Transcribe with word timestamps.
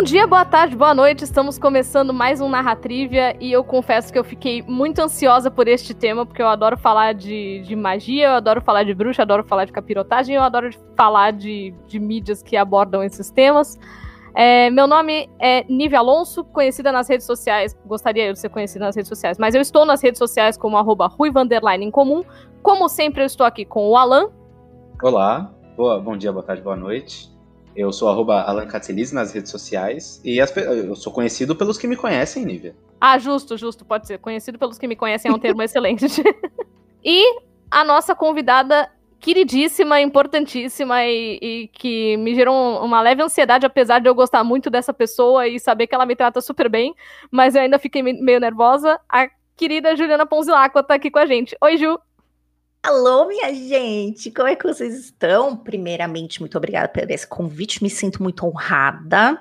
Bom 0.00 0.04
dia, 0.04 0.26
boa 0.26 0.46
tarde, 0.46 0.74
boa 0.74 0.94
noite. 0.94 1.24
Estamos 1.24 1.58
começando 1.58 2.14
mais 2.14 2.40
um 2.40 2.48
Narratrivia 2.48 3.36
e 3.38 3.52
eu 3.52 3.62
confesso 3.62 4.10
que 4.10 4.18
eu 4.18 4.24
fiquei 4.24 4.62
muito 4.62 4.98
ansiosa 4.98 5.50
por 5.50 5.68
este 5.68 5.92
tema, 5.92 6.24
porque 6.24 6.40
eu 6.40 6.48
adoro 6.48 6.78
falar 6.78 7.12
de, 7.12 7.60
de 7.60 7.76
magia, 7.76 8.28
eu 8.28 8.32
adoro 8.32 8.62
falar 8.62 8.82
de 8.82 8.94
bruxa, 8.94 9.20
adoro 9.20 9.44
falar 9.44 9.66
de 9.66 9.72
capirotagem, 9.72 10.36
eu 10.36 10.42
adoro 10.42 10.70
falar 10.96 11.32
de, 11.32 11.74
de 11.86 11.98
mídias 11.98 12.42
que 12.42 12.56
abordam 12.56 13.04
esses 13.04 13.30
temas. 13.30 13.78
É, 14.34 14.70
meu 14.70 14.86
nome 14.86 15.28
é 15.38 15.66
Nive 15.68 15.96
Alonso, 15.96 16.44
conhecida 16.44 16.90
nas 16.90 17.06
redes 17.06 17.26
sociais. 17.26 17.78
Gostaria 17.84 18.32
de 18.32 18.38
ser 18.38 18.48
conhecida 18.48 18.86
nas 18.86 18.96
redes 18.96 19.10
sociais, 19.10 19.36
mas 19.36 19.54
eu 19.54 19.60
estou 19.60 19.84
nas 19.84 20.02
redes 20.02 20.18
sociais 20.18 20.56
como 20.56 20.78
arroba 20.78 21.12
em 21.78 21.90
comum. 21.90 22.24
Como 22.62 22.88
sempre, 22.88 23.20
eu 23.20 23.26
estou 23.26 23.44
aqui 23.44 23.66
com 23.66 23.86
o 23.90 23.98
Alan. 23.98 24.30
Olá, 25.02 25.52
boa, 25.76 26.00
bom 26.00 26.16
dia, 26.16 26.32
boa 26.32 26.42
tarde, 26.42 26.62
boa 26.62 26.74
noite. 26.74 27.38
Eu 27.74 27.92
sou 27.92 28.08
arroba 28.08 28.42
Alan 28.42 28.66
nas 29.12 29.32
redes 29.32 29.50
sociais 29.50 30.20
e 30.24 30.40
as, 30.40 30.54
eu 30.56 30.94
sou 30.96 31.12
conhecido 31.12 31.54
pelos 31.54 31.78
que 31.78 31.86
me 31.86 31.96
conhecem, 31.96 32.44
Nívia. 32.44 32.74
Ah, 33.00 33.18
justo, 33.18 33.56
justo, 33.56 33.84
pode 33.84 34.06
ser. 34.06 34.18
Conhecido 34.18 34.58
pelos 34.58 34.78
que 34.78 34.86
me 34.86 34.96
conhecem 34.96 35.30
é 35.30 35.34
um 35.34 35.38
termo 35.38 35.62
excelente. 35.62 36.06
e 37.04 37.40
a 37.70 37.84
nossa 37.84 38.14
convidada 38.14 38.90
queridíssima, 39.20 40.00
importantíssima 40.00 41.04
e, 41.04 41.38
e, 41.40 41.68
que 41.68 42.16
me 42.16 42.34
gerou 42.34 42.82
uma 42.82 43.02
leve 43.02 43.22
ansiedade, 43.22 43.66
apesar 43.66 44.00
de 44.00 44.08
eu 44.08 44.14
gostar 44.14 44.42
muito 44.42 44.70
dessa 44.70 44.94
pessoa 44.94 45.46
e 45.46 45.60
saber 45.60 45.86
que 45.86 45.94
ela 45.94 46.06
me 46.06 46.16
trata 46.16 46.40
super 46.40 46.68
bem, 46.68 46.94
mas 47.30 47.54
eu 47.54 47.60
ainda 47.60 47.78
fiquei 47.78 48.02
meio 48.02 48.40
nervosa. 48.40 48.98
A 49.08 49.28
querida 49.56 49.94
Juliana 49.94 50.24
Ponzilacqua 50.24 50.82
tá 50.82 50.94
aqui 50.94 51.10
com 51.10 51.18
a 51.18 51.26
gente. 51.26 51.54
Oi, 51.60 51.76
Ju! 51.76 51.98
Alô, 52.82 53.26
minha 53.26 53.52
gente! 53.54 54.30
Como 54.30 54.48
é 54.48 54.56
que 54.56 54.66
vocês 54.66 54.98
estão? 54.98 55.54
Primeiramente, 55.54 56.40
muito 56.40 56.56
obrigada 56.56 56.88
por 56.88 57.10
esse 57.10 57.26
convite, 57.26 57.82
me 57.82 57.90
sinto 57.90 58.22
muito 58.22 58.46
honrada. 58.46 59.38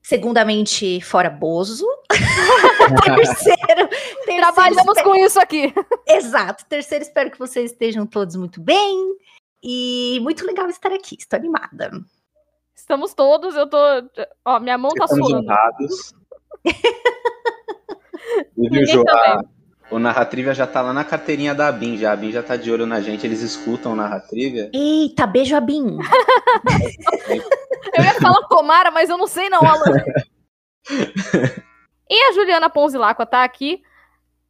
Segundamente, 0.00 1.00
fora 1.00 1.28
Bozo. 1.28 1.86
terceiro, 3.04 3.88
terceiro, 3.88 4.36
Trabalhamos 4.36 4.96
espero... 4.96 5.10
com 5.10 5.16
isso 5.16 5.40
aqui. 5.40 5.74
Exato. 6.06 6.64
Terceiro, 6.66 7.02
espero 7.02 7.30
que 7.30 7.38
vocês 7.38 7.72
estejam 7.72 8.06
todos 8.06 8.36
muito 8.36 8.60
bem. 8.60 9.16
E 9.60 10.20
muito 10.22 10.46
legal 10.46 10.68
estar 10.68 10.92
aqui, 10.92 11.16
estou 11.18 11.36
animada. 11.36 11.90
Estamos 12.74 13.12
todos, 13.12 13.56
eu 13.56 13.68
tô. 13.68 13.76
Ó, 14.44 14.60
minha 14.60 14.78
mão 14.78 14.92
tá 14.92 15.04
Estamos 15.04 15.28
suando. 15.28 15.44
honrados. 15.44 16.14
e 18.56 18.70
viu, 18.70 18.86
Joá? 18.86 19.42
O 19.90 19.98
Narratrivia 19.98 20.52
já 20.52 20.66
tá 20.66 20.82
lá 20.82 20.92
na 20.92 21.04
carteirinha 21.04 21.54
da 21.54 21.68
Abin, 21.68 21.96
já. 21.96 22.10
A 22.10 22.12
Abin 22.12 22.30
já 22.30 22.42
tá 22.42 22.56
de 22.56 22.70
olho 22.70 22.84
na 22.86 23.00
gente, 23.00 23.26
eles 23.26 23.40
escutam 23.40 23.92
o 23.92 23.96
Narratrivia. 23.96 24.70
Eita, 24.72 25.26
beijo, 25.26 25.56
Abin. 25.56 25.98
eu 27.96 28.04
ia 28.04 28.14
falar 28.20 28.46
Comara, 28.48 28.90
mas 28.90 29.08
eu 29.08 29.16
não 29.16 29.26
sei 29.26 29.48
não, 29.48 29.60
Alan. 29.60 29.96
e 32.10 32.28
a 32.28 32.32
Juliana 32.32 32.68
Ponzilacqua 32.68 33.24
tá 33.24 33.44
aqui. 33.44 33.82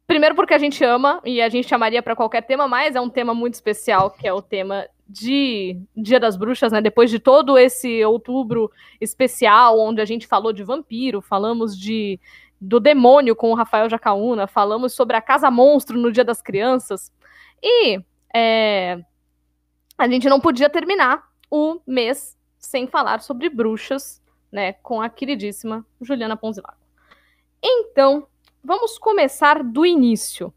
Primeiro 0.05 0.35
porque 0.35 0.55
a 0.55 0.57
gente 0.57 0.83
ama, 0.83 1.21
e 1.23 1.39
a 1.39 1.47
gente 1.49 1.69
chamaria 1.69 2.01
para 2.01 2.15
qualquer 2.15 2.41
tema, 2.41 2.67
mas 2.67 2.95
é 2.95 3.01
um 3.01 3.09
tema 3.09 3.33
muito 3.33 3.53
especial, 3.53 4.09
que 4.09 4.27
é 4.27 4.33
o 4.33 4.41
tema 4.41 4.87
de 5.07 5.79
Dia 5.95 6.19
das 6.19 6.35
Bruxas, 6.35 6.71
né? 6.71 6.81
Depois 6.81 7.09
de 7.09 7.19
todo 7.19 7.57
esse 7.57 8.03
outubro 8.03 8.71
especial, 8.99 9.79
onde 9.79 10.01
a 10.01 10.05
gente 10.05 10.27
falou 10.27 10.51
de 10.51 10.63
vampiro, 10.63 11.21
falamos 11.21 11.77
de 11.77 12.19
do 12.59 12.79
demônio 12.79 13.35
com 13.35 13.51
o 13.51 13.55
Rafael 13.55 13.89
Jacaúna, 13.89 14.47
falamos 14.47 14.93
sobre 14.93 15.15
a 15.15 15.21
Casa 15.21 15.49
Monstro 15.49 15.97
no 15.97 16.11
Dia 16.11 16.25
das 16.25 16.41
Crianças. 16.41 17.11
E 17.61 18.01
é, 18.33 18.99
a 19.97 20.07
gente 20.07 20.27
não 20.27 20.39
podia 20.39 20.69
terminar 20.69 21.23
o 21.49 21.79
mês 21.85 22.37
sem 22.57 22.87
falar 22.87 23.21
sobre 23.21 23.49
bruxas, 23.49 24.21
né, 24.51 24.73
com 24.73 25.01
a 25.01 25.09
queridíssima 25.09 25.85
Juliana 26.01 26.35
Ponzilago. 26.35 26.77
Então, 27.63 28.27
vamos 28.63 28.97
começar 28.97 29.63
do 29.63 29.85
início. 29.85 30.53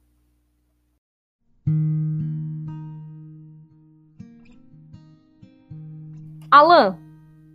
Alan 6.51 6.99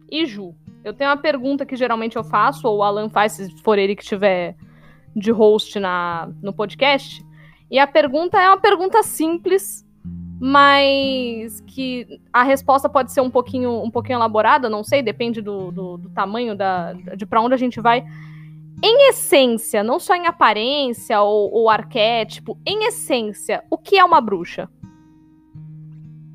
e 0.09 0.25
Ju, 0.25 0.55
eu 0.87 0.93
tenho 0.93 1.09
uma 1.09 1.17
pergunta 1.17 1.65
que 1.65 1.75
geralmente 1.75 2.15
eu 2.15 2.23
faço, 2.23 2.67
ou 2.67 2.77
o 2.77 2.83
Alan 2.83 3.09
faz, 3.09 3.33
se 3.33 3.51
for 3.61 3.77
ele 3.77 3.95
que 3.95 4.03
estiver 4.03 4.55
de 5.15 5.31
host 5.31 5.79
na, 5.79 6.29
no 6.41 6.53
podcast. 6.53 7.25
E 7.69 7.77
a 7.77 7.85
pergunta 7.85 8.39
é 8.39 8.47
uma 8.47 8.59
pergunta 8.59 9.03
simples, 9.03 9.85
mas 10.39 11.59
que 11.61 12.21
a 12.31 12.43
resposta 12.43 12.87
pode 12.87 13.11
ser 13.11 13.21
um 13.21 13.29
pouquinho, 13.29 13.83
um 13.83 13.91
pouquinho 13.91 14.17
elaborada, 14.17 14.69
não 14.69 14.83
sei, 14.83 15.01
depende 15.01 15.41
do, 15.41 15.71
do, 15.71 15.97
do 15.97 16.09
tamanho 16.11 16.55
da, 16.55 16.93
de 16.93 17.25
para 17.25 17.41
onde 17.41 17.53
a 17.53 17.57
gente 17.57 17.81
vai. 17.81 18.05
Em 18.81 19.09
essência, 19.09 19.83
não 19.83 19.99
só 19.99 20.15
em 20.15 20.27
aparência 20.27 21.19
ou, 21.21 21.51
ou 21.51 21.69
arquétipo, 21.69 22.57
em 22.65 22.85
essência, 22.85 23.63
o 23.69 23.77
que 23.77 23.97
é 23.97 24.03
uma 24.05 24.21
bruxa? 24.21 24.69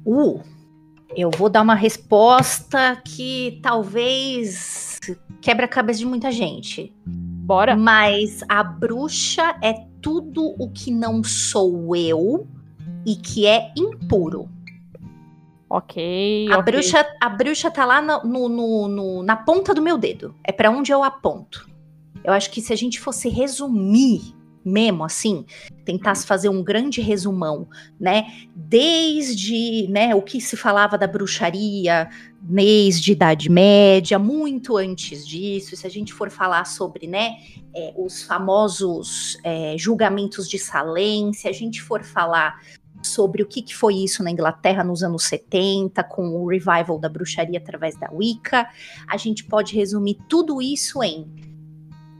Uh, 0.05 0.43
eu 1.17 1.31
vou 1.31 1.49
dar 1.49 1.62
uma 1.62 1.75
resposta 1.75 3.00
que 3.05 3.61
talvez 3.62 4.99
quebra 5.41 5.67
a 5.67 5.69
cabeça 5.69 5.99
de 5.99 6.06
muita 6.06 6.31
gente. 6.31 6.95
Bora. 7.06 7.77
Mas 7.77 8.41
a 8.49 8.62
bruxa 8.62 9.56
é 9.62 9.75
tudo 10.00 10.55
o 10.59 10.71
que 10.71 10.91
não 10.91 11.23
sou 11.23 11.95
eu 11.95 12.47
e 13.06 13.17
que 13.17 13.47
é 13.47 13.73
impuro. 13.77 14.49
Ok. 15.69 16.49
A, 16.50 16.59
okay. 16.59 16.73
Bruxa, 16.73 17.06
a 17.21 17.29
bruxa 17.29 17.71
tá 17.71 17.84
lá 17.84 18.03
no, 18.03 18.49
no, 18.49 18.89
no, 18.89 19.23
na 19.23 19.37
ponta 19.37 19.75
do 19.75 19.81
meu 19.81 19.97
dedo. 19.97 20.34
É 20.44 20.53
para 20.53 20.71
onde 20.71 20.93
eu 20.93 21.03
aponto. 21.03 21.69
Eu 22.23 22.33
acho 22.33 22.50
que 22.50 22.61
se 22.61 22.73
a 22.73 22.77
gente 22.77 23.00
fosse 23.00 23.29
resumir 23.29 24.34
mesmo 24.65 25.05
assim, 25.05 25.45
tentasse 25.84 26.27
fazer 26.27 26.49
um 26.49 26.62
grande 26.62 27.00
resumão, 27.00 27.69
né? 27.99 28.27
Desde, 28.55 29.87
né, 29.89 30.15
o 30.15 30.23
que 30.23 30.41
se 30.41 30.56
falava 30.56 30.97
da 30.97 31.06
bruxaria, 31.06 32.09
desde 32.41 33.12
Idade 33.12 33.49
Média, 33.49 34.19
muito 34.19 34.77
antes 34.77 35.27
disso, 35.27 35.77
se 35.77 35.87
a 35.87 35.91
gente 35.91 36.12
for 36.12 36.31
falar 36.31 36.65
sobre, 36.65 37.06
né, 37.06 37.37
é, 37.75 37.93
os 37.97 38.23
famosos 38.23 39.39
é, 39.45 39.75
julgamentos 39.78 40.49
de 40.49 40.59
Salem, 40.59 41.33
se 41.33 41.49
a 41.49 41.53
gente 41.53 41.81
for 41.81 42.03
falar 42.03 42.61
sobre 43.03 43.43
o 43.43 43.47
que, 43.47 43.62
que 43.62 43.75
foi 43.75 43.97
isso 43.97 44.23
na 44.23 44.31
Inglaterra 44.31 44.84
nos 44.84 45.03
anos 45.03 45.25
70, 45.25 46.03
com 46.05 46.29
o 46.29 46.47
revival 46.47 46.99
da 46.99 47.09
bruxaria 47.09 47.59
através 47.59 47.97
da 47.99 48.09
Wicca, 48.12 48.69
a 49.09 49.17
gente 49.17 49.44
pode 49.44 49.75
resumir 49.75 50.19
tudo 50.29 50.62
isso 50.62 51.03
em 51.03 51.52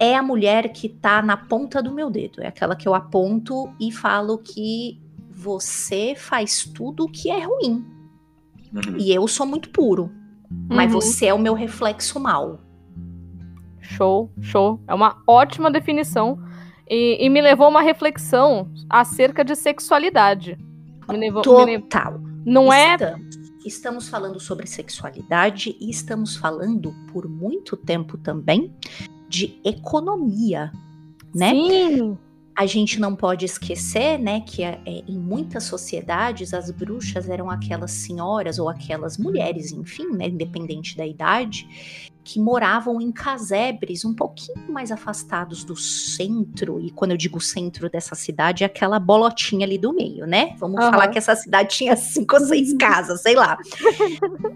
é 0.03 0.17
a 0.17 0.23
mulher 0.23 0.73
que 0.73 0.89
tá 0.89 1.23
na 1.23 1.37
ponta 1.37 1.81
do 1.81 1.93
meu 1.93 2.11
dedo. 2.11 2.43
É 2.43 2.49
aquela 2.49 2.75
que 2.75 2.89
eu 2.89 2.95
aponto 2.95 3.73
e 3.79 3.93
falo 3.93 4.37
que 4.37 5.01
você 5.31 6.15
faz 6.17 6.65
tudo 6.65 7.09
que 7.09 7.31
é 7.31 7.45
ruim. 7.45 7.87
Uhum. 8.75 8.97
E 8.99 9.15
eu 9.15 9.29
sou 9.29 9.47
muito 9.47 9.71
puro. 9.71 10.11
Uhum. 10.51 10.67
Mas 10.71 10.91
você 10.91 11.27
é 11.27 11.35
o 11.35 11.39
meu 11.39 11.55
reflexo 11.55 12.19
mal. 12.19 12.59
Show, 13.81 14.33
show. 14.41 14.81
É 14.89 14.95
uma 14.95 15.23
ótima 15.25 15.71
definição. 15.71 16.37
E, 16.91 17.25
e 17.25 17.29
me 17.29 17.41
levou 17.41 17.67
a 17.67 17.71
uma 17.71 17.83
reflexão 17.83 18.73
acerca 18.91 19.45
de 19.45 19.55
sexualidade. 19.55 20.59
Me 21.09 21.17
levou, 21.17 21.43
Total. 21.43 21.65
Me 21.65 21.73
levou... 21.77 22.29
Não 22.45 22.73
é 22.73 22.95
estamos, 22.95 23.37
é. 23.37 23.69
Estamos 23.69 24.09
falando 24.09 24.41
sobre 24.41 24.67
sexualidade 24.67 25.77
e 25.81 25.89
estamos 25.89 26.35
falando 26.35 26.93
por 27.13 27.29
muito 27.29 27.77
tempo 27.77 28.19
também 28.19 28.75
de 29.33 29.59
economia, 29.65 30.71
né? 31.35 31.51
Sim. 31.51 32.19
A 32.55 32.67
gente 32.67 33.01
não 33.01 33.17
pode 33.17 33.47
esquecer, 33.47 34.19
né, 34.19 34.43
que 34.43 34.63
é, 34.63 34.79
é, 34.85 35.03
em 35.09 35.19
muitas 35.19 35.65
sociedades 35.65 36.53
as 36.53 36.71
bruxas 36.71 37.31
eram 37.31 37.49
aquelas 37.49 37.93
senhoras 37.93 38.59
ou 38.59 38.69
aquelas 38.69 39.17
mulheres, 39.17 39.73
enfim, 39.73 40.09
né, 40.11 40.27
independente 40.27 40.95
da 40.95 41.07
idade, 41.07 41.67
que 42.25 42.41
moravam 42.41 43.01
em 43.01 43.11
casebres 43.11 44.05
um 44.05 44.15
pouquinho 44.15 44.71
mais 44.71 44.91
afastados 44.93 45.65
do 45.65 45.77
centro, 45.77 46.81
e 46.81 46.91
quando 46.91 47.13
eu 47.13 47.17
digo 47.17 47.41
centro 47.41 47.91
dessa 47.91 48.15
cidade, 48.15 48.63
é 48.63 48.67
aquela 48.67 48.99
bolotinha 48.99 49.67
ali 49.67 49.79
do 49.79 49.93
meio, 49.93 50.27
né? 50.27 50.55
Vamos 50.59 50.83
uhum. 50.83 50.91
falar 50.91 51.09
que 51.09 51.19
essa 51.19 51.35
cidade 51.35 51.71
tinha 51.71 51.97
cinco 51.97 52.37
ou 52.37 52.41
seis 52.41 52.73
casas, 52.79 53.23
sei 53.23 53.35
lá. 53.35 53.59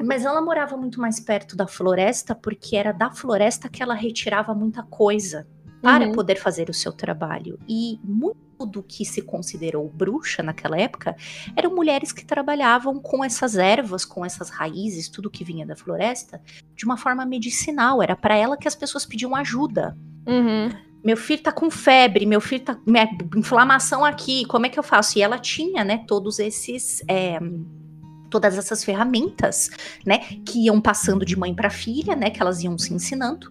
Mas 0.05 0.25
ela 0.25 0.41
morava 0.41 0.77
muito 0.77 1.01
mais 1.01 1.21
perto 1.21 1.57
da 1.57 1.67
floresta, 1.67 2.35
porque 2.35 2.77
era 2.77 2.93
da 2.93 3.11
floresta 3.11 3.69
que 3.69 3.83
ela 3.83 3.95
retirava 3.95 4.55
muita 4.55 4.83
coisa 4.83 5.47
para 5.83 6.07
uhum. 6.07 6.13
poder 6.13 6.37
fazer 6.37 6.69
o 6.69 6.75
seu 6.75 6.93
trabalho. 6.93 7.59
E 7.69 7.99
muito 8.03 8.47
do 8.65 8.83
que 8.83 9.05
se 9.05 9.21
considerou 9.21 9.89
bruxa 9.89 10.43
naquela 10.43 10.79
época 10.79 11.15
eram 11.55 11.75
mulheres 11.75 12.13
que 12.13 12.25
trabalhavam 12.25 12.99
com 12.99 13.23
essas 13.23 13.57
ervas, 13.57 14.05
com 14.05 14.25
essas 14.25 14.49
raízes, 14.49 15.09
tudo 15.09 15.31
que 15.31 15.45
vinha 15.45 15.67
da 15.67 15.77
floresta, 15.77 16.41
de 16.75 16.85
uma 16.85 16.97
forma 16.97 17.27
medicinal. 17.27 18.03
Era 18.03 18.17
para 18.17 18.35
ela 18.35 18.57
que 18.57 18.67
as 18.67 18.75
pessoas 18.75 19.05
pediam 19.05 19.37
ajuda. 19.37 19.97
Uhum. 20.27 20.71
Meu 21.05 21.17
filho 21.17 21.43
tá 21.43 21.53
com 21.53 21.71
febre, 21.71 22.27
meu 22.27 22.41
filho 22.41 22.65
tá. 22.65 22.79
Minha 22.85 23.09
inflamação 23.37 24.05
aqui, 24.05 24.45
como 24.47 24.67
é 24.67 24.69
que 24.69 24.79
eu 24.79 24.83
faço? 24.83 25.19
E 25.19 25.23
ela 25.23 25.39
tinha, 25.39 25.85
né, 25.85 26.05
todos 26.07 26.39
esses. 26.39 27.03
É, 27.07 27.39
todas 28.29 28.59
essas 28.59 28.83
ferramentas, 28.83 29.71
né, 30.05 30.19
que 30.45 30.67
iam 30.67 30.81
passando 30.81 31.25
de 31.25 31.39
mãe 31.39 31.55
para 31.55 31.71
filha, 31.71 32.17
né, 32.17 32.29
que 32.29 32.43
elas 32.43 32.61
iam 32.63 32.77
se 32.77 32.93
ensinando. 32.93 33.49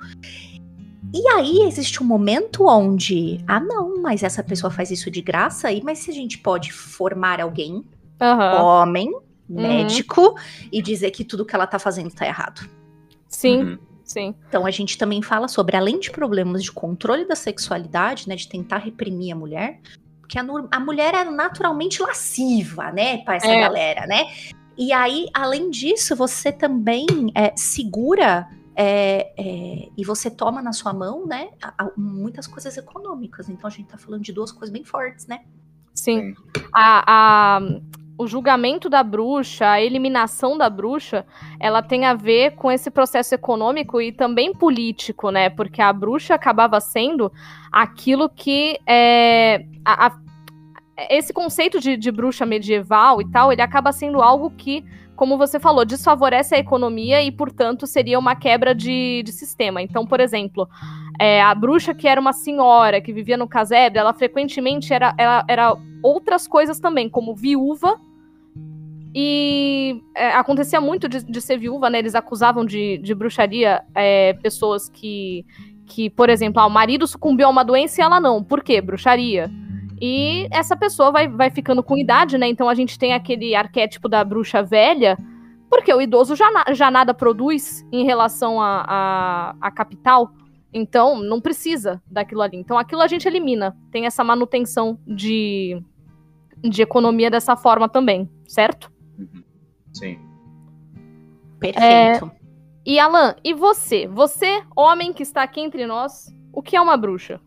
E 1.18 1.26
aí 1.30 1.60
existe 1.62 2.04
um 2.04 2.06
momento 2.06 2.68
onde, 2.68 3.40
ah, 3.48 3.62
não, 3.62 4.02
mas 4.02 4.22
essa 4.22 4.44
pessoa 4.44 4.70
faz 4.70 4.92
isso 4.92 5.10
de 5.10 5.22
graça, 5.22 5.70
aí, 5.70 5.82
mas 5.82 6.00
se 6.00 6.12
a 6.12 6.14
gente 6.14 6.38
pode 6.40 6.74
formar 6.74 7.40
alguém, 7.40 7.86
Aham. 8.20 8.62
homem, 8.62 9.08
Uhum. 9.48 9.62
médico, 9.62 10.36
e 10.70 10.82
dizer 10.82 11.12
que 11.12 11.24
tudo 11.24 11.46
que 11.46 11.56
ela 11.56 11.66
tá 11.66 11.80
fazendo 11.80 12.12
tá 12.12 12.26
errado. 12.26 12.70
Sim, 13.30 13.62
Uhum. 13.64 13.78
sim. 14.04 14.36
Então 14.50 14.66
a 14.66 14.72
gente 14.72 14.98
também 14.98 15.22
fala 15.22 15.48
sobre, 15.48 15.78
além 15.78 16.02
de 16.02 16.12
problemas 16.12 16.62
de 16.62 16.72
controle 16.72 17.26
da 17.26 17.36
sexualidade, 17.36 18.28
né, 18.28 18.36
de 18.36 18.50
tentar 18.50 18.80
reprimir 18.80 19.32
a 19.32 19.38
mulher, 19.38 19.80
porque 20.20 20.38
a, 20.38 20.46
a 20.72 20.80
mulher 20.82 21.14
é 21.14 21.24
naturalmente 21.24 22.02
lasciva, 22.02 22.92
né, 22.92 23.20
pra 23.20 23.36
essa 23.36 23.48
É. 23.48 23.62
galera, 23.62 24.06
né? 24.06 24.26
E 24.78 24.92
aí, 24.92 25.28
além 25.34 25.70
disso, 25.70 26.14
você 26.14 26.52
também 26.52 27.06
é, 27.34 27.54
segura 27.56 28.50
é, 28.76 29.32
é, 29.38 29.90
e 29.98 30.04
você 30.06 30.30
toma 30.30 30.62
na 30.62 30.74
sua 30.74 30.94
mão, 30.94 31.26
né, 31.26 31.50
muitas 31.96 32.46
coisas 32.48 32.76
econômicas. 32.78 33.50
Então 33.50 33.68
a 33.68 33.72
gente 33.72 33.88
tá 33.88 33.98
falando 33.98 34.22
de 34.24 34.34
duas 34.34 34.52
coisas 34.52 34.72
bem 34.72 34.84
fortes, 34.84 35.28
né? 35.28 35.42
Sim. 35.94 36.34
A, 36.74 37.58
a- 37.58 37.60
o 38.18 38.28
julgamento 38.28 38.90
da 38.90 39.04
bruxa, 39.04 39.70
a 39.70 39.82
eliminação 39.82 40.58
da 40.58 40.70
bruxa, 40.70 41.26
ela 41.60 41.82
tem 41.82 42.06
a 42.06 42.14
ver 42.14 42.56
com 42.56 42.72
esse 42.72 42.90
processo 42.90 43.36
econômico 43.36 44.00
e 44.00 44.10
também 44.12 44.54
político, 44.54 45.32
né? 45.32 45.50
Porque 45.50 45.82
a 45.82 45.92
bruxa 45.92 46.34
acabava 46.34 46.80
sendo 46.80 47.30
aquilo 47.72 48.30
que 48.30 48.80
é. 48.88 49.66
a- 49.84 50.08
a- 50.08 50.20
esse 51.10 51.34
conceito 51.34 51.78
de, 51.82 51.98
de 51.98 52.10
bruxa 52.10 52.46
medieval 52.46 53.22
e 53.22 53.30
tal, 53.30 53.52
ele 53.52 53.62
acaba 53.62 53.92
sendo 53.92 54.22
algo 54.22 54.50
que, 54.52 54.82
como 55.16 55.38
você 55.38 55.60
falou, 55.60 55.86
desfavorece 55.86 56.56
a 56.56 56.60
economia 56.60 57.24
e, 57.24 57.32
portanto, 57.32 57.88
seria 57.88 58.20
uma 58.20 58.36
quebra 58.36 58.76
de, 58.76 59.24
de 59.24 59.32
sistema. 59.32 59.82
Então, 59.82 60.06
por 60.06 60.20
exemplo, 60.20 60.68
é, 61.20 61.42
a 61.42 61.54
bruxa 61.56 61.94
que 61.94 62.08
era 62.08 62.20
uma 62.20 62.34
senhora 62.34 63.02
que 63.02 63.14
vivia 63.14 63.38
no 63.38 63.48
casebre, 63.48 64.00
ela 64.00 64.14
frequentemente 64.14 64.94
era, 64.94 65.14
era, 65.18 65.46
era 65.48 65.78
outras 66.04 66.48
coisas 66.48 66.80
também, 66.80 67.10
como 67.10 67.34
viúva. 67.34 68.00
E 69.18 70.02
é, 70.14 70.32
acontecia 70.34 70.82
muito 70.82 71.08
de, 71.08 71.24
de 71.24 71.42
ser 71.42 71.58
viúva, 71.58 71.90
né? 71.90 72.00
Eles 72.00 72.16
acusavam 72.16 72.66
de, 72.66 72.98
de 72.98 73.16
bruxaria 73.16 73.82
é, 73.96 74.34
pessoas 74.34 74.90
que, 74.90 75.46
que, 75.86 76.10
por 76.10 76.30
exemplo, 76.30 76.62
ah, 76.62 76.66
o 76.66 76.70
marido 76.70 77.08
sucumbiu 77.08 77.48
a 77.48 77.50
uma 77.50 77.64
doença 77.64 78.02
e 78.02 78.04
ela 78.04 78.20
não. 78.20 78.44
Por 78.44 78.62
quê? 78.62 78.82
Bruxaria. 78.82 79.50
E 80.02 80.48
essa 80.52 80.76
pessoa 80.76 81.12
vai, 81.12 81.28
vai 81.28 81.50
ficando 81.50 81.82
com 81.84 81.98
idade, 81.98 82.38
né? 82.38 82.48
Então 82.48 82.68
a 82.68 82.74
gente 82.76 82.98
tem 83.00 83.14
aquele 83.14 83.56
arquétipo 83.56 84.10
da 84.10 84.24
bruxa 84.24 84.62
velha, 84.62 85.18
porque 85.70 85.94
o 85.94 86.02
idoso 86.02 86.36
já, 86.36 86.52
na- 86.52 86.74
já 86.74 86.92
nada 86.92 87.14
produz 87.14 87.86
em 87.92 88.06
relação 88.06 88.62
a, 88.62 88.86
a, 88.88 89.56
a 89.62 89.72
capital. 89.72 90.32
Então, 90.74 91.22
não 91.22 91.40
precisa 91.40 92.02
daquilo 92.06 92.42
ali. 92.42 92.58
Então, 92.58 92.78
aquilo 92.78 93.02
a 93.02 93.08
gente 93.08 93.26
elimina. 93.26 93.78
Tem 93.92 94.06
essa 94.06 94.26
manutenção 94.26 95.00
de, 95.08 95.82
de 96.62 96.82
economia 96.82 97.32
dessa 97.32 97.56
forma 97.56 97.88
também, 97.88 98.30
certo? 98.46 98.92
Sim. 99.94 100.20
Perfeito. 101.60 102.30
E 102.86 103.00
Alan, 103.00 103.36
e 103.44 103.54
você? 103.54 104.06
Você, 104.08 104.62
homem 104.76 105.14
que 105.14 105.24
está 105.24 105.44
aqui 105.44 105.62
entre 105.62 105.88
nós, 105.88 106.28
o 106.52 106.62
que 106.62 106.76
é 106.76 106.82
uma 106.82 106.98
bruxa? 106.98 107.40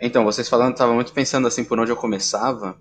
Então, 0.00 0.24
vocês 0.24 0.48
falando, 0.48 0.70
eu 0.70 0.76
tava 0.76 0.94
muito 0.94 1.12
pensando 1.12 1.46
assim 1.46 1.64
por 1.64 1.78
onde 1.78 1.90
eu 1.90 1.96
começava. 1.96 2.76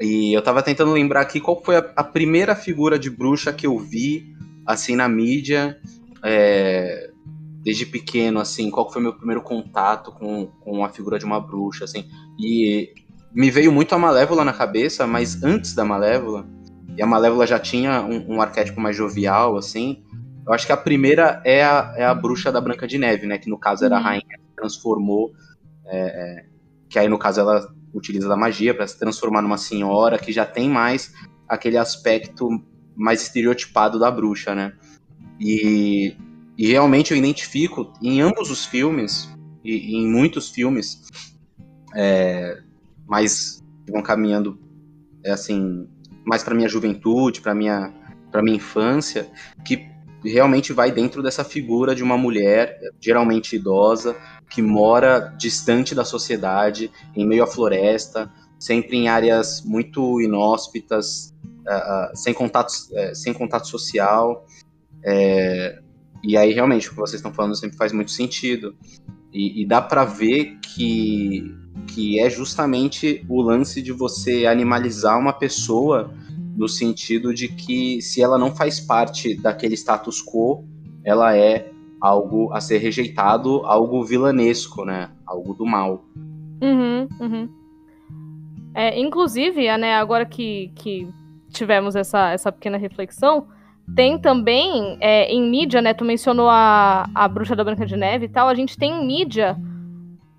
E 0.00 0.32
eu 0.32 0.42
tava 0.42 0.62
tentando 0.62 0.92
lembrar 0.92 1.20
aqui 1.20 1.40
qual 1.40 1.62
foi 1.62 1.76
a, 1.76 1.92
a 1.96 2.04
primeira 2.04 2.54
figura 2.54 2.98
de 2.98 3.10
bruxa 3.10 3.52
que 3.52 3.66
eu 3.66 3.78
vi, 3.78 4.34
assim, 4.66 4.96
na 4.96 5.08
mídia, 5.08 5.78
é, 6.24 7.10
desde 7.62 7.86
pequeno, 7.86 8.40
assim, 8.40 8.70
qual 8.70 8.90
foi 8.90 9.00
meu 9.00 9.14
primeiro 9.14 9.42
contato 9.42 10.10
com, 10.12 10.46
com 10.60 10.84
a 10.84 10.88
figura 10.88 11.18
de 11.18 11.24
uma 11.24 11.40
bruxa, 11.40 11.84
assim. 11.84 12.08
E 12.38 12.92
me 13.32 13.50
veio 13.50 13.70
muito 13.70 13.94
a 13.94 13.98
Malévola 13.98 14.44
na 14.44 14.52
cabeça, 14.52 15.06
mas 15.06 15.42
antes 15.42 15.74
da 15.74 15.84
Malévola, 15.84 16.46
e 16.96 17.02
a 17.02 17.06
Malévola 17.06 17.46
já 17.46 17.58
tinha 17.58 18.02
um, 18.02 18.36
um 18.36 18.42
arquétipo 18.42 18.80
mais 18.80 18.96
jovial, 18.96 19.56
assim, 19.56 20.02
eu 20.46 20.52
acho 20.52 20.66
que 20.66 20.72
a 20.72 20.76
primeira 20.76 21.40
é 21.44 21.62
a, 21.62 21.94
é 21.96 22.04
a 22.04 22.14
bruxa 22.14 22.50
da 22.50 22.60
Branca 22.60 22.86
de 22.86 22.98
Neve, 22.98 23.26
né, 23.26 23.38
que 23.38 23.48
no 23.48 23.58
caso 23.58 23.84
era 23.84 23.96
a 23.96 23.98
Uhum. 23.98 24.04
rainha 24.04 24.22
que 24.60 24.68
se 24.68 24.80
transformou 25.92 26.44
que 26.88 26.98
aí 26.98 27.08
no 27.08 27.18
caso 27.18 27.40
ela 27.40 27.74
utiliza 27.92 28.28
da 28.28 28.36
magia 28.36 28.74
para 28.74 28.86
se 28.86 28.98
transformar 28.98 29.42
numa 29.42 29.58
senhora 29.58 30.18
que 30.18 30.32
já 30.32 30.44
tem 30.44 30.68
mais 30.68 31.14
aquele 31.48 31.76
aspecto 31.76 32.48
mais 32.94 33.22
estereotipado 33.22 33.98
da 33.98 34.10
bruxa, 34.10 34.54
né? 34.54 34.74
E, 35.40 36.14
e 36.56 36.66
realmente 36.66 37.12
eu 37.12 37.16
identifico 37.16 37.92
em 38.02 38.20
ambos 38.20 38.50
os 38.50 38.66
filmes 38.66 39.28
e, 39.64 39.72
e 39.72 39.96
em 39.96 40.06
muitos 40.06 40.50
filmes, 40.50 41.02
é, 41.94 42.60
mas 43.06 43.62
vão 43.90 44.02
caminhando 44.02 44.58
é 45.24 45.30
assim 45.30 45.88
mais 46.24 46.42
para 46.42 46.54
minha 46.54 46.68
juventude, 46.68 47.40
para 47.40 47.54
minha 47.54 47.92
para 48.30 48.42
minha 48.42 48.56
infância, 48.56 49.30
que 49.64 49.86
realmente 50.24 50.72
vai 50.72 50.90
dentro 50.90 51.22
dessa 51.22 51.44
figura 51.44 51.94
de 51.94 52.02
uma 52.02 52.16
mulher 52.16 52.78
geralmente 53.00 53.56
idosa 53.56 54.16
que 54.52 54.60
mora 54.60 55.34
distante 55.38 55.94
da 55.94 56.04
sociedade, 56.04 56.90
em 57.16 57.26
meio 57.26 57.42
à 57.42 57.46
floresta, 57.46 58.30
sempre 58.58 58.98
em 58.98 59.08
áreas 59.08 59.62
muito 59.64 60.20
inóspitas, 60.20 61.34
uh, 61.66 62.12
uh, 62.12 62.16
sem, 62.16 62.34
contato, 62.34 62.70
uh, 62.70 63.14
sem 63.14 63.32
contato 63.32 63.66
social. 63.66 64.46
É, 65.04 65.80
e 66.22 66.36
aí, 66.36 66.52
realmente, 66.52 66.88
o 66.88 66.90
que 66.90 66.96
vocês 66.96 67.18
estão 67.18 67.32
falando 67.32 67.56
sempre 67.56 67.76
faz 67.78 67.92
muito 67.92 68.10
sentido. 68.10 68.76
E, 69.32 69.62
e 69.62 69.66
dá 69.66 69.80
para 69.80 70.04
ver 70.04 70.58
que, 70.60 71.42
que 71.88 72.20
é 72.20 72.28
justamente 72.28 73.24
o 73.28 73.40
lance 73.40 73.80
de 73.80 73.90
você 73.90 74.44
animalizar 74.44 75.18
uma 75.18 75.32
pessoa 75.32 76.12
no 76.54 76.68
sentido 76.68 77.32
de 77.32 77.48
que 77.48 78.02
se 78.02 78.22
ela 78.22 78.38
não 78.38 78.54
faz 78.54 78.78
parte 78.78 79.34
daquele 79.34 79.74
status 79.74 80.22
quo, 80.22 80.68
ela 81.02 81.34
é 81.34 81.71
algo 82.02 82.52
a 82.52 82.60
ser 82.60 82.78
rejeitado, 82.78 83.64
algo 83.64 84.02
vilanesco, 84.02 84.84
né? 84.84 85.08
Algo 85.24 85.54
do 85.54 85.64
mal. 85.64 86.04
Uhum, 86.60 87.08
uhum. 87.20 87.48
É, 88.74 88.98
inclusive, 88.98 89.76
né, 89.76 89.94
agora 89.94 90.26
que, 90.26 90.72
que 90.74 91.08
tivemos 91.50 91.94
essa, 91.94 92.30
essa 92.30 92.50
pequena 92.50 92.76
reflexão, 92.76 93.46
tem 93.94 94.18
também 94.18 94.96
é, 95.00 95.32
em 95.32 95.48
mídia, 95.48 95.80
né? 95.80 95.94
Tu 95.94 96.04
mencionou 96.04 96.48
a, 96.48 97.08
a 97.14 97.28
Bruxa 97.28 97.54
da 97.54 97.62
Branca 97.62 97.86
de 97.86 97.96
Neve 97.96 98.24
e 98.24 98.28
tal, 98.28 98.48
a 98.48 98.54
gente 98.54 98.76
tem 98.76 98.90
em 98.92 99.06
mídia 99.06 99.56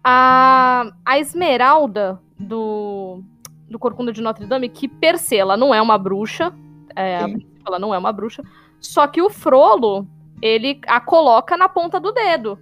a, 0.04 0.92
a 1.06 1.18
Esmeralda 1.18 2.20
do, 2.38 3.22
do 3.70 3.80
Corcunda 3.80 4.12
de 4.12 4.22
Notre 4.22 4.46
Dame, 4.46 4.68
que 4.68 4.90
per 4.90 5.18
se, 5.18 5.38
ela 5.38 5.56
não 5.56 5.74
é 5.74 5.82
uma 5.82 5.98
bruxa, 5.98 6.54
é, 6.94 7.20
ela 7.66 7.80
não 7.80 7.94
é 7.94 7.98
uma 7.98 8.12
bruxa, 8.12 8.44
só 8.82 9.08
que 9.08 9.22
o 9.22 9.30
Frolo, 9.30 10.06
ele 10.44 10.82
a 10.86 11.00
coloca 11.00 11.56
na 11.56 11.70
ponta 11.70 12.02
do 12.02 12.12
dedo, 12.12 12.60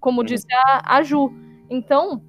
como 0.00 0.24
disse 0.24 0.46
a, 0.52 0.96
a 0.96 1.02
Ju. 1.02 1.32
Então, 1.70 2.20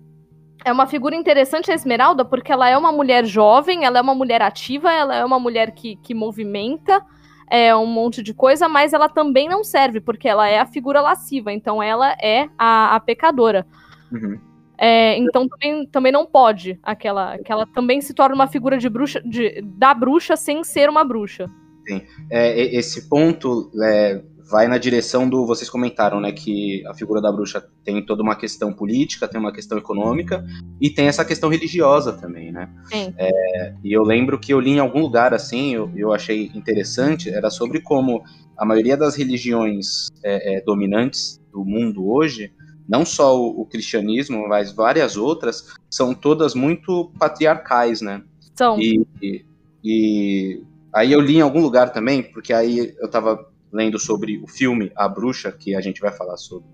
é 0.63 0.71
uma 0.71 0.85
figura 0.85 1.15
interessante 1.15 1.71
a 1.71 1.73
Esmeralda, 1.73 2.23
porque 2.23 2.51
ela 2.51 2.69
é 2.69 2.77
uma 2.77 2.91
mulher 2.91 3.25
jovem, 3.25 3.83
ela 3.83 3.97
é 3.97 4.01
uma 4.01 4.13
mulher 4.13 4.43
ativa, 4.43 4.91
ela 4.91 5.15
é 5.15 5.25
uma 5.25 5.39
mulher 5.39 5.71
que, 5.71 5.95
que 5.95 6.13
movimenta 6.13 7.03
é, 7.49 7.75
um 7.75 7.87
monte 7.87 8.21
de 8.21 8.31
coisa, 8.31 8.69
mas 8.69 8.93
ela 8.93 9.09
também 9.09 9.49
não 9.49 9.63
serve, 9.63 9.99
porque 9.99 10.29
ela 10.29 10.47
é 10.47 10.59
a 10.59 10.67
figura 10.67 11.01
lasciva, 11.01 11.51
então 11.51 11.81
ela 11.81 12.15
é 12.21 12.47
a, 12.55 12.95
a 12.95 12.99
pecadora. 12.99 13.65
Uhum. 14.11 14.39
É, 14.77 15.17
então 15.17 15.47
também, 15.47 15.85
também 15.87 16.11
não 16.11 16.25
pode 16.25 16.79
aquela 16.81 17.37
que 17.39 17.51
ela 17.51 17.67
também 17.67 18.01
se 18.01 18.13
torna 18.13 18.33
uma 18.33 18.47
figura 18.47 18.77
de 18.79 18.89
bruxa 18.89 19.21
de, 19.21 19.61
da 19.61 19.93
bruxa 19.93 20.35
sem 20.35 20.63
ser 20.63 20.89
uma 20.89 21.03
bruxa. 21.03 21.49
Sim. 21.87 22.01
É, 22.29 22.75
esse 22.75 23.09
ponto 23.09 23.71
é, 23.83 24.23
vai 24.51 24.67
na 24.67 24.77
direção 24.77 25.27
do. 25.27 25.45
Vocês 25.45 25.69
comentaram, 25.69 26.19
né? 26.19 26.33
Que 26.33 26.85
a 26.85 26.93
figura 26.93 27.21
da 27.21 27.31
bruxa 27.31 27.65
tem 27.83 28.05
toda 28.05 28.21
uma 28.21 28.35
questão 28.35 28.73
política, 28.73 29.27
tem 29.27 29.39
uma 29.39 29.53
questão 29.53 29.77
econômica 29.77 30.45
e 30.79 30.89
tem 30.89 31.07
essa 31.07 31.23
questão 31.23 31.49
religiosa 31.49 32.11
também, 32.11 32.51
né? 32.51 32.69
Sim. 32.91 33.13
É, 33.17 33.73
e 33.81 33.93
eu 33.93 34.03
lembro 34.03 34.37
que 34.37 34.53
eu 34.53 34.59
li 34.59 34.71
em 34.71 34.79
algum 34.79 34.99
lugar 34.99 35.33
assim, 35.33 35.73
eu, 35.73 35.89
eu 35.95 36.13
achei 36.13 36.51
interessante, 36.53 37.29
era 37.29 37.49
sobre 37.49 37.81
como 37.81 38.21
a 38.57 38.65
maioria 38.65 38.97
das 38.97 39.15
religiões 39.15 40.09
é, 40.23 40.57
é, 40.57 40.61
dominantes 40.61 41.39
do 41.51 41.63
mundo 41.63 42.11
hoje, 42.11 42.53
não 42.87 43.05
só 43.05 43.39
o, 43.39 43.61
o, 43.61 43.65
cristianismo, 43.65 44.47
mas 44.47 44.71
várias 44.71 45.15
outras, 45.15 45.73
são 45.89 46.13
todas 46.13 46.53
muito 46.53 47.11
patriarcais, 47.17 48.01
né? 48.01 48.21
São. 48.53 48.77
E, 48.79 49.07
e, 49.21 49.45
e 49.83 50.63
aí 50.93 51.11
eu 51.11 51.21
li 51.21 51.37
em 51.37 51.41
algum 51.41 51.61
lugar 51.61 51.91
também, 51.91 52.21
porque 52.21 52.53
aí 52.53 52.93
eu 52.99 53.09
tava 53.09 53.50
lendo 53.71 53.97
sobre 53.99 54.37
o 54.43 54.47
filme 54.47 54.91
A 54.95 55.07
Bruxa, 55.07 55.51
que 55.51 55.75
a 55.75 55.81
gente 55.81 56.01
vai 56.01 56.11
falar 56.11 56.37
sobre 56.37 56.67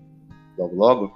logo 0.56 0.74
logo, 0.74 1.14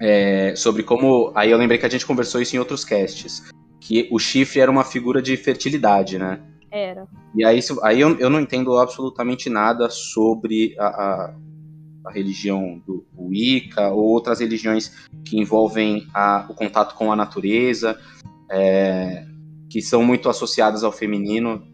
é, 0.00 0.54
sobre 0.56 0.82
como. 0.82 1.32
Aí 1.34 1.50
eu 1.50 1.58
lembrei 1.58 1.78
que 1.78 1.86
a 1.86 1.90
gente 1.90 2.06
conversou 2.06 2.40
isso 2.40 2.56
em 2.56 2.58
outros 2.58 2.84
casts, 2.84 3.42
que 3.80 4.08
o 4.10 4.18
chifre 4.18 4.60
era 4.60 4.70
uma 4.70 4.84
figura 4.84 5.22
de 5.22 5.36
fertilidade, 5.36 6.18
né? 6.18 6.40
Era. 6.70 7.06
E 7.34 7.44
aí, 7.44 7.60
aí 7.82 8.00
eu, 8.00 8.16
eu 8.18 8.30
não 8.30 8.40
entendo 8.40 8.76
absolutamente 8.78 9.50
nada 9.50 9.88
sobre 9.90 10.74
a, 10.78 10.86
a, 10.86 11.34
a 12.06 12.12
religião 12.12 12.80
do 12.86 13.04
Wicca 13.16 13.88
ou 13.88 14.04
outras 14.04 14.40
religiões 14.40 14.92
que 15.24 15.38
envolvem 15.38 16.06
a- 16.14 16.46
o 16.48 16.54
contato 16.54 16.94
com 16.94 17.12
a 17.12 17.16
natureza, 17.16 17.98
é, 18.50 19.24
que 19.68 19.82
são 19.82 20.02
muito 20.04 20.28
associadas 20.28 20.82
ao 20.82 20.92
feminino. 20.92 21.66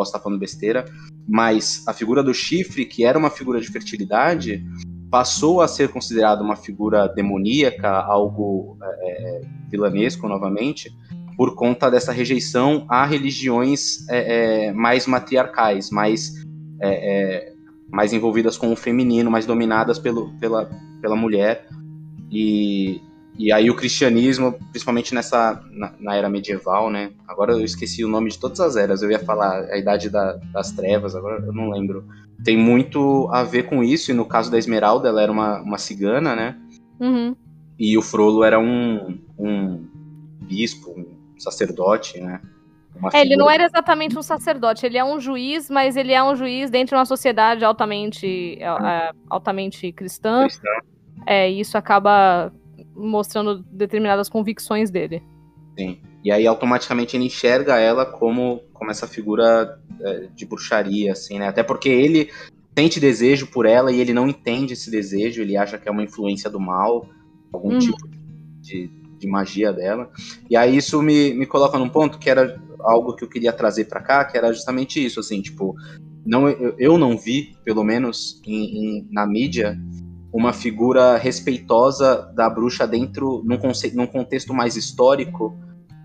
Posso 0.00 0.12
estar 0.12 0.20
falando 0.20 0.40
besteira, 0.40 0.86
mas 1.28 1.84
a 1.86 1.92
figura 1.92 2.22
do 2.22 2.32
chifre, 2.32 2.86
que 2.86 3.04
era 3.04 3.18
uma 3.18 3.28
figura 3.28 3.60
de 3.60 3.68
fertilidade, 3.68 4.64
passou 5.10 5.60
a 5.60 5.68
ser 5.68 5.90
considerada 5.90 6.42
uma 6.42 6.56
figura 6.56 7.06
demoníaca, 7.06 7.90
algo 7.90 8.78
é, 8.82 9.42
vilanesco 9.68 10.26
novamente, 10.26 10.90
por 11.36 11.54
conta 11.54 11.90
dessa 11.90 12.12
rejeição 12.12 12.86
a 12.88 13.04
religiões 13.04 14.08
é, 14.08 14.68
é, 14.68 14.72
mais 14.72 15.06
matriarcais, 15.06 15.90
mais, 15.90 16.32
é, 16.80 16.88
é, 16.88 17.52
mais 17.92 18.14
envolvidas 18.14 18.56
com 18.56 18.72
o 18.72 18.76
feminino, 18.76 19.30
mais 19.30 19.44
dominadas 19.44 19.98
pelo, 19.98 20.32
pela, 20.38 20.70
pela 21.02 21.14
mulher. 21.14 21.68
E, 22.32 23.02
e 23.38 23.52
aí 23.52 23.70
o 23.70 23.76
cristianismo, 23.76 24.52
principalmente 24.70 25.14
nessa 25.14 25.62
na, 25.70 25.92
na 25.98 26.14
era 26.14 26.28
medieval, 26.28 26.90
né? 26.90 27.10
Agora 27.26 27.52
eu 27.52 27.64
esqueci 27.64 28.04
o 28.04 28.08
nome 28.08 28.30
de 28.30 28.38
todas 28.38 28.60
as 28.60 28.76
eras. 28.76 29.02
Eu 29.02 29.10
ia 29.10 29.18
falar 29.18 29.64
a 29.70 29.78
idade 29.78 30.10
da- 30.10 30.34
das 30.52 30.72
trevas, 30.72 31.14
agora 31.16 31.42
eu 31.44 31.52
não 31.52 31.70
lembro. 31.70 32.04
Tem 32.44 32.56
muito 32.56 33.28
a 33.32 33.42
ver 33.42 33.64
com 33.64 33.82
isso. 33.82 34.10
E 34.10 34.14
no 34.14 34.24
caso 34.24 34.50
da 34.50 34.58
Esmeralda, 34.58 35.08
ela 35.08 35.22
era 35.22 35.32
uma, 35.32 35.60
uma 35.60 35.78
cigana, 35.78 36.34
né? 36.34 36.58
Uhum. 36.98 37.34
E 37.78 37.96
o 37.96 38.02
Frollo 38.02 38.44
era 38.44 38.58
um, 38.58 39.18
um 39.38 39.86
bispo, 40.42 40.90
um 40.90 41.40
sacerdote, 41.40 42.20
né? 42.20 42.40
É, 43.12 43.22
ele 43.22 43.36
não 43.36 43.50
era 43.50 43.64
exatamente 43.64 44.18
um 44.18 44.22
sacerdote, 44.22 44.84
ele 44.84 44.98
é 44.98 45.04
um 45.04 45.18
juiz, 45.18 45.70
mas 45.70 45.96
ele 45.96 46.12
é 46.12 46.22
um 46.22 46.36
juiz 46.36 46.70
dentro 46.70 46.90
de 46.90 46.98
uma 46.98 47.06
sociedade 47.06 47.64
altamente, 47.64 48.58
é, 48.60 48.66
é, 48.66 49.12
altamente 49.30 49.90
cristã. 49.92 50.42
cristã. 50.42 50.68
É, 51.26 51.50
e 51.50 51.60
isso 51.60 51.78
acaba 51.78 52.52
mostrando 53.00 53.64
determinadas 53.72 54.28
convicções 54.28 54.90
dele. 54.90 55.22
Sim. 55.78 55.98
E 56.22 56.30
aí 56.30 56.46
automaticamente 56.46 57.16
ele 57.16 57.24
enxerga 57.24 57.78
ela 57.78 58.04
como, 58.04 58.60
como 58.74 58.90
essa 58.90 59.06
figura 59.06 59.78
é, 60.00 60.28
de 60.34 60.44
bruxaria, 60.44 61.12
assim, 61.12 61.38
né? 61.38 61.48
Até 61.48 61.62
porque 61.62 61.88
ele 61.88 62.30
sente 62.78 63.00
desejo 63.00 63.46
por 63.46 63.66
ela 63.66 63.90
e 63.90 64.00
ele 64.00 64.12
não 64.12 64.28
entende 64.28 64.74
esse 64.74 64.90
desejo, 64.90 65.40
ele 65.42 65.56
acha 65.56 65.78
que 65.78 65.88
é 65.88 65.92
uma 65.92 66.02
influência 66.02 66.50
do 66.50 66.60
mal, 66.60 67.08
algum 67.52 67.72
Uhum. 67.72 67.78
tipo 67.78 68.08
de, 68.60 68.90
de 69.18 69.26
magia 69.26 69.72
dela. 69.72 70.10
E 70.48 70.56
aí 70.56 70.76
isso 70.76 71.02
me, 71.02 71.32
me 71.34 71.46
coloca 71.46 71.78
num 71.78 71.88
ponto 71.88 72.18
que 72.18 72.28
era 72.30 72.60
algo 72.80 73.14
que 73.14 73.24
eu 73.24 73.28
queria 73.28 73.52
trazer 73.52 73.86
pra 73.86 74.00
cá, 74.00 74.24
que 74.24 74.36
era 74.36 74.52
justamente 74.52 75.04
isso, 75.04 75.20
assim, 75.20 75.40
tipo, 75.42 75.74
não, 76.24 76.48
eu, 76.48 76.74
eu 76.78 76.98
não 76.98 77.16
vi, 77.16 77.56
pelo 77.64 77.82
menos 77.82 78.40
em- 78.46 78.98
em- 78.98 79.08
na 79.10 79.26
mídia, 79.26 79.78
uma 80.32 80.52
figura 80.52 81.16
respeitosa 81.16 82.30
da 82.34 82.48
bruxa 82.48 82.86
dentro, 82.86 83.42
num, 83.44 83.58
conce- 83.58 83.94
num 83.94 84.06
contexto 84.06 84.54
mais 84.54 84.76
histórico, 84.76 85.56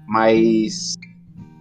mas, 0.07 0.95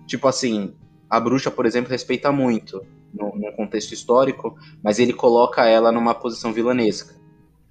tipo 0.07 0.27
assim, 0.27 0.75
a 1.11 1.21
bruxa, 1.21 1.51
por 1.51 1.67
exemplo, 1.67 1.91
respeita 1.91 2.33
muito 2.33 2.81
no, 3.13 3.35
num 3.37 3.53
contexto 3.53 3.93
histórico, 3.93 4.57
mas 4.83 4.99
ele 4.99 5.13
coloca 5.13 5.67
ela 5.67 5.93
numa 5.93 6.15
posição 6.15 6.53
vilanesca, 6.53 7.15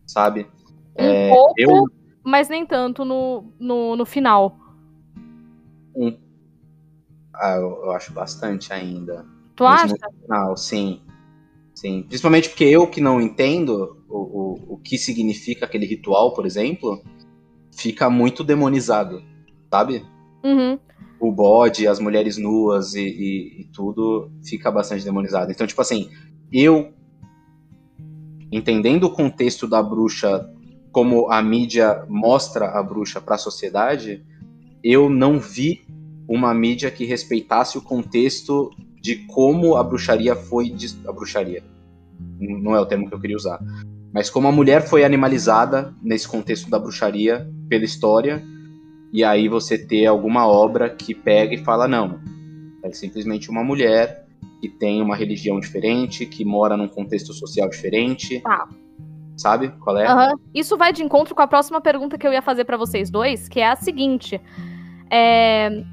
sabe? 0.06 0.48
Um 0.96 1.04
É, 1.04 1.30
pouco, 1.30 1.54
eu- 1.58 1.84
mas 2.24 2.48
nem 2.48 2.66
tanto 2.66 3.04
no, 3.04 3.52
no, 3.60 3.96
no 3.96 4.06
final. 4.06 4.58
Ah, 7.34 7.56
eu, 7.56 7.82
eu 7.86 7.92
acho 7.92 8.14
bastante 8.14 8.72
ainda. 8.72 9.26
Tu 9.56 9.64
Mesmo 9.64 9.96
acha? 9.96 9.96
no 10.14 10.22
final, 10.22 10.58
sim. 10.58 11.02
Sim. 11.74 12.04
Principalmente 12.04 12.50
porque 12.50 12.64
eu 12.66 12.86
que 12.88 13.02
não 13.02 13.20
entendo 13.20 13.98
o, 14.14 14.20
o, 14.20 14.74
o 14.76 14.78
que 14.78 14.98
significa 14.98 15.66
aquele 15.66 15.86
ritual, 15.86 16.34
por 16.34 16.46
exemplo, 16.46 17.02
fica 17.76 18.10
muito 18.10 18.44
demonizado, 18.44 19.22
sabe? 19.72 20.06
Uhum. 20.44 20.78
o 21.20 21.32
bode, 21.32 21.88
as 21.88 22.00
mulheres 22.02 22.38
nuas 22.38 22.96
e, 22.96 23.00
e- 23.02 23.62
e 23.62 23.64
tudo 23.74 24.30
fica 24.44 24.70
bastante 24.70 25.06
demonizado. 25.06 25.52
Então, 25.54 25.66
tipo 25.66 25.82
assim, 25.82 26.10
eu 26.52 26.94
entendendo 28.52 29.06
o 29.06 29.10
contexto 29.10 29.66
da 29.68 29.82
bruxa 29.82 30.46
como 30.92 31.32
a 31.32 31.42
mídia 31.42 32.06
mostra 32.10 32.68
a 32.78 32.84
bruxa 32.84 33.20
para 33.22 33.36
a 33.36 33.38
sociedade, 33.38 34.24
eu 34.84 35.10
não 35.10 35.40
vi 35.40 35.82
uma 36.28 36.54
mídia 36.54 36.92
que 36.92 37.06
respeitasse 37.06 37.78
o 37.78 37.82
contexto 37.82 38.70
de 39.02 39.26
como 39.28 39.76
a 39.76 39.84
bruxaria 39.84 40.36
foi 40.36 40.76
a 41.08 41.12
bruxaria. 41.12 41.64
Não 42.40 42.76
é 42.76 42.80
o 42.82 42.86
termo 42.86 43.08
que 43.08 43.14
eu 43.16 43.20
queria 43.20 43.38
usar. 43.38 43.60
Mas 44.14 44.30
como 44.30 44.48
a 44.48 44.52
mulher 44.52 44.82
foi 44.88 45.04
animalizada 45.04 45.94
nesse 46.02 46.28
contexto 46.28 46.70
da 46.70 46.78
bruxaria 46.78 47.48
pela 47.68 47.84
história 47.84 48.44
e 49.12 49.24
aí 49.24 49.48
você 49.48 49.78
ter 49.78 50.06
alguma 50.06 50.48
obra 50.48 50.90
que 50.90 51.16
pega 51.16 51.54
e 51.56 51.64
fala, 51.64 51.88
não, 51.88 52.20
é 52.84 52.92
simplesmente 52.92 53.50
uma 53.50 53.64
mulher 53.64 54.26
que 54.62 54.70
tem 54.70 55.02
uma 55.02 55.16
religião 55.16 55.60
diferente, 55.60 56.26
que 56.26 56.46
mora 56.46 56.78
num 56.78 56.88
contexto 56.88 57.34
social 57.34 57.70
diferente. 57.70 58.40
Tá. 58.42 58.68
Sabe 59.36 59.70
qual 59.80 59.98
é? 59.98 60.06
Aham. 60.08 60.34
Isso 60.54 60.78
vai 60.78 60.94
de 60.94 61.04
encontro 61.04 61.34
com 61.34 61.42
a 61.42 61.48
próxima 61.48 61.82
pergunta 61.82 62.18
que 62.18 62.26
eu 62.28 62.32
ia 62.32 62.42
fazer 62.42 62.66
pra 62.66 62.78
vocês 62.78 63.10
dois, 63.10 63.50
que 63.50 63.60
é 63.60 63.68
a 63.68 63.76
seguinte. 63.76 64.40
É, 65.10 65.84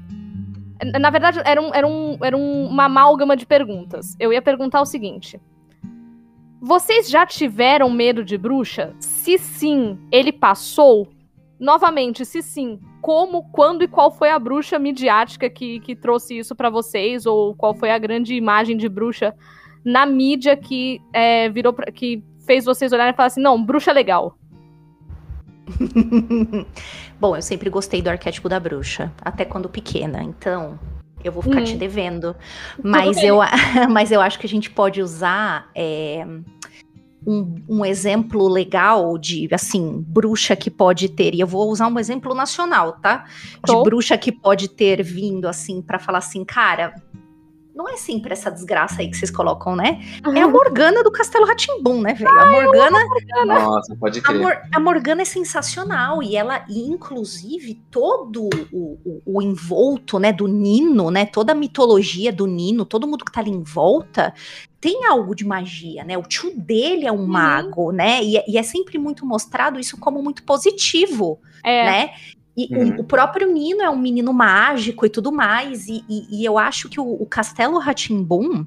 Na 0.99 1.09
verdade, 1.11 1.39
era, 1.45 1.61
um, 1.61 1.73
era, 1.73 1.87
um, 1.87 2.17
era 2.23 2.35
um- 2.37 2.65
uma 2.67 2.85
amálgama 2.85 3.35
de 3.37 3.45
perguntas. 3.45 4.15
Eu 4.19 4.31
ia 4.33 4.41
perguntar 4.41 4.81
o 4.81 4.85
seguinte. 4.85 5.39
Vocês 6.63 7.09
já 7.09 7.25
tiveram 7.25 7.89
medo 7.89 8.23
de 8.23 8.37
bruxa? 8.37 8.93
Se 8.99 9.39
sim, 9.39 9.97
ele 10.11 10.31
passou? 10.31 11.09
Novamente, 11.59 12.23
se 12.23 12.43
sim, 12.43 12.79
como, 13.01 13.49
quando 13.51 13.83
e 13.83 13.87
qual 13.87 14.11
foi 14.11 14.29
a 14.29 14.37
bruxa 14.37 14.77
midiática 14.77 15.49
que, 15.49 15.79
que 15.79 15.95
trouxe 15.95 16.37
isso 16.37 16.55
pra 16.55 16.69
vocês? 16.69 17.25
Ou 17.25 17.55
qual 17.55 17.73
foi 17.73 17.89
a 17.89 17.97
grande 17.97 18.35
imagem 18.35 18.77
de 18.77 18.87
bruxa 18.87 19.33
na 19.83 20.05
mídia 20.05 20.55
que 20.55 21.01
é, 21.11 21.49
virou 21.49 21.73
pra, 21.73 21.91
que 21.91 22.23
fez 22.45 22.63
vocês 22.63 22.93
olharem 22.93 23.11
e 23.11 23.15
falar 23.15 23.27
assim, 23.27 23.41
não, 23.41 23.63
bruxa 23.63 23.89
é 23.89 23.93
legal. 23.95 24.37
Bom, 27.19 27.35
eu 27.35 27.41
sempre 27.41 27.71
gostei 27.71 28.03
do 28.03 28.09
arquétipo 28.09 28.47
da 28.47 28.59
bruxa, 28.59 29.11
até 29.19 29.45
quando 29.45 29.67
pequena, 29.67 30.21
então 30.21 30.79
eu 31.23 31.31
vou 31.31 31.41
ficar 31.41 31.59
Uhum. 31.59 31.65
te 31.65 31.75
devendo. 31.75 32.35
Mas 32.83 33.17
eu, 33.17 33.39
mas 33.91 34.11
eu 34.11 34.21
acho 34.21 34.39
que 34.39 34.45
a 34.45 34.49
gente 34.49 34.69
pode 34.69 35.01
usar 35.01 35.69
é, 35.75 36.25
um, 37.25 37.55
um 37.69 37.85
exemplo 37.85 38.47
legal 38.47 39.17
de, 39.17 39.47
assim, 39.51 40.03
bruxa 40.07 40.55
que 40.55 40.69
pode 40.71 41.09
ter, 41.09 41.35
e 41.35 41.39
eu 41.39 41.47
vou 41.47 41.69
usar 41.69 41.87
um 41.87 41.99
exemplo 41.99 42.33
nacional, 42.33 42.93
tá? 42.93 43.25
De 43.65 43.73
Tô. 43.73 43.83
bruxa 43.83 44.17
que 44.17 44.31
pode 44.31 44.67
ter 44.69 45.03
vindo, 45.03 45.47
assim, 45.47 45.81
pra 45.81 45.99
falar 45.99 46.17
assim, 46.19 46.43
cara. 46.43 46.93
Não 47.73 47.87
é 47.89 47.95
sempre 47.95 48.33
essa 48.33 48.51
desgraça 48.51 49.01
aí 49.01 49.09
que 49.09 49.15
vocês 49.15 49.31
colocam, 49.31 49.75
né? 49.75 50.01
É 50.35 50.41
a 50.41 50.47
Morgana 50.47 51.03
do 51.03 51.11
Castelo 51.11 51.45
Ratimbum, 51.45 52.01
né, 52.01 52.13
velho? 52.13 52.29
A 52.29 52.45
Morgana 52.51 52.99
Nossa, 53.45 53.95
pode 53.95 54.19
a, 54.19 54.21
crer. 54.21 54.41
Mor- 54.41 54.61
a 54.73 54.79
Morgana 54.79 55.21
é 55.21 55.25
sensacional 55.25 56.21
e 56.21 56.35
ela, 56.35 56.65
e 56.69 56.81
inclusive, 56.89 57.75
todo 57.89 58.49
o, 58.71 58.99
o, 59.05 59.21
o 59.37 59.41
envolto, 59.41 60.19
né, 60.19 60.33
do 60.33 60.47
Nino, 60.47 61.09
né, 61.09 61.25
toda 61.25 61.53
a 61.53 61.55
mitologia 61.55 62.31
do 62.31 62.45
Nino, 62.45 62.85
todo 62.85 63.07
mundo 63.07 63.23
que 63.23 63.31
tá 63.31 63.39
ali 63.39 63.51
em 63.51 63.63
volta, 63.63 64.33
tem 64.79 65.05
algo 65.05 65.35
de 65.35 65.45
magia, 65.45 66.03
né? 66.03 66.17
O 66.17 66.23
tio 66.23 66.51
dele 66.57 67.05
é 67.05 67.11
um 67.11 67.25
mago, 67.25 67.91
né? 67.91 68.23
E, 68.23 68.35
é- 68.37 68.43
e 68.47 68.57
é 68.57 68.63
sempre 68.63 68.97
muito 68.97 69.25
mostrado 69.25 69.79
isso 69.79 69.97
como 69.97 70.21
muito 70.23 70.43
positivo, 70.43 71.39
É, 71.63 71.85
né? 71.85 72.09
E 72.55 72.67
o- 72.75 72.79
Uhum. 72.79 72.95
o, 72.99 73.03
próprio 73.03 73.51
Nino 73.51 73.81
é 73.81 73.89
um 73.89 73.97
menino 73.97 74.33
mágico 74.33 75.05
e 75.05 75.09
tudo 75.09 75.31
mais. 75.31 75.87
E, 75.87 76.03
e- 76.09 76.41
e 76.41 76.45
eu 76.45 76.57
acho 76.57 76.89
que 76.89 76.99
o, 76.99 77.05
o 77.13 77.25
Castelo 77.25 77.79
Ratimbum, 77.79 78.65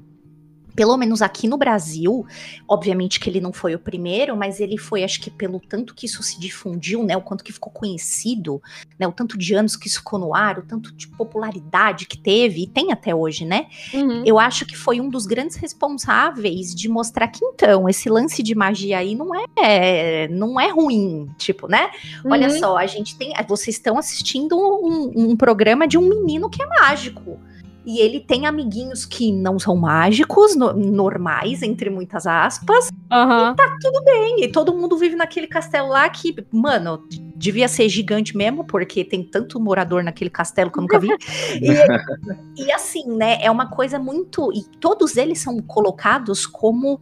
pelo 0.75 0.97
menos 0.97 1.21
aqui 1.21 1.47
no 1.47 1.57
Brasil, 1.57 2.25
obviamente 2.67 3.19
que 3.19 3.29
ele 3.29 3.39
não 3.39 3.53
foi 3.53 3.75
o 3.75 3.79
primeiro, 3.79 4.35
mas 4.35 4.59
ele 4.59 4.77
foi, 4.77 5.03
acho 5.03 5.21
que 5.21 5.29
pelo 5.29 5.59
tanto 5.59 5.93
que 5.95 6.05
isso 6.05 6.21
se 6.21 6.39
difundiu, 6.39 7.03
né? 7.03 7.15
O 7.15 7.21
quanto 7.21 7.43
que 7.43 7.53
ficou 7.53 7.71
conhecido, 7.71 8.61
né? 8.99 9.07
O 9.07 9.11
tanto 9.11 9.37
de 9.37 9.53
anos 9.53 9.75
que 9.75 9.87
isso 9.87 9.99
ficou 9.99 10.19
no 10.19 10.35
ar, 10.35 10.59
o 10.59 10.63
tanto 10.63 10.93
de 10.93 11.07
popularidade 11.07 12.05
que 12.05 12.17
teve, 12.17 12.63
e 12.63 12.67
tem 12.67 12.91
até 12.91 13.13
hoje, 13.15 13.45
né? 13.45 13.67
uhum. 13.93 14.23
Eu 14.25 14.39
acho 14.39 14.65
que 14.65 14.75
foi 14.75 14.99
um 14.99 15.09
dos 15.09 15.25
grandes 15.25 15.55
responsáveis 15.55 16.73
de 16.73 16.89
mostrar 16.89 17.27
que 17.27 17.43
então 17.45 17.87
esse 17.87 18.09
lance 18.09 18.43
de 18.43 18.55
magia 18.55 18.97
aí 18.97 19.15
não 19.15 19.29
é 19.33 20.27
não 20.29 20.59
é 20.59 20.69
ruim, 20.69 21.29
tipo, 21.37 21.67
né? 21.67 21.89
Olha 22.25 22.49
Uhum. 22.49 22.59
só, 22.59 22.77
a 22.77 22.85
gente 22.85 23.17
tem, 23.17 23.33
vocês 23.47 23.75
estão 23.75 23.97
assistindo 23.97 24.57
um, 24.57 25.31
um 25.31 25.35
programa 25.37 25.87
de 25.87 25.97
um 25.97 26.07
menino 26.07 26.49
que 26.49 26.61
é 26.61 26.65
mágico. 26.65 27.39
E 27.85 27.99
ele 27.99 28.19
tem 28.19 28.45
amiguinhos 28.47 29.05
que 29.05 29.31
não 29.31 29.59
são 29.59 29.75
mágicos, 29.75 30.55
no- 30.55 30.73
normais, 30.73 31.61
entre 31.61 31.89
muitas 31.89 32.25
aspas, 32.25 32.89
Aham. 33.11 33.55
tudo 33.81 34.03
bem. 34.03 34.43
E 34.43 34.47
todo 34.51 34.73
mundo 34.75 34.97
vive 34.97 35.15
naquele 35.15 35.45
castelo 35.45 35.89
lá 35.89 36.09
que, 36.09 36.35
mano, 36.51 37.03
devia 37.35 37.67
ser 37.67 37.87
gigante 37.87 38.35
mesmo, 38.35 38.65
porque 38.65 39.03
tem 39.05 39.23
tanto 39.23 39.59
morador 39.59 40.03
naquele 40.03 40.29
castelo 40.31 40.71
que 40.71 40.79
eu 40.79 40.81
nunca 40.81 40.99
vi. 40.99 41.09
e, 42.57 42.63
e 42.65 42.71
assim, 42.71 43.05
né, 43.15 43.37
é 43.41 43.51
uma 43.51 43.67
coisa 43.67 43.99
muito. 43.99 44.51
E 44.51 44.63
todos 44.79 45.15
eles 45.15 45.39
são 45.39 45.59
colocados 45.61 46.47
como 46.47 46.99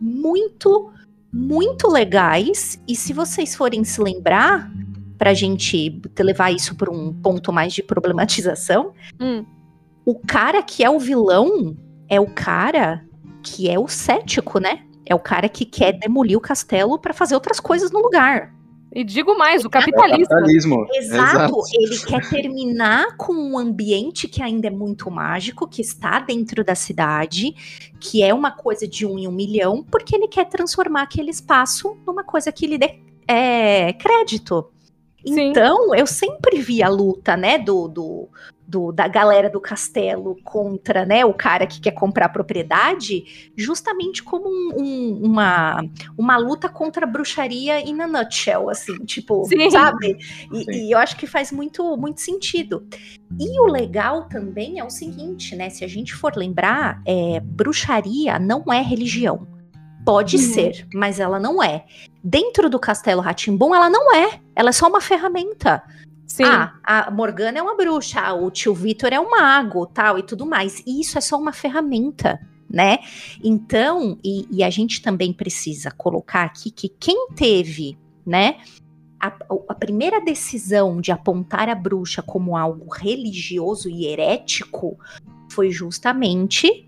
muito, 0.00 0.90
muito 1.32 1.88
legais. 1.88 2.80
E 2.88 2.96
se 2.96 3.12
vocês 3.12 3.54
forem 3.54 3.84
se 3.84 4.00
lembrar, 4.00 4.70
pra 5.16 5.34
gente 5.34 6.00
levar 6.20 6.52
isso 6.52 6.76
para 6.76 6.90
um 6.92 7.12
ponto 7.12 7.52
mais 7.52 7.72
de 7.72 7.82
problematização, 7.82 8.92
Hum. 9.20 9.44
O 10.08 10.14
cara 10.14 10.62
que 10.62 10.82
é 10.82 10.88
o 10.88 10.98
vilão 10.98 11.76
é 12.08 12.18
o 12.18 12.26
cara 12.26 13.04
que 13.42 13.68
é 13.68 13.78
o 13.78 13.86
cético, 13.86 14.58
né? 14.58 14.82
É 15.04 15.14
o 15.14 15.18
cara 15.18 15.50
que 15.50 15.66
quer 15.66 15.92
demolir 15.98 16.34
o 16.34 16.40
castelo 16.40 16.98
para 16.98 17.12
fazer 17.12 17.34
outras 17.34 17.60
coisas 17.60 17.90
no 17.90 18.00
lugar. 18.00 18.54
E 18.90 19.04
digo 19.04 19.36
mais, 19.36 19.64
o 19.64 19.66
É 19.66 19.68
o 19.68 19.70
capitalismo. 19.70 20.86
Exato. 20.94 21.60
Ele 21.74 21.98
quer 21.98 22.26
terminar 22.26 23.18
com 23.18 23.34
um 23.34 23.58
ambiente 23.58 24.26
que 24.26 24.42
ainda 24.42 24.68
é 24.68 24.70
muito 24.70 25.10
mágico, 25.10 25.68
que 25.68 25.82
está 25.82 26.20
dentro 26.20 26.64
da 26.64 26.74
cidade, 26.74 27.54
que 28.00 28.22
é 28.22 28.32
uma 28.32 28.50
coisa 28.50 28.88
de 28.88 29.04
um 29.04 29.18
em 29.18 29.28
um 29.28 29.32
milhão, 29.32 29.84
porque 29.84 30.16
ele 30.16 30.26
quer 30.26 30.46
transformar 30.46 31.02
aquele 31.02 31.28
espaço 31.28 31.98
numa 32.06 32.24
coisa 32.24 32.50
que 32.50 32.66
lhe 32.66 32.78
dê 32.78 32.98
é, 33.26 33.92
crédito. 33.92 34.70
Sim. 35.22 35.50
Então, 35.50 35.94
eu 35.94 36.06
sempre 36.06 36.62
vi 36.62 36.82
a 36.82 36.88
luta, 36.88 37.36
né, 37.36 37.58
do, 37.58 37.88
do, 37.88 38.28
do- 38.68 38.92
da 38.92 39.08
galera 39.08 39.48
do 39.48 39.58
castelo 39.60 40.36
contra, 40.44 41.06
né, 41.06 41.24
o 41.24 41.32
cara 41.32 41.66
que 41.66 41.80
quer 41.80 41.92
comprar 41.92 42.26
a 42.26 42.28
propriedade, 42.28 43.50
justamente 43.56 44.22
como 44.22 44.46
um- 44.46 44.74
um- 44.78 45.20
uma, 45.24 45.82
uma 46.18 46.36
luta 46.36 46.68
contra 46.68 47.06
a 47.06 47.08
bruxaria 47.08 47.80
in 47.80 47.98
a 48.02 48.06
nutshell, 48.06 48.68
assim, 48.68 48.94
tipo, 49.06 49.44
Sim. 49.46 49.70
sabe? 49.70 50.18
E, 50.52 50.88
e 50.88 50.90
eu 50.92 50.98
acho 50.98 51.16
que 51.16 51.26
faz 51.26 51.50
muito, 51.50 51.96
muito 51.96 52.20
sentido. 52.20 52.86
E 53.40 53.58
o 53.60 53.66
legal 53.66 54.28
também 54.28 54.78
é 54.78 54.84
o 54.84 54.90
seguinte, 54.90 55.56
né, 55.56 55.70
se 55.70 55.82
a 55.82 55.88
gente 55.88 56.14
for 56.14 56.36
lembrar, 56.36 57.00
é, 57.06 57.40
bruxaria 57.40 58.38
não 58.38 58.62
é 58.70 58.82
religião. 58.82 59.46
Pode 60.04 60.36
Uhum. 60.36 60.42
ser, 60.42 60.86
mas 60.94 61.18
ela 61.20 61.38
não 61.40 61.62
é. 61.62 61.84
Dentro 62.22 62.68
do 62.70 62.78
Castelo 62.78 63.20
Ratimbum, 63.20 63.74
ela 63.74 63.88
não 63.90 64.14
é. 64.14 64.40
Ela 64.54 64.70
é 64.70 64.72
só 64.72 64.88
uma 64.88 65.00
ferramenta. 65.00 65.82
Sim. 66.38 66.44
Ah, 66.44 66.72
a 66.84 67.10
Morgana 67.10 67.58
é 67.58 67.62
uma 67.62 67.76
bruxa, 67.76 68.32
o 68.32 68.48
tio 68.48 68.72
Vitor 68.72 69.12
é 69.12 69.18
um 69.18 69.28
mago, 69.28 69.84
tal, 69.86 70.16
e 70.16 70.22
tudo 70.22 70.46
mais. 70.46 70.80
E 70.86 71.00
isso 71.00 71.18
é 71.18 71.20
só 71.20 71.36
uma 71.36 71.52
ferramenta, 71.52 72.38
né? 72.70 72.98
Então, 73.42 74.16
e, 74.22 74.46
e 74.48 74.62
a 74.62 74.70
gente 74.70 75.02
também 75.02 75.32
precisa 75.32 75.90
colocar 75.90 76.44
aqui 76.44 76.70
que 76.70 76.88
quem 76.88 77.30
teve, 77.34 77.98
né, 78.24 78.58
a, 79.18 79.36
a 79.68 79.74
primeira 79.74 80.20
decisão 80.20 81.00
de 81.00 81.10
apontar 81.10 81.68
a 81.68 81.74
bruxa 81.74 82.22
como 82.22 82.56
algo 82.56 82.86
religioso 82.88 83.90
e 83.90 84.06
herético 84.06 84.96
foi 85.50 85.72
justamente 85.72 86.86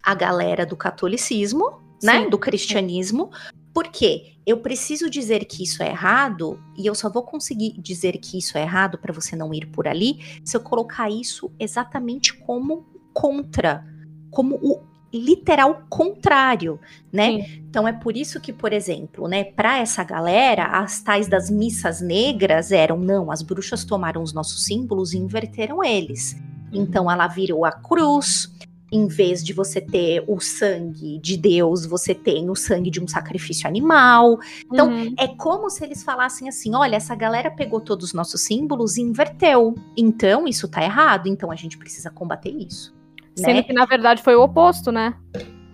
a 0.00 0.14
galera 0.14 0.64
do 0.64 0.76
catolicismo, 0.76 1.80
né, 2.00 2.22
Sim. 2.22 2.30
do 2.30 2.38
cristianismo, 2.38 3.32
porque 3.72 4.34
eu 4.46 4.58
preciso 4.58 5.08
dizer 5.08 5.44
que 5.44 5.62
isso 5.62 5.82
é 5.82 5.88
errado 5.88 6.60
e 6.76 6.86
eu 6.86 6.94
só 6.94 7.08
vou 7.08 7.22
conseguir 7.22 7.74
dizer 7.78 8.18
que 8.18 8.38
isso 8.38 8.58
é 8.58 8.62
errado 8.62 8.98
para 8.98 9.12
você 9.12 9.36
não 9.36 9.54
ir 9.54 9.66
por 9.66 9.86
ali 9.86 10.40
se 10.44 10.56
eu 10.56 10.60
colocar 10.60 11.08
isso 11.10 11.52
exatamente 11.58 12.34
como 12.34 12.84
contra, 13.12 13.84
como 14.30 14.56
o 14.56 14.90
literal 15.12 15.82
contrário, 15.88 16.78
né? 17.12 17.60
Então 17.68 17.86
é 17.86 17.92
por 17.92 18.16
isso 18.16 18.40
que, 18.40 18.52
por 18.52 18.72
exemplo, 18.72 19.26
né, 19.26 19.44
para 19.44 19.78
essa 19.78 20.04
galera, 20.04 20.66
as 20.66 21.00
tais 21.00 21.26
das 21.26 21.50
missas 21.50 22.00
negras 22.00 22.70
eram 22.70 22.96
não, 22.96 23.30
as 23.30 23.42
bruxas 23.42 23.84
tomaram 23.84 24.22
os 24.22 24.32
nossos 24.32 24.64
símbolos 24.64 25.12
e 25.12 25.18
inverteram 25.18 25.82
eles. 25.82 26.36
Então 26.72 27.10
ela 27.10 27.26
virou 27.26 27.64
a 27.64 27.72
cruz, 27.72 28.52
em 28.92 29.06
vez 29.06 29.42
de 29.42 29.52
você 29.52 29.80
ter 29.80 30.24
o 30.26 30.40
sangue 30.40 31.18
de 31.18 31.36
Deus, 31.36 31.86
você 31.86 32.14
tem 32.14 32.50
o 32.50 32.56
sangue 32.56 32.90
de 32.90 33.00
um 33.00 33.06
sacrifício 33.06 33.68
animal. 33.68 34.38
então, 34.72 34.90
Uhum. 34.90 35.14
É 35.18 35.28
como 35.28 35.70
se 35.70 35.84
eles 35.84 36.02
falassem 36.02 36.48
assim: 36.48 36.74
olha, 36.74 36.96
essa 36.96 37.14
galera 37.14 37.50
pegou 37.50 37.80
todos 37.80 38.06
os 38.06 38.14
nossos 38.14 38.40
símbolos 38.40 38.96
e 38.96 39.02
inverteu. 39.02 39.74
Então, 39.96 40.48
isso 40.48 40.66
tá 40.68 40.82
errado. 40.82 41.28
Então, 41.28 41.50
a 41.50 41.56
gente 41.56 41.78
precisa 41.78 42.10
combater 42.10 42.50
isso. 42.50 42.94
Sendo 43.36 43.54
né? 43.54 43.62
que, 43.62 43.72
na 43.72 43.84
verdade, 43.86 44.22
foi 44.22 44.34
o 44.34 44.42
oposto, 44.42 44.90
né? 44.90 45.14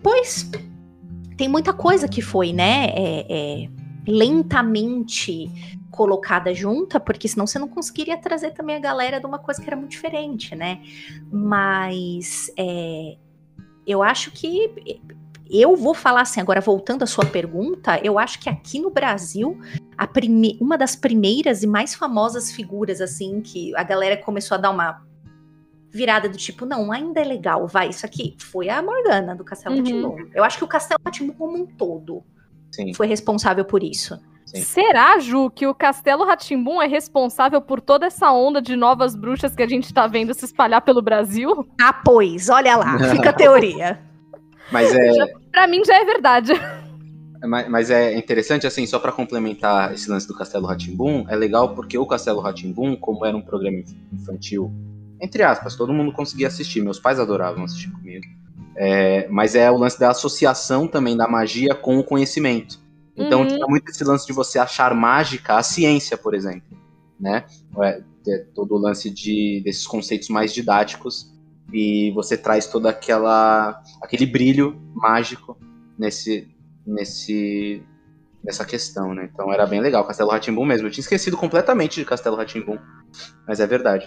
Pois, 0.03 0.51
tem 1.37 1.49
muita 1.49 1.73
coisa 1.73 2.07
que 2.07 2.21
foi, 2.21 2.53
né? 2.53 2.87
é, 2.95 3.27
é, 3.29 3.69
lentamente 4.07 5.51
colocada 5.97 6.53
junta, 6.55 7.01
porque 7.01 7.27
senão 7.27 7.47
você 7.47 7.59
não 7.59 7.69
conseguiria 7.69 8.17
trazer 8.19 8.51
também 8.53 8.77
a 8.77 8.81
galera 8.81 9.19
de 9.19 9.27
uma 9.27 9.39
coisa 9.39 9.61
que 9.61 9.67
era 9.67 9.77
muito 9.77 9.93
diferente, 9.93 10.55
né? 10.55 10.83
Mas 11.33 12.53
é, 12.57 13.17
eu 13.87 14.03
acho 14.03 14.31
que 14.31 15.01
eu 15.49 15.75
vou 15.75 15.95
falar 15.95 16.21
assim, 16.23 16.41
agora 16.41 16.61
voltando 16.61 17.03
à 17.03 17.07
sua 17.07 17.25
pergunta, 17.25 17.99
eu 18.05 18.19
acho 18.19 18.39
que 18.41 18.51
aqui 18.51 18.79
no 18.79 18.91
Brasil, 18.91 19.59
a 19.97 20.07
prime- 20.07 20.59
uma 20.61 20.77
das 20.77 20.95
primeiras 20.95 21.63
e 21.63 21.67
mais 21.67 21.95
famosas 21.95 22.53
figuras, 22.53 23.01
assim, 23.01 23.41
que 23.41 23.75
a 23.75 23.83
galera 23.83 24.17
começou 24.17 24.57
a 24.57 24.59
dar 24.59 24.71
uma 24.71 25.03
virada 25.91 26.29
do 26.29 26.37
tipo, 26.37 26.67
não, 26.67 26.93
ainda 26.93 27.21
é 27.21 27.25
legal, 27.25 27.67
vai, 27.67 27.89
isso 27.89 28.05
aqui, 28.05 28.37
foi 28.39 28.69
a 28.69 28.83
Morgana 28.83 29.35
do 29.35 29.45
Castelo 29.45 29.77
Uhum. 29.77 30.29
Eu 30.35 30.45
acho 30.45 30.59
que 30.59 30.65
o 30.65 30.69
Castelo 30.69 31.01
Rá-Tim-Bum 31.03 31.33
como 31.33 31.57
um 31.57 31.67
todo 31.67 32.23
Sim. 32.71 32.93
foi 32.93 33.07
responsável 33.07 33.65
por 33.65 33.83
isso. 33.83 34.21
Sim. 34.47 34.63
Será, 34.63 35.19
Ju, 35.19 35.51
que 35.51 35.67
o 35.67 35.75
Castelo 35.75 36.25
Ratimbum 36.25 36.81
é 36.81 36.87
responsável 36.87 37.61
por 37.61 37.81
toda 37.81 38.07
essa 38.07 38.31
onda 38.31 38.63
de 38.63 38.77
novas 38.77 39.17
bruxas 39.17 39.55
que 39.57 39.63
a 39.63 39.69
gente 39.69 39.93
tá 39.93 40.07
vendo 40.07 40.33
se 40.33 40.45
espalhar 40.45 40.83
pelo 40.83 41.03
Brasil? 41.03 41.67
Ah, 41.81 41.93
pois, 41.93 42.49
olha 42.49 42.77
lá, 42.77 42.97
fica 43.11 43.31
a 43.31 43.33
teoria. 43.33 44.01
Mas 44.71 44.95
é, 44.95 45.11
Pra 45.53 45.67
mim 45.67 45.85
já 45.85 45.95
é 45.95 46.05
verdade. 46.05 46.53
mas 47.45 47.69
mas 47.69 47.91
é 47.91 48.17
interessante, 48.17 48.67
assim, 48.67 48.85
só 48.87 48.99
pra 48.99 49.13
complementar 49.13 49.93
esse 49.95 50.11
lance 50.11 50.27
do 50.27 50.37
Castelo 50.37 50.67
Ratimbum, 50.67 51.25
é 51.29 51.37
legal 51.37 51.73
porque 51.75 51.97
o 51.97 52.05
Castelo 52.07 52.41
Ratimbum, 52.41 52.97
como 52.97 53.25
era 53.25 53.37
um 53.37 53.41
programa 53.43 53.83
infantil, 54.13 54.73
entre 55.21 55.43
aspas, 55.45 55.77
todo 55.77 55.93
mundo 55.93 56.13
conseguia 56.13 56.49
assistir, 56.49 56.83
meus 56.83 56.99
pais 56.99 57.21
adoravam 57.21 57.65
assistir 57.65 57.91
comigo. 57.93 58.27
É, 58.77 59.27
mas 59.31 59.55
é 59.55 59.71
o 59.71 59.79
lance 59.79 59.99
da 59.99 60.11
associação 60.11 60.87
também 60.89 61.17
da 61.17 61.27
magia 61.29 61.75
com 61.75 61.99
o 61.99 62.05
conhecimento. 62.05 62.79
Então 63.17 63.41
Uhum. 63.41 63.47
tinha 63.47 63.67
muito 63.67 63.91
esse 63.91 64.05
lance 64.05 64.27
de 64.27 64.33
você 64.33 64.59
achar 64.59 64.95
mágica 64.95 65.57
a 65.57 65.63
ciência, 65.63 66.17
por 66.19 66.35
exemplo, 66.35 66.77
né? 67.19 67.45
É, 67.81 68.03
é 68.29 68.39
todo 68.55 68.75
o 68.75 68.79
lance 68.79 69.09
de, 69.11 69.63
desses 69.65 69.87
conceitos 69.87 70.29
mais 70.29 70.53
didáticos 70.53 71.33
e 71.73 72.11
você 72.13 72.37
traz 72.37 72.67
toda 72.67 72.91
aquela 72.91 73.83
aquele 74.03 74.27
brilho 74.27 74.81
mágico 74.95 75.59
nesse 75.99 76.49
nesse 76.87 77.83
nessa 78.45 78.65
questão, 78.65 79.13
né? 79.15 79.29
Então 79.33 79.53
era 79.53 79.67
bem 79.67 79.81
legal, 79.81 80.05
Castelo 80.07 80.31
Ratimbum 80.31 80.65
mesmo. 80.65 80.87
Eu 80.87 80.91
tinha 80.91 81.03
esquecido 81.03 81.37
completamente 81.37 81.99
de 81.99 82.05
Castelo 82.07 82.37
Ratimbum, 82.37 82.79
mas 83.47 83.59
é 83.59 83.67
verdade. 83.67 84.07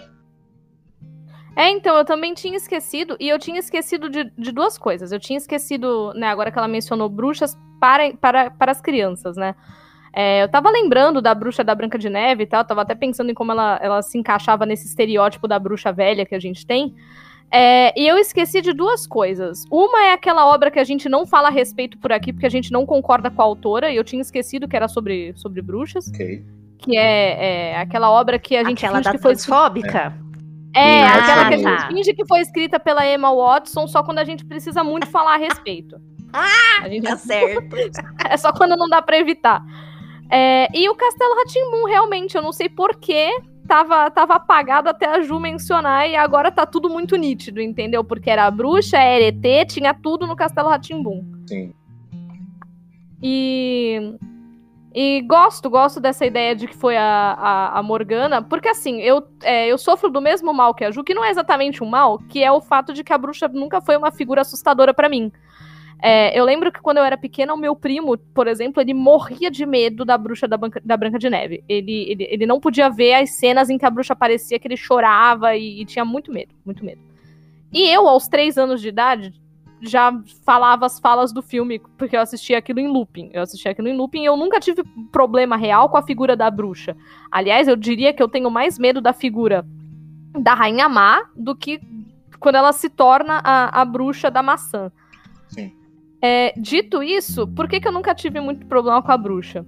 É, 1.56 1.68
então, 1.70 1.96
eu 1.96 2.04
também 2.04 2.32
tinha 2.32 2.56
esquecido, 2.56 3.16
e 3.18 3.28
eu 3.28 3.38
tinha 3.38 3.58
esquecido 3.58 4.08
de, 4.08 4.30
de 4.36 4.52
duas 4.52 4.78
coisas. 4.78 5.12
Eu 5.12 5.18
tinha 5.18 5.36
esquecido, 5.36 6.12
né, 6.14 6.28
agora 6.28 6.50
que 6.50 6.58
ela 6.58 6.68
mencionou 6.68 7.08
bruxas 7.08 7.58
para, 7.80 8.12
para, 8.14 8.50
para 8.50 8.72
as 8.72 8.80
crianças, 8.80 9.36
né? 9.36 9.54
É, 10.12 10.42
eu 10.42 10.48
tava 10.48 10.70
lembrando 10.70 11.22
da 11.22 11.34
bruxa 11.34 11.62
da 11.62 11.74
Branca 11.74 11.96
de 11.96 12.10
Neve 12.10 12.42
e 12.42 12.46
tal, 12.46 12.64
tava 12.64 12.82
até 12.82 12.94
pensando 12.94 13.30
em 13.30 13.34
como 13.34 13.52
ela, 13.52 13.78
ela 13.80 14.02
se 14.02 14.18
encaixava 14.18 14.66
nesse 14.66 14.86
estereótipo 14.86 15.46
da 15.46 15.58
bruxa 15.58 15.92
velha 15.92 16.26
que 16.26 16.34
a 16.34 16.40
gente 16.40 16.66
tem. 16.66 16.94
É, 17.52 17.92
e 18.00 18.06
eu 18.06 18.16
esqueci 18.16 18.60
de 18.60 18.72
duas 18.72 19.06
coisas. 19.06 19.64
Uma 19.70 20.04
é 20.04 20.12
aquela 20.12 20.46
obra 20.46 20.70
que 20.70 20.78
a 20.78 20.84
gente 20.84 21.08
não 21.08 21.26
fala 21.26 21.48
a 21.48 21.50
respeito 21.50 21.98
por 21.98 22.12
aqui, 22.12 22.32
porque 22.32 22.46
a 22.46 22.50
gente 22.50 22.70
não 22.72 22.86
concorda 22.86 23.30
com 23.30 23.42
a 23.42 23.44
autora, 23.44 23.90
e 23.90 23.96
eu 23.96 24.04
tinha 24.04 24.22
esquecido 24.22 24.68
que 24.68 24.76
era 24.76 24.88
sobre, 24.88 25.32
sobre 25.36 25.60
bruxas, 25.60 26.08
Ok. 26.08 26.44
que 26.78 26.96
é, 26.96 27.72
é 27.72 27.76
aquela 27.78 28.10
obra 28.10 28.38
que 28.38 28.56
a 28.56 28.64
gente 28.64 28.84
Aquela 28.84 29.00
da 29.00 29.12
que 29.12 29.18
foi 29.18 29.32
transfóbica. 29.32 30.14
É, 30.74 31.02
Ah, 31.02 31.14
aquela 31.16 31.48
que 31.48 31.54
a 31.54 31.58
gente 31.58 31.86
finge 31.88 32.14
que 32.14 32.26
foi 32.26 32.40
escrita 32.40 32.78
pela 32.78 33.06
Emma 33.06 33.34
Watson 33.34 33.86
só 33.86 34.02
quando 34.02 34.18
a 34.18 34.24
gente 34.24 34.44
precisa 34.44 34.82
muito 34.84 35.06
falar 35.06 35.34
a 35.34 35.38
respeito. 35.38 35.96
A 36.32 36.88
gente- 36.88 37.02
Tá 37.02 37.16
certo. 37.18 37.76
é 38.28 38.36
só 38.36 38.52
quando 38.52 38.76
não 38.76 38.88
dá 38.88 39.02
pra 39.02 39.18
evitar. 39.18 39.62
É, 40.30 40.68
e 40.72 40.88
o 40.88 40.94
Castelo 40.94 41.34
Ratimbun, 41.36 41.84
realmente, 41.88 42.36
eu 42.36 42.42
não 42.42 42.52
sei 42.52 42.68
porquê, 42.68 43.30
tava, 43.66 44.08
tava 44.12 44.34
apagado 44.34 44.88
até 44.88 45.06
a 45.06 45.20
Ju 45.22 45.40
mencionar 45.40 46.08
e 46.08 46.14
agora 46.14 46.52
tá 46.52 46.64
tudo 46.64 46.88
muito 46.88 47.16
nítido, 47.16 47.60
entendeu? 47.60 48.04
Porque 48.04 48.30
era 48.30 48.46
a 48.46 48.50
bruxa, 48.50 48.96
era 48.96 49.24
ET, 49.24 49.66
tinha 49.66 49.92
tudo 49.92 50.26
no 50.28 50.36
Castelo 50.36 50.68
Ratimbun. 50.68 51.24
Sim. 51.48 51.74
E. 53.22 54.14
E 54.92 55.20
gosto, 55.22 55.70
gosto 55.70 56.00
dessa 56.00 56.26
ideia 56.26 56.54
de 56.54 56.66
que 56.66 56.74
foi 56.74 56.96
a, 56.96 57.04
a, 57.04 57.78
a 57.78 57.82
Morgana, 57.82 58.42
porque 58.42 58.68
assim, 58.68 59.00
eu, 59.00 59.24
é, 59.42 59.68
eu 59.68 59.78
sofro 59.78 60.10
do 60.10 60.20
mesmo 60.20 60.52
mal 60.52 60.74
que 60.74 60.84
a 60.84 60.90
Ju, 60.90 61.04
que 61.04 61.14
não 61.14 61.24
é 61.24 61.30
exatamente 61.30 61.82
um 61.82 61.86
mal, 61.86 62.18
que 62.18 62.42
é 62.42 62.50
o 62.50 62.60
fato 62.60 62.92
de 62.92 63.04
que 63.04 63.12
a 63.12 63.18
bruxa 63.18 63.46
nunca 63.46 63.80
foi 63.80 63.96
uma 63.96 64.10
figura 64.10 64.40
assustadora 64.40 64.92
pra 64.92 65.08
mim. 65.08 65.30
É, 66.02 66.36
eu 66.36 66.44
lembro 66.44 66.72
que 66.72 66.80
quando 66.80 66.96
eu 66.96 67.04
era 67.04 67.16
pequena, 67.16 67.54
o 67.54 67.58
meu 67.58 67.76
primo, 67.76 68.16
por 68.16 68.48
exemplo, 68.48 68.80
ele 68.80 68.94
morria 68.94 69.50
de 69.50 69.64
medo 69.66 70.04
da 70.04 70.16
bruxa 70.16 70.48
da, 70.48 70.56
Banca, 70.56 70.80
da 70.84 70.96
Branca 70.96 71.18
de 71.18 71.28
Neve. 71.28 71.62
Ele, 71.68 72.10
ele, 72.10 72.26
ele 72.28 72.46
não 72.46 72.58
podia 72.58 72.88
ver 72.88 73.14
as 73.14 73.30
cenas 73.30 73.70
em 73.70 73.78
que 73.78 73.84
a 73.84 73.90
bruxa 73.90 74.14
aparecia, 74.14 74.58
que 74.58 74.66
ele 74.66 74.76
chorava 74.76 75.54
e, 75.54 75.82
e 75.82 75.84
tinha 75.84 76.04
muito 76.04 76.32
medo, 76.32 76.54
muito 76.64 76.84
medo. 76.84 77.00
E 77.72 77.86
eu, 77.88 78.08
aos 78.08 78.26
três 78.26 78.56
anos 78.56 78.80
de 78.80 78.88
idade, 78.88 79.32
já 79.82 80.12
falava 80.44 80.86
as 80.86 80.98
falas 80.98 81.32
do 81.32 81.42
filme, 81.42 81.80
porque 81.96 82.16
eu 82.16 82.20
assistia 82.20 82.58
aquilo 82.58 82.80
em 82.80 82.88
looping. 82.88 83.30
Eu 83.32 83.42
assistia 83.42 83.70
aquilo 83.70 83.88
em 83.88 83.96
looping 83.96 84.22
e 84.22 84.26
eu 84.26 84.36
nunca 84.36 84.60
tive 84.60 84.82
problema 85.10 85.56
real 85.56 85.88
com 85.88 85.96
a 85.96 86.02
figura 86.02 86.36
da 86.36 86.50
bruxa. 86.50 86.96
Aliás, 87.30 87.68
eu 87.68 87.76
diria 87.76 88.12
que 88.12 88.22
eu 88.22 88.28
tenho 88.28 88.50
mais 88.50 88.78
medo 88.78 89.00
da 89.00 89.12
figura 89.12 89.66
da 90.38 90.54
Rainha 90.54 90.88
Má 90.88 91.28
do 91.34 91.56
que 91.56 91.80
quando 92.38 92.56
ela 92.56 92.72
se 92.72 92.88
torna 92.88 93.40
a, 93.44 93.80
a 93.80 93.84
bruxa 93.84 94.30
da 94.30 94.42
maçã. 94.42 94.90
Sim. 95.48 95.72
É, 96.22 96.52
dito 96.56 97.02
isso, 97.02 97.46
por 97.48 97.68
que, 97.68 97.80
que 97.80 97.88
eu 97.88 97.92
nunca 97.92 98.14
tive 98.14 98.40
muito 98.40 98.66
problema 98.66 99.02
com 99.02 99.12
a 99.12 99.16
bruxa? 99.16 99.66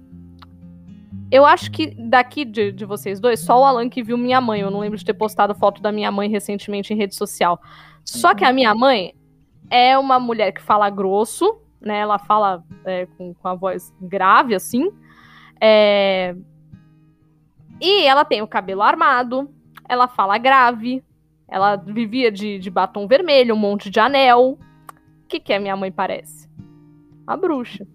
Eu 1.31 1.45
acho 1.45 1.71
que 1.71 1.95
daqui 1.97 2.45
de, 2.45 2.71
de, 2.71 2.85
vocês 2.85 3.19
dois, 3.19 3.39
só 3.39 3.59
o 3.59 3.63
Alan 3.63 3.89
que 3.89 4.03
viu 4.03 4.17
minha 4.17 4.39
mãe. 4.39 4.61
Eu 4.61 4.69
não 4.69 4.79
lembro 4.79 4.97
de 4.97 5.03
ter 5.03 5.15
postado 5.15 5.55
foto 5.55 5.81
da 5.81 5.91
minha 5.91 6.11
mãe 6.11 6.29
recentemente 6.29 6.93
em 6.93 6.97
rede 6.97 7.15
social. 7.15 7.59
Só 8.05 8.35
que 8.35 8.45
a 8.45 8.53
minha 8.53 8.75
mãe 8.75 9.15
é 9.73 9.97
uma 9.97 10.19
mulher 10.19 10.51
que 10.51 10.61
fala 10.61 10.87
grosso, 10.87 11.59
né? 11.81 11.97
Ela 11.97 12.19
fala 12.19 12.63
é, 12.85 13.07
com, 13.17 13.33
com 13.33 13.47
a 13.47 13.55
voz 13.55 13.91
grave, 13.99 14.53
assim. 14.53 14.91
É... 15.59 16.35
E 17.81 18.05
ela 18.05 18.23
tem 18.23 18.43
o 18.43 18.47
cabelo 18.47 18.83
armado, 18.83 19.49
ela 19.89 20.07
fala 20.07 20.37
grave, 20.37 21.03
ela 21.47 21.75
vivia 21.75 22.31
de, 22.31 22.59
de 22.59 22.69
batom 22.69 23.07
vermelho, 23.07 23.55
um 23.55 23.57
monte 23.57 23.89
de 23.89 23.99
anel. 23.99 24.59
O 25.23 25.27
que, 25.27 25.39
que 25.39 25.51
é 25.51 25.57
minha 25.57 25.75
mãe 25.75 25.91
parece? 25.91 26.47
A 27.25 27.35
bruxa. 27.35 27.87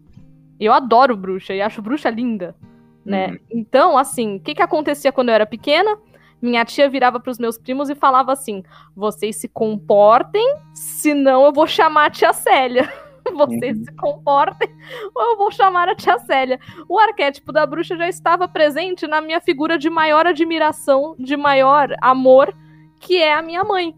Eu 0.58 0.72
adoro 0.72 1.16
bruxa 1.16 1.54
e 1.54 1.62
acho 1.62 1.80
bruxa 1.80 2.10
linda, 2.10 2.56
né? 3.04 3.28
Uhum. 3.28 3.38
Então, 3.52 3.96
assim, 3.96 4.38
o 4.38 4.40
que, 4.40 4.56
que 4.56 4.62
acontecia 4.62 5.12
quando 5.12 5.28
eu 5.28 5.36
era 5.36 5.46
pequena? 5.46 5.96
Minha 6.40 6.64
tia 6.64 6.88
virava 6.88 7.18
para 7.20 7.30
os 7.30 7.38
meus 7.38 7.58
primos 7.58 7.90
e 7.90 7.94
falava 7.94 8.32
assim: 8.32 8.62
vocês 8.94 9.36
se 9.36 9.48
comportem, 9.48 10.56
senão 10.72 11.44
eu 11.44 11.52
vou 11.52 11.66
chamar 11.66 12.06
a 12.06 12.10
tia 12.10 12.32
Célia. 12.32 12.90
vocês 13.34 13.76
uhum. 13.76 13.84
se 13.84 13.92
comportem, 13.92 14.68
ou 15.14 15.22
eu 15.22 15.36
vou 15.36 15.50
chamar 15.50 15.88
a 15.88 15.94
tia 15.94 16.18
Célia. 16.20 16.58
O 16.88 16.98
arquétipo 16.98 17.52
da 17.52 17.66
bruxa 17.66 17.96
já 17.96 18.08
estava 18.08 18.48
presente 18.48 19.06
na 19.06 19.20
minha 19.20 19.40
figura 19.40 19.78
de 19.78 19.90
maior 19.90 20.26
admiração, 20.26 21.14
de 21.18 21.36
maior 21.36 21.94
amor, 22.00 22.54
que 23.00 23.16
é 23.16 23.34
a 23.34 23.42
minha 23.42 23.64
mãe. 23.64 23.94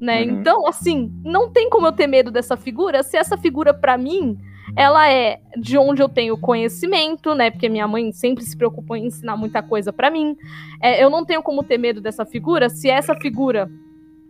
Né? 0.00 0.22
Uhum. 0.22 0.30
Então, 0.30 0.66
assim, 0.66 1.12
não 1.24 1.50
tem 1.50 1.68
como 1.68 1.88
eu 1.88 1.92
ter 1.92 2.06
medo 2.06 2.30
dessa 2.30 2.56
figura 2.56 3.02
se 3.02 3.16
essa 3.16 3.36
figura, 3.36 3.74
para 3.74 3.98
mim, 3.98 4.38
ela 4.76 5.10
é 5.10 5.40
de 5.56 5.78
onde 5.78 6.02
eu 6.02 6.08
tenho 6.08 6.36
conhecimento, 6.38 7.34
né? 7.34 7.50
Porque 7.50 7.68
minha 7.68 7.86
mãe 7.88 8.12
sempre 8.12 8.44
se 8.44 8.56
preocupou 8.56 8.96
em 8.96 9.06
ensinar 9.06 9.36
muita 9.36 9.62
coisa 9.62 9.92
para 9.92 10.10
mim. 10.10 10.36
É, 10.80 11.02
eu 11.02 11.10
não 11.10 11.24
tenho 11.24 11.42
como 11.42 11.62
ter 11.62 11.78
medo 11.78 12.00
dessa 12.00 12.24
figura 12.24 12.68
se 12.68 12.88
essa 12.88 13.14
figura 13.14 13.70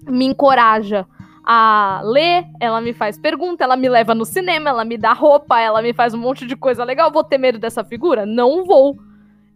me 0.07 0.25
encoraja 0.25 1.07
a 1.45 2.03
ler, 2.05 2.45
ela 2.61 2.81
me 2.81 2.93
faz 2.93 3.19
pergunta, 3.19 3.65
ela 3.65 3.77
me 3.77 3.89
leva 3.89 4.15
no 4.15 4.25
cinema, 4.25 4.69
ela 4.69 4.85
me 4.85 4.99
dá 4.99 5.15
roupa, 5.15 5.59
ela 5.59 5.81
me 5.81 5.95
faz 5.95 6.13
um 6.13 6.19
monte 6.19 6.47
de 6.47 6.55
coisa 6.55 6.85
legal. 6.85 7.11
Vou 7.11 7.25
ter 7.25 7.39
medo 7.39 7.59
dessa 7.59 7.83
figura? 7.83 8.27
Não 8.27 8.65
vou. 8.67 8.99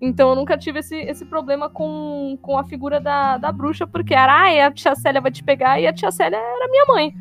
Então 0.00 0.30
eu 0.30 0.34
nunca 0.34 0.58
tive 0.58 0.80
esse, 0.80 0.96
esse 0.96 1.24
problema 1.24 1.68
com, 1.68 2.36
com 2.42 2.58
a 2.58 2.64
figura 2.64 2.98
da, 2.98 3.38
da 3.38 3.52
bruxa, 3.52 3.86
porque 3.86 4.14
era, 4.14 4.32
ah, 4.32 4.66
a 4.66 4.70
tia 4.72 4.96
Célia 4.96 5.20
vai 5.20 5.30
te 5.30 5.44
pegar, 5.44 5.80
e 5.80 5.86
a 5.86 5.92
tia 5.92 6.10
Célia 6.10 6.36
era 6.36 6.68
minha 6.68 6.84
mãe. 6.86 7.14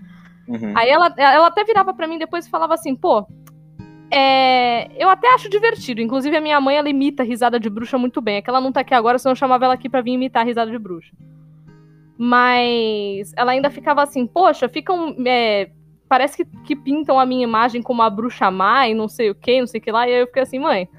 Uhum. 0.47 0.73
Aí 0.75 0.89
ela, 0.89 1.13
ela 1.15 1.47
até 1.47 1.63
virava 1.63 1.93
para 1.93 2.07
mim 2.07 2.17
depois 2.17 2.47
e 2.47 2.49
falava 2.49 2.73
assim, 2.73 2.95
pô, 2.95 3.27
é, 4.11 4.91
eu 5.01 5.07
até 5.09 5.33
acho 5.33 5.49
divertido. 5.49 6.01
Inclusive, 6.01 6.35
a 6.35 6.41
minha 6.41 6.59
mãe, 6.59 6.75
ela 6.75 6.89
imita 6.89 7.23
risada 7.23 7.57
de 7.57 7.69
bruxa 7.69 7.97
muito 7.97 8.21
bem. 8.21 8.35
É 8.35 8.41
que 8.41 8.49
ela 8.49 8.59
não 8.59 8.71
tá 8.71 8.81
aqui 8.81 8.93
agora, 8.93 9.17
senão 9.17 9.31
eu 9.31 9.37
chamava 9.37 9.63
ela 9.63 9.73
aqui 9.73 9.87
pra 9.87 10.01
vir 10.01 10.11
imitar 10.11 10.45
risada 10.45 10.69
de 10.69 10.77
bruxa. 10.77 11.13
Mas 12.17 13.33
ela 13.37 13.53
ainda 13.53 13.69
ficava 13.69 14.03
assim, 14.03 14.27
poxa, 14.27 14.67
ficam. 14.67 15.15
É, 15.25 15.71
parece 16.09 16.37
que, 16.37 16.45
que, 16.63 16.75
pintam 16.75 17.17
a 17.17 17.25
minha 17.25 17.43
imagem 17.43 17.81
como 17.81 18.01
a 18.01 18.09
bruxa 18.09 18.51
má 18.51 18.87
e 18.87 18.93
não 18.93 19.07
sei 19.07 19.29
o 19.29 19.35
que, 19.35 19.61
não 19.61 19.67
sei 19.67 19.79
o 19.79 19.83
que 19.83 19.91
lá. 19.91 20.07
E 20.07 20.13
aí 20.13 20.19
eu 20.19 20.27
fiquei 20.27 20.43
assim, 20.43 20.59
mãe. 20.59 20.89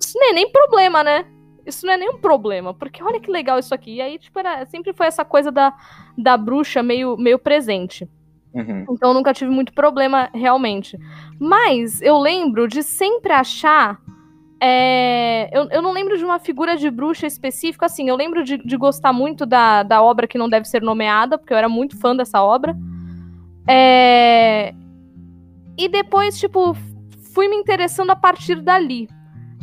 Isso 0.00 0.18
não 0.18 0.30
é 0.30 0.32
nem 0.32 0.50
problema, 0.50 1.04
né? 1.04 1.24
Isso 1.64 1.86
não 1.86 1.94
é 1.94 1.96
nenhum 1.96 2.18
problema, 2.18 2.74
porque 2.74 3.02
olha 3.02 3.20
que 3.20 3.30
legal 3.30 3.58
isso 3.58 3.72
aqui. 3.72 3.94
E 3.94 4.02
aí, 4.02 4.18
tipo, 4.18 4.38
era, 4.38 4.66
sempre 4.66 4.92
foi 4.92 5.06
essa 5.06 5.24
coisa 5.24 5.50
da, 5.50 5.72
da 6.18 6.36
bruxa 6.36 6.82
meio, 6.82 7.16
meio 7.16 7.38
presente. 7.38 8.06
Uhum. 8.54 8.86
Então 8.90 9.10
eu 9.10 9.14
nunca 9.14 9.34
tive 9.34 9.50
muito 9.50 9.72
problema 9.72 10.30
realmente. 10.32 10.98
Mas 11.38 12.00
eu 12.00 12.18
lembro 12.18 12.68
de 12.68 12.82
sempre 12.82 13.32
achar. 13.32 14.00
É, 14.60 15.50
eu, 15.52 15.68
eu 15.70 15.82
não 15.82 15.92
lembro 15.92 16.16
de 16.16 16.24
uma 16.24 16.38
figura 16.38 16.76
de 16.76 16.88
bruxa 16.88 17.26
específica, 17.26 17.86
assim. 17.86 18.08
Eu 18.08 18.16
lembro 18.16 18.44
de, 18.44 18.56
de 18.56 18.76
gostar 18.76 19.12
muito 19.12 19.44
da, 19.44 19.82
da 19.82 20.00
obra 20.00 20.28
que 20.28 20.38
não 20.38 20.48
deve 20.48 20.66
ser 20.68 20.80
nomeada, 20.80 21.36
porque 21.36 21.52
eu 21.52 21.58
era 21.58 21.68
muito 21.68 21.98
fã 21.98 22.14
dessa 22.14 22.40
obra. 22.42 22.76
É, 23.68 24.72
e 25.76 25.88
depois, 25.88 26.38
tipo, 26.38 26.74
fui 27.32 27.48
me 27.48 27.56
interessando 27.56 28.10
a 28.10 28.16
partir 28.16 28.60
dali. 28.60 29.08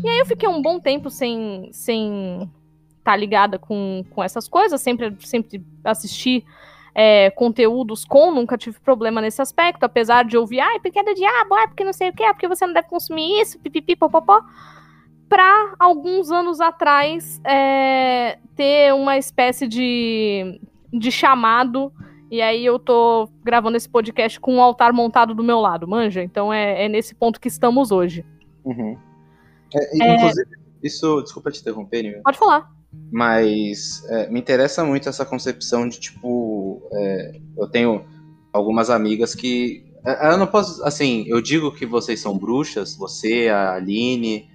E 0.04 0.10
aí 0.10 0.20
eu 0.20 0.26
fiquei 0.26 0.50
um 0.50 0.62
bom 0.62 0.80
tempo 0.80 1.10
sem 1.10 1.70
sem 1.72 2.50
estar 2.98 3.12
tá 3.12 3.16
ligada 3.16 3.58
com, 3.58 4.04
com 4.10 4.24
essas 4.24 4.48
coisas, 4.48 4.82
sempre 4.82 5.16
sempre 5.20 5.64
assisti 5.84 6.44
é, 6.94 7.30
conteúdos 7.32 8.04
com, 8.06 8.32
nunca 8.32 8.58
tive 8.58 8.80
problema 8.80 9.22
nesse 9.22 9.42
aspecto, 9.42 9.84
apesar 9.84 10.26
de 10.26 10.38
ouvir, 10.38 10.60
ai, 10.60 10.80
porque 10.80 11.00
é 11.00 11.04
do 11.04 11.14
diabo, 11.14 11.58
é 11.58 11.68
porque 11.68 11.84
não 11.84 11.94
sei 11.94 12.10
o 12.10 12.14
que, 12.14 12.24
é 12.24 12.34
porque 12.34 12.48
você 12.48 12.66
não 12.66 12.74
deve 12.74 12.88
consumir 12.88 13.42
isso, 13.42 13.60
pipipi, 13.60 13.96
popopó. 13.96 14.42
Pra 15.30 15.76
alguns 15.80 16.30
anos 16.30 16.60
atrás 16.60 17.40
é, 17.46 18.38
ter 18.56 18.94
uma 18.94 19.18
espécie 19.18 19.66
de, 19.66 20.60
de 20.92 21.10
chamado, 21.10 21.94
e 22.30 22.42
aí 22.42 22.66
eu 22.66 22.78
tô 22.78 23.30
gravando 23.42 23.78
esse 23.78 23.88
podcast 23.88 24.40
com 24.40 24.56
um 24.56 24.62
altar 24.62 24.92
montado 24.94 25.34
do 25.34 25.44
meu 25.44 25.60
lado, 25.60 25.88
manja? 25.88 26.22
Então 26.22 26.52
é, 26.52 26.86
é 26.86 26.90
nesse 26.90 27.16
ponto 27.16 27.40
que 27.40 27.48
estamos 27.48 27.92
hoje. 27.92 28.26
Uhum. 28.66 28.98
É, 29.74 30.04
é 30.04 30.16
inclusive, 30.16 30.50
isso, 30.84 31.22
desculpa 31.22 31.52
te 31.52 31.62
interromper, 31.62 32.22
Pode 32.24 32.38
falar. 32.38 32.70
Mas 33.12 34.04
é, 34.10 34.30
me 34.30 34.40
interessa 34.40 34.84
muito 34.84 35.08
essa 35.08 35.26
concepção 35.26 35.88
de 35.88 36.00
tipo. 36.00 36.82
É, 36.94 37.40
eu 37.58 37.68
tenho 37.68 38.06
algumas 38.52 38.90
amigas 38.90 39.36
que. 39.36 39.86
É, 40.06 40.32
eu 40.34 40.38
não 40.38 40.48
posso. 40.48 40.84
Assim, 40.84 41.26
eu 41.28 41.42
digo 41.42 41.72
que 41.72 41.86
vocês 41.86 42.20
são 42.20 42.38
bruxas, 42.38 42.96
você, 42.96 43.50
a 43.50 43.74
Aline, 43.74 44.50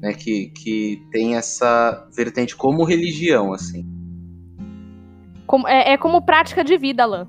né, 0.00 0.12
que, 0.12 0.48
que 0.48 1.02
tem 1.10 1.36
essa 1.36 2.08
vertente 2.14 2.54
como 2.54 2.84
religião, 2.84 3.52
assim. 3.52 3.86
Como, 5.46 5.68
é, 5.68 5.92
é 5.92 5.96
como 5.96 6.22
prática 6.22 6.64
de 6.64 6.76
vida, 6.76 7.02
Alan. 7.02 7.28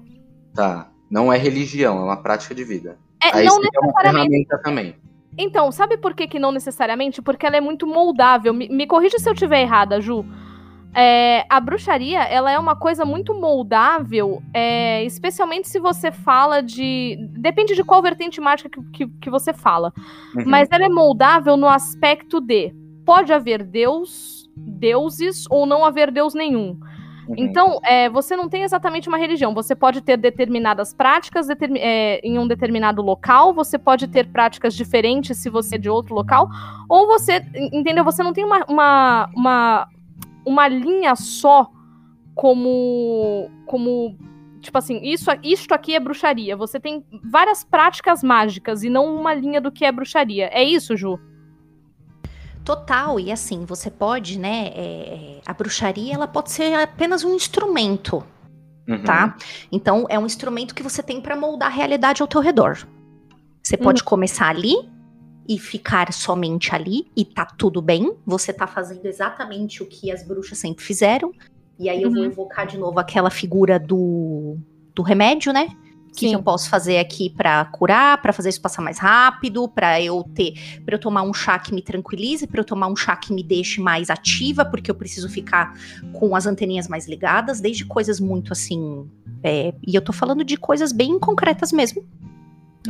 Tá. 0.54 0.92
Não 1.10 1.32
é 1.32 1.38
religião, 1.38 2.00
é 2.00 2.04
uma 2.04 2.22
prática 2.22 2.56
de 2.56 2.64
vida. 2.64 2.98
É, 3.24 3.38
Aí 3.38 3.46
não 3.46 3.60
necessariamente... 3.60 3.78
é 3.78 3.80
uma 3.82 4.02
ferramenta 4.02 4.58
também. 4.64 4.96
Então, 5.38 5.72
sabe 5.72 5.98
por 5.98 6.14
que, 6.14 6.28
que 6.28 6.40
não 6.40 6.52
necessariamente? 6.52 7.22
Porque 7.22 7.46
ela 7.46 7.58
é 7.58 7.62
muito 7.62 7.86
moldável. 7.86 8.54
Me, 8.54 8.70
me 8.70 8.88
corrija 8.88 9.20
se 9.20 9.28
eu 9.28 9.34
estiver 9.34 9.62
errada, 9.62 10.00
Ju. 10.00 10.26
É, 10.96 11.46
a 11.50 11.60
bruxaria, 11.60 12.24
ela 12.24 12.50
é 12.50 12.58
uma 12.58 12.76
coisa 12.76 13.04
muito 13.04 13.34
moldável, 13.34 14.42
é, 14.54 15.04
especialmente 15.04 15.68
se 15.68 15.78
você 15.78 16.10
fala 16.12 16.62
de... 16.62 17.18
Depende 17.32 17.76
de 17.76 17.84
qual 17.84 18.02
vertente 18.02 18.40
mágica 18.40 18.70
que, 18.70 18.82
que, 18.92 19.08
que 19.20 19.30
você 19.30 19.54
fala. 19.54 19.92
Uhum. 20.34 20.44
Mas 20.46 20.70
ela 20.72 20.86
é 20.86 20.90
moldável 20.90 21.58
no 21.58 21.68
aspecto 21.68 22.40
de... 22.40 22.74
Pode 23.06 23.34
haver 23.34 23.62
Deus, 23.62 24.50
deuses, 24.56 25.46
ou 25.50 25.66
não 25.66 25.84
haver 25.84 26.12
Deus 26.12 26.34
nenhum. 26.34 26.80
Uhum. 27.28 27.36
Então, 27.38 27.80
é, 27.84 28.10
você 28.10 28.36
não 28.36 28.48
tem 28.48 28.64
exatamente 28.64 29.08
uma 29.08 29.18
religião. 29.18 29.54
Você 29.54 29.76
pode 29.76 30.02
ter 30.02 30.18
determinadas 30.18 30.94
práticas 30.94 31.48
determin 31.48 31.80
é, 31.80 32.20
em 32.24 32.38
um 32.40 32.48
determinado 32.48 33.02
local, 33.02 33.54
você 33.54 33.78
pode 33.78 34.08
ter 34.08 34.28
práticas 34.28 34.74
diferentes 34.76 35.38
se 35.38 35.50
você 35.50 35.76
é 35.76 35.78
de 35.78 35.90
outro 35.90 36.16
local, 36.16 36.50
ou 36.88 37.08
você, 37.08 37.44
entendeu? 37.74 38.04
Você 38.04 38.24
não 38.24 38.34
tem 38.34 38.46
uma, 38.46 38.64
uma, 38.68 39.30
uma, 39.36 39.88
uma 40.46 40.68
linha 40.68 41.16
só 41.16 41.70
como. 42.34 43.50
como 43.66 44.18
tipo 44.62 44.78
assim, 44.78 45.00
isso, 45.04 45.30
isto 45.44 45.74
aqui 45.74 45.96
é 45.96 46.00
bruxaria. 46.00 46.56
Você 46.58 46.80
tem 46.80 47.06
várias 47.24 47.64
práticas 47.64 48.24
mágicas 48.24 48.84
e 48.84 48.90
não 48.90 49.16
uma 49.16 49.34
linha 49.34 49.62
do 49.62 49.72
que 49.72 49.86
é 49.86 49.92
bruxaria. 49.92 50.50
É 50.52 50.64
isso, 50.64 50.96
Ju? 50.98 51.20
Total, 52.64 53.20
e 53.20 53.32
assim, 53.32 53.64
você 53.64 53.92
pode, 53.92 54.40
né? 54.40 54.72
É, 54.74 54.82
é, 54.82 55.42
a 55.46 55.54
bruxaria 55.54 56.16
ela 56.16 56.28
pode 56.28 56.50
ser 56.50 56.74
apenas 56.74 57.24
um 57.24 57.36
instrumento, 57.36 58.26
uhum. 58.90 59.04
tá? 59.04 59.38
Então, 59.72 60.08
é 60.10 60.18
um 60.18 60.26
instrumento 60.26 60.74
que 60.74 60.82
você 60.82 61.04
tem 61.04 61.22
para 61.22 61.36
moldar 61.36 61.70
a 61.70 61.72
realidade 61.72 62.24
ao 62.24 62.28
teu 62.28 62.42
redor. 62.42 62.88
Você 63.62 63.78
pode 63.78 64.02
uhum. 64.02 64.08
começar 64.08 64.48
ali 64.48 64.76
e 65.48 65.60
ficar 65.60 66.12
somente 66.12 66.74
ali 66.74 67.08
e 67.16 67.24
tá 67.24 67.46
tudo 67.46 67.82
bem. 67.82 68.16
Você 68.26 68.52
tá 68.52 68.66
fazendo 68.66 69.06
exatamente 69.06 69.84
o 69.84 69.86
que 69.86 70.12
as 70.12 70.24
bruxas 70.24 70.58
sempre 70.58 70.84
fizeram. 70.84 71.32
E 71.78 71.90
aí 71.90 71.98
uhum. 72.00 72.04
eu 72.04 72.12
vou 72.12 72.20
uhum. 72.22 72.30
evocar 72.30 72.68
de 72.68 72.78
novo 72.78 73.00
aquela 73.00 73.30
figura 73.30 73.80
do, 73.80 74.58
do 74.94 75.02
remédio, 75.02 75.52
né? 75.52 75.68
O 76.08 76.18
que, 76.18 76.30
que, 76.30 76.34
eu 76.34 76.42
posso 76.42 76.70
fazer 76.70 76.98
aqui 76.98 77.30
para 77.30 77.66
curar, 77.66 78.22
para 78.22 78.32
fazer 78.32 78.48
isso 78.48 78.62
passar 78.62 78.82
mais 78.82 78.98
rápido, 78.98 79.68
para 79.68 80.02
eu 80.02 80.24
ter, 80.34 80.54
para 80.86 80.96
eu 80.96 81.00
tomar 81.00 81.24
um 81.24 81.34
chá 81.34 81.60
que 81.60 81.74
me 81.74 81.82
tranquilize, 81.82 82.48
para 82.48 82.62
eu 82.62 82.64
tomar 82.64 82.88
um 82.88 82.96
chá 82.96 83.18
que 83.18 83.34
me 83.34 83.44
deixe 83.44 83.82
mais 83.82 84.10
ativa, 84.10 84.64
porque 84.64 84.90
eu 84.90 84.96
preciso 84.96 85.28
ficar 85.28 85.78
com 86.14 86.34
as 86.34 86.46
anteninhas 86.46 86.88
mais 86.88 87.06
ligadas, 87.06 87.60
desde 87.60 87.84
coisas 87.84 88.18
muito 88.22 88.54
assim, 88.54 89.10
é, 89.44 89.74
e 89.86 89.94
eu 89.94 90.02
tô 90.02 90.14
falando 90.14 90.42
de 90.46 90.56
coisas 90.56 90.94
bem 90.94 91.20
concretas 91.20 91.74
mesmo. 91.74 92.02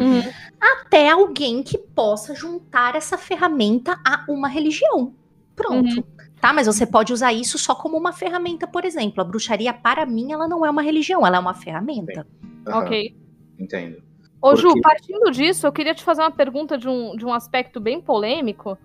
Uhum. 0.01 0.21
Até 0.60 1.10
alguém 1.10 1.63
que 1.63 1.77
possa 1.77 2.34
juntar 2.36 2.95
essa 2.95 3.17
ferramenta 3.17 3.99
a 4.05 4.25
uma 4.29 4.47
religião. 4.47 5.13
Pronto. 5.55 5.97
Uhum. 5.97 6.03
Tá, 6.41 6.53
mas 6.53 6.67
você 6.67 6.86
pode 6.86 7.12
usar 7.12 7.34
isso 7.34 7.58
só 7.58 7.73
como 7.73 7.97
uma 7.97 8.13
ferramenta, 8.13 8.67
por 8.67 8.86
exemplo. 8.86 9.21
A 9.21 9.23
bruxaria, 9.23 9.73
para 9.73 10.05
mim, 10.05 10.31
ela 10.31 10.47
não 10.47 10.65
é 10.65 10.69
uma 10.69 10.81
religião, 10.81 11.25
ela 11.25 11.38
é 11.38 11.39
uma 11.39 11.53
ferramenta. 11.53 12.27
Uhum. 12.67 12.77
Ok. 12.79 13.15
Entendo. 13.58 14.03
Ô, 14.41 14.49
Porque... 14.49 14.62
Ju, 14.62 14.81
partindo 14.81 15.31
disso, 15.31 15.65
eu 15.65 15.71
queria 15.71 15.95
te 15.95 16.03
fazer 16.03 16.21
uma 16.21 16.31
pergunta 16.31 16.77
de 16.77 16.88
um, 16.88 17.15
de 17.15 17.25
um 17.25 17.34
aspecto 17.34 17.79
bem 17.79 17.99
polêmico, 17.99 18.77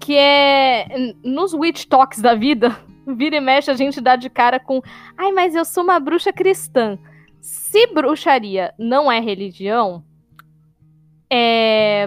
que 0.00 0.16
é 0.16 1.14
nos 1.22 1.54
witch 1.54 1.84
talks 1.84 2.20
da 2.20 2.34
vida, 2.34 2.76
vira 3.06 3.36
e 3.36 3.40
mexe 3.40 3.70
a 3.70 3.74
gente 3.74 4.00
dá 4.00 4.16
de 4.16 4.28
cara 4.28 4.58
com 4.58 4.82
ai, 5.16 5.30
mas 5.30 5.54
eu 5.54 5.64
sou 5.64 5.84
uma 5.84 6.00
bruxa 6.00 6.32
cristã. 6.32 6.98
Se 7.40 7.86
bruxaria 7.94 8.74
não 8.76 9.10
é 9.10 9.20
religião, 9.20 10.02
é 11.30 12.06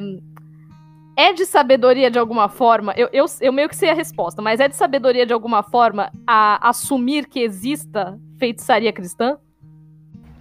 é 1.16 1.34
de 1.34 1.46
sabedoria 1.46 2.10
de 2.10 2.18
alguma 2.18 2.50
forma, 2.50 2.94
eu, 2.98 3.10
eu, 3.12 3.26
eu 3.42 3.54
meio 3.54 3.70
que 3.70 3.76
sei 3.76 3.90
a 3.90 3.94
resposta, 3.94 4.42
mas 4.42 4.60
é 4.60 4.68
de 4.68 4.76
sabedoria 4.76 5.26
de 5.26 5.34
alguma 5.34 5.62
forma 5.62 6.12
a 6.26 6.70
assumir 6.70 7.28
que 7.28 7.40
exista 7.40 8.20
feitiçaria 8.40 8.92
cristã? 8.92 9.38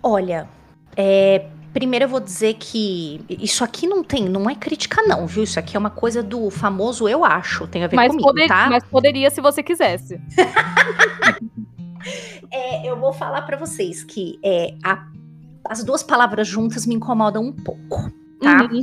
Olha, 0.02 0.48
é, 0.96 1.46
primeiro 1.72 2.06
eu 2.06 2.08
vou 2.08 2.20
dizer 2.20 2.54
que 2.54 3.20
isso 3.28 3.62
aqui 3.62 3.86
não 3.86 4.02
tem, 4.02 4.28
não 4.28 4.48
é 4.48 4.54
crítica 4.54 5.02
não, 5.02 5.26
viu? 5.26 5.44
Isso 5.44 5.58
aqui 5.58 5.76
é 5.76 5.78
uma 5.78 5.90
coisa 5.90 6.22
do 6.22 6.50
famoso 6.50 7.08
eu 7.08 7.24
acho, 7.24 7.66
tem 7.66 7.84
a 7.84 7.86
ver 7.86 7.96
mas 7.96 8.08
comigo, 8.08 8.28
poder, 8.28 8.48
tá? 8.48 8.68
Mas 8.70 8.84
poderia 8.84 9.30
se 9.30 9.40
você 9.40 9.62
quisesse. 9.62 10.20
é, 12.50 12.88
eu 12.88 12.96
vou 12.96 13.12
falar 13.12 13.42
para 13.42 13.56
vocês 13.56 14.02
que 14.02 14.38
é, 14.42 14.74
a, 14.82 15.06
as 15.68 15.84
duas 15.84 16.02
palavras 16.02 16.48
juntas 16.48 16.86
me 16.86 16.94
incomodam 16.94 17.42
um 17.42 17.52
pouco, 17.52 18.10
tá? 18.40 18.68
Uhum. 18.70 18.82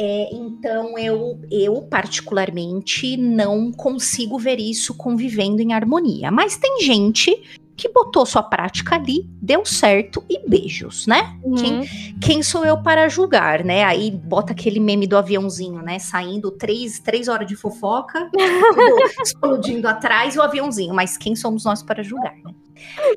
É, 0.00 0.28
então 0.32 0.96
eu, 0.96 1.40
eu 1.50 1.82
particularmente 1.82 3.16
não 3.16 3.72
consigo 3.72 4.38
ver 4.38 4.60
isso 4.60 4.94
convivendo 4.94 5.60
em 5.60 5.72
harmonia. 5.72 6.30
Mas 6.30 6.56
tem 6.56 6.80
gente 6.80 7.36
que 7.78 7.88
botou 7.88 8.26
sua 8.26 8.42
prática 8.42 8.96
ali, 8.96 9.28
deu 9.40 9.64
certo 9.64 10.22
e 10.28 10.48
beijos, 10.48 11.06
né? 11.06 11.36
Uhum. 11.44 11.54
Quem, 11.54 11.82
quem, 12.20 12.42
sou 12.42 12.64
eu 12.64 12.82
para 12.82 13.08
julgar, 13.08 13.64
né? 13.64 13.84
Aí 13.84 14.10
bota 14.10 14.52
aquele 14.52 14.80
meme 14.80 15.06
do 15.06 15.16
aviãozinho, 15.16 15.80
né? 15.80 15.98
Saindo 16.00 16.50
três, 16.50 16.98
três 16.98 17.28
horas 17.28 17.46
de 17.46 17.54
fofoca, 17.54 18.28
explodindo 19.22 19.86
atrás 19.86 20.34
e 20.34 20.38
o 20.38 20.42
aviãozinho. 20.42 20.92
Mas 20.92 21.16
quem 21.16 21.36
somos 21.36 21.64
nós 21.64 21.80
para 21.80 22.02
julgar, 22.02 22.34
né? 22.44 22.52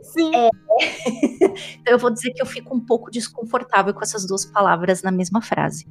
Sim. 0.02 0.32
É... 0.36 0.50
então 1.80 1.94
eu 1.94 2.00
vou 2.00 2.10
dizer 2.10 2.32
que 2.34 2.42
eu 2.42 2.46
fico 2.46 2.76
um 2.76 2.80
pouco 2.80 3.12
desconfortável 3.12 3.94
com 3.94 4.02
essas 4.02 4.26
duas 4.26 4.46
palavras 4.46 5.02
na 5.02 5.12
mesma 5.12 5.42
frase. 5.42 5.86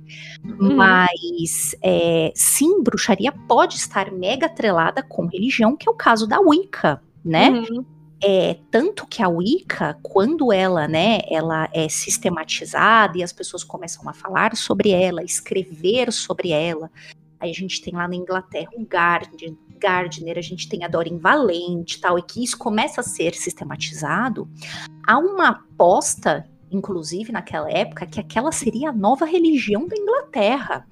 Uhum. 0.44 0.76
Mas 0.76 1.74
é, 1.82 2.32
sim, 2.34 2.82
bruxaria 2.82 3.32
pode 3.32 3.76
estar 3.76 4.10
mega 4.10 4.46
atrelada 4.46 5.02
com 5.02 5.26
religião, 5.26 5.76
que 5.76 5.88
é 5.88 5.92
o 5.92 5.94
caso 5.94 6.26
da 6.26 6.40
Wicca, 6.40 7.02
né? 7.24 7.50
Uhum. 7.50 7.84
É, 8.22 8.58
tanto 8.70 9.06
que 9.06 9.22
a 9.22 9.28
Wicca, 9.28 9.98
quando 10.02 10.52
ela, 10.52 10.86
né, 10.86 11.20
ela 11.30 11.70
é 11.72 11.88
sistematizada 11.88 13.16
e 13.16 13.22
as 13.22 13.32
pessoas 13.32 13.64
começam 13.64 14.06
a 14.08 14.12
falar 14.12 14.54
sobre 14.56 14.90
ela, 14.90 15.24
escrever 15.24 16.12
sobre 16.12 16.50
ela, 16.50 16.90
aí 17.38 17.50
a 17.50 17.54
gente 17.54 17.80
tem 17.80 17.94
lá 17.94 18.06
na 18.06 18.14
Inglaterra 18.14 18.68
o 18.76 18.82
Guardian, 18.82 19.54
Gardner, 19.80 20.38
a 20.38 20.42
gente 20.42 20.68
tem 20.68 20.84
a 20.84 20.88
Doreen 20.88 21.18
Valente 21.18 22.00
tal, 22.00 22.18
e 22.18 22.22
que 22.22 22.42
isso 22.44 22.58
começa 22.58 23.00
a 23.00 23.04
ser 23.04 23.34
sistematizado, 23.34 24.48
há 25.06 25.18
uma 25.18 25.48
aposta, 25.48 26.46
inclusive 26.70 27.32
naquela 27.32 27.70
época, 27.70 28.06
que 28.06 28.20
aquela 28.20 28.52
seria 28.52 28.90
a 28.90 28.92
nova 28.92 29.24
religião 29.24 29.88
da 29.88 29.96
Inglaterra. 29.96 30.86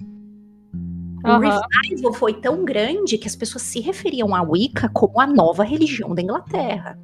Uhum. 1.25 1.35
O 1.35 1.39
revival 1.39 2.13
foi 2.13 2.33
tão 2.33 2.63
grande 2.63 3.17
que 3.17 3.27
as 3.27 3.35
pessoas 3.35 3.63
se 3.63 3.79
referiam 3.79 4.33
à 4.33 4.41
Wicca 4.41 4.89
como 4.89 5.19
a 5.19 5.27
nova 5.27 5.63
religião 5.63 6.15
da 6.15 6.21
Inglaterra. 6.21 6.97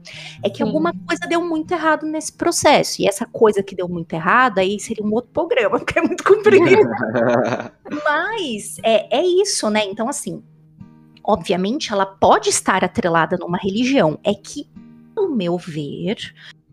É 0.44 0.50
que 0.50 0.58
Sim. 0.58 0.64
alguma 0.64 0.94
coisa 1.06 1.28
deu 1.28 1.44
muito 1.44 1.74
errado 1.74 2.06
nesse 2.06 2.32
processo. 2.32 3.02
E 3.02 3.08
essa 3.08 3.26
coisa 3.26 3.62
que 3.62 3.76
deu 3.76 3.88
muito 3.90 4.14
errado, 4.14 4.60
aí 4.60 4.80
seria 4.80 5.04
um 5.04 5.14
outro 5.14 5.32
programa, 5.32 5.80
porque 5.80 6.00
é 6.00 6.02
muito 6.02 6.24
comprido. 6.24 6.66
Mas 8.06 8.78
é, 8.84 9.20
é 9.20 9.26
isso, 9.26 9.70
né? 9.70 9.86
Então, 9.86 10.08
assim, 10.08 10.42
obviamente, 11.26 11.92
ela 11.92 12.06
pode 12.06 12.50
estar 12.50 12.84
atrelada 12.84 13.38
numa 13.38 13.58
religião. 13.58 14.20
É 14.24 14.34
que, 14.34 14.68
no 15.16 15.36
meu 15.36 15.58
ver, 15.58 16.18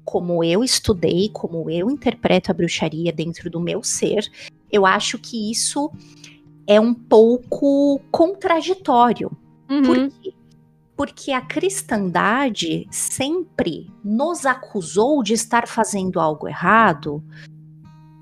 como 0.04 0.44
eu 0.44 0.62
estudei, 0.62 1.30
como 1.32 1.70
eu 1.70 1.90
interpreto 1.90 2.50
a 2.50 2.54
bruxaria 2.54 3.12
dentro 3.12 3.48
do 3.50 3.60
meu 3.60 3.82
ser, 3.82 4.30
eu 4.70 4.84
acho 4.84 5.18
que 5.18 5.50
isso 5.50 5.90
é 6.66 6.80
um 6.80 6.94
pouco 6.94 8.00
contraditório. 8.10 9.30
Uhum. 9.70 9.82
Por 9.82 10.08
quê? 10.10 10.34
Porque 10.96 11.32
a 11.32 11.40
cristandade 11.40 12.86
sempre 12.90 13.90
nos 14.04 14.44
acusou 14.44 15.22
de 15.22 15.32
estar 15.32 15.66
fazendo 15.66 16.20
algo 16.20 16.46
errado 16.46 17.22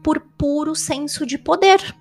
por 0.03 0.21
puro 0.39 0.75
senso 0.75 1.27
de 1.27 1.37
poder 1.37 1.95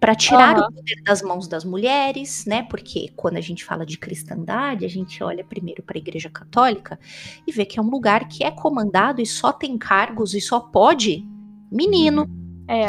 para 0.00 0.14
tirar 0.14 0.56
uhum. 0.56 0.66
o 0.66 0.72
poder 0.72 1.02
das 1.04 1.22
mãos 1.22 1.48
das 1.48 1.64
mulheres, 1.64 2.44
né? 2.46 2.62
Porque 2.62 3.10
quando 3.16 3.36
a 3.36 3.40
gente 3.40 3.64
fala 3.64 3.84
de 3.84 3.98
cristandade, 3.98 4.84
a 4.84 4.88
gente 4.88 5.22
olha 5.22 5.44
primeiro 5.44 5.82
para 5.82 5.98
a 5.98 6.00
Igreja 6.00 6.30
Católica 6.30 6.98
e 7.46 7.52
vê 7.52 7.64
que 7.64 7.78
é 7.78 7.82
um 7.82 7.90
lugar 7.90 8.28
que 8.28 8.44
é 8.44 8.50
comandado 8.50 9.20
e 9.20 9.26
só 9.26 9.52
tem 9.52 9.76
cargos 9.76 10.34
e 10.34 10.40
só 10.40 10.60
pode 10.60 11.26
menino. 11.70 12.28
É. 12.68 12.86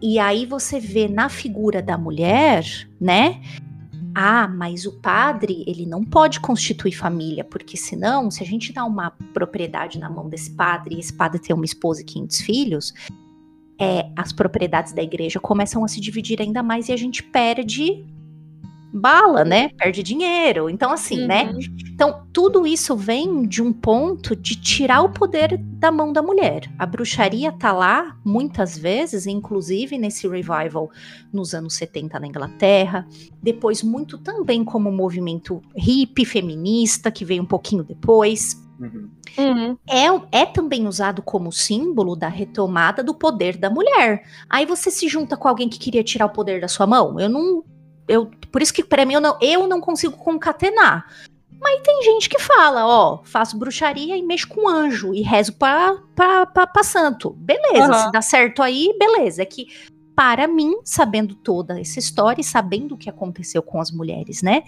E 0.00 0.18
aí 0.18 0.44
você 0.44 0.78
vê 0.78 1.08
na 1.08 1.28
figura 1.28 1.80
da 1.80 1.96
mulher, 1.96 2.64
né? 3.00 3.40
Ah, 4.14 4.46
mas 4.46 4.84
o 4.84 5.00
padre, 5.00 5.64
ele 5.66 5.86
não 5.86 6.04
pode 6.04 6.38
constituir 6.38 6.92
família, 6.92 7.44
porque 7.44 7.78
senão, 7.78 8.30
se 8.30 8.42
a 8.42 8.46
gente 8.46 8.72
dá 8.72 8.84
uma 8.84 9.12
propriedade 9.32 9.98
na 9.98 10.10
mão 10.10 10.28
desse 10.28 10.50
padre 10.50 10.96
e 10.96 11.00
esse 11.00 11.14
padre 11.14 11.40
tem 11.40 11.56
uma 11.56 11.64
esposa 11.64 12.02
e 12.02 12.04
500 12.04 12.40
filhos, 12.42 12.94
é, 13.82 14.08
as 14.16 14.32
propriedades 14.32 14.92
da 14.92 15.02
igreja 15.02 15.40
começam 15.40 15.84
a 15.84 15.88
se 15.88 16.00
dividir 16.00 16.40
ainda 16.40 16.62
mais 16.62 16.88
e 16.88 16.92
a 16.92 16.96
gente 16.96 17.20
perde 17.20 18.06
bala, 18.92 19.44
né? 19.44 19.70
Perde 19.70 20.02
dinheiro. 20.02 20.68
Então, 20.68 20.92
assim, 20.92 21.26
né? 21.26 21.46
uhum. 21.46 21.52
né? 21.54 21.66
Então, 21.92 22.22
tudo 22.32 22.66
isso 22.66 22.94
vem 22.94 23.46
de 23.46 23.62
um 23.62 23.72
ponto 23.72 24.36
de 24.36 24.54
tirar 24.54 25.02
o 25.02 25.10
poder 25.10 25.56
da 25.58 25.90
mão 25.90 26.12
da 26.12 26.22
mulher. 26.22 26.70
A 26.78 26.86
bruxaria 26.86 27.50
tá 27.50 27.72
lá, 27.72 28.16
muitas 28.24 28.76
vezes, 28.78 29.26
inclusive 29.26 29.98
nesse 29.98 30.28
revival 30.28 30.90
nos 31.32 31.54
anos 31.54 31.74
70 31.74 32.20
na 32.20 32.26
Inglaterra. 32.26 33.08
Depois, 33.42 33.82
muito 33.82 34.18
também 34.18 34.64
como 34.64 34.92
movimento 34.92 35.60
hippie 35.74 36.24
feminista, 36.24 37.10
que 37.10 37.24
veio 37.24 37.42
um 37.42 37.46
pouquinho 37.46 37.82
depois. 37.82 38.61
Uhum. 38.78 39.10
Uhum. 39.38 39.78
É, 39.88 40.40
é 40.42 40.46
também 40.46 40.86
usado 40.86 41.22
como 41.22 41.52
símbolo 41.52 42.16
da 42.16 42.28
retomada 42.28 43.02
do 43.02 43.14
poder 43.14 43.56
da 43.56 43.70
mulher. 43.70 44.24
Aí 44.48 44.66
você 44.66 44.90
se 44.90 45.08
junta 45.08 45.36
com 45.36 45.48
alguém 45.48 45.68
que 45.68 45.78
queria 45.78 46.02
tirar 46.02 46.26
o 46.26 46.30
poder 46.30 46.60
da 46.60 46.68
sua 46.68 46.86
mão. 46.86 47.18
Eu 47.18 47.28
não. 47.28 47.64
Eu, 48.08 48.30
por 48.50 48.60
isso 48.60 48.74
que 48.74 48.82
para 48.82 49.04
mim 49.04 49.14
eu 49.14 49.20
não, 49.20 49.38
eu 49.40 49.66
não 49.66 49.80
consigo 49.80 50.16
concatenar. 50.16 51.06
Mas 51.62 51.80
tem 51.82 52.02
gente 52.02 52.28
que 52.28 52.40
fala, 52.40 52.84
ó, 52.84 53.20
faço 53.22 53.56
bruxaria 53.56 54.16
e 54.16 54.22
mexo 54.22 54.48
com 54.48 54.68
anjo 54.68 55.14
e 55.14 55.22
rezo 55.22 55.52
pra, 55.52 55.96
pra, 56.14 56.44
pra, 56.44 56.66
pra 56.66 56.82
santo. 56.82 57.30
Beleza, 57.30 57.86
uhum. 57.86 57.98
se 57.98 58.10
dá 58.10 58.20
certo 58.20 58.60
aí, 58.60 58.92
beleza. 58.98 59.42
É 59.42 59.44
que, 59.44 59.68
para 60.16 60.48
mim, 60.48 60.74
sabendo 60.82 61.36
toda 61.36 61.80
essa 61.80 62.00
história 62.00 62.40
e 62.40 62.44
sabendo 62.44 62.96
o 62.96 62.98
que 62.98 63.08
aconteceu 63.08 63.62
com 63.62 63.80
as 63.80 63.92
mulheres, 63.92 64.42
né? 64.42 64.64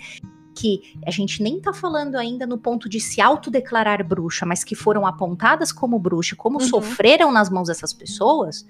Que 0.55 0.95
a 1.07 1.11
gente 1.11 1.43
nem 1.43 1.61
tá 1.61 1.73
falando 1.73 2.17
ainda 2.17 2.47
no 2.47 2.57
ponto 2.57 2.89
de 2.89 3.01
se 3.01 3.21
autodeclarar 3.21 4.07
bruxa, 4.07 4.47
mas 4.47 4.63
que 4.63 4.75
foram 4.75 5.07
apontadas 5.07 5.73
como 5.73 5.99
bruxa, 5.99 6.37
como 6.37 6.61
uhum. 6.61 6.67
sofreram 6.67 7.33
nas 7.33 7.51
mãos 7.51 7.69
dessas 7.69 7.93
pessoas, 7.93 8.67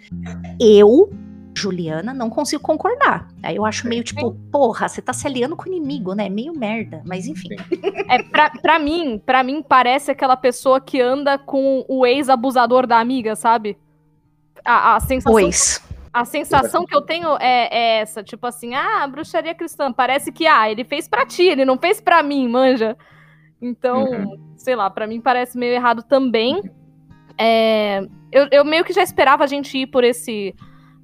eu, 0.59 1.13
Juliana, 1.55 2.15
não 2.15 2.31
consigo 2.31 2.63
concordar. 2.63 3.29
Aí 3.43 3.57
eu 3.57 3.65
acho 3.65 3.87
meio 3.87 4.03
tipo, 4.03 4.33
porra, 4.51 4.89
você 4.89 5.03
tá 5.03 5.13
se 5.13 5.27
aliando 5.27 5.55
com 5.55 5.65
o 5.65 5.69
inimigo, 5.69 6.15
né? 6.15 6.29
Meio 6.29 6.57
merda, 6.59 7.03
mas 7.05 7.27
enfim. 7.27 7.49
É, 8.09 8.23
pra, 8.23 8.51
pra 8.51 8.79
mim, 8.79 9.21
pra 9.25 9.43
mim 9.43 9.63
parece 9.63 10.11
aquela 10.11 10.37
pessoa 10.37 10.81
que 10.81 11.01
anda 11.01 11.39
com 11.39 11.85
o 11.89 12.07
ex-abusador 12.07 12.87
da 12.87 12.99
amiga, 12.99 13.37
sabe? 13.37 13.77
A, 14.65 14.97
a 14.97 15.01
sensação. 15.01 15.33
Pois. 15.33 15.84
A 16.15 16.25
sensação 16.25 16.87
que 16.87 16.95
eu 16.95 17.03
tenho 17.03 17.37
é, 17.41 17.69
é, 17.73 17.99
essa, 17.99 18.23
tipo 18.23 18.47
assim, 18.47 18.73
ah, 18.73 19.05
bruxaria 19.09 19.53
cristã, 19.53 19.93
parece 19.93 20.31
que, 20.31 20.47
ah, 20.47 20.71
ele 20.71 20.85
fez 20.85 21.09
pra 21.09 21.27
ti, 21.27 21.43
ele 21.43 21.65
não 21.65 21.77
fez 21.77 22.01
pra 22.01 22.23
mim, 22.23 22.47
manja. 22.47 22.97
Então, 23.61 24.05
uhum. 24.05 24.55
sei 24.57 24.77
lá, 24.77 24.89
para 24.89 25.09
mim 25.09 25.21
parece 25.21 25.59
meio 25.59 25.73
errado 25.73 26.05
também. 26.05 26.63
É, 27.37 28.01
eu, 28.31 28.47
eu 28.53 28.65
meio 28.65 28.85
que 28.85 28.93
já 28.93 29.03
esperava 29.03 29.43
a 29.43 29.49
gente 29.49 29.77
ir 29.77 29.89
por 29.89 30.05
esse 30.05 30.55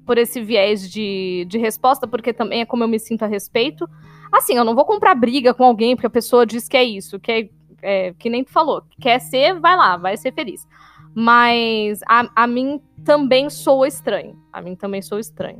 por 0.05 0.17
esse 0.17 0.41
viés 0.41 0.89
de, 0.89 1.45
de 1.47 1.57
resposta, 1.57 2.07
porque 2.07 2.33
também 2.33 2.61
é 2.61 2.65
como 2.65 2.83
eu 2.83 2.87
me 2.87 2.97
sinto 2.97 3.23
a 3.23 3.27
respeito. 3.27 3.87
Assim, 4.31 4.55
eu 4.55 4.63
não 4.63 4.75
vou 4.75 4.85
comprar 4.85 5.13
briga 5.13 5.53
com 5.53 5.63
alguém 5.65 5.95
porque 5.95 6.07
a 6.07 6.09
pessoa 6.09 6.45
diz 6.45 6.69
que 6.69 6.77
é 6.77 6.83
isso, 6.83 7.19
que 7.19 7.31
é, 7.31 7.49
é 7.81 8.13
que 8.17 8.29
nem 8.29 8.43
tu 8.43 8.51
falou, 8.51 8.81
quer 8.99 9.19
ser, 9.19 9.59
vai 9.59 9.75
lá, 9.75 9.97
vai 9.97 10.15
ser 10.15 10.33
feliz. 10.33 10.65
Mas 11.13 11.99
a, 12.07 12.29
a 12.35 12.47
mim 12.47 12.81
também 13.03 13.49
sou 13.49 13.85
estranho. 13.85 14.35
A 14.51 14.61
mim 14.61 14.75
também 14.75 15.01
sou 15.01 15.19
estranho. 15.19 15.59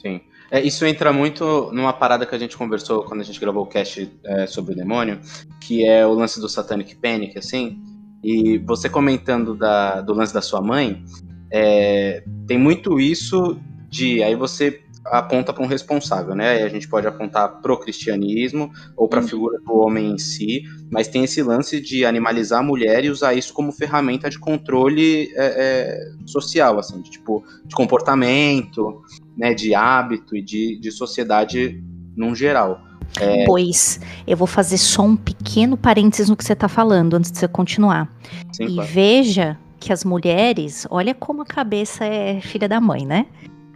Sim. 0.00 0.20
É, 0.50 0.60
isso 0.62 0.86
entra 0.86 1.12
muito 1.12 1.70
numa 1.72 1.92
parada 1.92 2.24
que 2.24 2.34
a 2.34 2.38
gente 2.38 2.56
conversou 2.56 3.02
quando 3.02 3.20
a 3.20 3.24
gente 3.24 3.38
gravou 3.38 3.64
o 3.64 3.66
cast 3.66 4.10
é, 4.24 4.46
sobre 4.46 4.72
o 4.72 4.76
demônio, 4.76 5.20
que 5.60 5.86
é 5.86 6.06
o 6.06 6.14
lance 6.14 6.40
do 6.40 6.48
Satanic 6.48 6.94
Panic, 6.96 7.38
assim. 7.38 7.82
E 8.22 8.58
você 8.58 8.88
comentando 8.88 9.54
da, 9.54 10.00
do 10.00 10.14
lance 10.14 10.32
da 10.32 10.40
sua 10.40 10.62
mãe, 10.62 11.04
é, 11.52 12.24
tem 12.46 12.58
muito 12.58 12.98
isso 12.98 13.60
de. 13.88 14.22
Aí 14.22 14.34
você 14.34 14.82
aponta 15.10 15.52
para 15.52 15.62
um 15.62 15.66
responsável, 15.66 16.34
né? 16.34 16.62
a 16.62 16.68
gente 16.68 16.88
pode 16.88 17.06
apontar 17.06 17.60
pro 17.60 17.78
cristianismo 17.78 18.70
ou 18.96 19.08
para 19.08 19.20
a 19.20 19.22
uhum. 19.22 19.28
figura 19.28 19.58
do 19.60 19.74
homem 19.74 20.12
em 20.12 20.18
si, 20.18 20.62
mas 20.90 21.08
tem 21.08 21.24
esse 21.24 21.42
lance 21.42 21.80
de 21.80 22.04
animalizar 22.04 22.60
a 22.60 22.62
mulher 22.62 23.04
e 23.04 23.10
usar 23.10 23.34
isso 23.34 23.52
como 23.52 23.72
ferramenta 23.72 24.30
de 24.30 24.38
controle 24.38 25.30
é, 25.34 25.36
é, 25.36 26.26
social, 26.26 26.78
assim, 26.78 27.00
de, 27.00 27.10
tipo, 27.10 27.44
de 27.64 27.74
comportamento, 27.74 29.02
né, 29.36 29.54
de 29.54 29.74
hábito 29.74 30.36
e 30.36 30.42
de, 30.42 30.78
de 30.78 30.90
sociedade 30.90 31.82
num 32.16 32.34
geral. 32.34 32.80
É... 33.20 33.44
Pois, 33.46 34.00
eu 34.26 34.36
vou 34.36 34.46
fazer 34.46 34.78
só 34.78 35.02
um 35.02 35.16
pequeno 35.16 35.76
parênteses 35.76 36.28
no 36.28 36.36
que 36.36 36.44
você 36.44 36.52
está 36.52 36.68
falando 36.68 37.14
antes 37.14 37.32
de 37.32 37.38
você 37.38 37.48
continuar. 37.48 38.12
Sim, 38.52 38.64
e 38.64 38.74
claro. 38.74 38.90
veja 38.90 39.58
que 39.80 39.92
as 39.92 40.04
mulheres, 40.04 40.86
olha 40.90 41.14
como 41.14 41.42
a 41.42 41.46
cabeça 41.46 42.04
é 42.04 42.40
filha 42.40 42.68
da 42.68 42.80
mãe, 42.80 43.06
né? 43.06 43.26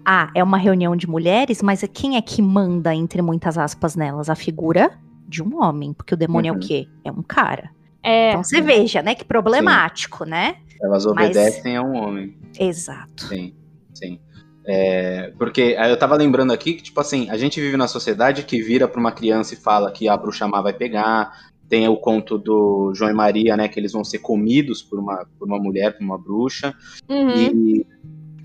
Ah, 0.04 0.30
é 0.34 0.42
uma 0.42 0.58
reunião 0.58 0.96
de 0.96 1.08
mulheres, 1.08 1.62
mas 1.62 1.84
quem 1.92 2.16
é 2.16 2.22
que 2.22 2.42
manda, 2.42 2.94
entre 2.94 3.22
muitas 3.22 3.56
aspas, 3.56 3.94
nelas? 3.94 4.28
A 4.28 4.34
figura 4.34 4.98
de 5.28 5.42
um 5.42 5.62
homem, 5.62 5.92
porque 5.92 6.14
o 6.14 6.16
demônio 6.16 6.52
uhum. 6.52 6.58
é 6.58 6.60
o 6.60 6.62
uhum. 6.62 6.68
quê? 6.68 6.88
É 7.04 7.12
um 7.12 7.22
cara. 7.22 7.70
É. 8.02 8.30
Então 8.30 8.42
você 8.42 8.60
veja, 8.60 9.02
né? 9.02 9.14
Que 9.14 9.24
problemático, 9.24 10.24
sim. 10.24 10.30
né? 10.30 10.56
Elas 10.80 11.06
obedecem 11.06 11.74
mas... 11.74 11.76
a 11.76 11.82
um 11.82 11.96
homem. 11.96 12.36
Exato. 12.58 13.28
Sim, 13.28 13.54
sim. 13.94 14.18
É, 14.64 15.32
porque 15.38 15.76
eu 15.78 15.96
tava 15.96 16.16
lembrando 16.16 16.52
aqui 16.52 16.74
que, 16.74 16.82
tipo 16.82 17.00
assim, 17.00 17.28
a 17.30 17.36
gente 17.36 17.60
vive 17.60 17.76
na 17.76 17.88
sociedade 17.88 18.44
que 18.44 18.60
vira 18.62 18.86
pra 18.86 19.00
uma 19.00 19.12
criança 19.12 19.54
e 19.54 19.56
fala 19.56 19.90
que 19.90 20.08
a 20.08 20.16
bruxa 20.16 20.46
má 20.46 20.60
vai 20.60 20.72
pegar. 20.72 21.52
Tem 21.68 21.88
o 21.88 21.96
conto 21.96 22.36
do 22.36 22.92
João 22.94 23.10
e 23.10 23.14
Maria, 23.14 23.56
né? 23.56 23.68
Que 23.68 23.80
eles 23.80 23.92
vão 23.92 24.04
ser 24.04 24.18
comidos 24.18 24.82
por 24.82 24.98
uma, 24.98 25.26
por 25.38 25.48
uma 25.48 25.58
mulher, 25.58 25.96
por 25.96 26.04
uma 26.04 26.18
bruxa. 26.18 26.74
Uhum. 27.08 27.30
E 27.30 27.86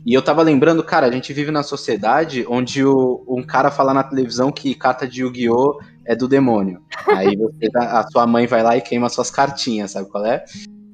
e 0.08 0.14
eu 0.14 0.22
tava 0.22 0.42
lembrando, 0.42 0.82
cara, 0.82 1.06
a 1.06 1.12
gente 1.12 1.34
vive 1.34 1.52
na 1.52 1.64
sociedade 1.64 2.46
onde 2.48 2.82
o, 2.82 3.26
um 3.28 3.44
cara 3.44 3.70
fala 3.70 3.94
na 3.94 4.02
televisão 4.02 4.54
que 4.54 4.74
carta 4.74 5.06
de 5.06 5.22
Yu-Gi-Oh! 5.22 5.82
é 6.06 6.16
do 6.16 6.30
demônio. 6.30 6.82
Aí 7.08 7.36
você, 7.36 7.70
tá, 7.70 8.00
a 8.00 8.10
sua 8.10 8.26
mãe 8.26 8.48
vai 8.48 8.64
lá 8.64 8.78
e 8.78 8.82
queima 8.82 9.10
suas 9.10 9.30
cartinhas, 9.30 9.92
sabe 9.92 10.10
qual 10.10 10.26
é? 10.26 10.46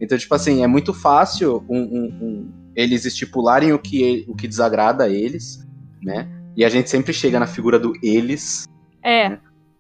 Então, 0.02 0.18
tipo 0.18 0.34
assim, 0.34 0.64
é 0.64 0.68
muito 0.68 0.96
fácil 0.96 1.64
um, 1.70 1.78
um, 1.78 2.06
um, 2.22 2.54
eles 2.76 3.06
estipularem 3.06 3.72
o 3.72 3.78
que, 3.78 4.26
o 4.28 4.36
que 4.36 4.48
desagrada 4.48 5.04
a 5.04 5.10
eles, 5.10 5.64
né? 6.02 6.28
E 6.58 6.66
a 6.66 6.70
gente 6.70 6.90
sempre 6.90 7.14
chega 7.14 7.40
na 7.40 7.46
figura 7.46 7.78
do 7.78 7.94
eles. 8.02 8.66
É. 9.04 9.30
Né? 9.30 9.40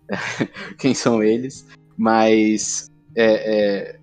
Quem 0.78 0.94
são 0.94 1.24
eles. 1.24 1.66
Mas 1.98 2.88
é, 3.16 3.96
é, 3.96 4.00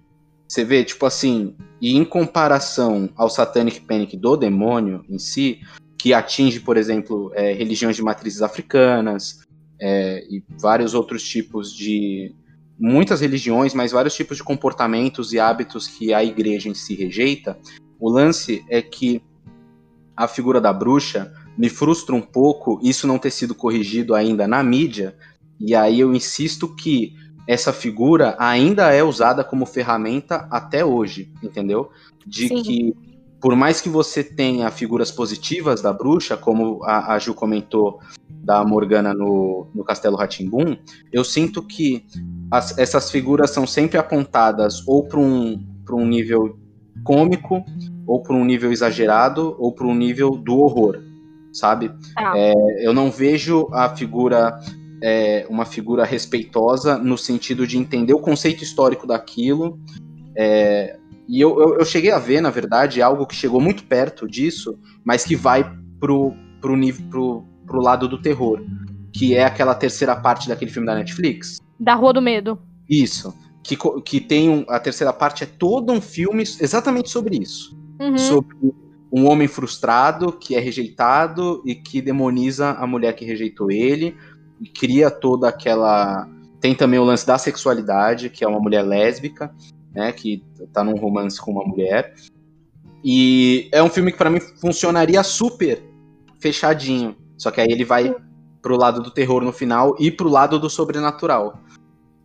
você 0.51 0.65
vê, 0.65 0.83
tipo 0.83 1.07
assim, 1.07 1.55
e 1.81 1.97
em 1.97 2.05
comparação 2.05 3.09
ao 3.15 3.31
Satanic 3.31 3.83
Panic 3.83 4.17
do 4.17 4.37
demônio 4.37 5.05
em 5.09 5.17
si, 5.17 5.61
que 5.97 6.13
atinge, 6.13 6.59
por 6.59 6.77
exemplo, 6.77 7.31
é, 7.37 7.53
religiões 7.53 7.95
de 7.95 8.03
matrizes 8.03 8.43
africanas 8.43 9.47
é, 9.81 10.27
e 10.29 10.43
vários 10.61 10.93
outros 10.93 11.23
tipos 11.23 11.73
de. 11.73 12.35
Muitas 12.77 13.21
religiões, 13.21 13.75
mas 13.75 13.93
vários 13.93 14.15
tipos 14.15 14.39
de 14.39 14.43
comportamentos 14.43 15.33
e 15.33 15.39
hábitos 15.39 15.87
que 15.87 16.13
a 16.13 16.25
igreja 16.25 16.69
em 16.69 16.75
si 16.75 16.97
rejeita. 16.97 17.57
O 18.01 18.11
lance 18.11 18.65
é 18.69 18.83
que 18.83 19.23
a 20.17 20.27
figura 20.27 20.61
da 20.61 20.73
bruxa 20.73 21.33
me 21.57 21.69
frustra 21.69 22.15
um 22.15 22.23
pouco 22.23 22.81
isso 22.83 23.07
não 23.07 23.19
ter 23.19 23.31
sido 23.31 23.55
corrigido 23.55 24.17
ainda 24.17 24.49
na 24.49 24.65
mídia, 24.65 25.15
e 25.61 25.77
aí 25.77 26.01
eu 26.01 26.13
insisto 26.13 26.75
que 26.75 27.15
essa 27.47 27.73
figura 27.73 28.37
ainda 28.39 28.93
é 28.93 29.03
usada 29.03 29.43
como 29.43 29.67
ferramenta 29.67 30.47
até 30.51 30.85
hoje, 30.85 31.33
entendeu? 31.43 31.91
De 32.27 32.49
Sim. 32.49 32.63
que 32.63 32.97
por 33.41 33.57
mais 33.57 33.81
que 33.81 33.89
você 33.89 34.23
tenha 34.23 34.71
figuras 34.71 35.11
positivas 35.11 35.81
da 35.81 35.93
bruxa, 35.93 36.37
como 36.37 36.85
a, 36.85 37.15
a 37.15 37.19
Ju 37.19 37.33
comentou 37.33 37.99
da 38.29 38.63
Morgana 38.65 39.15
no, 39.15 39.67
no 39.75 39.83
Castelo 39.83 40.17
Ratimbum, 40.17 40.77
eu 41.11 41.25
sinto 41.25 41.63
que 41.63 42.05
as, 42.51 42.77
essas 42.79 43.11
figuras 43.11 43.51
são 43.51 43.67
sempre 43.67 43.97
apontadas 43.97 44.87
ou 44.87 45.05
para 45.05 45.19
um, 45.19 45.65
um 45.91 46.07
nível 46.07 46.59
cômico, 47.03 47.65
ou 48.07 48.23
para 48.23 48.35
um 48.35 48.45
nível 48.45 48.71
exagerado, 48.73 49.57
ou 49.59 49.73
para 49.73 49.87
um 49.87 49.95
nível 49.95 50.31
do 50.31 50.59
horror, 50.59 50.99
sabe? 51.53 51.91
Ah. 52.17 52.33
É, 52.37 52.53
eu 52.87 52.93
não 52.93 53.11
vejo 53.11 53.69
a 53.73 53.89
figura 53.97 54.61
é, 55.03 55.47
uma 55.49 55.65
figura 55.65 56.05
respeitosa 56.05 56.99
no 56.99 57.17
sentido 57.17 57.67
de 57.67 57.79
entender 57.79 58.13
o 58.13 58.21
conceito 58.21 58.63
histórico 58.63 59.07
daquilo. 59.07 59.79
É, 60.37 60.99
e 61.29 61.41
eu, 61.41 61.61
eu, 61.61 61.79
eu, 61.79 61.85
cheguei 61.85 62.11
a 62.11 62.19
ver, 62.19 62.41
na 62.41 62.51
verdade, 62.51 63.01
algo 63.01 63.27
que 63.27 63.35
chegou 63.35 63.61
muito 63.61 63.85
perto 63.85 64.29
disso, 64.29 64.79
mas 65.05 65.25
que 65.25 65.37
vai 65.37 65.65
pro, 65.99 66.35
pro, 66.61 66.77
nível, 66.77 67.07
pro, 67.09 67.45
pro 67.67 67.81
lado 67.81 68.09
do 68.09 68.21
terror, 68.21 68.61
que 69.13 69.35
é 69.35 69.45
aquela 69.45 69.75
terceira 69.75 70.17
parte 70.17 70.49
daquele 70.49 70.71
filme 70.71 70.87
da 70.87 70.95
Netflix. 70.95 71.59
Da 71.79 71.95
Rua 71.95 72.13
do 72.13 72.23
Medo. 72.23 72.59
Isso. 72.89 73.33
Que, 73.63 73.77
que 74.05 74.21
tem 74.21 74.49
um, 74.49 74.65
a 74.69 74.81
terceira 74.81 75.13
parte 75.13 75.45
é 75.45 75.47
todo 75.47 75.93
um 75.93 76.01
filme 76.01 76.43
exatamente 76.43 77.11
sobre 77.11 77.37
isso. 77.37 77.79
Uhum. 78.01 78.19
Sobre 78.19 78.57
um 79.13 79.27
homem 79.27 79.49
frustrado 79.49 80.33
que 80.33 80.55
é 80.55 80.61
rejeitado 80.61 81.63
e 81.67 81.75
que 81.75 82.01
demoniza 82.01 82.71
a 82.71 82.87
mulher 82.87 83.15
que 83.15 83.25
rejeitou 83.25 83.71
ele 83.71 84.17
cria 84.69 85.11
toda 85.11 85.49
aquela. 85.49 86.29
Tem 86.61 86.75
também 86.75 86.99
o 86.99 87.05
lance 87.05 87.27
da 87.27 87.39
sexualidade, 87.39 88.29
que 88.29 88.45
é 88.45 88.49
uma 88.49 88.61
mulher 88.61 88.83
lésbica, 88.83 89.55
né? 89.95 90.13
Que 90.13 90.45
tá 90.73 90.85
num 90.85 90.97
romance 90.97 91.41
com 91.41 91.53
uma 91.53 91.65
mulher. 91.65 92.15
E 93.03 93.69
é 93.73 93.83
um 93.83 93.89
filme 93.89 94.13
que 94.13 94.19
para 94.19 94.31
mim 94.31 94.41
funcionaria 94.61 95.23
super 95.23 95.83
fechadinho. 96.39 97.17
Só 97.39 97.51
que 97.51 97.61
aí 97.61 97.69
ele 97.71 97.85
vai 97.85 98.15
pro 98.61 98.77
lado 98.77 99.03
do 99.03 99.11
terror 99.11 99.43
no 99.43 99.53
final 99.53 99.97
e 99.99 100.11
pro 100.11 100.29
lado 100.29 100.59
do 100.59 100.69
sobrenatural, 100.69 101.61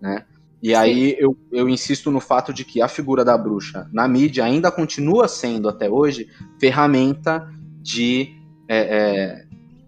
né? 0.02 0.26
E 0.62 0.70
Sim. 0.70 0.76
aí 0.76 1.16
eu, 1.20 1.38
eu 1.52 1.70
insisto 1.70 2.10
no 2.12 2.20
fato 2.20 2.54
de 2.54 2.66
que 2.66 2.82
a 2.82 2.88
figura 2.88 3.24
da 3.24 3.38
bruxa 3.38 3.88
na 3.94 4.08
mídia 4.08 4.44
ainda 4.44 4.72
continua 4.72 5.28
sendo 5.28 5.70
até 5.70 5.90
hoje 5.90 6.28
ferramenta 6.60 7.48
de 7.82 8.36
é, 8.68 8.78
é, 8.78 9.45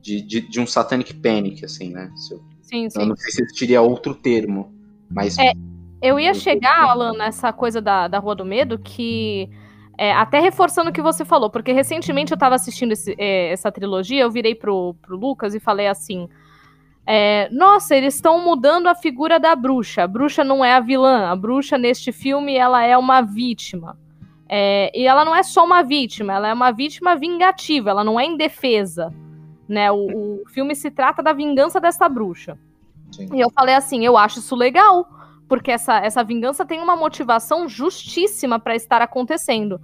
de, 0.07 0.21
de, 0.21 0.39
de, 0.39 0.59
um 0.61 0.65
satanic 0.65 1.13
panic, 1.15 1.65
assim, 1.65 1.91
né? 1.91 2.09
Eu, 2.31 2.41
sim, 2.61 2.89
sim. 2.89 2.99
Eu 3.01 3.05
não 3.07 3.15
sei 3.17 3.31
se 3.31 3.41
existiria 3.41 3.81
outro 3.81 4.15
termo, 4.15 4.73
mas... 5.11 5.37
É, 5.37 5.51
eu 6.01 6.17
ia 6.17 6.33
chegar, 6.33 6.83
Alan, 6.83 7.11
nessa 7.11 7.51
coisa 7.51 7.81
da, 7.81 8.07
da 8.07 8.17
Rua 8.17 8.33
do 8.33 8.45
Medo, 8.45 8.79
que... 8.79 9.49
É, 9.97 10.13
até 10.13 10.39
reforçando 10.39 10.91
o 10.91 10.93
que 10.93 11.01
você 11.01 11.25
falou, 11.25 11.49
porque 11.49 11.73
recentemente 11.73 12.31
eu 12.31 12.35
estava 12.35 12.55
assistindo 12.55 12.91
esse, 12.93 13.15
é, 13.17 13.51
essa 13.51 13.71
trilogia, 13.71 14.21
eu 14.21 14.31
virei 14.31 14.55
pro, 14.55 14.95
pro 15.01 15.17
Lucas 15.17 15.53
e 15.53 15.59
falei 15.59 15.87
assim... 15.87 16.29
É, 17.09 17.49
nossa, 17.51 17.95
eles 17.95 18.15
estão 18.15 18.43
mudando 18.43 18.87
a 18.87 18.95
figura 18.95 19.39
da 19.39 19.55
bruxa. 19.55 20.03
A 20.03 20.07
bruxa 20.07 20.43
não 20.43 20.63
é 20.63 20.73
a 20.73 20.81
vilã. 20.81 21.29
A 21.29 21.35
bruxa, 21.37 21.77
neste 21.77 22.11
filme, 22.11 22.55
ela 22.55 22.83
é 22.83 22.97
uma 22.97 23.21
vítima. 23.21 23.97
É, 24.47 24.91
e 24.93 25.05
ela 25.07 25.23
não 25.23 25.33
é 25.33 25.41
só 25.41 25.65
uma 25.65 25.83
vítima, 25.83 26.33
ela 26.33 26.49
é 26.49 26.53
uma 26.53 26.71
vítima 26.71 27.15
vingativa, 27.15 27.89
ela 27.89 28.03
não 28.03 28.19
é 28.19 28.25
indefesa 28.25 29.13
né? 29.67 29.91
O, 29.91 30.41
o 30.41 30.43
filme 30.47 30.75
se 30.75 30.89
trata 30.89 31.21
da 31.21 31.33
vingança 31.33 31.79
dessa 31.79 32.07
bruxa. 32.07 32.57
Sim. 33.11 33.29
E 33.33 33.39
eu 33.39 33.49
falei 33.49 33.75
assim, 33.75 34.05
eu 34.05 34.17
acho 34.17 34.39
isso 34.39 34.55
legal, 34.55 35.07
porque 35.47 35.71
essa, 35.71 35.97
essa 35.97 36.23
vingança 36.23 36.65
tem 36.65 36.79
uma 36.79 36.95
motivação 36.95 37.67
justíssima 37.67 38.59
para 38.59 38.75
estar 38.75 39.01
acontecendo. 39.01 39.79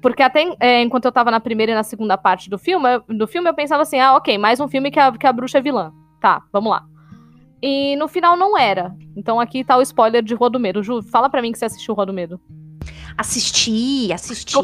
Porque 0.00 0.22
até 0.22 0.54
é, 0.60 0.82
enquanto 0.82 1.06
eu 1.06 1.12
tava 1.12 1.30
na 1.30 1.40
primeira 1.40 1.72
e 1.72 1.74
na 1.74 1.82
segunda 1.82 2.16
parte 2.16 2.50
do 2.50 2.58
filme, 2.58 2.94
eu, 2.94 3.16
do 3.16 3.26
filme 3.26 3.48
eu 3.48 3.54
pensava 3.54 3.82
assim, 3.82 3.98
ah, 3.98 4.14
ok, 4.14 4.36
mais 4.38 4.60
um 4.60 4.68
filme 4.68 4.90
que 4.90 5.00
a, 5.00 5.10
que 5.12 5.26
a 5.26 5.32
bruxa 5.32 5.58
é 5.58 5.60
vilã. 5.60 5.92
Tá, 6.20 6.42
vamos 6.52 6.70
lá. 6.70 6.84
E 7.62 7.96
no 7.96 8.06
final 8.06 8.36
não 8.36 8.56
era. 8.56 8.94
Então 9.16 9.40
aqui 9.40 9.64
tá 9.64 9.76
o 9.76 9.82
spoiler 9.82 10.22
de 10.22 10.34
Rua 10.34 10.50
do 10.50 10.60
Medo. 10.60 10.82
Ju, 10.82 11.02
fala 11.02 11.30
pra 11.30 11.42
mim 11.42 11.52
que 11.52 11.58
você 11.58 11.64
assistiu 11.64 11.94
Rua 11.94 12.06
do 12.06 12.12
Medo. 12.12 12.40
Assisti, 13.16 14.12
assisti. 14.12 14.54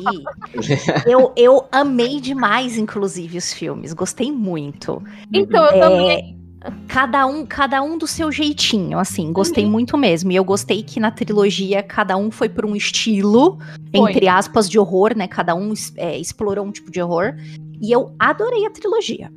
eu, 1.06 1.32
eu 1.36 1.66
amei 1.72 2.20
demais, 2.20 2.76
inclusive, 2.76 3.38
os 3.38 3.52
filmes. 3.52 3.92
Gostei 3.92 4.30
muito. 4.30 5.02
Então, 5.32 5.64
eu 5.66 5.74
é... 5.74 5.80
também. 5.80 6.42
Cada 6.86 7.26
um, 7.26 7.44
cada 7.44 7.82
um 7.82 7.98
do 7.98 8.06
seu 8.06 8.30
jeitinho, 8.30 8.96
assim, 8.96 9.32
gostei 9.32 9.64
uhum. 9.64 9.70
muito 9.70 9.98
mesmo. 9.98 10.30
E 10.30 10.36
eu 10.36 10.44
gostei 10.44 10.80
que 10.84 11.00
na 11.00 11.10
trilogia 11.10 11.82
cada 11.82 12.16
um 12.16 12.30
foi 12.30 12.48
por 12.48 12.64
um 12.64 12.76
estilo, 12.76 13.58
foi. 13.90 14.10
entre 14.10 14.28
aspas, 14.28 14.68
de 14.70 14.78
horror, 14.78 15.16
né? 15.16 15.26
Cada 15.26 15.56
um 15.56 15.74
é, 15.96 16.16
explorou 16.16 16.64
um 16.64 16.70
tipo 16.70 16.92
de 16.92 17.02
horror. 17.02 17.34
E 17.80 17.90
eu 17.90 18.14
adorei 18.16 18.64
a 18.64 18.70
trilogia. 18.70 19.28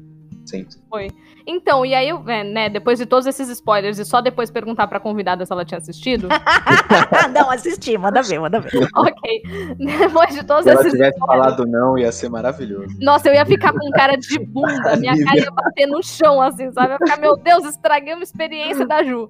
Sim. 0.46 0.68
Foi. 0.88 1.10
Então, 1.48 1.86
e 1.86 1.94
aí, 1.94 2.10
é, 2.10 2.44
né, 2.44 2.70
depois 2.70 2.98
de 2.98 3.06
todos 3.06 3.28
esses 3.28 3.48
spoilers 3.50 4.00
e 4.00 4.06
só 4.06 4.20
depois 4.20 4.50
perguntar 4.50 4.88
pra 4.88 5.00
convidada 5.00 5.46
se 5.46 5.52
ela 5.52 5.64
tinha 5.64 5.78
assistido. 5.78 6.28
não, 7.34 7.52
assisti, 7.52 7.96
manda 7.98 8.24
ver, 8.24 8.40
manda 8.40 8.60
ver. 8.60 8.72
ok. 8.96 9.44
Depois 9.78 10.34
de 10.34 10.44
todos 10.44 10.64
se 10.64 10.72
esses. 10.72 10.82
Se 10.82 10.88
ela 10.88 10.92
tivesse 10.92 11.20
spoilers... 11.20 11.46
falado 11.46 11.66
não, 11.68 11.98
ia 11.98 12.12
ser 12.12 12.30
maravilhoso. 12.30 12.98
Nossa, 13.00 13.30
eu 13.30 13.36
ia 13.36 13.46
ficar 13.46 13.74
com 13.74 13.92
cara 13.92 14.16
de 14.16 14.40
bunda, 14.46 14.96
minha 14.96 15.14
cara 15.24 15.38
ia 15.38 15.52
bater 15.52 15.86
no 15.86 16.02
chão, 16.02 16.42
assim, 16.42 16.72
sabe? 16.72 16.88
Eu 16.88 16.92
ia 16.94 16.98
ficar, 17.00 17.22
meu 17.22 17.38
Deus, 17.38 17.66
estraguei 17.66 18.14
uma 18.16 18.24
experiência 18.24 18.88
da 18.88 19.04
Ju. 19.04 19.30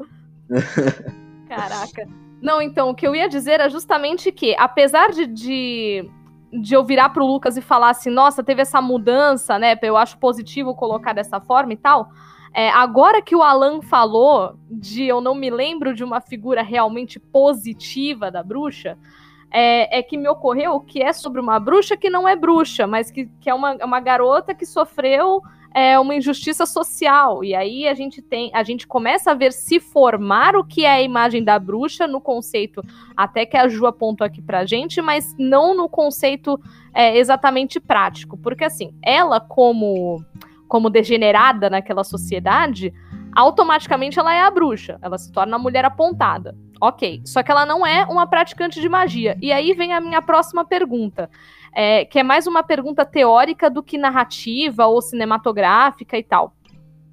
Caraca. 1.50 2.08
Não, 2.42 2.62
então, 2.62 2.90
o 2.90 2.96
que 2.96 3.06
eu 3.06 3.16
ia 3.16 3.28
dizer 3.28 3.60
é 3.60 3.70
justamente 3.70 4.32
que, 4.32 4.56
apesar 4.58 5.12
de, 5.12 5.26
de 5.26 6.10
de 6.52 6.74
eu 6.74 6.84
virar 6.84 7.10
pro 7.10 7.26
Lucas 7.26 7.58
e 7.58 7.62
falar 7.62 7.90
assim, 7.90 8.10
nossa, 8.10 8.44
teve 8.44 8.62
essa 8.62 8.82
mudança, 8.82 9.60
né? 9.60 9.78
Eu 9.82 9.98
acho 9.98 10.18
positivo 10.18 10.76
colocar 10.76 11.14
dessa 11.14 11.40
forma 11.40 11.74
e 11.74 11.78
tal. 11.78 12.10
É, 12.54 12.70
agora 12.70 13.22
que 13.22 13.36
o 13.36 13.44
Alan 13.44 13.82
falou 13.82 14.56
de 14.70 15.06
eu 15.06 15.20
não 15.20 15.36
me 15.36 15.50
lembro 15.50 15.94
de 15.94 16.04
uma 16.04 16.22
figura 16.22 16.62
realmente 16.62 17.20
positiva 17.20 18.32
da 18.32 18.42
bruxa, 18.42 18.98
é, 19.52 20.00
é, 20.00 20.02
que 20.02 20.18
me 20.18 20.28
ocorreu 20.30 20.80
que 20.80 21.04
é 21.04 21.12
sobre 21.12 21.42
uma 21.42 21.60
bruxa 21.60 21.98
que 21.98 22.10
não 22.10 22.28
é 22.28 22.36
bruxa, 22.36 22.88
mas 22.88 23.12
que, 23.12 23.30
que 23.42 23.50
é 23.50 23.54
uma, 23.54 23.76
uma 23.84 24.00
garota 24.00 24.56
que 24.56 24.66
sofreu 24.66 25.42
é, 25.76 26.00
uma 26.00 26.16
injustiça 26.16 26.66
social. 26.66 27.44
E 27.44 27.54
aí 27.54 27.86
a 27.86 27.94
gente 27.94 28.22
tem, 28.22 28.50
a 28.54 28.64
gente 28.64 28.88
começa 28.88 29.32
a 29.32 29.34
ver 29.34 29.52
se 29.52 29.78
formar 29.78 30.56
o 30.56 30.64
que 30.64 30.86
é 30.86 30.92
a 30.92 31.02
imagem 31.02 31.44
da 31.44 31.60
bruxa 31.60 32.08
no 32.08 32.22
conceito, 32.22 32.82
até 33.16 33.46
que 33.46 33.58
a 33.58 33.68
Ju 33.68 33.86
apontou 33.86 34.26
aqui 34.26 34.42
pra 34.42 34.66
gente, 34.66 35.02
mas 35.02 35.36
não 35.38 35.76
no 35.76 35.90
conceito 35.90 36.58
é, 36.94 37.18
exatamente 37.18 37.78
prático. 37.78 38.38
Porque 38.38 38.64
assim, 38.64 38.96
ela 39.04 39.42
como, 39.42 40.24
como 40.66 40.90
degenerada 40.90 41.70
naquela 41.70 42.06
sociedade, 42.06 42.94
automaticamente 43.36 44.18
ela 44.18 44.34
é 44.34 44.40
a 44.40 44.50
bruxa. 44.50 44.98
Ela 45.02 45.18
se 45.18 45.30
torna 45.30 45.58
a 45.58 45.60
mulher 45.60 45.84
apontada. 45.84 46.56
Ok. 46.80 47.22
Só 47.26 47.44
que 47.44 47.52
ela 47.52 47.66
não 47.66 47.86
é 47.86 48.06
uma 48.06 48.26
praticante 48.26 48.80
de 48.80 48.88
magia. 48.88 49.38
E 49.42 49.52
aí 49.52 49.74
vem 49.74 49.92
a 49.92 50.00
minha 50.00 50.22
próxima 50.22 50.64
pergunta 50.64 51.30
é, 51.76 52.06
que 52.06 52.18
é 52.18 52.24
mais 52.24 52.48
uma 52.48 52.64
pergunta 52.64 53.06
teórica 53.06 53.70
do 53.70 53.84
que 53.84 53.98
narrativa 53.98 54.86
ou 54.86 55.02
cinematográfica 55.02 56.18
e 56.18 56.24
tal. 56.24 56.56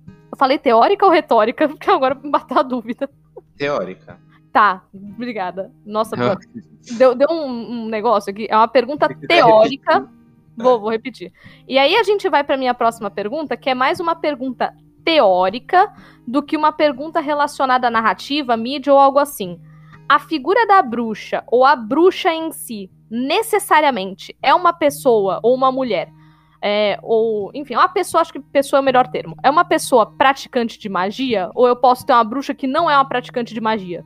Eu 0.06 0.38
falei 0.38 0.56
teórica 0.56 1.04
ou 1.04 1.10
retórica? 1.10 1.66
Porque 1.68 1.90
agora 1.90 2.14
me 2.14 2.30
bateu 2.30 2.58
a 2.58 2.62
dúvida. 2.62 3.10
Teórica. 3.58 4.18
Tá, 4.52 4.84
obrigada. 4.94 5.72
Nossa, 5.84 6.14
deu, 6.96 7.14
deu 7.14 7.28
um, 7.30 7.84
um, 7.84 7.88
negócio 7.88 8.30
aqui. 8.30 8.46
É 8.48 8.56
uma 8.56 8.68
pergunta 8.68 9.08
teórica. 9.08 10.08
Vou, 10.56 10.78
vou 10.78 10.90
repetir. 10.90 11.32
E 11.66 11.78
aí 11.78 11.96
a 11.96 12.02
gente 12.02 12.28
vai 12.28 12.44
para 12.44 12.58
minha 12.58 12.74
próxima 12.74 13.10
pergunta, 13.10 13.56
que 13.56 13.70
é 13.70 13.74
mais 13.74 13.98
uma 13.98 14.14
pergunta 14.14 14.72
teórica 15.02 15.90
do 16.28 16.42
que 16.42 16.56
uma 16.56 16.70
pergunta 16.70 17.18
relacionada 17.18 17.88
à 17.88 17.90
narrativa, 17.90 18.56
mídia 18.56 18.92
ou 18.92 18.98
algo 18.98 19.18
assim. 19.18 19.58
A 20.08 20.18
figura 20.18 20.66
da 20.66 20.82
bruxa 20.82 21.42
ou 21.46 21.64
a 21.64 21.74
bruxa 21.74 22.32
em 22.32 22.52
si 22.52 22.90
necessariamente 23.12 24.34
é 24.42 24.54
uma 24.54 24.72
pessoa 24.72 25.38
ou 25.42 25.54
uma 25.54 25.70
mulher, 25.70 26.10
é, 26.62 26.98
ou, 27.02 27.50
enfim, 27.52 27.74
uma 27.74 27.88
pessoa, 27.88 28.22
acho 28.22 28.32
que 28.32 28.40
pessoa 28.40 28.78
é 28.78 28.80
o 28.80 28.84
melhor 28.84 29.06
termo. 29.08 29.36
É 29.42 29.50
uma 29.50 29.64
pessoa 29.64 30.06
praticante 30.06 30.78
de 30.78 30.88
magia? 30.88 31.50
Ou 31.54 31.68
eu 31.68 31.76
posso 31.76 32.06
ter 32.06 32.12
uma 32.14 32.24
bruxa 32.24 32.54
que 32.54 32.66
não 32.66 32.88
é 32.88 32.96
uma 32.96 33.04
praticante 33.04 33.52
de 33.52 33.60
magia? 33.60 34.02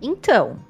Então, 0.00 0.60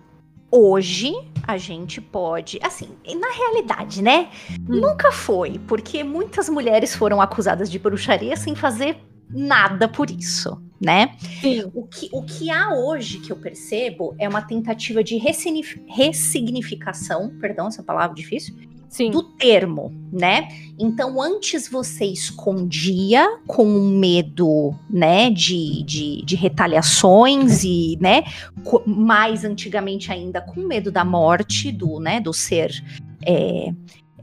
hoje 0.51 1.15
a 1.47 1.57
gente 1.57 2.01
pode. 2.01 2.59
Assim, 2.63 2.89
na 3.07 3.31
realidade, 3.31 4.03
né? 4.03 4.31
Hum. 4.51 4.81
Nunca 4.81 5.13
foi, 5.13 5.61
porque 5.69 6.03
muitas 6.03 6.49
mulheres 6.49 6.97
foram 6.97 7.21
acusadas 7.21 7.71
de 7.71 7.79
bruxaria 7.79 8.37
sem 8.37 8.57
fazer 8.57 8.97
nada 9.31 9.87
por 9.87 10.11
isso 10.11 10.68
né? 10.81 11.17
Sim. 11.41 11.71
O 11.75 11.85
que, 11.87 12.09
o 12.13 12.23
que 12.23 12.51
há 12.51 12.75
hoje 12.75 13.19
que 13.19 13.33
eu 13.33 13.37
percebo 13.37 14.15
é 14.19 14.29
uma 14.29 14.43
tentativa 14.43 15.03
de 15.03 15.17
ressignificação, 15.17 17.33
perdão, 17.41 17.67
essa 17.67 17.83
palavra 17.83 18.15
difícil, 18.15 18.55
Sim. 18.89 19.11
do 19.11 19.23
termo, 19.23 19.93
né? 20.11 20.49
Então, 20.79 21.21
antes 21.21 21.69
você 21.69 22.07
escondia 22.07 23.39
com 23.47 23.67
medo, 23.67 24.75
né, 24.89 25.29
de, 25.31 25.83
de, 25.83 26.25
de 26.25 26.37
retaliações 26.37 27.65
e, 27.65 27.99
né, 28.01 28.25
mais 28.87 29.45
antigamente 29.45 30.11
ainda 30.11 30.41
com 30.41 30.63
medo 30.63 30.91
da 30.91 31.05
morte 31.05 31.71
do, 31.71 32.01
né, 32.01 32.19
do 32.19 32.33
ser 32.33 32.83
é, 33.27 33.75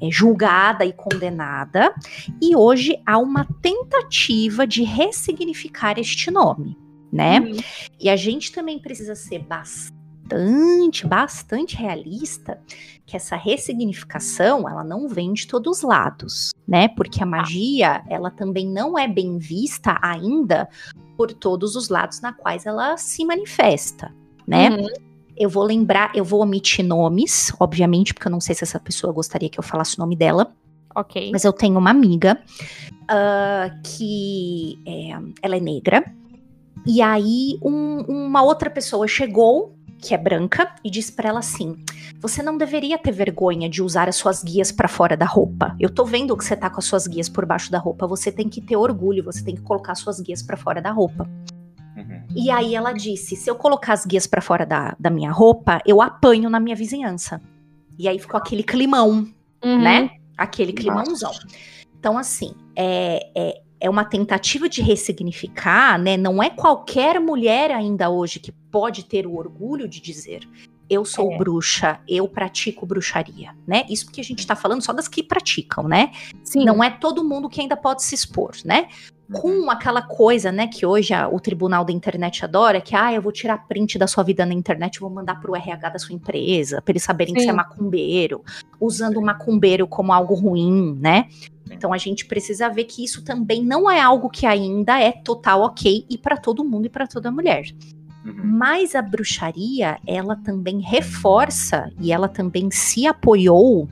é, 0.02 0.12
julgada 0.12 0.86
e 0.86 0.94
condenada, 0.94 1.94
e 2.42 2.56
hoje 2.56 3.02
há 3.06 3.18
uma 3.18 3.46
tentativa 3.62 4.68
de 4.68 4.84
ressignificar 4.84 5.98
este 5.98 6.30
nome, 6.30 6.78
né? 7.12 7.40
Uhum. 7.40 7.58
E 8.00 8.10
a 8.10 8.16
gente 8.16 8.52
também 8.52 8.80
precisa 8.80 9.16
ser 9.16 9.40
bastante, 9.40 11.08
bastante 11.08 11.76
realista 11.76 12.60
que 13.06 13.16
essa 13.16 13.36
ressignificação, 13.36 14.68
ela 14.68 14.84
não 14.84 15.08
vem 15.08 15.32
de 15.32 15.48
todos 15.48 15.78
os 15.78 15.84
lados, 15.84 16.52
né? 16.68 16.88
Porque 16.88 17.22
a 17.22 17.26
magia, 17.26 18.04
ela 18.10 18.32
também 18.32 18.68
não 18.68 18.98
é 18.98 19.08
bem 19.08 19.38
vista 19.38 19.98
ainda 20.02 20.68
por 21.16 21.32
todos 21.32 21.76
os 21.76 21.88
lados 21.90 22.20
na 22.20 22.34
quais 22.34 22.66
ela 22.66 22.98
se 22.98 23.24
manifesta, 23.24 24.14
né? 24.46 24.70
Uhum. 24.70 24.88
Eu 25.38 25.50
vou 25.50 25.64
lembrar, 25.64 26.12
eu 26.16 26.24
vou 26.24 26.42
omitir 26.42 26.86
nomes, 26.86 27.52
obviamente, 27.60 28.14
porque 28.14 28.28
eu 28.28 28.32
não 28.32 28.40
sei 28.40 28.56
se 28.56 28.64
essa 28.64 28.80
pessoa 28.80 29.12
gostaria 29.12 29.50
que 29.50 29.60
eu 29.60 29.64
falasse 29.64 29.98
o 29.98 30.00
nome 30.00 30.16
dela. 30.16 30.54
Ok. 30.96 31.30
Mas 31.32 31.44
eu 31.44 31.52
tenho 31.52 31.78
uma 31.78 31.90
amiga 31.90 32.40
uh, 33.04 33.82
que 33.84 34.80
é, 34.86 35.10
ela 35.42 35.58
é 35.58 35.60
negra. 35.60 36.06
E 36.86 37.02
aí 37.02 37.60
um, 37.62 38.02
uma 38.08 38.42
outra 38.44 38.70
pessoa 38.70 39.08
chegou, 39.08 39.76
que 40.00 40.14
é 40.14 40.18
branca, 40.18 40.74
e 40.84 40.90
disse 40.90 41.12
para 41.12 41.30
ela 41.30 41.40
assim: 41.40 41.76
Você 42.22 42.42
não 42.42 42.58
deveria 42.58 42.98
ter 42.98 43.12
vergonha 43.12 43.68
de 43.70 43.82
usar 43.82 44.08
as 44.08 44.16
suas 44.16 44.42
guias 44.42 44.72
para 44.72 44.88
fora 44.88 45.18
da 45.18 45.26
roupa. 45.26 45.76
Eu 45.80 45.90
tô 45.90 46.06
vendo 46.06 46.38
que 46.38 46.46
você 46.46 46.56
tá 46.56 46.70
com 46.70 46.80
as 46.80 46.86
suas 46.86 47.08
guias 47.08 47.28
por 47.28 47.46
baixo 47.46 47.70
da 47.70 47.80
roupa. 47.80 48.08
Você 48.08 48.32
tem 48.32 48.48
que 48.48 48.62
ter 48.62 48.78
orgulho, 48.78 49.24
você 49.24 49.44
tem 49.44 49.56
que 49.56 49.62
colocar 49.62 49.96
suas 49.96 50.22
guias 50.22 50.42
para 50.42 50.56
fora 50.56 50.82
da 50.82 50.92
roupa. 50.92 51.28
E 52.36 52.52
aí 52.52 52.76
ela 52.76 52.92
disse: 52.92 53.36
se 53.36 53.50
eu 53.50 53.56
colocar 53.56 53.94
as 53.94 54.06
guias 54.06 54.28
para 54.28 54.42
fora 54.42 54.66
da, 54.66 54.96
da 55.00 55.10
minha 55.10 55.32
roupa, 55.32 55.82
eu 55.86 56.02
apanho 56.02 56.50
na 56.50 56.60
minha 56.60 56.76
vizinhança. 56.76 57.42
E 57.98 58.08
aí 58.08 58.20
ficou 58.20 58.38
aquele 58.38 58.62
climão, 58.62 59.28
uhum. 59.64 59.82
né? 59.82 60.10
Aquele 60.38 60.74
climãozão. 60.74 61.32
Então, 61.98 62.18
assim, 62.18 62.54
é, 62.76 63.30
é, 63.34 63.62
é 63.80 63.90
uma 63.90 64.04
tentativa 64.04 64.68
de 64.68 64.82
ressignificar, 64.82 65.98
né? 65.98 66.18
Não 66.18 66.44
é 66.44 66.50
qualquer 66.50 67.22
mulher 67.22 67.72
ainda 67.72 68.10
hoje 68.10 68.40
que 68.40 68.52
pode 68.52 69.06
ter 69.06 69.26
o 69.26 69.36
orgulho 69.36 69.88
de 69.88 70.02
dizer 70.02 70.42
eu 70.90 71.04
sou 71.04 71.32
é. 71.32 71.38
bruxa, 71.38 72.00
eu 72.08 72.28
pratico 72.28 72.86
bruxaria, 72.86 73.56
né? 73.68 73.86
Isso 73.90 74.06
porque 74.06 74.22
a 74.22 74.24
gente 74.24 74.46
tá 74.46 74.56
falando 74.56 74.84
só 74.84 74.94
das 74.94 75.08
que 75.08 75.24
praticam, 75.24 75.88
né? 75.88 76.12
Sim. 76.44 76.64
Não 76.64 76.84
é 76.84 76.90
todo 76.90 77.24
mundo 77.24 77.50
que 77.50 77.60
ainda 77.60 77.76
pode 77.76 78.04
se 78.04 78.14
expor, 78.14 78.52
né? 78.64 78.88
Com 79.34 79.50
uhum. 79.50 79.72
aquela 79.72 80.02
coisa, 80.02 80.52
né, 80.52 80.68
que 80.68 80.86
hoje 80.86 81.14
a, 81.14 81.28
o 81.28 81.40
tribunal 81.40 81.84
da 81.84 81.92
internet 81.92 82.44
adora, 82.44 82.80
que, 82.80 82.96
ah, 82.96 83.14
eu 83.14 83.22
vou 83.22 83.32
tirar 83.32 83.68
print 83.68 83.98
da 83.98 84.08
sua 84.08 84.24
vida 84.24 84.46
na 84.46 84.54
internet 84.54 85.00
vou 85.00 85.10
mandar 85.10 85.40
pro 85.40 85.56
RH 85.56 85.90
da 85.90 86.00
sua 86.00 86.14
empresa, 86.14 86.82
para 86.82 86.92
eles 86.92 87.04
saberem 87.04 87.34
Sim. 87.34 87.40
que 87.40 87.44
você 87.46 87.50
é 87.50 87.54
macumbeiro, 87.54 88.44
usando 88.80 89.18
o 89.18 89.26
macumbeiro 89.26 89.88
como 89.88 90.14
algo 90.14 90.36
ruim, 90.36 90.98
né? 91.00 91.28
Então 91.72 91.92
a 91.92 91.98
gente 91.98 92.26
precisa 92.26 92.70
ver 92.70 92.86
que 92.86 93.04
isso 93.04 93.24
também 93.24 93.64
não 93.64 93.90
é 93.90 94.00
algo 94.00 94.30
que 94.30 94.46
ainda 94.46 95.00
é 95.00 95.12
total 95.12 95.62
ok 95.62 96.06
e 96.10 96.18
para 96.18 96.38
todo 96.38 96.64
mundo 96.64 96.86
e 96.86 96.90
para 96.90 97.08
toda 97.08 97.32
mulher. 97.32 97.66
Uhum. 98.24 98.42
Mas 98.44 98.96
a 98.96 99.02
bruxaria, 99.02 99.98
ela 100.06 100.36
também 100.36 100.80
reforça 100.80 101.92
e 102.00 102.12
ela 102.12 102.28
também 102.28 102.70
se 102.72 103.06
apoiou 103.08 103.88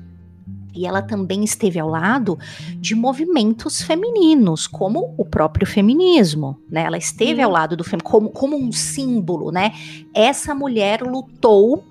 e 0.73 0.85
ela 0.85 1.01
também 1.01 1.43
esteve 1.43 1.79
ao 1.79 1.89
lado 1.89 2.37
de 2.79 2.95
movimentos 2.95 3.81
femininos, 3.81 4.67
como 4.67 5.13
o 5.17 5.25
próprio 5.25 5.67
feminismo, 5.67 6.59
né? 6.69 6.83
Ela 6.83 6.97
esteve 6.97 7.41
ao 7.41 7.51
lado 7.51 7.77
do 7.77 7.83
feminismo 7.83 8.09
como, 8.09 8.29
como 8.29 8.57
um 8.57 8.71
símbolo, 8.71 9.51
né? 9.51 9.71
Essa 10.13 10.53
mulher 10.55 11.01
lutou 11.01 11.83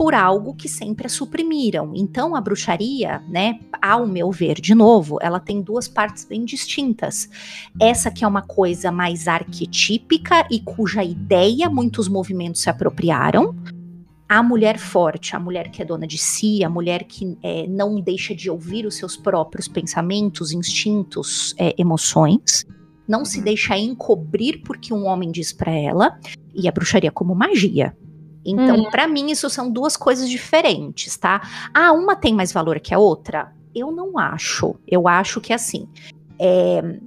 por 0.00 0.14
algo 0.14 0.54
que 0.54 0.66
sempre 0.66 1.04
a 1.04 1.10
suprimiram. 1.10 1.92
Então 1.94 2.34
a 2.34 2.40
bruxaria, 2.40 3.22
né, 3.28 3.60
ao 3.82 4.06
meu 4.06 4.32
ver, 4.32 4.58
de 4.58 4.74
novo, 4.74 5.18
ela 5.20 5.38
tem 5.38 5.60
duas 5.60 5.88
partes 5.88 6.24
bem 6.24 6.42
distintas. 6.42 7.28
Essa 7.78 8.10
que 8.10 8.24
é 8.24 8.26
uma 8.26 8.40
coisa 8.40 8.90
mais 8.90 9.28
arquetípica 9.28 10.46
e 10.50 10.58
cuja 10.60 11.04
ideia 11.04 11.68
muitos 11.68 12.08
movimentos 12.08 12.62
se 12.62 12.70
apropriaram, 12.70 13.54
a 14.30 14.44
mulher 14.44 14.78
forte, 14.78 15.34
a 15.34 15.40
mulher 15.40 15.72
que 15.72 15.82
é 15.82 15.84
dona 15.84 16.06
de 16.06 16.16
si, 16.16 16.62
a 16.62 16.70
mulher 16.70 17.02
que 17.02 17.36
é, 17.42 17.66
não 17.66 18.00
deixa 18.00 18.32
de 18.32 18.48
ouvir 18.48 18.86
os 18.86 18.94
seus 18.94 19.16
próprios 19.16 19.66
pensamentos, 19.66 20.52
instintos, 20.52 21.52
é, 21.58 21.74
emoções, 21.76 22.64
não 23.08 23.24
se 23.24 23.42
deixa 23.42 23.76
encobrir 23.76 24.62
porque 24.64 24.94
um 24.94 25.04
homem 25.04 25.32
diz 25.32 25.52
para 25.52 25.72
ela, 25.72 26.16
e 26.54 26.68
a 26.68 26.70
bruxaria 26.70 27.10
como 27.10 27.34
magia. 27.34 27.92
Então, 28.44 28.76
Uhum. 28.76 28.90
pra 28.90 29.08
mim, 29.08 29.32
isso 29.32 29.50
são 29.50 29.68
duas 29.68 29.96
coisas 29.96 30.30
diferentes, 30.30 31.16
tá? 31.16 31.42
Ah, 31.74 31.90
uma 31.90 32.14
tem 32.14 32.32
mais 32.32 32.52
valor 32.52 32.78
que 32.78 32.94
a 32.94 33.00
outra? 33.00 33.52
Eu 33.74 33.90
não 33.90 34.16
acho. 34.16 34.76
Eu 34.86 35.08
acho 35.08 35.40
que 35.40 35.52
assim. 35.52 35.88
É, 36.38 37.00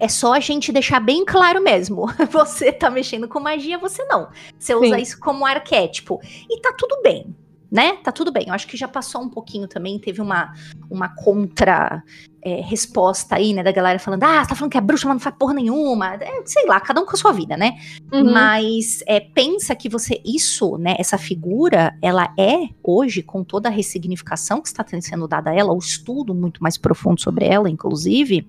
é 0.00 0.08
só 0.08 0.32
a 0.32 0.40
gente 0.40 0.72
deixar 0.72 0.98
bem 0.98 1.24
claro 1.24 1.62
mesmo. 1.62 2.06
Você 2.32 2.72
tá 2.72 2.90
mexendo 2.90 3.28
com 3.28 3.38
magia, 3.38 3.78
você 3.78 4.02
não. 4.04 4.28
Você 4.58 4.74
usa 4.74 4.96
Sim. 4.96 5.02
isso 5.02 5.20
como 5.20 5.44
arquétipo. 5.44 6.18
E 6.48 6.58
tá 6.60 6.72
tudo 6.76 7.00
bem, 7.02 7.36
né? 7.70 7.96
Tá 8.02 8.10
tudo 8.10 8.32
bem. 8.32 8.46
Eu 8.48 8.54
acho 8.54 8.66
que 8.66 8.76
já 8.76 8.88
passou 8.88 9.22
um 9.22 9.28
pouquinho 9.28 9.68
também. 9.68 9.98
Teve 9.98 10.20
uma, 10.20 10.52
uma 10.90 11.08
contra 11.08 12.02
é, 12.42 12.60
resposta 12.62 13.36
aí, 13.36 13.52
né? 13.52 13.62
Da 13.62 13.70
galera 13.70 13.98
falando: 13.98 14.24
ah, 14.24 14.42
você 14.42 14.48
tá 14.48 14.54
falando 14.54 14.72
que 14.72 14.78
a 14.78 14.80
bruxa 14.80 15.06
mas 15.06 15.14
não 15.14 15.20
faz 15.20 15.36
porra 15.36 15.54
nenhuma. 15.54 16.14
É, 16.14 16.42
sei 16.44 16.66
lá, 16.66 16.80
cada 16.80 17.00
um 17.00 17.06
com 17.06 17.14
a 17.14 17.16
sua 17.16 17.32
vida, 17.32 17.56
né? 17.56 17.78
Uhum. 18.12 18.32
Mas 18.32 19.02
é, 19.06 19.20
pensa 19.20 19.74
que 19.74 19.88
você, 19.88 20.20
isso, 20.24 20.76
né, 20.78 20.96
essa 20.98 21.16
figura, 21.16 21.96
ela 22.02 22.32
é 22.38 22.68
hoje, 22.82 23.22
com 23.22 23.44
toda 23.44 23.68
a 23.68 23.72
ressignificação 23.72 24.60
que 24.60 24.68
está 24.68 24.84
sendo 25.00 25.28
dada 25.28 25.50
a 25.50 25.54
ela, 25.54 25.72
o 25.72 25.78
estudo 25.78 26.34
muito 26.34 26.62
mais 26.62 26.76
profundo 26.76 27.20
sobre 27.20 27.46
ela, 27.46 27.70
inclusive, 27.70 28.48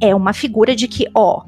é 0.00 0.14
uma 0.14 0.32
figura 0.32 0.74
de 0.74 0.88
que, 0.88 1.06
ó, 1.14 1.44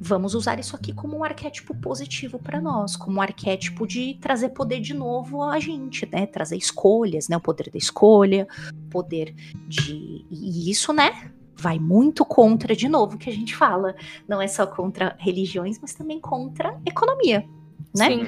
vamos 0.00 0.34
usar 0.34 0.58
isso 0.58 0.74
aqui 0.74 0.94
como 0.94 1.18
um 1.18 1.22
arquétipo 1.22 1.74
positivo 1.74 2.38
para 2.38 2.58
nós, 2.58 2.96
como 2.96 3.18
um 3.18 3.20
arquétipo 3.20 3.86
de 3.86 4.16
trazer 4.18 4.48
poder 4.48 4.80
de 4.80 4.94
novo 4.94 5.42
a 5.42 5.60
gente, 5.60 6.08
né, 6.10 6.24
trazer 6.26 6.56
escolhas, 6.56 7.28
né, 7.28 7.36
o 7.36 7.40
poder 7.40 7.70
da 7.70 7.76
escolha, 7.76 8.48
poder 8.88 9.34
de. 9.68 10.24
E 10.30 10.70
isso, 10.70 10.92
né? 10.92 11.30
Vai 11.54 11.78
muito 11.78 12.24
contra, 12.24 12.74
de 12.74 12.88
novo, 12.88 13.16
o 13.16 13.18
que 13.18 13.28
a 13.28 13.32
gente 13.32 13.54
fala 13.54 13.94
não 14.26 14.40
é 14.40 14.48
só 14.48 14.66
contra 14.66 15.14
religiões, 15.18 15.78
mas 15.78 15.92
também 15.92 16.18
contra 16.18 16.80
economia, 16.86 17.44
né? 17.94 18.08
Sim. 18.08 18.26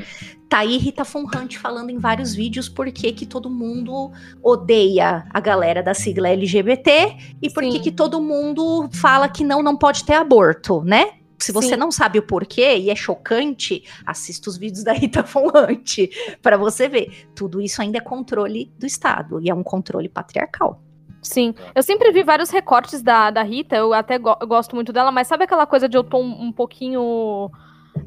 Tá 0.51 0.59
aí 0.59 0.77
Rita 0.77 1.03
Von 1.03 1.25
Hunt 1.25 1.57
falando 1.57 1.89
em 1.89 1.97
vários 1.97 2.35
vídeos 2.35 2.69
por 2.69 2.93
que 2.93 3.11
que 3.13 3.25
todo 3.25 3.49
mundo 3.49 4.13
odeia 4.43 5.25
a 5.31 5.41
galera 5.41 5.83
da 5.83 5.95
sigla 5.95 6.29
LGBT 6.29 7.17
e 7.41 7.49
por 7.49 7.63
que 7.63 7.81
que 7.81 7.91
todo 7.91 8.21
mundo 8.21 8.91
fala 8.93 9.31
que 9.31 9.43
não, 9.43 9.63
não 9.63 9.75
pode 9.75 10.05
ter 10.05 10.13
aborto, 10.13 10.83
né? 10.83 11.22
Se 11.43 11.53
você 11.53 11.71
Sim. 11.71 11.77
não 11.77 11.91
sabe 11.91 12.19
o 12.19 12.23
porquê 12.23 12.77
e 12.77 12.91
é 12.91 12.95
chocante, 12.95 13.83
assista 14.07 14.49
os 14.49 14.57
vídeos 14.57 14.85
da 14.85 14.93
Rita 14.95 15.23
Von 15.23 15.49
Hunt 15.49 15.99
para 16.41 16.57
você 16.57 16.89
ver. 16.89 17.27
Tudo 17.35 17.61
isso 17.61 17.83
ainda 17.83 17.99
é 17.99 18.01
controle 18.01 18.73
do 18.79 18.87
Estado 18.87 19.41
e 19.41 19.51
é 19.51 19.55
um 19.55 19.63
controle 19.63 20.09
patriarcal. 20.09 20.81
Sim. 21.21 21.55
Eu 21.75 21.83
sempre 21.83 22.11
vi 22.13 22.23
vários 22.25 22.51
recortes 22.51 23.01
da, 23.03 23.31
da 23.31 23.43
Rita, 23.43 23.77
eu 23.77 23.93
até 23.95 24.19
go- 24.19 24.37
eu 24.41 24.47
gosto 24.47 24.75
muito 24.75 24.93
dela, 24.93 25.13
mas 25.13 25.29
sabe 25.29 25.45
aquela 25.45 25.67
coisa 25.67 25.89
de 25.89 25.97
eu 25.97 26.03
tô 26.03 26.19
um, 26.19 26.47
um 26.47 26.53
pouquinho. 26.53 27.49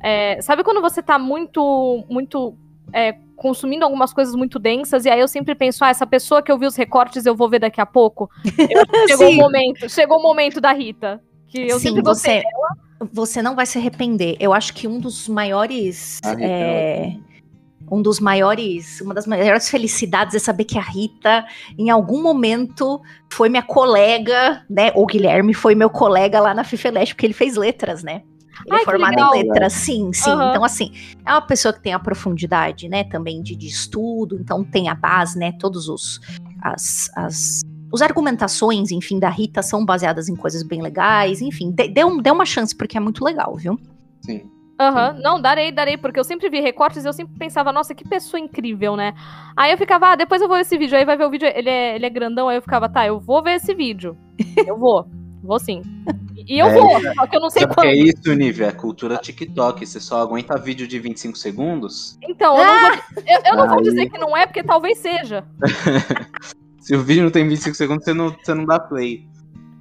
é, 0.04 0.42
sabe 0.42 0.64
quando 0.64 0.82
você 0.82 1.02
tá 1.02 1.18
muito. 1.18 2.06
muito. 2.10 2.58
é, 2.94 3.14
consumindo 3.38 3.84
algumas 3.84 4.14
coisas 4.14 4.34
muito 4.34 4.58
densas, 4.58 5.04
e 5.06 5.10
aí 5.10 5.20
eu 5.20 5.28
sempre 5.28 5.54
penso, 5.56 5.84
ah, 5.84 5.90
essa 5.90 6.08
pessoa 6.08 6.42
que 6.42 6.50
eu 6.50 6.58
vi 6.58 6.66
os 6.66 6.76
recortes 6.78 7.26
eu 7.26 7.36
vou 7.36 7.50
ver 7.50 7.60
daqui 7.60 7.82
a 7.82 7.86
pouco. 7.86 8.30
Eu 8.70 8.84
chegou 9.10 9.30
o 9.30 9.36
momento, 9.36 9.90
chegou 9.90 10.20
o 10.20 10.22
momento 10.24 10.62
da 10.62 10.72
Rita. 10.72 11.22
Que 11.48 11.68
eu 11.70 11.78
Sim, 11.80 11.88
sempre 11.90 12.02
gostei. 12.02 12.42
você, 12.42 12.44
você 13.12 13.42
não 13.42 13.56
vai 13.56 13.66
se 13.66 13.78
arrepender. 13.78 14.38
Eu 14.40 14.54
acho 14.54 14.74
que 14.74 14.88
um 14.88 15.00
dos 15.00 15.28
maiores. 15.28 16.20
A 16.24 16.32
Rita 16.32 16.44
é, 16.44 17.18
um 17.90 18.02
dos 18.02 18.20
maiores, 18.20 19.00
uma 19.02 19.14
das 19.14 19.28
maiores 19.28 19.70
felicidades 19.70 20.34
é 20.36 20.40
saber 20.40 20.64
que 20.64 20.78
a 20.78 20.82
Rita, 20.82 21.46
em 21.78 21.90
algum 21.90 22.22
momento, 22.22 23.02
foi 23.32 23.48
minha 23.48 23.62
colega, 23.62 24.66
né? 24.70 24.92
O 24.96 25.06
Guilherme 25.06 25.54
foi 25.54 25.76
meu 25.76 25.90
colega 25.90 26.40
lá 26.40 26.54
na 26.54 26.64
Fifeleste, 26.64 27.14
porque 27.14 27.28
ele 27.28 27.34
fez 27.34 27.56
letras, 27.56 28.04
né? 28.04 28.24
Ele 28.66 28.76
Ai, 28.76 28.82
é 28.82 28.86
formado 28.86 29.12
legal. 29.12 29.36
em 29.36 29.44
letras, 29.44 29.74
sim, 29.74 30.12
sim. 30.14 30.30
Aham. 30.32 30.50
Então, 30.50 30.64
assim, 30.64 30.92
é 31.26 31.32
uma 31.32 31.42
pessoa 31.42 31.74
que 31.74 31.82
tem 31.82 31.94
a 31.94 32.00
profundidade, 32.00 32.88
né, 32.88 33.04
também 33.04 33.44
de, 33.44 33.56
de 33.56 33.68
estudo, 33.68 34.40
então 34.40 34.64
tem 34.64 34.88
a 34.88 34.96
base, 34.96 35.38
né, 35.38 35.52
todos 35.60 35.90
os 35.90 36.22
as, 36.64 37.12
as 37.16 37.62
os 37.96 38.02
argumentações, 38.02 38.92
enfim, 38.92 39.18
da 39.20 39.30
Rita 39.30 39.62
são 39.62 39.86
baseadas 39.86 40.28
em 40.28 40.36
coisas 40.36 40.64
bem 40.64 40.82
legais, 40.82 41.42
enfim, 41.42 41.72
dê, 41.72 41.88
dê, 41.88 42.04
um- 42.04 42.18
dê 42.22 42.30
uma 42.30 42.46
chance 42.46 42.76
porque 42.76 42.98
é 42.98 43.00
muito 43.00 43.24
legal, 43.24 43.56
viu? 43.56 43.80
Sim. 44.22 44.52
Aham, 44.78 45.14
não, 45.24 45.42
darei, 45.42 45.72
darei, 45.72 45.96
porque 45.98 46.20
eu 46.20 46.24
sempre 46.26 46.50
vi 46.50 46.60
recortes 46.60 47.06
e 47.06 47.08
eu 47.08 47.14
sempre 47.14 47.34
pensava, 47.40 47.72
nossa, 47.72 47.96
que 47.96 48.04
pessoa 48.04 48.38
incrível, 48.38 48.98
né? 48.98 49.14
Aí 49.56 49.72
eu 49.72 49.78
ficava, 49.78 50.10
ah, 50.12 50.16
depois 50.18 50.42
eu 50.42 50.50
vou 50.50 50.58
ver 50.58 50.64
esse 50.64 50.78
vídeo, 50.78 50.98
aí 50.98 51.06
vai 51.06 51.16
ver 51.16 51.24
o 51.26 51.30
vídeo, 51.30 51.48
ele 51.56 51.70
é, 51.70 51.96
ele 51.96 52.06
é 52.06 52.10
grandão, 52.10 52.50
aí 52.50 52.58
eu 52.58 52.62
ficava, 52.62 52.90
tá, 52.90 53.08
eu 53.08 53.18
vou 53.18 53.42
ver 53.42 53.56
esse 53.56 53.74
vídeo. 53.74 54.18
Eu 54.68 54.78
vou, 54.78 55.06
vou 55.42 55.58
sim. 55.60 55.82
E 56.48 56.60
eu 56.60 56.68
É, 56.68 56.74
vou, 56.74 56.90
só 57.02 57.28
que 57.28 57.38
eu 57.38 57.40
não 57.40 57.50
sei 57.50 57.66
que 57.66 57.74
quando. 57.74 57.88
é 57.88 57.96
isso, 57.96 58.34
Nívia? 58.36 58.66
É 58.68 58.72
cultura 58.72 59.18
TikTok. 59.18 59.86
Você 59.86 60.00
só 60.00 60.20
aguenta 60.22 60.58
vídeo 60.60 60.86
de 60.88 61.00
25 61.00 61.38
segundos? 61.38 62.18
Então, 62.22 62.58
eu 62.58 62.66
não, 62.66 62.80
vou, 62.82 62.90
eu, 62.92 63.40
eu 63.52 63.56
não 63.58 63.68
vou 63.70 63.82
dizer 63.82 64.10
que 64.10 64.18
não 64.18 64.36
é, 64.36 64.46
porque 64.46 64.62
talvez 64.64 64.98
seja. 64.98 65.46
Se 66.86 66.96
o 66.96 67.02
vídeo 67.02 67.24
não 67.24 67.32
tem 67.32 67.48
25 67.48 67.76
segundos, 67.76 68.06
você 68.06 68.14
não, 68.14 68.30
você 68.30 68.54
não 68.54 68.64
dá 68.64 68.80
play. 68.80 69.28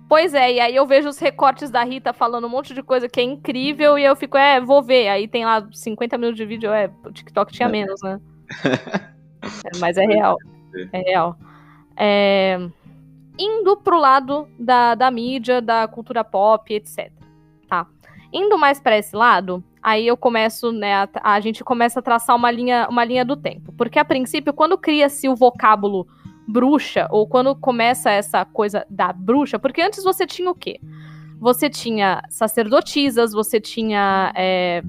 Pois 0.08 0.32
é, 0.32 0.54
e 0.54 0.60
aí 0.60 0.74
eu 0.74 0.86
vejo 0.86 1.06
os 1.06 1.18
recortes 1.18 1.70
da 1.70 1.84
Rita 1.84 2.14
falando 2.14 2.46
um 2.46 2.48
monte 2.50 2.72
de 2.72 2.82
coisa 2.82 3.10
que 3.10 3.20
é 3.20 3.22
incrível 3.22 3.98
e 3.98 4.04
eu 4.04 4.16
fico, 4.16 4.38
é, 4.38 4.58
vou 4.58 4.82
ver. 4.82 5.08
Aí 5.08 5.28
tem 5.28 5.44
lá 5.44 5.68
50 5.70 6.16
minutos 6.16 6.38
de 6.38 6.46
vídeo, 6.46 6.72
é, 6.72 6.90
o 7.04 7.12
TikTok 7.12 7.52
tinha 7.52 7.68
menos, 7.68 8.00
né? 8.02 8.18
É, 9.66 9.76
mas 9.78 9.98
é 9.98 10.06
real. 10.06 10.38
É 10.90 10.98
real. 11.00 11.38
É, 11.98 12.58
Indo 13.38 13.76
pro 13.76 13.98
lado 13.98 14.48
da, 14.58 14.94
da 14.94 15.10
mídia, 15.10 15.60
da 15.60 15.86
cultura 15.86 16.24
pop, 16.24 16.72
etc. 16.72 17.12
Tá. 17.68 17.86
Indo 18.32 18.56
mais 18.56 18.80
pra 18.80 18.96
esse 18.96 19.14
lado, 19.14 19.62
aí 19.82 20.06
eu 20.06 20.16
começo, 20.16 20.72
né, 20.72 20.94
a, 20.94 21.08
a 21.22 21.40
gente 21.40 21.62
começa 21.62 22.00
a 22.00 22.02
traçar 22.02 22.34
uma 22.34 22.50
linha, 22.50 22.88
uma 22.88 23.04
linha 23.04 23.26
do 23.26 23.36
tempo. 23.36 23.70
Porque 23.72 23.98
a 23.98 24.04
princípio, 24.06 24.54
quando 24.54 24.78
cria-se 24.78 25.28
o 25.28 25.36
vocábulo 25.36 26.06
bruxa, 26.46 27.06
ou 27.10 27.26
quando 27.26 27.54
começa 27.54 28.10
essa 28.10 28.44
coisa 28.44 28.86
da 28.88 29.12
bruxa, 29.12 29.58
porque 29.58 29.82
antes 29.82 30.04
você 30.04 30.26
tinha 30.26 30.50
o 30.50 30.54
quê? 30.54 30.78
Você 31.40 31.68
tinha 31.68 32.22
sacerdotisas, 32.28 33.32
você 33.32 33.60
tinha 33.60 34.32
é, 34.36 34.82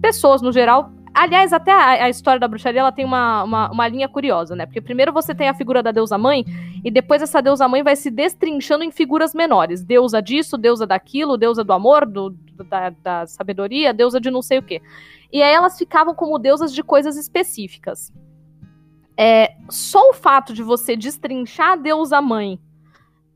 pessoas 0.00 0.42
no 0.42 0.52
geral. 0.52 0.90
Aliás, 1.14 1.52
até 1.52 1.70
a, 1.70 2.04
a 2.04 2.08
história 2.08 2.40
da 2.40 2.48
bruxaria 2.48 2.80
ela 2.80 2.92
tem 2.92 3.04
uma, 3.04 3.44
uma, 3.44 3.70
uma 3.70 3.88
linha 3.88 4.08
curiosa, 4.08 4.56
né? 4.56 4.64
Porque 4.64 4.80
primeiro 4.80 5.12
você 5.12 5.34
tem 5.34 5.48
a 5.48 5.54
figura 5.54 5.82
da 5.82 5.92
deusa 5.92 6.16
mãe, 6.16 6.44
e 6.82 6.90
depois 6.90 7.22
essa 7.22 7.40
deusa 7.40 7.68
mãe 7.68 7.82
vai 7.82 7.94
se 7.94 8.10
destrinchando 8.10 8.82
em 8.82 8.90
figuras 8.90 9.34
menores. 9.34 9.84
Deusa 9.84 10.22
disso, 10.22 10.56
deusa 10.56 10.86
daquilo, 10.86 11.36
deusa 11.36 11.62
do 11.62 11.72
amor, 11.72 12.06
do, 12.06 12.30
da, 12.68 12.90
da 12.90 13.26
sabedoria, 13.26 13.92
deusa 13.92 14.20
de 14.20 14.30
não 14.30 14.42
sei 14.42 14.58
o 14.58 14.62
quê. 14.62 14.80
E 15.32 15.42
aí 15.42 15.52
elas 15.52 15.78
ficavam 15.78 16.14
como 16.14 16.38
deusas 16.38 16.74
de 16.74 16.82
coisas 16.82 17.16
específicas. 17.16 18.12
É, 19.16 19.54
só 19.68 20.10
o 20.10 20.14
fato 20.14 20.52
de 20.54 20.62
você 20.62 20.96
destrinchar 20.96 21.72
a 21.72 21.76
deusa 21.76 22.20
mãe 22.20 22.58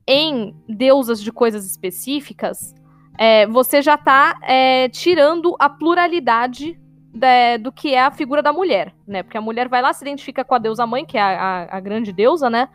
em 0.07 0.55
deusas 0.69 1.21
de 1.21 1.33
coisas 1.33 1.67
específicas, 1.67 2.75
é, 3.19 3.47
você 3.47 3.83
já 3.83 3.97
tá 3.97 4.39
é, 4.43 4.89
tirando 4.89 5.57
a 5.59 5.69
pluralidade 5.69 6.79
da- 7.13 7.57
do 7.59 7.73
que 7.73 7.95
é 7.95 8.03
a 8.03 8.11
figura 8.11 8.43
da 8.43 8.53
mulher, 8.53 8.95
né? 9.07 9.23
Porque 9.23 9.39
a 9.39 9.41
mulher 9.41 9.69
vai 9.69 9.81
lá, 9.83 9.93
se 9.93 10.05
identifica 10.05 10.45
com 10.45 10.55
a 10.55 10.59
deusa 10.59 10.87
mãe, 10.87 11.05
que 11.05 11.17
é 11.17 11.23
a, 11.23 11.29
a- 11.71 11.77
a 11.77 11.81
grande 11.81 12.13
deusa, 12.13 12.49
né? 12.51 12.69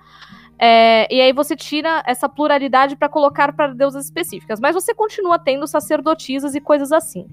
É, 0.57 1.07
e 1.13 1.19
aí 1.21 1.31
você 1.33 1.55
tira 1.55 2.03
essa 2.05 2.29
pluralidade 2.29 2.95
para 2.95 3.09
colocar 3.09 3.51
para 3.53 3.73
deusas 3.73 4.05
específicas. 4.05 4.59
Mas 4.59 4.75
você 4.75 4.93
continua 4.93 5.39
tendo 5.39 5.65
sacerdotisas 5.67 6.53
e 6.53 6.61
coisas 6.61 6.91
assim. 6.91 7.25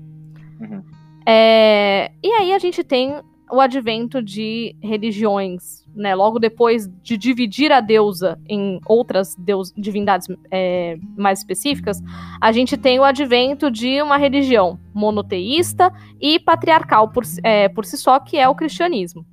Uhum. 0.60 0.82
É, 1.26 2.10
e 2.22 2.32
aí 2.32 2.52
a 2.54 2.58
gente 2.58 2.82
tem 2.82 3.20
o 3.50 3.60
advento 3.60 4.22
de 4.22 4.74
religiões, 4.82 5.84
né? 5.94 6.14
Logo 6.14 6.38
depois 6.38 6.88
de 7.02 7.16
dividir 7.16 7.72
a 7.72 7.80
deusa 7.80 8.38
em 8.48 8.80
outras 8.86 9.34
deus, 9.36 9.72
divindades 9.76 10.28
é, 10.50 10.96
mais 11.16 11.40
específicas, 11.40 12.00
a 12.40 12.52
gente 12.52 12.76
tem 12.76 12.98
o 12.98 13.04
advento 13.04 13.70
de 13.70 14.00
uma 14.02 14.16
religião 14.16 14.78
monoteísta 14.94 15.92
e 16.20 16.38
patriarcal 16.38 17.08
por, 17.08 17.24
é, 17.42 17.68
por 17.68 17.84
si 17.84 17.96
só, 17.96 18.18
que 18.18 18.36
é 18.36 18.48
o 18.48 18.54
cristianismo. 18.54 19.24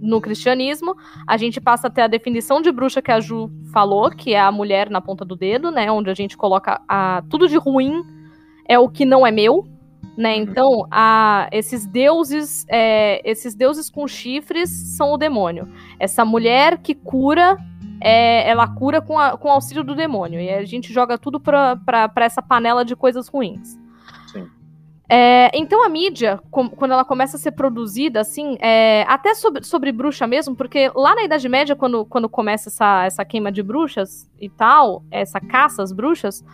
No 0.00 0.20
cristianismo, 0.20 0.96
a 1.26 1.36
gente 1.36 1.60
passa 1.60 1.88
a 1.88 1.90
ter 1.90 2.02
a 2.02 2.06
definição 2.06 2.62
de 2.62 2.72
bruxa 2.72 3.02
que 3.02 3.12
a 3.12 3.20
Ju 3.20 3.50
falou, 3.70 4.10
que 4.10 4.32
é 4.32 4.40
a 4.40 4.50
mulher 4.50 4.88
na 4.88 5.00
ponta 5.00 5.24
do 5.24 5.36
dedo, 5.36 5.70
né? 5.70 5.92
Onde 5.92 6.08
a 6.08 6.14
gente 6.14 6.36
coloca 6.36 6.80
a, 6.88 7.22
tudo 7.28 7.46
de 7.46 7.56
ruim 7.56 8.02
é 8.66 8.78
o 8.78 8.88
que 8.88 9.04
não 9.04 9.26
é 9.26 9.30
meu, 9.30 9.68
né? 10.20 10.36
Então, 10.36 10.86
a, 10.90 11.48
esses 11.50 11.86
deuses, 11.86 12.66
é, 12.68 13.20
esses 13.28 13.54
deuses 13.54 13.88
com 13.90 14.06
chifres 14.06 14.68
são 14.96 15.12
o 15.12 15.16
demônio. 15.16 15.66
Essa 15.98 16.24
mulher 16.24 16.78
que 16.78 16.94
cura, 16.94 17.56
é, 18.00 18.48
ela 18.48 18.68
cura 18.68 19.00
com, 19.00 19.18
a- 19.18 19.36
com 19.38 19.48
o 19.48 19.52
auxílio 19.52 19.82
do 19.82 19.94
demônio. 19.94 20.40
E 20.40 20.50
a 20.50 20.64
gente 20.64 20.92
joga 20.92 21.16
tudo 21.16 21.40
pra, 21.40 21.76
pra, 21.76 22.08
pra 22.08 22.24
essa 22.26 22.42
panela 22.42 22.84
de 22.84 22.94
coisas 22.94 23.28
ruins. 23.28 23.78
Sim. 24.30 24.46
É, 25.08 25.50
então 25.54 25.84
a 25.84 25.88
mídia, 25.88 26.38
com- 26.50 26.68
quando 26.68 26.92
ela 26.92 27.04
começa 27.04 27.36
a 27.36 27.40
ser 27.40 27.52
produzida, 27.52 28.20
assim, 28.20 28.56
é, 28.60 29.04
até 29.08 29.34
sobre, 29.34 29.64
sobre 29.64 29.90
bruxa 29.90 30.26
mesmo, 30.26 30.54
porque 30.54 30.90
lá 30.94 31.14
na 31.16 31.24
Idade 31.24 31.48
Média, 31.48 31.74
quando, 31.74 32.04
quando 32.04 32.28
começa 32.28 32.68
essa, 32.68 33.04
essa 33.06 33.24
queima 33.24 33.50
de 33.50 33.62
bruxas 33.62 34.30
e 34.38 34.48
tal, 34.48 35.02
essa 35.10 35.40
caça 35.40 35.82
às 35.82 35.92
bruxas, 35.92 36.44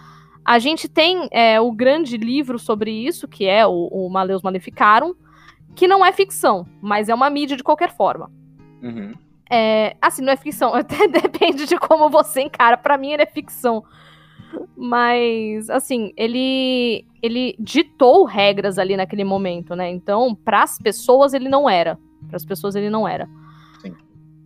A 0.47 0.61
gente 0.61 0.89
tem 0.89 1.29
é, 1.33 1.61
o 1.61 1.73
grande 1.73 2.17
livro 2.17 2.57
sobre 2.57 2.93
isso, 2.93 3.27
que 3.27 3.47
é 3.47 3.67
o, 3.67 3.89
o 3.91 4.09
Maleus 4.09 4.43
Maleficarum, 4.43 5.13
que 5.75 5.89
não 5.89 6.07
é 6.07 6.13
ficção, 6.13 6.65
mas 6.81 7.09
é 7.09 7.15
uma 7.15 7.29
mídia 7.29 7.57
de 7.57 7.65
qualquer 7.65 7.91
forma. 7.91 8.31
Uhum. 8.81 9.13
É, 9.51 9.97
assim, 10.01 10.23
não 10.23 10.33
é 10.33 10.37
ficção, 10.37 10.73
até 10.75 11.09
depende 11.09 11.67
de 11.67 11.77
como 11.77 12.09
você 12.09 12.43
encara. 12.43 12.77
Para 12.77 12.97
mim, 12.97 13.11
ele 13.11 13.25
é 13.25 13.27
ficção. 13.27 13.83
Mas, 14.77 15.69
assim, 15.69 16.13
ele 16.17 17.05
ele 17.21 17.57
ditou 17.59 18.25
regras 18.25 18.79
ali 18.79 18.97
naquele 18.97 19.25
momento, 19.25 19.75
né? 19.75 19.91
Então, 19.91 20.33
para 20.33 20.63
as 20.63 20.79
pessoas 20.79 21.35
ele 21.35 21.49
não 21.49 21.69
era. 21.69 21.99
Para 22.29 22.37
as 22.37 22.45
pessoas 22.45 22.77
ele 22.77 22.89
não 22.89 23.07
era. 23.07 23.29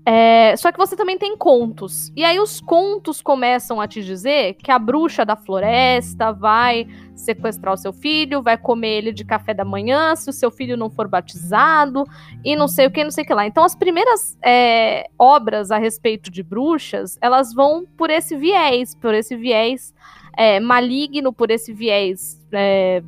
É, 0.05 0.57
só 0.57 0.73
que 0.73 0.79
você 0.79 0.97
também 0.97 1.19
tem 1.19 1.37
contos. 1.37 2.11
E 2.17 2.25
aí 2.25 2.41
os 2.41 2.61
contos 2.61 3.21
começam 3.21 3.81
a 3.81 3.87
te 3.87 4.03
dizer 4.03 4.55
que 4.55 4.71
a 4.71 4.79
bruxa 4.79 5.25
da 5.25 5.37
floresta 5.37 6.33
vai 6.33 6.87
sequestrar 7.15 7.75
o 7.75 7.77
seu 7.77 7.93
filho, 7.93 8.43
vai 8.43 8.57
comer 8.57 8.99
ele 8.99 9.13
de 9.13 9.25
café 9.25 9.53
da 9.53 9.65
manhã 9.65 10.17
se 10.17 10.31
o 10.31 10.33
seu 10.33 10.51
filho 10.51 10.77
não 10.77 10.89
for 10.89 11.07
batizado, 11.07 12.05
e 12.43 12.57
não 12.57 12.67
sei 12.67 12.87
o 12.87 12.91
que, 12.91 13.05
não 13.05 13.11
sei 13.11 13.25
o 13.25 13.27
que 13.27 13.35
lá. 13.35 13.47
Então 13.47 13.63
as 13.63 13.75
primeiras 13.75 14.39
é, 14.43 15.09
obras 15.19 15.71
a 15.71 15.79
respeito 15.79 16.31
de 16.31 16.43
bruxas, 16.43 17.19
elas 17.21 17.53
vão 17.53 17.85
por 17.97 18.09
esse 18.11 18.37
viés, 18.37 18.95
por 18.95 19.13
esse 19.13 19.37
viés 19.37 19.95
é, 20.37 20.59
maligno, 20.61 21.33
por 21.33 21.51
esse 21.51 21.73
viés 21.75 22.41
é, 22.53 23.03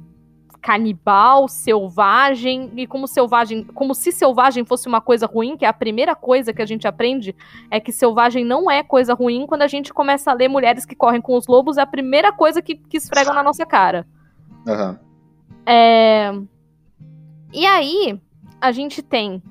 canibal, 0.63 1.49
selvagem, 1.49 2.71
e 2.77 2.87
como 2.87 3.09
selvagem, 3.09 3.65
como 3.65 3.95
se 3.95 4.13
selvagem 4.13 4.65
fosse 4.65 4.87
uma 4.87 5.01
coisa 5.01 5.27
ruim, 5.27 5.57
que 5.57 5.65
é 5.65 5.69
a 5.69 5.73
primeira 5.73 6.15
coisa 6.15 6.53
que 6.53 6.63
a 6.63 6.67
gente 6.67 6.87
aprende, 6.87 7.35
é 7.69 7.81
que 7.81 7.91
selvagem 7.91 8.45
não 8.45 8.71
é 8.71 8.83
coisa 8.85 9.13
ruim, 9.13 9.45
quando 9.45 9.63
a 9.63 9.67
gente 9.67 9.93
começa 9.93 10.31
a 10.31 10.35
ler 10.35 10.49
mulheres 10.49 10.87
que 10.87 10.95
correm 10.95 11.21
com 11.21 11.37
os 11.37 11.49
lobos, 11.49 11.77
é 11.79 11.83
a 11.83 11.87
primeira 11.87 12.33
coisa 12.33 12.63
que, 12.63 12.77
que 12.77 12.97
esfregam 12.97 13.35
na 13.35 13.43
nossa 13.43 13.67
cara. 13.67 14.07
Uhum. 14.65 14.97
É... 15.67 16.33
E 17.53 17.67
aí, 17.67 18.21
a 18.61 18.71
gente 18.71 19.03
tem, 19.03 19.43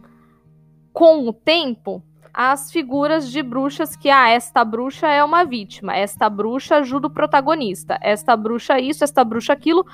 com 0.93 1.27
o 1.27 1.33
tempo, 1.33 2.01
as 2.33 2.71
figuras 2.71 3.29
de 3.29 3.43
bruxas 3.43 3.95
que, 3.95 4.09
ah, 4.09 4.29
esta 4.29 4.63
bruxa 4.63 5.07
é 5.07 5.23
uma 5.23 5.43
vítima, 5.43 5.95
esta 5.95 6.29
bruxa 6.29 6.77
ajuda 6.77 7.07
o 7.07 7.09
protagonista, 7.11 7.97
esta 8.01 8.35
bruxa 8.35 8.79
isso, 8.79 9.03
esta 9.03 9.23
bruxa 9.23 9.53
aquilo, 9.53 9.85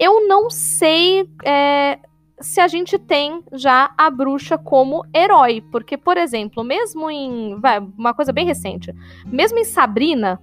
eu 0.00 0.26
não 0.26 0.48
sei 0.48 1.28
é, 1.44 1.98
se 2.40 2.58
a 2.58 2.66
gente 2.66 2.98
tem 2.98 3.44
já 3.52 3.92
a 3.98 4.08
bruxa 4.10 4.56
como 4.56 5.04
herói. 5.14 5.60
Porque, 5.70 5.98
por 5.98 6.16
exemplo, 6.16 6.64
mesmo 6.64 7.10
em. 7.10 7.60
Vai, 7.60 7.78
uma 7.78 8.14
coisa 8.14 8.32
bem 8.32 8.46
recente. 8.46 8.94
Mesmo 9.26 9.58
em 9.58 9.64
Sabrina, 9.64 10.40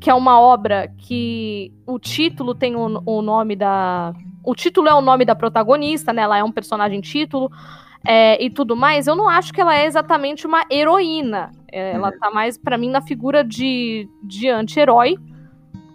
que 0.00 0.10
é 0.10 0.14
uma 0.14 0.40
obra 0.40 0.92
que 0.98 1.72
o 1.86 1.96
título 1.98 2.56
tem 2.56 2.74
o, 2.74 3.00
o 3.06 3.22
nome 3.22 3.54
da. 3.54 4.12
O 4.44 4.54
título 4.54 4.88
é 4.88 4.94
o 4.94 5.00
nome 5.00 5.24
da 5.24 5.36
protagonista, 5.36 6.12
né? 6.12 6.22
Ela 6.22 6.38
é 6.38 6.44
um 6.44 6.52
personagem 6.52 7.00
título. 7.00 7.50
É, 8.04 8.42
e 8.42 8.48
tudo 8.50 8.76
mais, 8.76 9.06
eu 9.06 9.14
não 9.14 9.28
acho 9.28 9.52
que 9.52 9.60
ela 9.60 9.76
é 9.76 9.86
exatamente 9.86 10.46
uma 10.46 10.64
heroína. 10.70 11.52
É, 11.70 11.92
ela 11.92 12.10
uhum. 12.10 12.18
tá 12.18 12.30
mais, 12.30 12.58
para 12.58 12.78
mim, 12.78 12.90
na 12.90 13.00
figura 13.00 13.44
de, 13.44 14.08
de 14.22 14.48
anti-herói 14.48 15.18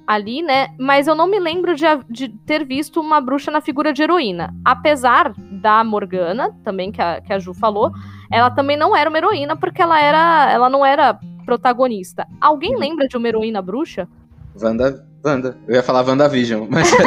ali, 0.08 0.42
né? 0.42 0.70
Mas 0.78 1.08
eu 1.08 1.16
não 1.16 1.28
me 1.28 1.40
lembro 1.40 1.76
de, 1.76 1.86
de, 2.10 2.30
ter 2.30 2.66
visto 2.66 3.00
uma 3.00 3.20
bruxa 3.22 3.50
na 3.50 3.62
figura 3.62 3.94
de 3.94 4.04
heroína. 4.04 4.54
Apesar 4.64 5.34
da 5.38 5.84
Morgana, 5.84 6.56
também 6.64 6.92
que 6.92 7.02
a, 7.02 7.22
que 7.22 7.32
a 7.34 7.40
Ju 7.40 7.54
falou, 7.54 7.92
ela 8.32 8.52
também 8.52 8.78
não 8.78 8.96
era 8.96 9.10
uma 9.10 9.18
heroína 9.18 9.56
porque 9.56 9.82
ela 9.82 10.00
era, 10.00 10.52
ela 10.52 10.70
não 10.70 10.86
era 10.86 11.18
protagonista. 11.46 12.28
Alguém 12.40 12.78
lembra 12.78 13.08
de 13.08 13.18
uma 13.18 13.28
heroína 13.28 13.62
bruxa? 13.62 14.08
Wanda, 14.62 15.06
Wanda. 15.26 15.58
Eu 15.68 15.76
ia 15.76 15.84
falar 15.84 16.06
WandaVision, 16.06 16.68
mas. 16.70 16.92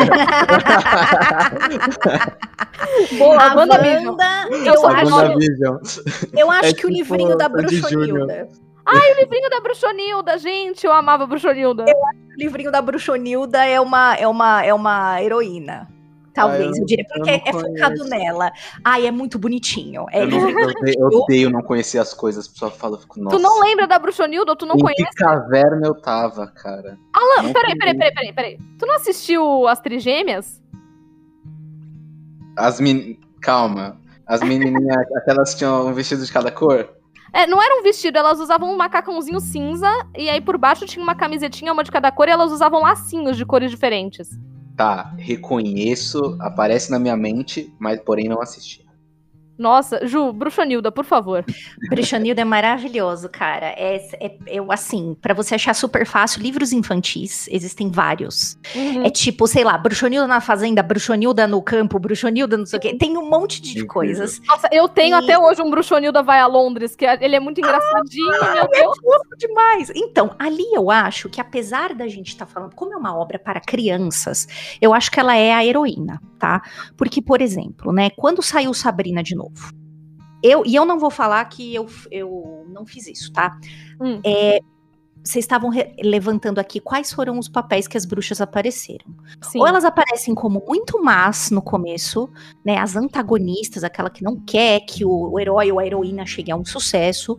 Boa, 3.18 3.42
a 3.42 3.54
WandaVision. 3.54 4.06
Wanda, 4.08 4.48
eu, 4.50 4.74
eu 4.74 4.86
acho, 4.86 6.02
eu 6.36 6.50
acho 6.50 6.64
é 6.64 6.72
que 6.72 6.74
tipo 6.76 6.88
o 6.88 6.90
livrinho 6.90 7.36
da 7.36 7.48
Bruxonilda. 7.48 8.48
Ai, 8.86 9.12
o 9.12 9.20
livrinho 9.20 9.50
da 9.50 9.60
Bruxonilda, 9.60 10.38
gente, 10.38 10.86
eu 10.86 10.92
amava 10.92 11.24
a 11.24 11.26
Bruxonilda. 11.26 11.84
Eu 11.88 12.06
acho 12.06 12.18
que 12.18 12.34
o 12.34 12.38
livrinho 12.38 12.70
da 12.70 12.80
Bruxonilda 12.80 13.64
é 13.64 13.80
uma, 13.80 14.14
é 14.14 14.28
uma, 14.28 14.64
é 14.64 14.72
uma 14.72 15.20
heroína. 15.20 15.88
Talvez, 16.36 16.66
ah, 16.66 16.76
eu, 16.76 16.82
eu, 16.82 16.84
diria, 16.84 17.04
porque 17.08 17.30
é 17.30 17.52
focado 17.52 18.04
nela. 18.04 18.52
Ai, 18.84 19.06
é 19.06 19.10
muito 19.10 19.38
bonitinho. 19.38 20.04
É 20.12 20.22
eu, 20.22 20.28
não, 20.28 20.50
eu, 20.50 20.70
eu 20.98 21.06
odeio 21.06 21.48
não 21.48 21.62
conhecer 21.62 21.98
as 21.98 22.12
coisas, 22.12 22.46
a 22.46 22.52
pessoa 22.52 22.70
fala, 22.70 22.98
fico, 22.98 23.18
nossa. 23.18 23.36
Tu 23.36 23.42
não 23.42 23.58
lembra 23.60 23.86
da 23.86 23.98
Bruxonilda 23.98 24.52
ou 24.52 24.56
tu 24.56 24.66
não 24.66 24.76
em 24.76 24.80
conhece? 24.80 25.02
que 25.02 25.24
caverna 25.24 25.86
eu 25.86 25.94
tava, 25.94 26.46
cara? 26.48 26.98
Alan, 27.14 27.52
peraí, 27.54 27.76
peraí, 27.76 27.96
peraí, 27.96 28.14
peraí, 28.14 28.32
peraí. 28.34 28.58
Tu 28.78 28.86
não 28.86 28.96
assistiu 28.96 29.66
As 29.66 29.80
Trigêmeas? 29.80 30.62
As 32.54 32.80
min... 32.80 33.18
Calma. 33.40 33.98
As 34.26 34.42
menininhas, 34.42 35.06
aquelas 35.16 35.54
tinham 35.54 35.86
um 35.86 35.94
vestido 35.94 36.22
de 36.22 36.30
cada 36.30 36.50
cor? 36.50 36.95
É, 37.32 37.46
não 37.46 37.62
era 37.62 37.78
um 37.78 37.82
vestido, 37.82 38.16
elas 38.16 38.38
usavam 38.40 38.72
um 38.72 38.76
macacãozinho 38.76 39.40
cinza 39.40 39.90
e 40.16 40.28
aí 40.28 40.40
por 40.40 40.56
baixo 40.56 40.86
tinha 40.86 41.02
uma 41.02 41.14
camisetinha, 41.14 41.72
uma 41.72 41.84
de 41.84 41.90
cada 41.90 42.10
cor, 42.12 42.28
e 42.28 42.30
elas 42.30 42.52
usavam 42.52 42.80
lacinhos 42.80 43.36
de 43.36 43.44
cores 43.44 43.70
diferentes. 43.70 44.28
Tá, 44.76 45.14
reconheço, 45.18 46.36
aparece 46.40 46.90
na 46.90 46.98
minha 46.98 47.16
mente, 47.16 47.74
mas 47.78 48.00
porém 48.00 48.28
não 48.28 48.40
assisti. 48.40 48.85
Nossa, 49.58 50.06
Ju, 50.06 50.32
Bruxonilda, 50.32 50.92
por 50.92 51.04
favor. 51.04 51.44
Bruxonilda 51.88 52.42
é 52.42 52.44
maravilhoso, 52.44 53.28
cara. 53.28 53.66
É, 53.76 53.96
é 54.20 54.36
eu 54.46 54.70
assim, 54.70 55.16
para 55.20 55.32
você 55.32 55.54
achar 55.54 55.74
super 55.74 56.06
fácil, 56.06 56.42
livros 56.42 56.72
infantis, 56.72 57.48
existem 57.50 57.90
vários. 57.90 58.58
Uhum. 58.74 59.04
É 59.04 59.10
tipo, 59.10 59.46
sei 59.46 59.64
lá, 59.64 59.78
Bruxonilda 59.78 60.26
na 60.26 60.40
fazenda, 60.40 60.82
Bruxonilda 60.82 61.46
no 61.46 61.62
campo, 61.62 61.98
Bruxonilda 61.98 62.56
não 62.56 62.66
sei 62.66 62.78
o 62.78 62.82
quê. 62.82 62.94
Tem 62.94 63.16
um 63.16 63.28
monte 63.28 63.60
de 63.62 63.80
uhum. 63.80 63.86
coisas. 63.86 64.40
Nossa, 64.46 64.68
eu 64.70 64.88
tenho 64.88 65.16
e... 65.16 65.24
até 65.24 65.38
hoje 65.38 65.62
um 65.62 65.70
Bruxonilda 65.70 66.22
vai 66.22 66.40
a 66.40 66.46
Londres, 66.46 66.94
que 66.94 67.06
é, 67.06 67.16
ele 67.20 67.36
é 67.36 67.40
muito 67.40 67.58
engraçadinho, 67.58 68.34
ah, 68.42 68.54
meu 68.54 68.68
Deus. 68.68 68.98
É 69.32 69.36
demais. 69.46 69.92
Então, 69.94 70.34
ali 70.38 70.64
eu 70.74 70.90
acho 70.90 71.28
que 71.28 71.40
apesar 71.40 71.94
da 71.94 72.06
gente 72.08 72.28
estar 72.28 72.46
tá 72.46 72.52
falando, 72.52 72.74
como 72.74 72.92
é 72.92 72.96
uma 72.96 73.16
obra 73.16 73.38
para 73.38 73.60
crianças, 73.60 74.46
eu 74.80 74.92
acho 74.92 75.10
que 75.10 75.18
ela 75.18 75.36
é 75.36 75.52
a 75.52 75.64
heroína, 75.64 76.20
tá? 76.38 76.62
Porque, 76.96 77.20
por 77.20 77.40
exemplo, 77.40 77.92
né, 77.92 78.10
quando 78.10 78.42
saiu 78.42 78.72
Sabrina 78.74 79.22
de 79.22 79.34
novo. 79.34 79.72
Eu, 80.42 80.62
e 80.64 80.74
eu 80.74 80.84
não 80.84 80.98
vou 80.98 81.10
falar 81.10 81.44
que 81.46 81.74
eu, 81.74 81.86
eu 82.10 82.66
não 82.68 82.86
fiz 82.86 83.06
isso, 83.06 83.32
tá? 83.32 83.58
Hum. 84.00 84.20
É, 84.24 84.60
vocês 85.26 85.44
estavam 85.44 85.70
levantando 86.00 86.60
aqui 86.60 86.78
quais 86.78 87.12
foram 87.12 87.36
os 87.38 87.48
papéis 87.48 87.88
que 87.88 87.96
as 87.96 88.04
bruxas 88.04 88.40
apareceram. 88.40 89.06
Sim. 89.42 89.58
Ou 89.58 89.66
elas 89.66 89.84
aparecem 89.84 90.34
como 90.34 90.62
muito 90.66 91.02
más 91.02 91.50
no 91.50 91.60
começo, 91.60 92.30
né? 92.64 92.78
As 92.78 92.94
antagonistas, 92.94 93.82
aquela 93.82 94.08
que 94.08 94.22
não 94.22 94.38
quer 94.38 94.80
que 94.80 95.04
o, 95.04 95.32
o 95.32 95.40
herói 95.40 95.72
ou 95.72 95.80
a 95.80 95.86
heroína 95.86 96.24
chegue 96.24 96.52
a 96.52 96.56
um 96.56 96.64
sucesso. 96.64 97.36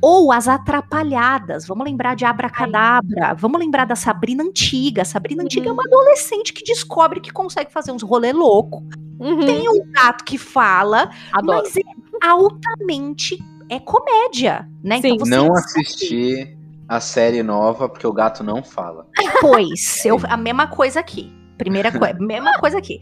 Ou 0.00 0.30
as 0.32 0.46
atrapalhadas. 0.48 1.66
Vamos 1.66 1.84
lembrar 1.84 2.14
de 2.14 2.24
Abracadabra. 2.24 3.28
Ai. 3.28 3.34
Vamos 3.36 3.60
lembrar 3.60 3.84
da 3.84 3.96
Sabrina 3.96 4.42
Antiga. 4.42 5.02
A 5.02 5.04
Sabrina 5.04 5.42
uhum. 5.42 5.46
Antiga 5.46 5.68
é 5.68 5.72
uma 5.72 5.84
adolescente 5.84 6.52
que 6.52 6.62
descobre 6.64 7.20
que 7.20 7.32
consegue 7.32 7.72
fazer 7.72 7.92
uns 7.92 8.02
rolê 8.02 8.32
louco. 8.32 8.82
Uhum. 9.18 9.46
Tem 9.46 9.68
um 9.68 9.90
gato 9.92 10.24
que 10.24 10.36
fala, 10.36 11.10
Adoro. 11.32 11.62
mas 11.62 11.76
é 11.76 11.80
altamente 12.22 13.38
é 13.68 13.78
comédia, 13.80 14.68
né? 14.82 15.00
Sim. 15.00 15.14
Então 15.14 15.26
não 15.26 15.54
assisti 15.54 16.56
a 16.88 17.00
série 17.00 17.42
nova 17.42 17.88
porque 17.88 18.06
o 18.06 18.12
gato 18.12 18.44
não 18.44 18.62
fala. 18.62 19.06
Pois, 19.40 20.04
eu, 20.04 20.18
a 20.28 20.36
mesma 20.36 20.68
coisa 20.68 21.00
aqui. 21.00 21.35
Primeira 21.56 21.90
coisa, 21.90 22.14
mesma 22.20 22.58
coisa 22.58 22.78
aqui. 22.78 23.00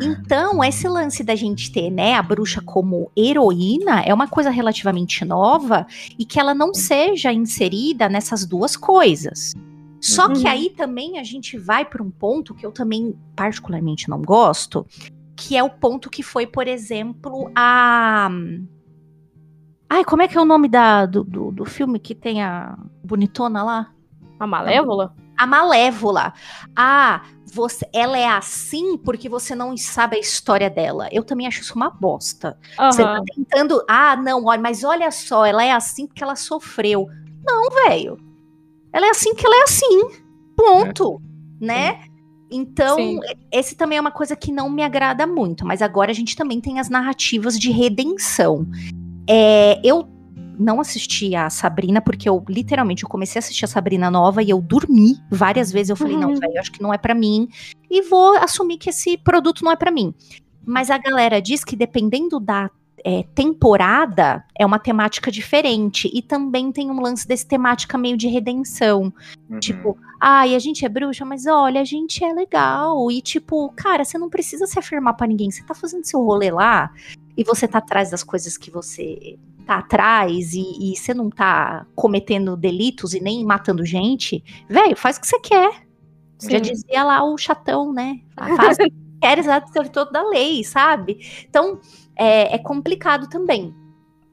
Então, 0.00 0.62
esse 0.64 0.88
lance 0.88 1.22
da 1.22 1.34
gente 1.34 1.70
ter, 1.70 1.90
né, 1.90 2.14
a 2.14 2.22
bruxa 2.22 2.60
como 2.60 3.10
heroína 3.16 4.02
é 4.02 4.12
uma 4.12 4.28
coisa 4.28 4.50
relativamente 4.50 5.24
nova 5.24 5.86
e 6.18 6.24
que 6.24 6.40
ela 6.40 6.54
não 6.54 6.74
seja 6.74 7.32
inserida 7.32 8.08
nessas 8.08 8.44
duas 8.44 8.76
coisas. 8.76 9.54
Só 10.00 10.26
uhum. 10.26 10.32
que 10.34 10.48
aí 10.48 10.68
também 10.70 11.20
a 11.20 11.22
gente 11.22 11.56
vai 11.56 11.84
para 11.84 12.02
um 12.02 12.10
ponto 12.10 12.54
que 12.54 12.66
eu 12.66 12.72
também 12.72 13.16
particularmente 13.36 14.10
não 14.10 14.20
gosto, 14.20 14.84
que 15.36 15.56
é 15.56 15.62
o 15.62 15.70
ponto 15.70 16.10
que 16.10 16.24
foi, 16.24 16.44
por 16.44 16.66
exemplo, 16.66 17.50
a. 17.54 18.28
Ai, 19.88 20.04
como 20.04 20.22
é 20.22 20.28
que 20.28 20.36
é 20.36 20.40
o 20.40 20.44
nome 20.44 20.68
da, 20.68 21.06
do, 21.06 21.22
do, 21.22 21.52
do 21.52 21.64
filme 21.64 22.00
que 22.00 22.16
tem 22.16 22.42
a 22.42 22.76
bonitona 23.04 23.62
lá? 23.62 23.92
A 24.40 24.46
Malévola? 24.46 25.14
A 25.36 25.46
Malévola. 25.46 26.32
Ah, 26.74 27.22
você, 27.52 27.86
ela 27.92 28.18
é 28.18 28.26
assim 28.26 28.96
porque 28.96 29.28
você 29.28 29.54
não 29.54 29.76
sabe 29.76 30.16
a 30.16 30.20
história 30.20 30.70
dela. 30.70 31.08
Eu 31.12 31.22
também 31.22 31.46
acho 31.46 31.60
isso 31.60 31.74
uma 31.74 31.90
bosta. 31.90 32.56
Uhum. 32.80 32.92
Você 32.92 33.02
tá 33.02 33.22
tentando. 33.34 33.84
Ah, 33.86 34.16
não, 34.16 34.46
olha, 34.46 34.60
mas 34.60 34.82
olha 34.82 35.10
só, 35.10 35.44
ela 35.44 35.62
é 35.62 35.70
assim 35.70 36.06
porque 36.06 36.24
ela 36.24 36.34
sofreu. 36.34 37.06
Não, 37.44 37.68
velho. 37.86 38.18
Ela 38.90 39.06
é 39.06 39.10
assim 39.10 39.34
porque 39.34 39.46
ela 39.46 39.56
é 39.56 39.62
assim. 39.64 40.08
Ponto. 40.56 41.20
É. 41.60 41.64
Né? 41.64 42.04
Então, 42.50 42.96
Sim. 42.96 43.20
esse 43.50 43.74
também 43.74 43.98
é 43.98 44.00
uma 44.00 44.10
coisa 44.10 44.34
que 44.34 44.50
não 44.50 44.70
me 44.70 44.82
agrada 44.82 45.26
muito. 45.26 45.66
Mas 45.66 45.82
agora 45.82 46.10
a 46.10 46.14
gente 46.14 46.34
também 46.34 46.60
tem 46.60 46.80
as 46.80 46.88
narrativas 46.88 47.58
de 47.58 47.70
redenção. 47.70 48.66
É, 49.28 49.78
eu 49.84 50.08
não 50.62 50.80
assisti 50.80 51.34
a 51.34 51.50
Sabrina, 51.50 52.00
porque 52.00 52.28
eu 52.28 52.44
literalmente 52.48 53.02
eu 53.02 53.08
comecei 53.08 53.38
a 53.38 53.40
assistir 53.40 53.64
a 53.64 53.68
Sabrina 53.68 54.10
nova 54.10 54.42
e 54.42 54.50
eu 54.50 54.60
dormi 54.60 55.16
várias 55.30 55.72
vezes. 55.72 55.90
Eu 55.90 55.96
falei, 55.96 56.14
uhum. 56.14 56.20
não, 56.20 56.34
velho, 56.36 56.58
acho 56.58 56.72
que 56.72 56.82
não 56.82 56.94
é 56.94 56.98
para 56.98 57.14
mim. 57.14 57.48
E 57.90 58.02
vou 58.02 58.36
assumir 58.38 58.78
que 58.78 58.90
esse 58.90 59.18
produto 59.18 59.64
não 59.64 59.72
é 59.72 59.76
para 59.76 59.90
mim. 59.90 60.14
Mas 60.64 60.90
a 60.90 60.98
galera 60.98 61.42
diz 61.42 61.64
que 61.64 61.74
dependendo 61.74 62.38
da 62.38 62.70
é, 63.04 63.24
temporada 63.34 64.44
é 64.58 64.64
uma 64.64 64.78
temática 64.78 65.30
diferente. 65.30 66.10
E 66.12 66.22
também 66.22 66.70
tem 66.72 66.90
um 66.90 67.00
lance 67.00 67.26
desse 67.26 67.46
temática 67.46 67.98
meio 67.98 68.16
de 68.16 68.28
redenção. 68.28 69.12
Uhum. 69.50 69.58
Tipo, 69.58 69.98
ai, 70.20 70.52
ah, 70.52 70.56
a 70.56 70.58
gente 70.58 70.84
é 70.84 70.88
bruxa, 70.88 71.24
mas 71.24 71.46
olha, 71.46 71.80
a 71.80 71.84
gente 71.84 72.24
é 72.24 72.32
legal. 72.32 73.10
E 73.10 73.20
tipo, 73.20 73.68
cara, 73.70 74.04
você 74.04 74.16
não 74.18 74.30
precisa 74.30 74.66
se 74.66 74.78
afirmar 74.78 75.14
para 75.14 75.26
ninguém. 75.26 75.50
Você 75.50 75.62
tá 75.62 75.74
fazendo 75.74 76.04
seu 76.04 76.22
rolê 76.22 76.50
lá 76.50 76.90
e 77.36 77.42
você 77.42 77.66
tá 77.66 77.78
atrás 77.78 78.10
das 78.10 78.22
coisas 78.22 78.56
que 78.56 78.70
você 78.70 79.38
tá 79.62 79.76
atrás 79.76 80.52
e, 80.54 80.92
e 80.92 80.96
você 80.96 81.14
não 81.14 81.30
tá 81.30 81.86
cometendo 81.94 82.56
delitos 82.56 83.14
e 83.14 83.20
nem 83.20 83.44
matando 83.44 83.84
gente, 83.84 84.42
velho, 84.68 84.96
faz 84.96 85.16
o 85.16 85.20
que 85.20 85.26
você 85.26 85.40
quer. 85.40 85.86
Sim. 86.38 86.50
Já 86.50 86.58
dizia 86.58 87.04
lá 87.04 87.24
o 87.24 87.38
chatão, 87.38 87.92
né? 87.92 88.20
Faz 88.36 88.76
o 88.76 88.84
que 88.84 88.92
queres 89.20 89.46
todo 89.92 90.10
da 90.10 90.28
lei, 90.28 90.64
sabe? 90.64 91.18
Então, 91.48 91.78
é, 92.16 92.54
é 92.54 92.58
complicado 92.58 93.28
também. 93.28 93.72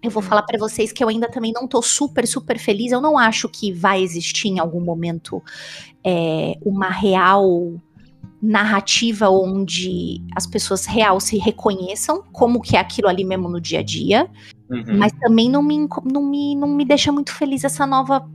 Eu 0.01 0.09
vou 0.09 0.23
falar 0.23 0.43
para 0.43 0.57
vocês 0.57 0.91
que 0.91 1.03
eu 1.03 1.09
ainda 1.09 1.30
também 1.30 1.51
não 1.51 1.67
tô 1.67 1.82
super, 1.82 2.25
super 2.25 2.57
feliz. 2.57 2.91
Eu 2.91 3.01
não 3.01 3.17
acho 3.17 3.47
que 3.49 3.71
vai 3.71 4.01
existir 4.01 4.47
em 4.47 4.57
algum 4.57 4.80
momento 4.80 5.43
é, 6.03 6.53
uma 6.65 6.89
real 6.89 7.73
narrativa 8.41 9.30
onde 9.30 10.21
as 10.34 10.47
pessoas 10.47 10.86
real 10.86 11.19
se 11.19 11.38
reconheçam 11.38 12.23
como 12.32 12.61
que 12.61 12.77
é 12.77 12.80
aquilo 12.80 13.09
ali 13.09 13.25
mesmo 13.25 13.49
no 13.49 13.59
dia 13.59 13.80
a 13.80 13.84
dia. 13.84 14.30
Uhum. 14.70 14.97
Mas 14.97 15.11
também 15.13 15.49
não 15.49 15.63
me, 15.63 15.88
não, 16.05 16.24
me, 16.24 16.55
não 16.55 16.67
me 16.67 16.86
deixa 16.86 17.11
muito 17.11 17.34
feliz 17.34 17.63
essa 17.63 17.88
nova 17.88 18.28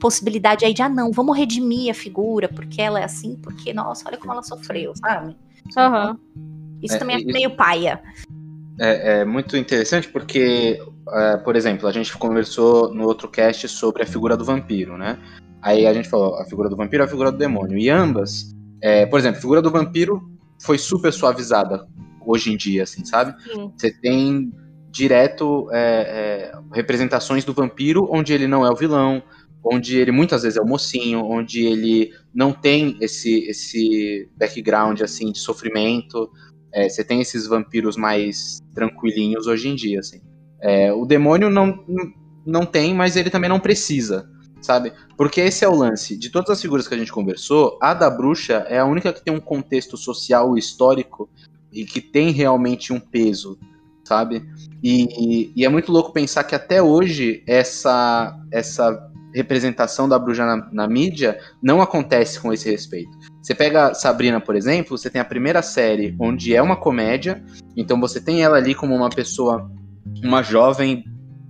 possibilidade 0.00 0.64
aí 0.64 0.74
de, 0.74 0.82
ah, 0.82 0.88
não, 0.88 1.10
vamos 1.10 1.36
redimir 1.36 1.90
a 1.90 1.94
figura, 1.94 2.48
porque 2.48 2.80
ela 2.80 3.00
é 3.00 3.04
assim, 3.04 3.36
porque, 3.36 3.72
nossa, 3.72 4.06
olha 4.06 4.18
como 4.18 4.32
ela 4.32 4.42
sofreu, 4.42 4.92
sabe? 4.96 5.36
Uhum. 5.76 6.18
Isso 6.82 6.94
é, 6.94 6.98
também 6.98 7.16
é 7.16 7.18
isso... 7.20 7.32
meio 7.32 7.56
paia 7.56 8.00
é, 8.78 9.20
é 9.20 9.24
muito 9.24 9.56
interessante 9.56 10.08
porque, 10.08 10.80
é, 11.10 11.36
por 11.38 11.56
exemplo, 11.56 11.88
a 11.88 11.92
gente 11.92 12.16
conversou 12.16 12.92
no 12.92 13.04
outro 13.04 13.28
cast 13.28 13.68
sobre 13.68 14.02
a 14.02 14.06
figura 14.06 14.36
do 14.36 14.44
vampiro, 14.44 14.96
né? 14.98 15.18
Aí 15.62 15.86
a 15.86 15.94
gente 15.94 16.08
falou 16.08 16.36
a 16.40 16.44
figura 16.44 16.68
do 16.68 16.76
vampiro 16.76 17.02
e 17.02 17.06
a 17.06 17.08
figura 17.08 17.32
do 17.32 17.38
demônio. 17.38 17.78
E 17.78 17.88
ambas, 17.88 18.54
é, 18.80 19.06
por 19.06 19.18
exemplo, 19.18 19.38
a 19.38 19.40
figura 19.40 19.62
do 19.62 19.70
vampiro 19.70 20.22
foi 20.60 20.76
super 20.76 21.12
suavizada 21.12 21.86
hoje 22.26 22.52
em 22.52 22.56
dia, 22.56 22.82
assim, 22.82 23.04
sabe? 23.04 23.34
Sim. 23.42 23.72
Você 23.76 23.92
tem 24.00 24.52
direto 24.94 25.68
é, 25.72 26.52
é, 26.52 26.58
representações 26.72 27.44
do 27.44 27.52
vampiro 27.52 28.08
onde 28.08 28.32
ele 28.32 28.46
não 28.46 28.64
é 28.64 28.70
o 28.70 28.76
vilão, 28.76 29.20
onde 29.64 29.98
ele 29.98 30.12
muitas 30.12 30.44
vezes 30.44 30.56
é 30.56 30.62
o 30.62 30.66
mocinho, 30.66 31.24
onde 31.24 31.66
ele 31.66 32.12
não 32.32 32.52
tem 32.52 32.96
esse, 33.00 33.40
esse 33.48 34.30
background 34.36 35.00
assim 35.00 35.32
de 35.32 35.38
sofrimento, 35.40 36.30
é, 36.72 36.88
você 36.88 37.02
tem 37.02 37.20
esses 37.20 37.46
vampiros 37.46 37.96
mais 37.96 38.60
tranquilinhos 38.72 39.48
hoje 39.48 39.68
em 39.68 39.74
dia, 39.74 39.98
assim. 39.98 40.20
É, 40.60 40.92
o 40.92 41.04
demônio 41.04 41.50
não, 41.50 41.84
não 42.46 42.64
tem, 42.64 42.94
mas 42.94 43.16
ele 43.16 43.30
também 43.30 43.50
não 43.50 43.58
precisa, 43.58 44.30
sabe? 44.62 44.92
Porque 45.16 45.40
esse 45.40 45.64
é 45.64 45.68
o 45.68 45.74
lance. 45.74 46.16
De 46.16 46.30
todas 46.30 46.50
as 46.50 46.62
figuras 46.62 46.86
que 46.86 46.94
a 46.94 46.98
gente 46.98 47.12
conversou, 47.12 47.76
a 47.82 47.94
da 47.94 48.08
bruxa 48.08 48.64
é 48.68 48.78
a 48.78 48.84
única 48.84 49.12
que 49.12 49.24
tem 49.24 49.34
um 49.34 49.40
contexto 49.40 49.96
social 49.96 50.56
e 50.56 50.60
histórico 50.60 51.28
e 51.72 51.84
que 51.84 52.00
tem 52.00 52.30
realmente 52.30 52.92
um 52.92 53.00
peso, 53.00 53.58
sabe? 54.04 54.44
E, 54.82 55.52
e, 55.56 55.64
é 55.64 55.68
muito 55.68 55.90
louco 55.90 56.12
pensar 56.12 56.44
que 56.44 56.54
até 56.54 56.82
hoje 56.82 57.42
essa, 57.46 58.38
essa 58.52 59.10
representação 59.34 60.08
da 60.08 60.18
bruxa 60.18 60.44
na, 60.44 60.68
na, 60.70 60.86
mídia 60.86 61.38
não 61.62 61.80
acontece 61.80 62.38
com 62.38 62.52
esse 62.52 62.70
respeito. 62.70 63.10
Você 63.42 63.54
pega 63.54 63.94
Sabrina, 63.94 64.40
por 64.40 64.54
exemplo, 64.54 64.96
você 64.96 65.10
tem 65.10 65.20
a 65.20 65.24
primeira 65.24 65.62
série 65.62 66.14
onde 66.20 66.54
é 66.54 66.62
uma 66.62 66.76
comédia, 66.76 67.42
então 67.76 68.00
você 68.00 68.20
tem 68.20 68.42
ela 68.42 68.56
ali 68.56 68.74
como 68.74 68.94
uma 68.94 69.10
pessoa, 69.10 69.68
uma 70.22 70.42
jovem 70.42 71.04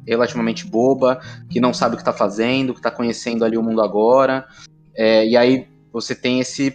relativamente 0.07 0.67
boba, 0.67 1.21
que 1.51 1.61
não 1.61 1.75
sabe 1.75 1.95
o 1.95 1.97
que 1.97 2.03
está 2.03 2.13
fazendo, 2.13 2.73
que 2.73 2.79
está 2.79 2.91
conhecendo 2.91 3.45
ali 3.45 3.57
o 3.57 3.63
mundo 3.63 3.83
agora, 3.83 4.47
é, 4.97 5.27
e 5.27 5.37
aí 5.37 5.67
você 5.93 6.15
tem 6.15 6.41
esse, 6.41 6.75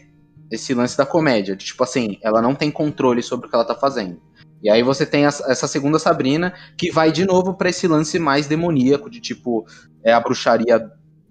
esse 0.52 0.74
lance 0.74 0.98
da 0.98 1.06
comédia, 1.06 1.56
de, 1.56 1.66
tipo 1.66 1.84
assim, 1.84 2.18
ela 2.22 2.42
não 2.42 2.54
tem 2.54 2.70
controle 2.70 3.22
sobre 3.22 3.48
o 3.48 3.50
que 3.50 3.56
ela 3.56 3.64
está 3.64 3.76
fazendo. 3.76 4.20
E 4.62 4.70
aí 4.70 4.84
você 4.84 5.06
tem 5.06 5.26
essa 5.26 5.68
segunda 5.68 5.98
Sabrina 5.98 6.54
que 6.78 6.92
vai 6.92 7.12
de 7.12 7.26
novo 7.26 7.54
para 7.54 7.70
esse 7.70 7.88
lance 7.88 8.20
mais 8.20 8.48
demoníaco 8.48 9.10
de 9.10 9.20
tipo 9.22 9.66
é 10.04 10.12
a 10.12 10.20
bruxaria 10.20 10.80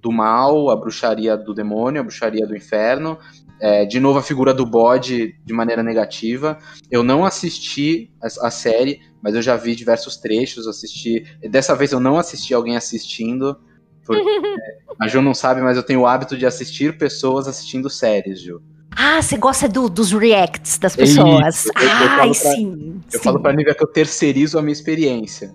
do 0.01 0.13
mal, 0.13 0.71
a 0.71 0.77
bruxaria 0.77 1.37
do 1.37 1.53
demônio, 1.53 2.01
a 2.01 2.05
bruxaria 2.05 2.47
do 2.47 2.57
inferno. 2.57 3.19
É, 3.61 3.85
de 3.85 3.99
novo 3.99 4.21
a 4.21 4.23
figura 4.23 4.55
do 4.55 4.65
bode 4.65 5.35
de 5.45 5.53
maneira 5.53 5.83
negativa. 5.83 6.59
Eu 6.91 7.03
não 7.03 7.25
assisti 7.25 8.13
a, 8.23 8.47
a, 8.47 8.51
série, 8.53 9.01
mas 9.21 9.35
eu 9.35 9.43
já 9.43 9.57
vi 9.57 9.75
diversos 9.75 10.17
trechos, 10.17 10.69
assisti. 10.69 11.25
Dessa 11.51 11.75
vez 11.75 11.91
eu 11.91 11.99
não 11.99 12.19
assisti 12.19 12.55
alguém 12.55 12.77
assistindo. 12.77 13.59
Porque, 14.07 14.23
é, 14.31 14.79
a 15.01 15.09
Ju 15.09 15.21
não 15.21 15.35
sabe, 15.35 15.61
mas 15.61 15.77
eu 15.77 15.83
tenho 15.83 16.03
o 16.03 16.07
hábito 16.07 16.37
de 16.39 16.47
assistir 16.47 16.97
pessoas 16.97 17.49
assistindo 17.49 17.91
séries, 17.91 18.41
Ju. 18.41 18.63
Ah, 19.01 19.23
você 19.23 19.37
gosta 19.37 19.69
do, 19.69 19.89
dos 19.89 20.11
reacts 20.11 20.77
das 20.77 20.97
pessoas. 20.97 21.67
Isso, 21.67 21.71
eu, 21.77 21.89
eu 21.89 22.11
Ai, 22.21 22.35
sim. 22.35 23.01
Eu 23.13 23.19
sim. 23.21 23.25
falo 23.25 23.41
pra 23.41 23.53
Nívia 23.53 23.73
que 23.73 23.85
eu 23.85 23.87
terceirizo 23.87 24.59
a 24.59 24.63
minha 24.63 24.73
experiência. 24.73 25.55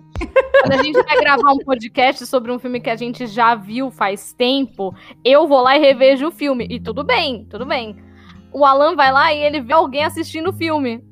Quando 0.62 0.72
a 0.72 0.82
gente 0.82 0.94
vai 0.94 1.20
gravar 1.20 1.52
um 1.52 1.58
podcast 1.58 2.26
sobre 2.26 2.50
um 2.50 2.58
filme 2.58 2.80
que 2.80 2.88
a 2.88 2.96
gente 2.96 3.26
já 3.26 3.54
viu 3.54 3.90
faz 3.90 4.32
tempo, 4.32 4.94
eu 5.22 5.46
vou 5.46 5.60
lá 5.60 5.76
e 5.76 5.80
revejo 5.80 6.28
o 6.28 6.30
filme. 6.30 6.66
E 6.70 6.80
tudo 6.80 7.04
bem, 7.04 7.46
tudo 7.50 7.66
bem. 7.66 7.96
O 8.50 8.64
Alan 8.64 8.96
vai 8.96 9.12
lá 9.12 9.30
e 9.34 9.42
ele 9.42 9.60
vê 9.60 9.74
alguém 9.74 10.04
assistindo 10.04 10.48
o 10.48 10.52
filme. 10.54 11.04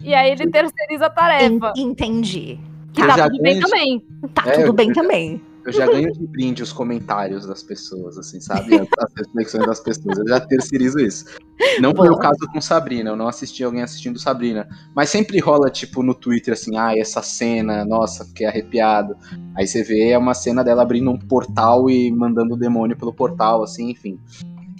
e 0.00 0.14
aí 0.14 0.32
ele 0.32 0.50
terceiriza 0.50 1.06
a 1.06 1.10
tarefa. 1.10 1.72
Entendi. 1.78 2.60
Que 2.92 3.06
tá 3.06 3.30
tudo 3.30 3.42
bem 3.42 3.58
também. 3.58 4.06
Tá 4.34 4.42
é, 4.48 4.50
tudo 4.58 4.72
bem 4.74 4.88
eu, 4.88 4.94
também. 4.94 5.40
Eu 5.64 5.72
já 5.72 5.86
ganho 5.86 6.12
de 6.12 6.26
brinde 6.26 6.62
os 6.62 6.72
comentários 6.72 7.46
das 7.46 7.62
pessoas, 7.62 8.18
assim, 8.18 8.40
sabe? 8.40 8.74
As 8.74 9.14
reflexões 9.16 9.64
das 9.64 9.80
pessoas. 9.80 10.18
Eu 10.18 10.26
já 10.26 10.40
terceirizo 10.40 10.98
isso. 10.98 11.24
Não 11.80 11.94
foi 11.94 12.08
o 12.08 12.18
caso 12.18 12.40
com 12.52 12.60
Sabrina, 12.60 13.10
eu 13.10 13.16
não 13.16 13.28
assisti 13.28 13.62
alguém 13.62 13.82
assistindo 13.82 14.18
Sabrina. 14.18 14.68
Mas 14.94 15.10
sempre 15.10 15.38
rola, 15.38 15.70
tipo, 15.70 16.02
no 16.02 16.14
Twitter, 16.14 16.54
assim, 16.54 16.76
ah, 16.76 16.96
essa 16.96 17.22
cena, 17.22 17.84
nossa, 17.84 18.24
fiquei 18.24 18.46
arrepiado. 18.46 19.14
Aí 19.56 19.66
você 19.66 19.84
vê 19.84 20.10
é 20.10 20.18
uma 20.18 20.34
cena 20.34 20.64
dela 20.64 20.82
abrindo 20.82 21.10
um 21.10 21.18
portal 21.18 21.88
e 21.88 22.10
mandando 22.10 22.54
o 22.54 22.58
demônio 22.58 22.96
pelo 22.96 23.14
portal, 23.14 23.62
assim, 23.62 23.90
enfim. 23.90 24.18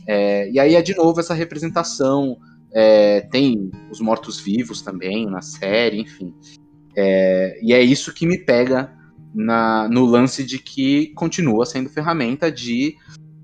É, 0.06 0.50
e 0.50 0.58
aí 0.58 0.74
é 0.74 0.82
de 0.82 0.96
novo 0.96 1.20
essa 1.20 1.34
representação. 1.34 2.36
É, 2.74 3.20
tem 3.30 3.70
os 3.90 4.00
mortos-vivos 4.00 4.82
também 4.82 5.26
na 5.26 5.42
série, 5.42 6.00
enfim. 6.00 6.34
É, 6.96 7.58
e 7.62 7.72
é 7.72 7.80
isso 7.80 8.12
que 8.12 8.26
me 8.26 8.38
pega 8.38 8.90
na, 9.34 9.88
no 9.88 10.04
lance 10.04 10.44
de 10.44 10.58
que 10.58 11.12
continua 11.14 11.64
sendo 11.64 11.88
ferramenta 11.88 12.50
de, 12.50 12.94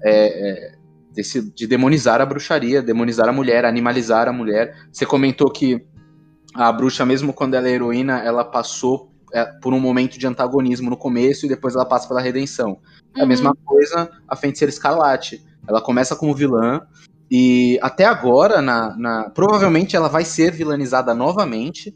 é, 0.04 0.50
é, 0.50 0.74
desse, 1.12 1.50
de 1.52 1.66
demonizar 1.66 2.20
a 2.20 2.26
bruxaria, 2.26 2.82
demonizar 2.82 3.28
a 3.28 3.32
mulher, 3.32 3.64
animalizar 3.64 4.28
a 4.28 4.32
mulher. 4.32 4.74
Você 4.92 5.06
comentou 5.06 5.50
que 5.50 5.84
a 6.54 6.70
bruxa, 6.72 7.04
mesmo 7.04 7.32
quando 7.32 7.54
ela 7.54 7.68
é 7.68 7.72
heroína, 7.72 8.20
ela 8.20 8.44
passou 8.44 9.12
é, 9.32 9.44
por 9.44 9.72
um 9.72 9.80
momento 9.80 10.18
de 10.18 10.26
antagonismo 10.26 10.90
no 10.90 10.96
começo 10.96 11.46
e 11.46 11.48
depois 11.48 11.74
ela 11.74 11.86
passa 11.86 12.08
pela 12.08 12.20
redenção. 12.20 12.78
É 13.16 13.20
a 13.20 13.22
uhum. 13.22 13.28
mesma 13.28 13.54
coisa 13.64 14.10
a 14.26 14.36
feiticeira 14.36 14.70
escarlate. 14.70 15.42
Ela 15.66 15.80
começa 15.80 16.16
como 16.16 16.34
vilã 16.34 16.80
e 17.30 17.78
até 17.82 18.06
agora, 18.06 18.62
na, 18.62 18.96
na, 18.96 19.30
provavelmente 19.30 19.94
ela 19.94 20.08
vai 20.08 20.24
ser 20.24 20.50
vilanizada 20.50 21.14
novamente 21.14 21.94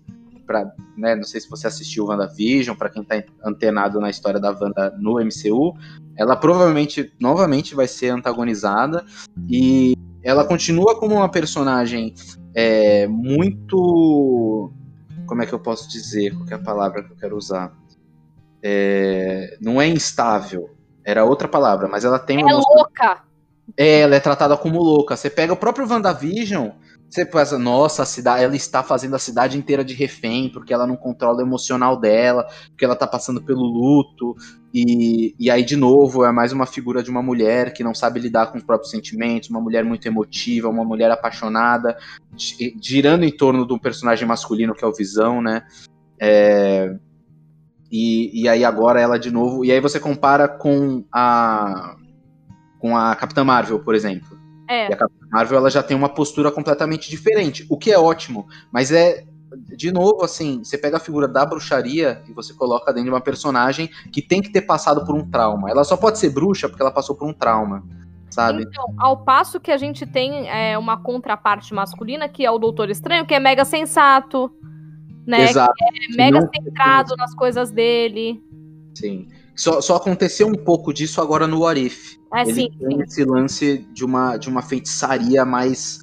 para, 0.52 0.70
né, 0.96 1.16
não 1.16 1.22
sei 1.24 1.40
se 1.40 1.48
você 1.48 1.66
assistiu 1.66 2.04
WandaVision, 2.04 2.76
para 2.76 2.90
quem 2.90 3.02
tá 3.02 3.22
antenado 3.42 3.98
na 3.98 4.10
história 4.10 4.38
da 4.38 4.50
Wanda 4.50 4.94
no 4.98 5.18
MCU, 5.18 5.74
ela 6.14 6.36
provavelmente 6.36 7.10
novamente 7.18 7.74
vai 7.74 7.88
ser 7.88 8.10
antagonizada 8.10 9.02
e 9.48 9.96
ela 10.22 10.44
continua 10.44 10.98
como 10.98 11.14
uma 11.14 11.30
personagem 11.30 12.14
é, 12.54 13.06
muito 13.06 14.70
como 15.26 15.42
é 15.42 15.46
que 15.46 15.54
eu 15.54 15.58
posso 15.58 15.88
dizer, 15.88 16.36
qual 16.36 16.46
é 16.50 16.54
a 16.54 16.58
palavra 16.58 17.02
que 17.02 17.12
eu 17.12 17.16
quero 17.16 17.36
usar? 17.36 17.72
É, 18.62 19.56
não 19.62 19.80
é 19.80 19.88
instável, 19.88 20.68
era 21.02 21.24
outra 21.24 21.48
palavra, 21.48 21.88
mas 21.88 22.04
ela 22.04 22.18
tem 22.18 22.40
é 22.40 22.44
uma. 22.44 22.50
É 22.50 22.54
louca! 22.54 23.22
É, 23.74 24.00
ela 24.00 24.14
é 24.14 24.20
tratada 24.20 24.56
como 24.56 24.82
louca. 24.82 25.16
Você 25.16 25.30
pega 25.30 25.52
o 25.52 25.56
próprio 25.56 25.88
WandaVision, 25.88 26.68
você 27.12 27.26
pensa, 27.26 27.58
nossa, 27.58 28.04
a 28.04 28.06
cidade, 28.06 28.42
ela 28.42 28.56
está 28.56 28.82
fazendo 28.82 29.14
a 29.14 29.18
cidade 29.18 29.58
inteira 29.58 29.84
de 29.84 29.92
refém, 29.92 30.48
porque 30.48 30.72
ela 30.72 30.86
não 30.86 30.96
controla 30.96 31.38
o 31.38 31.46
emocional 31.46 32.00
dela, 32.00 32.46
porque 32.68 32.84
ela 32.86 32.94
está 32.94 33.06
passando 33.06 33.42
pelo 33.42 33.62
luto, 33.62 34.34
e, 34.74 35.34
e 35.38 35.50
aí, 35.50 35.62
de 35.62 35.76
novo, 35.76 36.24
é 36.24 36.32
mais 36.32 36.50
uma 36.52 36.64
figura 36.64 37.02
de 37.02 37.10
uma 37.10 37.22
mulher 37.22 37.74
que 37.74 37.84
não 37.84 37.94
sabe 37.94 38.18
lidar 38.18 38.46
com 38.46 38.56
os 38.56 38.64
próprios 38.64 38.90
sentimentos, 38.90 39.50
uma 39.50 39.60
mulher 39.60 39.84
muito 39.84 40.08
emotiva, 40.08 40.70
uma 40.70 40.84
mulher 40.84 41.10
apaixonada, 41.10 41.98
girando 42.80 43.24
em 43.24 43.36
torno 43.36 43.66
de 43.66 43.74
um 43.74 43.78
personagem 43.78 44.26
masculino 44.26 44.74
que 44.74 44.82
é 44.82 44.88
o 44.88 44.94
Visão, 44.94 45.42
né? 45.42 45.62
É... 46.18 46.96
E, 47.90 48.42
e 48.44 48.48
aí 48.48 48.64
agora 48.64 48.98
ela 48.98 49.18
de 49.18 49.30
novo. 49.30 49.66
E 49.66 49.70
aí 49.70 49.78
você 49.78 50.00
compara 50.00 50.48
com 50.48 51.04
a. 51.12 51.94
com 52.78 52.96
a 52.96 53.14
Capitã 53.14 53.44
Marvel, 53.44 53.80
por 53.80 53.94
exemplo. 53.94 54.41
É. 54.72 54.88
E 54.88 54.92
a 54.94 54.96
Capitã 54.96 55.26
Marvel 55.30 55.58
ela 55.58 55.70
já 55.70 55.82
tem 55.82 55.96
uma 55.96 56.08
postura 56.08 56.50
completamente 56.50 57.10
diferente, 57.10 57.66
o 57.68 57.76
que 57.76 57.92
é 57.92 57.98
ótimo, 57.98 58.46
mas 58.70 58.90
é 58.90 59.24
de 59.76 59.92
novo 59.92 60.24
assim, 60.24 60.64
você 60.64 60.78
pega 60.78 60.96
a 60.96 61.00
figura 61.00 61.28
da 61.28 61.44
bruxaria 61.44 62.22
e 62.26 62.32
você 62.32 62.54
coloca 62.54 62.92
dentro 62.92 63.04
de 63.04 63.10
uma 63.10 63.20
personagem 63.20 63.88
que 64.10 64.22
tem 64.22 64.40
que 64.40 64.50
ter 64.50 64.62
passado 64.62 65.04
por 65.04 65.14
um 65.14 65.30
trauma. 65.30 65.70
Ela 65.70 65.84
só 65.84 65.96
pode 65.96 66.18
ser 66.18 66.30
bruxa 66.30 66.68
porque 66.68 66.82
ela 66.82 66.90
passou 66.90 67.14
por 67.14 67.28
um 67.28 67.34
trauma. 67.34 67.82
Sabe? 68.30 68.62
Então, 68.62 68.94
ao 68.96 69.24
passo 69.24 69.60
que 69.60 69.70
a 69.70 69.76
gente 69.76 70.06
tem 70.06 70.48
é, 70.48 70.78
uma 70.78 70.96
contraparte 70.96 71.74
masculina, 71.74 72.30
que 72.30 72.46
é 72.46 72.50
o 72.50 72.58
Doutor 72.58 72.88
Estranho, 72.88 73.26
que 73.26 73.34
é 73.34 73.38
mega 73.38 73.62
sensato, 73.62 74.50
né? 75.26 75.42
Exato. 75.42 75.74
Que 75.76 75.84
é 75.84 76.16
mega 76.16 76.40
Não... 76.40 76.48
centrado 76.48 77.14
nas 77.16 77.34
coisas 77.34 77.70
dele. 77.70 78.42
Sim. 78.94 79.28
Só, 79.54 79.80
só 79.80 79.96
aconteceu 79.96 80.46
um 80.46 80.54
pouco 80.54 80.92
disso 80.92 81.20
agora 81.20 81.46
no 81.46 81.66
Arif. 81.66 82.18
É, 82.34 82.42
Ele 82.42 82.54
sim, 82.54 82.70
tem 82.78 82.96
sim. 82.96 83.02
esse 83.02 83.24
lance 83.24 83.86
de 83.92 84.04
uma, 84.04 84.36
de 84.36 84.48
uma 84.48 84.62
feitiçaria 84.62 85.44
mais 85.44 86.00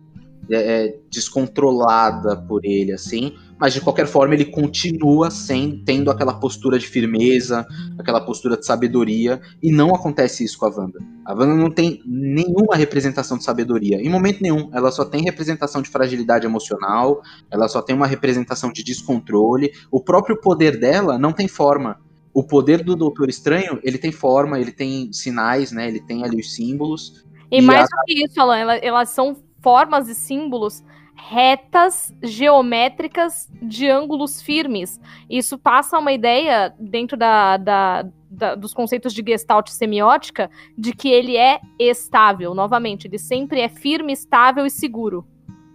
é, 0.51 0.85
é, 0.85 0.99
descontrolada 1.11 2.35
por 2.35 2.65
ele, 2.65 2.91
assim. 2.91 3.35
Mas 3.59 3.73
de 3.73 3.81
qualquer 3.81 4.07
forma, 4.07 4.33
ele 4.33 4.45
continua 4.45 5.29
sem, 5.29 5.83
tendo 5.85 6.09
aquela 6.09 6.33
postura 6.33 6.79
de 6.79 6.87
firmeza, 6.87 7.67
aquela 7.99 8.21
postura 8.21 8.57
de 8.57 8.65
sabedoria. 8.65 9.41
E 9.61 9.71
não 9.71 9.93
acontece 9.93 10.43
isso 10.43 10.57
com 10.57 10.65
a 10.65 10.69
Wanda. 10.69 10.99
A 11.25 11.33
Wanda 11.33 11.53
não 11.53 11.69
tem 11.69 12.01
nenhuma 12.05 12.75
representação 12.75 13.37
de 13.37 13.43
sabedoria. 13.43 13.97
Em 13.97 14.09
momento 14.09 14.41
nenhum. 14.41 14.69
Ela 14.73 14.91
só 14.91 15.03
tem 15.03 15.21
representação 15.21 15.81
de 15.81 15.89
fragilidade 15.89 16.45
emocional. 16.45 17.21
Ela 17.51 17.67
só 17.67 17.81
tem 17.81 17.95
uma 17.95 18.07
representação 18.07 18.71
de 18.71 18.83
descontrole. 18.83 19.71
O 19.91 20.01
próprio 20.01 20.39
poder 20.39 20.79
dela 20.79 21.19
não 21.19 21.33
tem 21.33 21.47
forma. 21.47 21.99
O 22.39 22.43
poder 22.43 22.81
do 22.81 22.95
Doutor 22.95 23.27
Estranho, 23.27 23.81
ele 23.83 23.97
tem 23.97 24.13
forma, 24.13 24.57
ele 24.57 24.71
tem 24.71 25.11
sinais, 25.11 25.73
né? 25.73 25.89
Ele 25.89 25.99
tem 25.99 26.23
ali 26.23 26.39
os 26.39 26.55
símbolos. 26.55 27.25
E, 27.51 27.57
e 27.57 27.61
mais 27.61 27.83
a... 27.83 27.97
do 27.97 28.03
que 28.05 28.23
isso, 28.23 28.39
Alan, 28.39 28.57
elas, 28.57 28.79
elas 28.81 29.09
são 29.09 29.35
formas 29.61 30.07
e 30.07 30.15
símbolos 30.15 30.81
retas 31.17 32.15
geométricas 32.23 33.51
de 33.61 33.89
ângulos 33.89 34.41
firmes. 34.41 35.01
Isso 35.29 35.57
passa 35.57 35.99
uma 35.99 36.13
ideia 36.13 36.73
dentro 36.79 37.17
da, 37.17 37.57
da, 37.57 38.07
da, 38.31 38.55
dos 38.55 38.73
conceitos 38.73 39.13
de 39.13 39.21
Gestalt 39.21 39.67
semiótica 39.67 40.49
de 40.77 40.93
que 40.93 41.09
ele 41.09 41.35
é 41.35 41.59
estável. 41.77 42.55
Novamente, 42.55 43.05
ele 43.05 43.17
sempre 43.17 43.59
é 43.59 43.67
firme, 43.67 44.13
estável 44.13 44.65
e 44.65 44.71
seguro. 44.71 45.27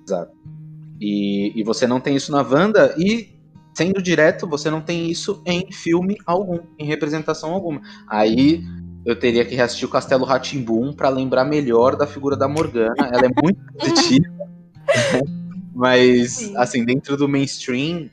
Exato. 0.03 0.33
E, 0.99 1.53
e 1.55 1.63
você 1.63 1.87
não 1.87 2.01
tem 2.01 2.17
isso 2.17 2.33
na 2.33 2.41
Wanda 2.41 2.95
e 2.97 3.34
sendo 3.75 4.01
direto, 4.03 4.47
você 4.47 4.71
não 4.71 4.81
tem 4.81 5.11
isso 5.11 5.43
em 5.45 5.71
filme 5.73 6.17
algum, 6.25 6.61
em 6.79 6.87
representação 6.87 7.53
alguma. 7.53 7.83
Aí 8.09 8.63
eu 9.05 9.19
teria 9.19 9.45
que 9.45 9.55
reassistir 9.55 9.87
o 9.87 9.91
Castelo 9.91 10.25
Ratimbum 10.25 10.93
para 10.93 11.09
lembrar 11.09 11.45
melhor 11.45 11.97
da 11.97 12.07
figura 12.07 12.37
da 12.37 12.49
Morgana. 12.49 12.95
Ela 13.13 13.27
é 13.27 13.43
muito 13.43 13.61
positiva. 13.79 14.35
Mas, 15.75 16.33
Sim. 16.33 16.57
assim, 16.57 16.85
dentro 16.85 17.17
do 17.17 17.29
mainstream, 17.29 18.09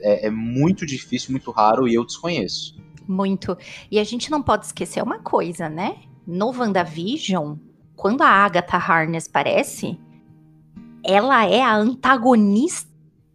é, 0.00 0.26
é, 0.26 0.30
muito 0.30 0.86
difícil, 0.86 1.30
muito 1.30 1.50
raro 1.50 1.86
e 1.86 1.94
eu 1.94 2.04
desconheço. 2.04 2.74
Muito. 3.06 3.56
E 3.90 3.98
a 3.98 4.04
gente 4.04 4.30
não 4.30 4.42
pode 4.42 4.66
esquecer 4.66 5.02
uma 5.02 5.18
coisa, 5.18 5.68
né? 5.68 5.96
No 6.26 6.50
WandaVision, 6.50 7.56
quando 7.94 8.22
a 8.22 8.28
Agatha 8.28 8.76
Harness 8.76 9.28
aparece, 9.28 9.98
ela 11.04 11.44
é 11.44 11.60
a 11.60 11.76
antagonista. 11.76 12.91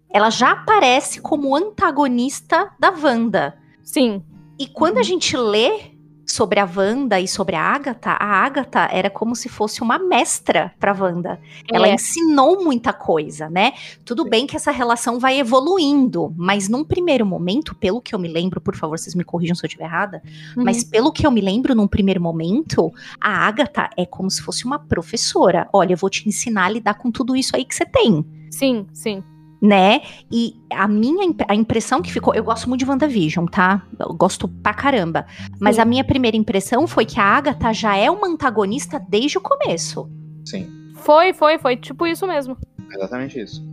Ela 0.09 0.29
já 0.29 0.51
aparece 0.51 1.21
como 1.21 1.55
antagonista 1.55 2.71
da 2.79 2.91
Wanda. 2.91 3.57
Sim. 3.83 4.23
E 4.59 4.67
quando 4.67 4.97
a 4.97 5.03
gente 5.03 5.35
lê 5.37 5.97
sobre 6.27 6.59
a 6.59 6.69
Wanda 6.75 7.19
e 7.19 7.27
sobre 7.27 7.55
a 7.55 7.61
Agatha, 7.61 8.11
a 8.11 8.25
Agatha 8.25 8.89
era 8.91 9.09
como 9.09 9.33
se 9.33 9.47
fosse 9.47 9.81
uma 9.81 9.97
mestra 9.97 10.73
para 10.77 10.91
Wanda. 10.93 11.39
Ela 11.71 11.87
é. 11.87 11.93
ensinou 11.93 12.63
muita 12.63 12.91
coisa, 12.91 13.49
né? 13.49 13.73
Tudo 14.03 14.25
bem 14.25 14.45
que 14.45 14.55
essa 14.55 14.69
relação 14.69 15.19
vai 15.19 15.39
evoluindo, 15.39 16.33
mas 16.35 16.67
num 16.67 16.83
primeiro 16.83 17.25
momento, 17.25 17.73
pelo 17.73 18.01
que 18.01 18.13
eu 18.13 18.19
me 18.19 18.27
lembro, 18.27 18.59
por 18.59 18.75
favor, 18.75 18.99
vocês 18.99 19.15
me 19.15 19.23
corrijam 19.23 19.55
se 19.55 19.63
eu 19.63 19.67
estiver 19.67 19.85
errada, 19.85 20.21
uhum. 20.55 20.65
mas 20.65 20.83
pelo 20.83 21.13
que 21.13 21.25
eu 21.25 21.31
me 21.31 21.39
lembro, 21.39 21.73
num 21.73 21.87
primeiro 21.87 22.21
momento, 22.21 22.91
a 23.21 23.47
Agatha 23.47 23.89
é 23.95 24.05
como 24.05 24.29
se 24.29 24.41
fosse 24.41 24.65
uma 24.65 24.77
professora. 24.77 25.69
Olha, 25.71 25.93
eu 25.93 25.97
vou 25.97 26.09
te 26.09 26.27
ensinar 26.27 26.65
a 26.65 26.69
lidar 26.69 26.95
com 26.95 27.09
tudo 27.09 27.35
isso 27.35 27.55
aí 27.55 27.63
que 27.63 27.73
você 27.73 27.85
tem. 27.85 28.25
Sim, 28.51 28.85
sim 28.91 29.23
né? 29.61 30.01
E 30.31 30.55
a 30.71 30.87
minha 30.87 31.33
a 31.47 31.55
impressão 31.55 32.01
que 32.01 32.11
ficou, 32.11 32.33
eu 32.33 32.43
gosto 32.43 32.69
muito 32.69 32.83
de 32.83 32.89
WandaVision, 32.89 33.45
tá? 33.45 33.81
Eu 33.99 34.13
gosto 34.13 34.47
pra 34.47 34.73
caramba. 34.73 35.25
Mas 35.59 35.75
Sim. 35.75 35.81
a 35.81 35.85
minha 35.85 36.03
primeira 36.03 36.37
impressão 36.37 36.87
foi 36.87 37.05
que 37.05 37.19
a 37.19 37.23
Agatha 37.23 37.73
já 37.73 37.95
é 37.95 38.09
uma 38.09 38.27
antagonista 38.27 39.03
desde 39.09 39.37
o 39.37 39.41
começo. 39.41 40.09
Sim. 40.45 40.91
Foi, 40.95 41.33
foi, 41.33 41.57
foi 41.57 41.75
tipo 41.75 42.05
isso 42.05 42.25
mesmo. 42.27 42.57
Exatamente 42.91 43.39
isso. 43.39 43.65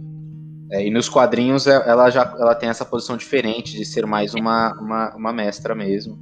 É, 0.70 0.86
e 0.86 0.90
nos 0.90 1.08
quadrinhos 1.08 1.66
é, 1.66 1.74
ela 1.88 2.10
já 2.10 2.22
ela 2.38 2.54
tem 2.54 2.68
essa 2.68 2.84
posição 2.84 3.16
diferente 3.16 3.76
de 3.76 3.84
ser 3.84 4.06
mais 4.06 4.34
uma, 4.34 4.72
uma, 4.80 5.14
uma 5.14 5.32
mestra 5.32 5.74
mesmo. 5.74 6.18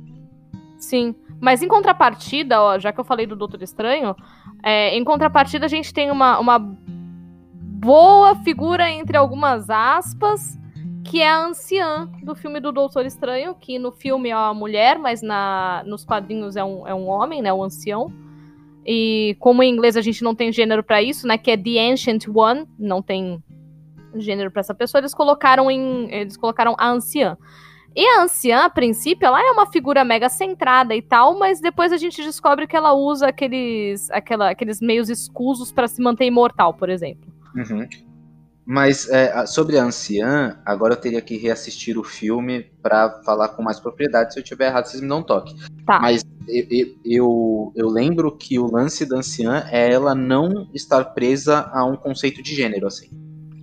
Sim. 0.78 1.14
Mas 1.40 1.62
em 1.62 1.68
contrapartida, 1.68 2.60
ó, 2.60 2.78
já 2.78 2.92
que 2.92 3.00
eu 3.00 3.04
falei 3.04 3.26
do 3.26 3.36
Doutor 3.36 3.62
Estranho, 3.62 4.14
é, 4.62 4.96
em 4.96 5.04
contrapartida 5.04 5.66
a 5.66 5.68
gente 5.68 5.92
tem 5.92 6.10
uma, 6.10 6.38
uma 6.38 6.76
boa 7.82 8.36
figura 8.36 8.88
entre 8.88 9.16
algumas 9.16 9.68
aspas, 9.68 10.56
que 11.04 11.20
é 11.20 11.28
a 11.28 11.46
anciã 11.46 12.08
do 12.22 12.32
filme 12.32 12.60
do 12.60 12.70
Doutor 12.70 13.04
Estranho, 13.04 13.56
que 13.56 13.76
no 13.76 13.90
filme 13.90 14.30
é 14.30 14.36
uma 14.36 14.54
mulher, 14.54 15.00
mas 15.00 15.20
na, 15.20 15.82
nos 15.84 16.04
quadrinhos 16.04 16.54
é 16.54 16.62
um, 16.62 16.86
é 16.86 16.94
um 16.94 17.08
homem, 17.08 17.42
né, 17.42 17.52
o 17.52 17.60
ancião. 17.60 18.12
E 18.86 19.36
como 19.40 19.64
em 19.64 19.72
inglês 19.72 19.96
a 19.96 20.00
gente 20.00 20.22
não 20.22 20.32
tem 20.32 20.52
gênero 20.52 20.84
para 20.84 21.02
isso, 21.02 21.26
né, 21.26 21.36
que 21.36 21.50
é 21.50 21.56
The 21.56 21.90
Ancient 21.90 22.28
One, 22.32 22.68
não 22.78 23.02
tem 23.02 23.42
gênero 24.14 24.52
para 24.52 24.60
essa 24.60 24.74
pessoa, 24.74 25.00
eles 25.00 25.12
colocaram 25.12 25.68
em 25.68 26.08
eles 26.14 26.36
colocaram 26.36 26.76
a 26.78 26.88
anciã. 26.88 27.36
E 27.96 28.06
a 28.06 28.22
anciã, 28.22 28.64
a 28.64 28.70
princípio, 28.70 29.26
ela 29.26 29.44
é 29.44 29.50
uma 29.50 29.66
figura 29.66 30.04
mega 30.04 30.28
centrada 30.28 30.94
e 30.94 31.02
tal, 31.02 31.36
mas 31.36 31.60
depois 31.60 31.92
a 31.92 31.96
gente 31.96 32.22
descobre 32.22 32.68
que 32.68 32.76
ela 32.76 32.94
usa 32.94 33.26
aqueles, 33.26 34.08
aquela, 34.12 34.50
aqueles 34.50 34.80
meios 34.80 35.10
escusos 35.10 35.72
para 35.72 35.88
se 35.88 36.00
manter 36.00 36.26
imortal, 36.26 36.74
por 36.74 36.88
exemplo. 36.88 37.31
Uhum. 37.54 37.86
Mas 38.64 39.08
é, 39.08 39.44
sobre 39.44 39.76
a 39.76 39.84
anciã, 39.84 40.56
agora 40.64 40.94
eu 40.94 41.00
teria 41.00 41.20
que 41.20 41.36
reassistir 41.36 41.98
o 41.98 42.04
filme 42.04 42.70
para 42.80 43.22
falar 43.24 43.48
com 43.48 43.62
mais 43.62 43.80
propriedade. 43.80 44.32
Se 44.32 44.38
eu 44.38 44.44
tiver 44.44 44.66
errado, 44.68 44.86
vocês 44.86 45.02
me 45.02 45.08
dão 45.08 45.18
um 45.18 45.22
toque. 45.22 45.54
Tá. 45.84 45.98
Mas 46.00 46.24
eu, 46.48 46.66
eu, 47.04 47.72
eu, 47.74 47.88
lembro 47.88 48.30
que 48.36 48.58
o 48.58 48.70
lance 48.70 49.04
da 49.04 49.16
anciã 49.16 49.66
é 49.70 49.92
ela 49.92 50.14
não 50.14 50.68
estar 50.72 51.04
presa 51.06 51.68
a 51.72 51.84
um 51.84 51.96
conceito 51.96 52.40
de 52.40 52.54
gênero, 52.54 52.86
assim. 52.86 53.10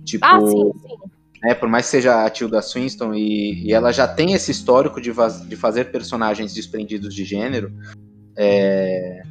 Tipo, 0.04 0.26
ah, 0.26 0.40
sim, 0.40 0.72
sim. 0.82 0.96
Né, 1.42 1.54
por 1.54 1.68
mais 1.68 1.86
que 1.86 1.92
seja 1.92 2.24
a 2.24 2.28
Tilda 2.28 2.60
Swinton 2.60 3.14
e, 3.14 3.64
e 3.64 3.72
ela 3.72 3.92
já 3.92 4.06
tem 4.06 4.34
esse 4.34 4.50
histórico 4.50 5.00
de, 5.00 5.10
de 5.48 5.56
fazer 5.56 5.84
personagens 5.86 6.52
desprendidos 6.52 7.14
de 7.14 7.24
gênero, 7.24 7.72
é, 8.36 9.22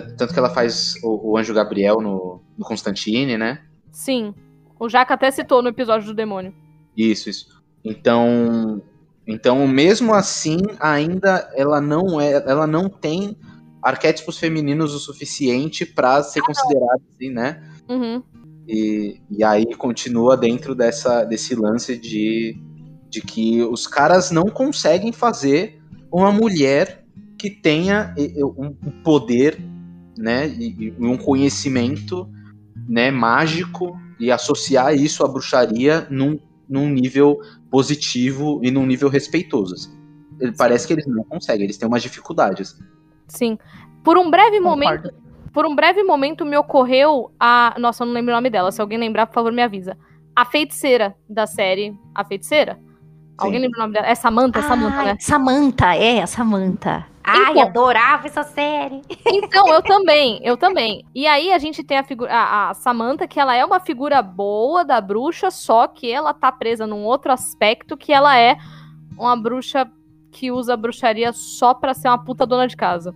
tanto 0.00 0.32
que 0.32 0.38
ela 0.38 0.50
faz 0.50 0.94
o, 1.02 1.32
o 1.32 1.38
Anjo 1.38 1.54
Gabriel 1.54 2.00
no, 2.00 2.42
no 2.56 2.64
Constantine, 2.64 3.36
né? 3.36 3.62
Sim. 3.92 4.34
O 4.78 4.88
Jaca 4.88 5.14
até 5.14 5.30
citou 5.30 5.62
no 5.62 5.68
episódio 5.68 6.08
do 6.08 6.14
demônio. 6.14 6.54
Isso, 6.96 7.28
isso. 7.28 7.62
Então, 7.84 8.82
então 9.26 9.66
mesmo 9.66 10.14
assim, 10.14 10.58
ainda 10.80 11.50
ela 11.54 11.80
não 11.80 12.20
é, 12.20 12.32
ela 12.32 12.66
não 12.66 12.88
tem 12.88 13.36
arquétipos 13.82 14.38
femininos 14.38 14.94
o 14.94 14.98
suficiente 14.98 15.84
para 15.84 16.22
ser 16.22 16.40
ah, 16.40 16.46
considerada 16.46 17.02
assim, 17.12 17.30
né? 17.30 17.62
Uhum. 17.88 18.22
E, 18.66 19.20
e 19.30 19.44
aí 19.44 19.74
continua 19.74 20.36
dentro 20.36 20.74
dessa, 20.74 21.24
desse 21.24 21.54
lance 21.54 21.98
de, 21.98 22.56
de 23.10 23.20
que 23.20 23.62
os 23.62 23.86
caras 23.86 24.30
não 24.30 24.44
conseguem 24.44 25.12
fazer 25.12 25.78
uma 26.10 26.32
mulher 26.32 27.04
que 27.38 27.50
tenha 27.50 28.14
um 28.56 28.72
poder 29.02 29.58
né, 30.16 30.48
e, 30.48 30.94
um 30.98 31.16
conhecimento, 31.16 32.28
né, 32.88 33.10
mágico 33.10 33.98
e 34.18 34.30
associar 34.30 34.94
isso 34.94 35.24
à 35.24 35.28
bruxaria 35.28 36.06
num, 36.10 36.38
num 36.68 36.88
nível 36.88 37.38
positivo 37.70 38.60
e 38.62 38.70
num 38.70 38.86
nível 38.86 39.08
respeitoso. 39.08 39.74
Assim. 39.74 40.04
Ele, 40.40 40.52
parece 40.56 40.86
que 40.86 40.92
eles 40.92 41.06
não 41.06 41.24
conseguem, 41.24 41.64
eles 41.64 41.76
têm 41.76 41.88
umas 41.88 42.02
dificuldades. 42.02 42.76
Sim. 43.28 43.58
Por 44.02 44.18
um 44.18 44.30
breve 44.30 44.58
Concordo. 44.58 44.68
momento, 44.68 45.14
por 45.52 45.66
um 45.66 45.74
breve 45.74 46.02
momento 46.02 46.44
me 46.44 46.56
ocorreu 46.56 47.30
a, 47.38 47.74
nossa, 47.78 48.02
eu 48.02 48.06
não 48.06 48.14
lembro 48.14 48.32
o 48.32 48.36
nome 48.36 48.50
dela, 48.50 48.70
se 48.70 48.80
alguém 48.80 48.98
lembrar, 48.98 49.26
por 49.26 49.34
favor, 49.34 49.52
me 49.52 49.62
avisa. 49.62 49.96
A 50.36 50.44
feiticeira 50.44 51.14
da 51.28 51.46
série 51.46 51.96
A 52.14 52.24
Feiticeira? 52.24 52.74
Sim. 52.74 52.80
Alguém 53.38 53.60
lembra 53.60 53.78
o 53.78 53.82
nome 53.82 53.94
dela? 53.94 54.06
É 54.06 54.14
Samantha, 54.14 54.58
é 54.58 54.62
Samantha, 54.62 55.04
né? 55.04 55.16
Samantha, 55.20 55.94
é, 55.94 56.22
a 56.22 56.26
Samantha. 56.26 57.13
Ai, 57.26 57.52
então, 57.52 57.62
adorava 57.62 58.26
essa 58.26 58.42
série. 58.42 59.00
Então, 59.26 59.66
eu 59.68 59.82
também, 59.82 60.38
eu 60.42 60.58
também. 60.58 61.06
E 61.14 61.26
aí 61.26 61.50
a 61.52 61.58
gente 61.58 61.82
tem 61.82 61.96
a 61.96 62.04
figura, 62.04 62.30
a, 62.30 62.70
a 62.70 62.74
Samantha, 62.74 63.26
que 63.26 63.40
ela 63.40 63.56
é 63.56 63.64
uma 63.64 63.80
figura 63.80 64.20
boa 64.20 64.84
da 64.84 65.00
bruxa, 65.00 65.50
só 65.50 65.88
que 65.88 66.10
ela 66.10 66.34
tá 66.34 66.52
presa 66.52 66.86
num 66.86 67.02
outro 67.04 67.32
aspecto, 67.32 67.96
que 67.96 68.12
ela 68.12 68.38
é 68.38 68.58
uma 69.16 69.34
bruxa 69.34 69.90
que 70.30 70.52
usa 70.52 70.76
bruxaria 70.76 71.32
só 71.32 71.72
pra 71.72 71.94
ser 71.94 72.08
uma 72.08 72.22
puta 72.22 72.44
dona 72.44 72.68
de 72.68 72.76
casa. 72.76 73.14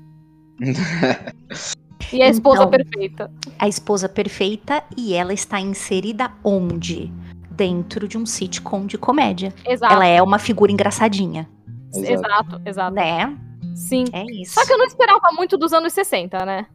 e 2.11 2.23
a 2.23 2.29
esposa 2.29 2.63
Então, 2.63 2.71
perfeita. 2.71 3.31
A 3.59 3.69
esposa 3.69 4.09
perfeita 4.09 4.83
e 4.97 5.13
ela 5.13 5.35
está 5.35 5.61
inserida 5.61 6.33
onde? 6.43 7.13
Dentro 7.51 8.09
de 8.09 8.17
um 8.17 8.25
sitcom 8.25 8.87
de 8.87 8.97
comédia. 8.97 9.53
Exato, 9.67 9.93
Ela 9.93 10.07
é 10.07 10.23
uma 10.23 10.39
figura 10.39 10.73
engraçadinha, 10.73 11.47
Exato. 11.93 12.13
exato, 12.13 12.63
exato. 12.65 12.95
né? 12.95 13.37
Sim. 13.79 14.05
É 14.13 14.25
isso. 14.25 14.55
Só 14.55 14.67
que 14.67 14.73
eu 14.73 14.79
não 14.79 14.87
esperava 14.87 15.31
muito 15.33 15.57
dos 15.57 15.73
anos 15.73 15.93
60, 15.93 16.45
né? 16.45 16.67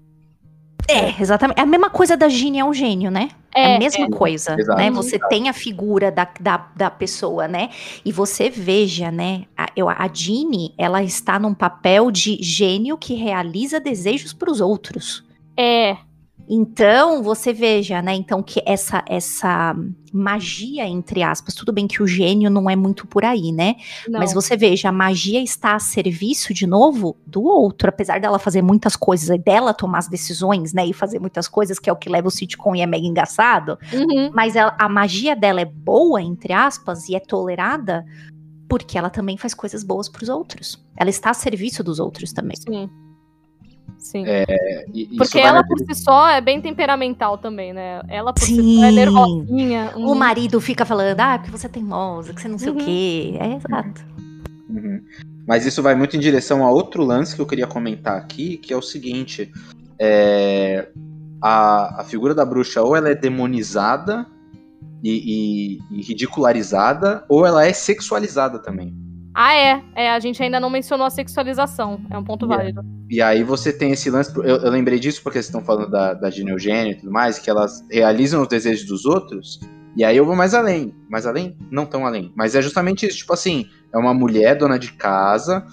É, 0.87 1.21
exatamente. 1.21 1.59
É 1.59 1.63
a 1.63 1.65
mesma 1.65 1.89
coisa 1.89 2.17
da 2.17 2.27
Ginny 2.27 2.59
é 2.59 2.65
um 2.65 2.73
gênio, 2.73 3.09
né? 3.09 3.29
É, 3.55 3.75
a 3.75 3.79
mesma 3.79 4.09
coisa, 4.09 4.59
Exato. 4.59 4.77
né? 4.77 4.89
Você 4.91 5.19
tem 5.29 5.47
a 5.47 5.53
figura 5.53 6.11
da, 6.11 6.27
da, 6.39 6.57
da 6.75 6.89
pessoa, 6.89 7.47
né? 7.47 7.69
E 8.03 8.11
você 8.11 8.49
veja, 8.49 9.11
né? 9.11 9.45
A, 9.55 9.67
eu, 9.75 9.87
a 9.87 10.09
Ginny, 10.11 10.73
ela 10.77 11.03
está 11.03 11.37
num 11.37 11.53
papel 11.53 12.09
de 12.09 12.41
gênio 12.41 12.97
que 12.97 13.13
realiza 13.13 13.79
desejos 13.79 14.33
para 14.33 14.51
os 14.51 14.59
outros. 14.59 15.23
É, 15.55 15.97
Então, 16.47 17.23
você 17.23 17.53
veja, 17.53 18.01
né? 18.01 18.13
Então, 18.13 18.43
que 18.43 18.61
essa, 18.65 19.03
essa 19.07 19.75
magia, 20.11 20.85
entre 20.87 21.23
aspas, 21.23 21.55
tudo 21.55 21.71
bem 21.71 21.87
que 21.87 22.03
o 22.03 22.07
gênio 22.07 22.49
não 22.49 22.69
é 22.69 22.75
muito 22.75 23.07
por 23.07 23.23
aí, 23.25 23.51
né? 23.51 23.75
não. 24.07 24.19
Mas 24.19 24.33
você 24.33 24.55
veja, 24.55 24.89
a 24.89 24.91
magia 24.91 25.41
está 25.41 25.75
a 25.75 25.79
serviço, 25.79 26.53
de 26.53 26.67
novo, 26.67 27.15
do 27.25 27.41
outro. 27.43 27.89
Apesar 27.89 28.19
dela 28.19 28.37
fazer 28.37 28.61
muitas 28.61 28.95
coisas, 28.95 29.29
e 29.29 29.37
dela 29.37 29.73
tomar 29.73 29.99
as 29.99 30.07
decisões, 30.07 30.73
né? 30.73 30.85
E 30.85 30.93
fazer 30.93 31.19
muitas 31.19 31.47
coisas, 31.47 31.79
que 31.79 31.89
é 31.89 31.93
o 31.93 31.97
que 31.97 32.09
leva 32.09 32.27
o 32.27 32.31
sitcom 32.31 32.75
e 32.75 32.81
é 32.81 32.85
mega 32.85 33.05
engraçado. 33.07 33.77
Uhum. 33.93 34.31
Mas 34.33 34.55
ela- 34.55 34.75
a 34.79 34.89
magia 34.89 35.35
dela 35.35 35.61
é 35.61 35.65
boa, 35.65 36.21
entre 36.21 36.53
aspas, 36.53 37.07
e 37.09 37.15
é 37.15 37.19
tolerada 37.19 38.05
porque 38.67 38.97
ela 38.97 39.09
também 39.09 39.37
faz 39.37 39.53
coisas 39.53 39.83
boas 39.83 40.09
para 40.09 40.23
os 40.23 40.29
outros. 40.29 40.83
Ela 40.97 41.09
está 41.09 41.29
a 41.29 41.33
serviço 41.33 41.83
dos 41.83 41.99
outros 41.99 42.33
também. 42.33 42.57
Sim. 42.57 42.89
Sim. 43.97 44.25
E 44.93 45.03
isso 45.03 45.15
Porque 45.17 45.39
ela 45.39 45.63
por 45.65 45.79
si 45.79 45.95
só 45.95 46.27
é 46.29 46.41
bem 46.41 46.59
temperamental 46.61 47.37
também, 47.37 47.71
né? 47.73 48.01
Ela 48.09 48.33
por 48.33 48.43
si 48.43 48.55
Sim. 48.55 48.77
só 48.79 48.85
é 48.85 48.91
nervosinha. 48.91 49.93
O 49.95 50.13
marido 50.13 50.59
fica 50.59 50.85
falando, 50.85 51.19
ah, 51.19 51.39
porque 51.39 51.51
você 51.57 51.67
é 51.67 51.69
teimosa, 51.69 52.33
que 52.33 52.41
você 52.41 52.47
não 52.47 52.57
sei 52.59 52.69
Uhum. 52.69 52.75
o 52.75 52.79
quê. 52.85 53.37
É 53.39 53.55
exato. 53.55 54.01
Uhum. 54.69 55.01
Mas 55.47 55.65
isso 55.65 55.81
vai 55.81 55.95
muito 55.95 56.15
em 56.17 56.19
direção 56.19 56.65
a 56.65 56.71
outro 56.71 57.03
lance 57.03 57.35
que 57.35 57.41
eu 57.41 57.45
queria 57.45 57.67
comentar 57.67 58.17
aqui, 58.17 58.57
que 58.57 58.73
é 58.73 58.77
o 58.77 58.81
seguinte: 58.81 59.51
é, 59.99 60.87
a, 61.41 62.01
a 62.01 62.03
figura 62.03 62.33
da 62.35 62.45
bruxa 62.45 62.81
ou 62.81 62.95
ela 62.95 63.09
é 63.09 63.15
demonizada 63.15 64.25
e, 65.03 65.79
e- 65.91 65.99
e 65.99 66.01
ridicularizada, 66.01 67.23
ou 67.29 67.45
ela 67.45 67.65
é 67.65 67.73
sexualizada 67.73 68.59
também. 68.59 68.93
Ah, 69.33 69.53
é. 69.55 69.83
É, 69.95 70.11
a 70.11 70.19
gente 70.19 70.41
ainda 70.41 70.59
não 70.59 70.69
mencionou 70.69 71.05
a 71.05 71.09
sexualização. 71.09 71.99
É 72.09 72.17
um 72.17 72.23
ponto 72.23 72.45
Yeah. 72.45 72.63
válido. 72.63 72.85
E 73.09 73.21
aí 73.21 73.43
você 73.43 73.73
tem 73.73 73.91
esse 73.91 74.09
lance. 74.09 74.35
Eu, 74.37 74.57
eu 74.57 74.69
lembrei 74.69 74.99
disso 74.99 75.21
porque 75.23 75.37
vocês 75.37 75.45
estão 75.47 75.63
falando 75.63 75.89
da, 75.89 76.13
da 76.13 76.29
e 76.29 76.95
tudo 76.95 77.11
mais, 77.11 77.39
que 77.39 77.49
elas 77.49 77.85
realizam 77.91 78.41
os 78.41 78.47
desejos 78.47 78.85
dos 78.85 79.05
outros. 79.05 79.59
E 79.95 80.03
aí 80.03 80.17
eu 80.17 80.25
vou 80.25 80.35
mais 80.35 80.53
além. 80.53 80.93
Mais 81.09 81.25
além? 81.25 81.57
Não 81.71 81.85
tão 81.85 82.05
além. 82.05 82.31
Mas 82.35 82.55
é 82.55 82.61
justamente 82.61 83.05
isso. 83.07 83.19
Tipo 83.19 83.33
assim, 83.33 83.65
é 83.93 83.97
uma 83.97 84.13
mulher 84.13 84.57
dona 84.57 84.77
de 84.77 84.93
casa 84.93 85.65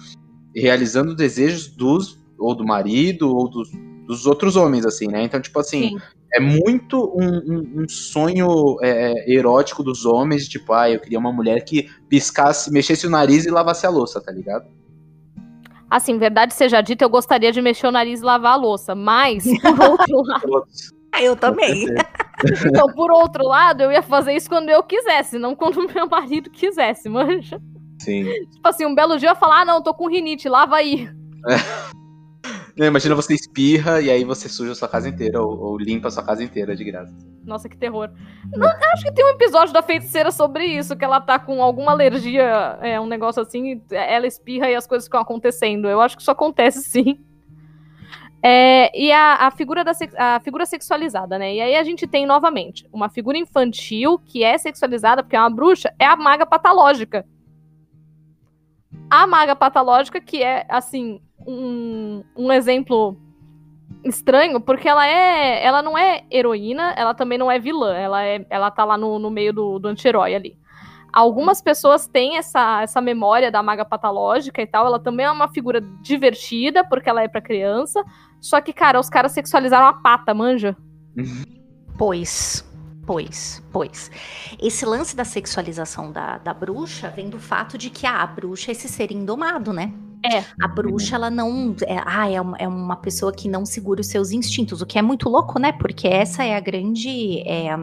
realizando 0.55 1.15
desejos 1.15 1.67
dos. 1.67 2.19
ou 2.37 2.55
do 2.55 2.65
marido, 2.65 3.33
ou 3.35 3.49
dos, 3.49 3.69
dos 4.07 4.25
outros 4.25 4.55
homens, 4.55 4.85
assim, 4.85 5.07
né? 5.07 5.23
Então, 5.23 5.39
tipo 5.39 5.59
assim, 5.59 5.89
Sim. 5.89 5.97
É 6.33 6.39
muito 6.39 7.11
um, 7.15 7.37
um- 7.37 7.83
um 7.83 7.89
sonho 7.89 8.77
é, 8.81 9.31
erótico 9.31 9.83
dos 9.83 10.05
homens, 10.05 10.47
tipo, 10.47 10.73
ah, 10.73 10.89
eu 10.89 10.99
queria 10.99 11.19
uma 11.19 11.31
mulher 11.31 11.63
que 11.63 11.89
piscasse, 12.07 12.71
mexesse 12.71 13.05
o 13.05 13.09
nariz 13.09 13.45
e 13.45 13.49
lavasse 13.51 13.85
a 13.85 13.89
louça, 13.89 14.21
tá 14.21 14.31
ligado? 14.31 14.65
Assim, 15.89 16.17
verdade 16.17 16.53
seja 16.53 16.79
dita, 16.81 17.03
eu 17.03 17.09
gostaria 17.09 17.51
de 17.51 17.61
mexer 17.61 17.85
o 17.87 17.91
nariz 17.91 18.21
e 18.21 18.23
lavar 18.23 18.53
a 18.53 18.55
louça. 18.55 18.95
Mas, 18.95 19.43
por 19.43 19.79
outro 19.91 20.21
lado. 20.23 20.63
Eu 21.21 21.35
também. 21.35 21.85
Então, 22.65 22.87
por 22.93 23.11
outro 23.11 23.43
lado, 23.45 23.83
eu 23.83 23.91
ia 23.91 24.01
fazer 24.01 24.33
isso 24.33 24.47
quando 24.47 24.69
eu 24.69 24.81
quisesse, 24.81 25.37
não 25.37 25.53
quando 25.53 25.85
meu 25.93 26.07
marido 26.07 26.49
quisesse, 26.49 27.09
manja. 27.09 27.61
Sim. 27.99 28.23
Tipo 28.23 28.67
assim, 28.69 28.85
um 28.85 28.95
belo 28.95 29.17
dia 29.19 29.27
eu 29.27 29.31
ia 29.33 29.35
falar, 29.35 29.61
ah, 29.61 29.65
não, 29.65 29.83
tô 29.83 29.93
com 29.93 30.07
rinite, 30.07 30.47
lava 30.47 30.77
aí. 30.77 31.09
Não, 32.77 32.87
imagina 32.87 33.15
você 33.15 33.33
espirra 33.33 34.01
e 34.01 34.09
aí 34.09 34.23
você 34.23 34.47
suja 34.47 34.71
a 34.71 34.75
sua 34.75 34.87
casa 34.87 35.09
inteira 35.09 35.41
ou, 35.41 35.59
ou 35.59 35.77
limpa 35.77 36.07
a 36.07 36.11
sua 36.11 36.23
casa 36.23 36.43
inteira 36.43 36.75
de 36.75 36.83
graça. 36.83 37.13
Nossa, 37.43 37.67
que 37.67 37.77
terror. 37.77 38.09
Não, 38.51 38.67
acho 38.93 39.03
que 39.03 39.11
tem 39.11 39.25
um 39.25 39.29
episódio 39.29 39.73
da 39.73 39.81
feiticeira 39.81 40.31
sobre 40.31 40.65
isso, 40.65 40.95
que 40.95 41.03
ela 41.03 41.19
tá 41.19 41.39
com 41.39 41.61
alguma 41.61 41.91
alergia, 41.91 42.77
é, 42.81 42.99
um 42.99 43.07
negócio 43.07 43.41
assim, 43.41 43.81
ela 43.91 44.27
espirra 44.27 44.69
e 44.69 44.75
as 44.75 44.87
coisas 44.87 45.05
ficam 45.07 45.19
acontecendo. 45.19 45.87
Eu 45.87 45.99
acho 46.01 46.15
que 46.15 46.21
isso 46.21 46.31
acontece 46.31 46.81
sim. 46.87 47.19
É, 48.43 48.99
e 48.99 49.11
a, 49.11 49.47
a 49.47 49.51
figura 49.51 49.83
da 49.83 49.91
a 50.17 50.39
figura 50.39 50.65
sexualizada, 50.65 51.37
né? 51.37 51.53
E 51.53 51.61
aí 51.61 51.75
a 51.75 51.83
gente 51.83 52.07
tem 52.07 52.25
novamente 52.25 52.87
uma 52.91 53.07
figura 53.07 53.37
infantil 53.37 54.17
que 54.17 54.43
é 54.43 54.57
sexualizada 54.57 55.21
porque 55.21 55.35
é 55.35 55.39
uma 55.39 55.49
bruxa, 55.49 55.93
é 55.99 56.05
a 56.05 56.15
maga 56.15 56.45
patológica. 56.45 57.23
A 59.11 59.27
maga 59.27 59.57
patológica 59.57 60.21
que 60.21 60.41
é 60.41 60.65
assim 60.69 61.19
um, 61.45 62.23
um 62.33 62.49
exemplo 62.49 63.17
estranho, 64.05 64.61
porque 64.61 64.87
ela 64.87 65.05
é. 65.05 65.61
Ela 65.63 65.81
não 65.81 65.97
é 65.97 66.23
heroína, 66.31 66.93
ela 66.95 67.13
também 67.13 67.37
não 67.37 67.51
é 67.51 67.59
vilã. 67.59 67.93
Ela, 67.93 68.23
é, 68.23 68.45
ela 68.49 68.71
tá 68.71 68.85
lá 68.85 68.97
no, 68.97 69.19
no 69.19 69.29
meio 69.29 69.51
do, 69.51 69.79
do 69.79 69.89
anti-herói 69.89 70.33
ali. 70.33 70.57
Algumas 71.11 71.61
pessoas 71.61 72.07
têm 72.07 72.37
essa, 72.37 72.83
essa 72.83 73.01
memória 73.01 73.51
da 73.51 73.61
maga 73.61 73.83
patológica 73.83 74.61
e 74.61 74.65
tal. 74.65 74.85
Ela 74.85 74.97
também 74.97 75.25
é 75.25 75.31
uma 75.31 75.49
figura 75.49 75.81
divertida, 76.01 76.85
porque 76.85 77.09
ela 77.09 77.21
é 77.21 77.27
pra 77.27 77.41
criança. 77.41 78.01
Só 78.39 78.61
que, 78.61 78.71
cara, 78.71 78.97
os 78.97 79.09
caras 79.09 79.33
sexualizaram 79.33 79.87
a 79.87 79.93
pata, 79.93 80.33
manja? 80.33 80.75
Pois, 81.97 82.65
pois, 83.11 83.61
pois. 83.73 84.09
Esse 84.57 84.85
lance 84.85 85.13
da 85.17 85.25
sexualização 85.25 86.13
da, 86.13 86.37
da 86.37 86.53
bruxa 86.53 87.09
vem 87.09 87.29
do 87.29 87.37
fato 87.37 87.77
de 87.77 87.89
que 87.89 88.07
ah, 88.07 88.21
a 88.21 88.25
bruxa 88.27 88.71
é 88.71 88.73
esse 88.73 88.87
ser 88.87 89.11
indomado, 89.11 89.73
né? 89.73 89.91
É. 90.23 90.45
A 90.63 90.67
bruxa, 90.69 91.15
ela 91.15 91.29
não. 91.29 91.75
É, 91.85 91.97
ah, 92.05 92.29
é 92.29 92.39
uma, 92.39 92.57
é 92.57 92.65
uma 92.65 92.95
pessoa 92.95 93.33
que 93.33 93.49
não 93.49 93.65
segura 93.65 93.99
os 93.99 94.07
seus 94.07 94.31
instintos, 94.31 94.81
o 94.81 94.85
que 94.85 94.97
é 94.97 95.01
muito 95.01 95.27
louco, 95.27 95.59
né? 95.59 95.73
Porque 95.73 96.07
essa 96.07 96.41
é 96.45 96.55
a 96.55 96.59
grande. 96.61 97.41
é, 97.45 97.75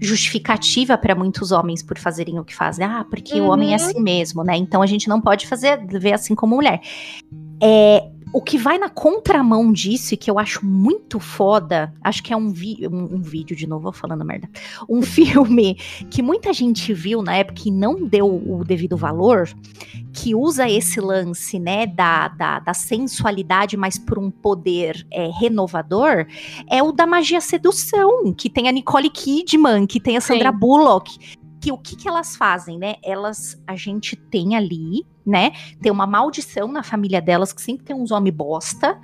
justificativa 0.00 0.96
para 0.98 1.14
muitos 1.14 1.50
homens 1.52 1.82
por 1.82 1.98
fazerem 1.98 2.38
o 2.38 2.44
que 2.44 2.54
fazem. 2.54 2.86
Ah, 2.86 3.04
porque 3.08 3.40
o 3.40 3.46
homem 3.46 3.72
é 3.72 3.76
Uhum. 3.78 3.86
assim 3.86 4.00
mesmo, 4.00 4.44
né? 4.44 4.54
Então 4.56 4.82
a 4.82 4.86
gente 4.86 5.08
não 5.08 5.20
pode 5.20 5.46
fazer 5.46 5.84
ver 5.86 6.12
assim 6.12 6.34
como 6.34 6.54
mulher. 6.54 6.80
É, 7.62 8.06
o 8.32 8.42
que 8.42 8.58
vai 8.58 8.76
na 8.76 8.88
contramão 8.88 9.72
disso 9.72 10.14
e 10.14 10.16
que 10.16 10.30
eu 10.30 10.38
acho 10.38 10.64
muito 10.64 11.20
foda, 11.20 11.92
acho 12.02 12.22
que 12.22 12.32
é 12.32 12.36
um, 12.36 12.50
vi 12.50 12.86
um, 12.90 13.16
um 13.16 13.22
vídeo 13.22 13.56
de 13.56 13.66
novo, 13.66 13.92
falando 13.92 14.24
merda. 14.24 14.48
Um 14.88 15.00
filme 15.02 15.76
que 16.10 16.22
muita 16.22 16.52
gente 16.52 16.92
viu 16.92 17.22
na 17.22 17.36
época 17.36 17.62
e 17.66 17.70
não 17.70 18.06
deu 18.06 18.26
o 18.26 18.64
devido 18.64 18.96
valor, 18.96 19.48
que 20.12 20.34
usa 20.34 20.68
esse 20.68 21.00
lance, 21.00 21.58
né, 21.58 21.86
da, 21.86 22.28
da, 22.28 22.58
da 22.58 22.74
sensualidade, 22.74 23.76
mas 23.76 23.98
por 23.98 24.18
um 24.18 24.30
poder 24.30 25.06
é, 25.10 25.28
renovador, 25.28 26.26
é 26.70 26.82
o 26.82 26.92
da 26.92 27.06
magia 27.06 27.40
sedução, 27.40 28.32
que 28.32 28.50
tem 28.50 28.68
a 28.68 28.72
Nicole 28.72 29.10
Kidman, 29.10 29.86
que 29.86 30.00
tem 30.00 30.16
a 30.16 30.20
Sandra 30.20 30.50
Sim. 30.50 30.58
Bullock. 30.58 31.36
Que 31.66 31.72
o 31.72 31.78
que, 31.78 31.96
que 31.96 32.08
elas 32.08 32.36
fazem, 32.36 32.78
né? 32.78 32.94
Elas, 33.02 33.60
a 33.66 33.74
gente 33.74 34.14
tem 34.14 34.54
ali, 34.54 35.04
né? 35.26 35.50
Tem 35.82 35.90
uma 35.90 36.06
maldição 36.06 36.68
na 36.68 36.84
família 36.84 37.20
delas 37.20 37.52
que 37.52 37.60
sempre 37.60 37.84
tem 37.84 37.96
uns 37.96 38.12
homens 38.12 38.36
bosta. 38.36 38.96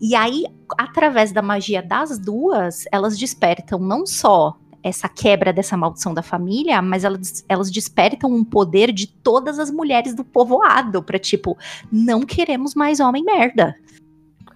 E 0.00 0.16
aí, 0.16 0.44
através 0.76 1.30
da 1.30 1.40
magia 1.40 1.80
das 1.80 2.18
duas, 2.18 2.86
elas 2.90 3.16
despertam 3.16 3.78
não 3.78 4.04
só 4.04 4.58
essa 4.82 5.08
quebra 5.08 5.52
dessa 5.52 5.76
maldição 5.76 6.12
da 6.12 6.20
família, 6.20 6.82
mas 6.82 7.04
elas, 7.04 7.44
elas 7.48 7.70
despertam 7.70 8.32
um 8.32 8.42
poder 8.42 8.90
de 8.90 9.06
todas 9.06 9.60
as 9.60 9.70
mulheres 9.70 10.12
do 10.12 10.24
povoado 10.24 11.00
para 11.00 11.20
tipo, 11.20 11.56
não 11.92 12.22
queremos 12.22 12.74
mais 12.74 12.98
homem 12.98 13.22
merda, 13.22 13.76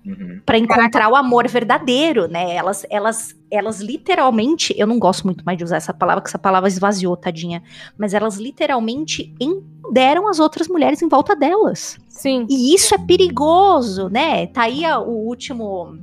Uhum. 0.04 0.40
Pra 0.44 0.58
encontrar 0.58 1.08
o 1.08 1.14
amor 1.14 1.46
verdadeiro, 1.46 2.26
né? 2.26 2.54
Elas, 2.56 2.84
elas, 2.90 3.36
elas 3.50 3.80
literalmente, 3.80 4.74
eu 4.76 4.86
não 4.86 4.98
gosto 4.98 5.24
muito 5.24 5.44
mais 5.44 5.56
de 5.56 5.62
usar 5.64 5.76
essa 5.76 5.94
palavra, 5.94 6.22
que 6.22 6.28
essa 6.28 6.38
palavra 6.38 6.68
esvaziou, 6.68 7.16
tadinha, 7.16 7.62
mas 7.96 8.12
elas 8.12 8.36
literalmente 8.36 9.32
empoderam 9.40 10.28
as 10.28 10.40
outras 10.40 10.66
mulheres 10.66 11.00
em 11.02 11.08
volta 11.08 11.36
delas. 11.36 11.98
Sim. 12.08 12.46
E 12.50 12.74
isso 12.74 12.94
é 12.94 12.98
perigoso, 12.98 14.08
né? 14.08 14.46
Tá 14.48 14.62
aí 14.62 14.84
a- 14.84 14.98
o 14.98 15.26
último. 15.26 15.96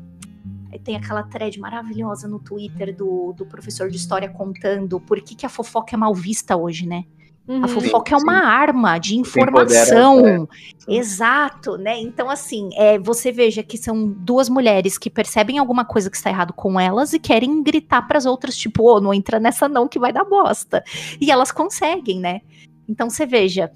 Tem 0.83 0.95
aquela 0.95 1.23
thread 1.23 1.59
maravilhosa 1.59 2.27
no 2.27 2.39
Twitter 2.39 2.95
do, 2.95 3.33
do 3.35 3.45
professor 3.45 3.89
de 3.89 3.97
história 3.97 4.29
contando 4.29 4.99
por 4.99 5.19
que, 5.19 5.35
que 5.35 5.45
a 5.45 5.49
fofoca 5.49 5.95
é 5.95 5.97
mal 5.97 6.13
vista 6.13 6.55
hoje, 6.55 6.87
né? 6.87 7.03
Uhum. 7.47 7.63
A 7.63 7.67
fofoca 7.67 8.13
é 8.13 8.17
uma 8.17 8.45
arma 8.45 8.99
de 8.99 9.15
empodera, 9.15 9.49
informação. 9.49 10.47
Exato, 10.87 11.77
né? 11.77 11.99
Então, 11.99 12.29
assim, 12.29 12.69
é, 12.75 12.99
você 12.99 13.31
veja 13.31 13.63
que 13.63 13.77
são 13.77 14.07
duas 14.07 14.47
mulheres 14.49 14.99
que 14.99 15.09
percebem 15.09 15.57
alguma 15.57 15.83
coisa 15.83 16.11
que 16.11 16.17
está 16.17 16.29
errado 16.29 16.53
com 16.53 16.79
elas 16.79 17.11
e 17.11 17.19
querem 17.19 17.63
gritar 17.63 18.03
para 18.03 18.19
as 18.19 18.25
outras, 18.27 18.55
tipo, 18.55 18.83
ô, 18.83 19.01
não 19.01 19.13
entra 19.13 19.39
nessa 19.39 19.67
não 19.67 19.87
que 19.87 19.97
vai 19.97 20.13
dar 20.13 20.25
bosta. 20.25 20.83
E 21.19 21.31
elas 21.31 21.51
conseguem, 21.51 22.19
né? 22.19 22.41
Então, 22.87 23.09
você 23.09 23.25
veja, 23.25 23.71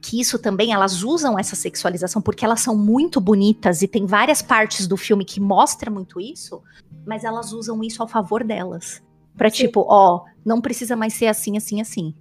que 0.00 0.20
isso 0.20 0.38
também, 0.38 0.72
elas 0.72 1.02
usam 1.02 1.38
essa 1.38 1.54
sexualização 1.54 2.22
porque 2.22 2.44
elas 2.44 2.60
são 2.60 2.76
muito 2.76 3.20
bonitas 3.20 3.82
e 3.82 3.88
tem 3.88 4.06
várias 4.06 4.40
partes 4.40 4.86
do 4.86 4.96
filme 4.96 5.24
que 5.24 5.40
mostra 5.40 5.90
muito 5.90 6.20
isso, 6.20 6.62
mas 7.06 7.24
elas 7.24 7.52
usam 7.52 7.82
isso 7.84 8.02
ao 8.02 8.08
favor 8.08 8.42
delas. 8.42 9.02
Pra 9.36 9.50
Sim. 9.50 9.66
tipo, 9.66 9.84
ó, 9.88 10.24
não 10.44 10.60
precisa 10.60 10.96
mais 10.96 11.14
ser 11.14 11.26
assim, 11.26 11.56
assim, 11.56 11.80
assim. 11.80 12.14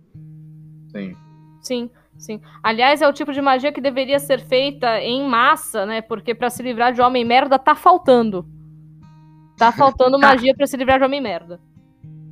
Sim. 0.91 1.15
Sim, 1.61 1.89
sim. 2.17 2.41
Aliás, 2.63 3.01
é 3.01 3.07
o 3.07 3.13
tipo 3.13 3.33
de 3.33 3.41
magia 3.41 3.71
que 3.71 3.81
deveria 3.81 4.19
ser 4.19 4.39
feita 4.39 4.99
em 4.99 5.27
massa, 5.27 5.85
né? 5.85 6.01
Porque 6.01 6.33
pra 6.33 6.49
se 6.49 6.63
livrar 6.63 6.93
de 6.93 7.01
homem 7.01 7.25
merda 7.25 7.59
tá 7.59 7.75
faltando. 7.75 8.45
Tá 9.57 9.71
faltando 9.73 10.19
magia 10.19 10.53
pra 10.55 10.67
se 10.67 10.77
livrar 10.77 10.99
de 10.99 11.05
homem 11.05 11.21
merda. 11.21 11.59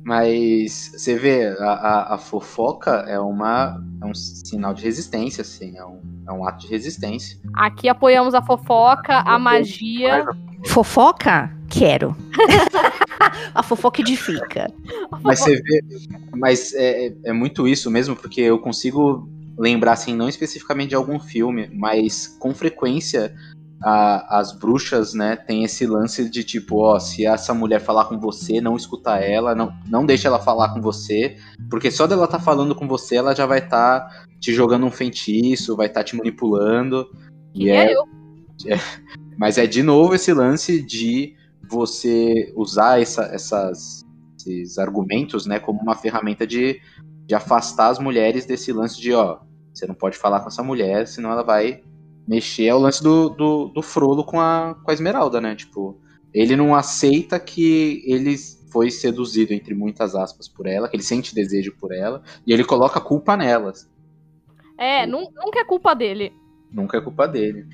Mas 0.04 0.92
você 0.96 1.18
vê, 1.18 1.48
a, 1.58 1.72
a, 1.72 2.14
a 2.14 2.18
fofoca 2.18 3.04
é, 3.06 3.20
uma, 3.20 3.78
é 4.02 4.06
um 4.06 4.14
sinal 4.14 4.72
de 4.72 4.82
resistência, 4.82 5.42
assim, 5.42 5.76
é 5.76 5.84
um, 5.84 6.00
é 6.26 6.32
um 6.32 6.46
ato 6.46 6.60
de 6.60 6.68
resistência. 6.68 7.38
Aqui 7.54 7.90
apoiamos 7.90 8.34
a 8.34 8.40
fofoca, 8.40 9.18
a 9.18 9.38
magia. 9.38 10.24
Fofoca? 10.66 11.50
Quero. 11.70 12.16
a 13.54 13.62
fofoca 13.62 14.00
edifica. 14.00 14.72
Mas 15.22 15.40
você 15.40 15.60
vê, 15.62 15.80
mas 16.34 16.72
é, 16.74 17.06
é- 17.08 17.14
é 17.26 17.32
muito 17.32 17.68
isso 17.68 17.90
mesmo, 17.90 18.16
porque 18.16 18.40
eu 18.40 18.58
consigo 18.58 19.28
lembrar, 19.58 19.92
assim, 19.92 20.14
não 20.14 20.28
especificamente 20.28 20.90
de 20.90 20.94
algum 20.94 21.18
filme, 21.20 21.68
mas 21.74 22.26
com 22.38 22.54
frequência 22.54 23.34
a- 23.82 24.38
as 24.40 24.52
bruxas, 24.52 25.14
né, 25.14 25.36
tem 25.36 25.62
esse 25.62 25.86
lance 25.86 26.28
de 26.28 26.42
tipo, 26.42 26.78
ó, 26.78 26.98
se 26.98 27.26
essa 27.26 27.52
mulher 27.54 27.80
falar 27.80 28.06
com 28.06 28.18
você, 28.18 28.60
não 28.60 28.76
escuta 28.76 29.16
ela, 29.18 29.54
não, 29.54 29.72
não 29.88 30.04
deixa 30.06 30.26
ela 30.28 30.38
falar 30.40 30.70
com 30.72 30.80
você, 30.80 31.36
porque 31.70 31.90
só 31.90 32.06
dela 32.06 32.26
tá 32.26 32.40
falando 32.40 32.74
com 32.74 32.88
você, 32.88 33.16
ela 33.16 33.34
já 33.34 33.46
vai 33.46 33.58
estar 33.58 34.26
te 34.40 34.52
jogando 34.54 34.86
um 34.86 34.90
feitiço, 34.90 35.76
vai 35.76 35.86
estar 35.86 36.02
te 36.02 36.16
manipulando. 36.16 37.06
E 37.54 37.68
é 37.68 37.92
é- 37.92 37.94
eu. 37.94 38.04
Mas 39.38 39.56
é 39.58 39.66
de 39.66 39.82
novo 39.82 40.14
esse 40.14 40.32
lance 40.32 40.82
de 40.82 41.34
você 41.70 42.52
usar 42.56 43.00
essa- 43.00 43.24
essas, 43.32 44.04
esses 44.38 44.78
argumentos, 44.78 45.46
né, 45.46 45.58
como 45.60 45.80
uma 45.80 45.94
ferramenta 45.94 46.46
de, 46.46 46.80
de 47.26 47.34
afastar 47.34 47.88
as 47.88 47.98
mulheres 47.98 48.44
desse 48.46 48.72
lance 48.72 49.00
de, 49.00 49.12
ó, 49.12 49.38
você 49.72 49.86
não 49.86 49.94
pode 49.94 50.16
falar 50.16 50.40
com 50.40 50.48
essa 50.48 50.62
mulher, 50.62 51.06
senão 51.06 51.30
ela 51.30 51.42
vai 51.44 51.82
mexer. 52.26 52.66
É 52.66 52.74
o 52.74 52.78
lance 52.78 53.02
do, 53.02 53.28
do, 53.28 53.68
do 53.68 53.82
Frollo 53.82 54.24
com 54.24 54.40
a, 54.40 54.74
com 54.82 54.90
a 54.90 54.94
Esmeralda, 54.94 55.40
né? 55.40 55.54
Tipo, 55.54 55.96
ele 56.34 56.56
não 56.56 56.74
aceita 56.74 57.38
que 57.38 58.02
ele 58.06 58.36
foi 58.72 58.90
seduzido, 58.90 59.52
entre 59.52 59.74
muitas 59.74 60.14
aspas, 60.14 60.48
por 60.48 60.66
ela, 60.66 60.88
que 60.88 60.96
ele 60.96 61.02
sente 61.02 61.34
desejo 61.34 61.74
por 61.78 61.92
ela, 61.92 62.22
e 62.46 62.52
ele 62.52 62.64
coloca 62.64 62.98
a 62.98 63.02
culpa 63.02 63.36
nelas. 63.36 63.88
É, 64.76 65.06
nun- 65.06 65.30
nunca 65.36 65.60
é 65.60 65.64
culpa 65.64 65.94
dele. 65.94 66.32
Nunca 66.70 66.98
é 66.98 67.00
culpa 67.00 67.26
dele. 67.26 67.66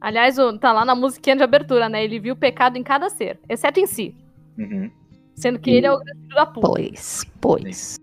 Aliás, 0.00 0.38
o- 0.38 0.58
tá 0.58 0.72
lá 0.72 0.84
na 0.84 0.94
musiquinha 0.94 1.36
de 1.36 1.42
abertura, 1.42 1.88
né? 1.88 2.02
Ele 2.02 2.18
viu 2.18 2.34
o 2.34 2.36
pecado 2.38 2.76
em 2.78 2.82
cada 2.82 3.08
ser, 3.10 3.38
exceto 3.48 3.78
em 3.80 3.86
si. 3.86 4.14
Uhum. 4.58 4.90
Sendo 5.34 5.58
que 5.58 5.70
ele 5.70 5.86
é 5.86 5.92
o 5.92 5.98
grande 5.98 6.20
filho 6.20 6.34
da 6.34 6.46
puta. 6.46 6.66
Pois, 6.68 7.24
pois. 7.40 7.98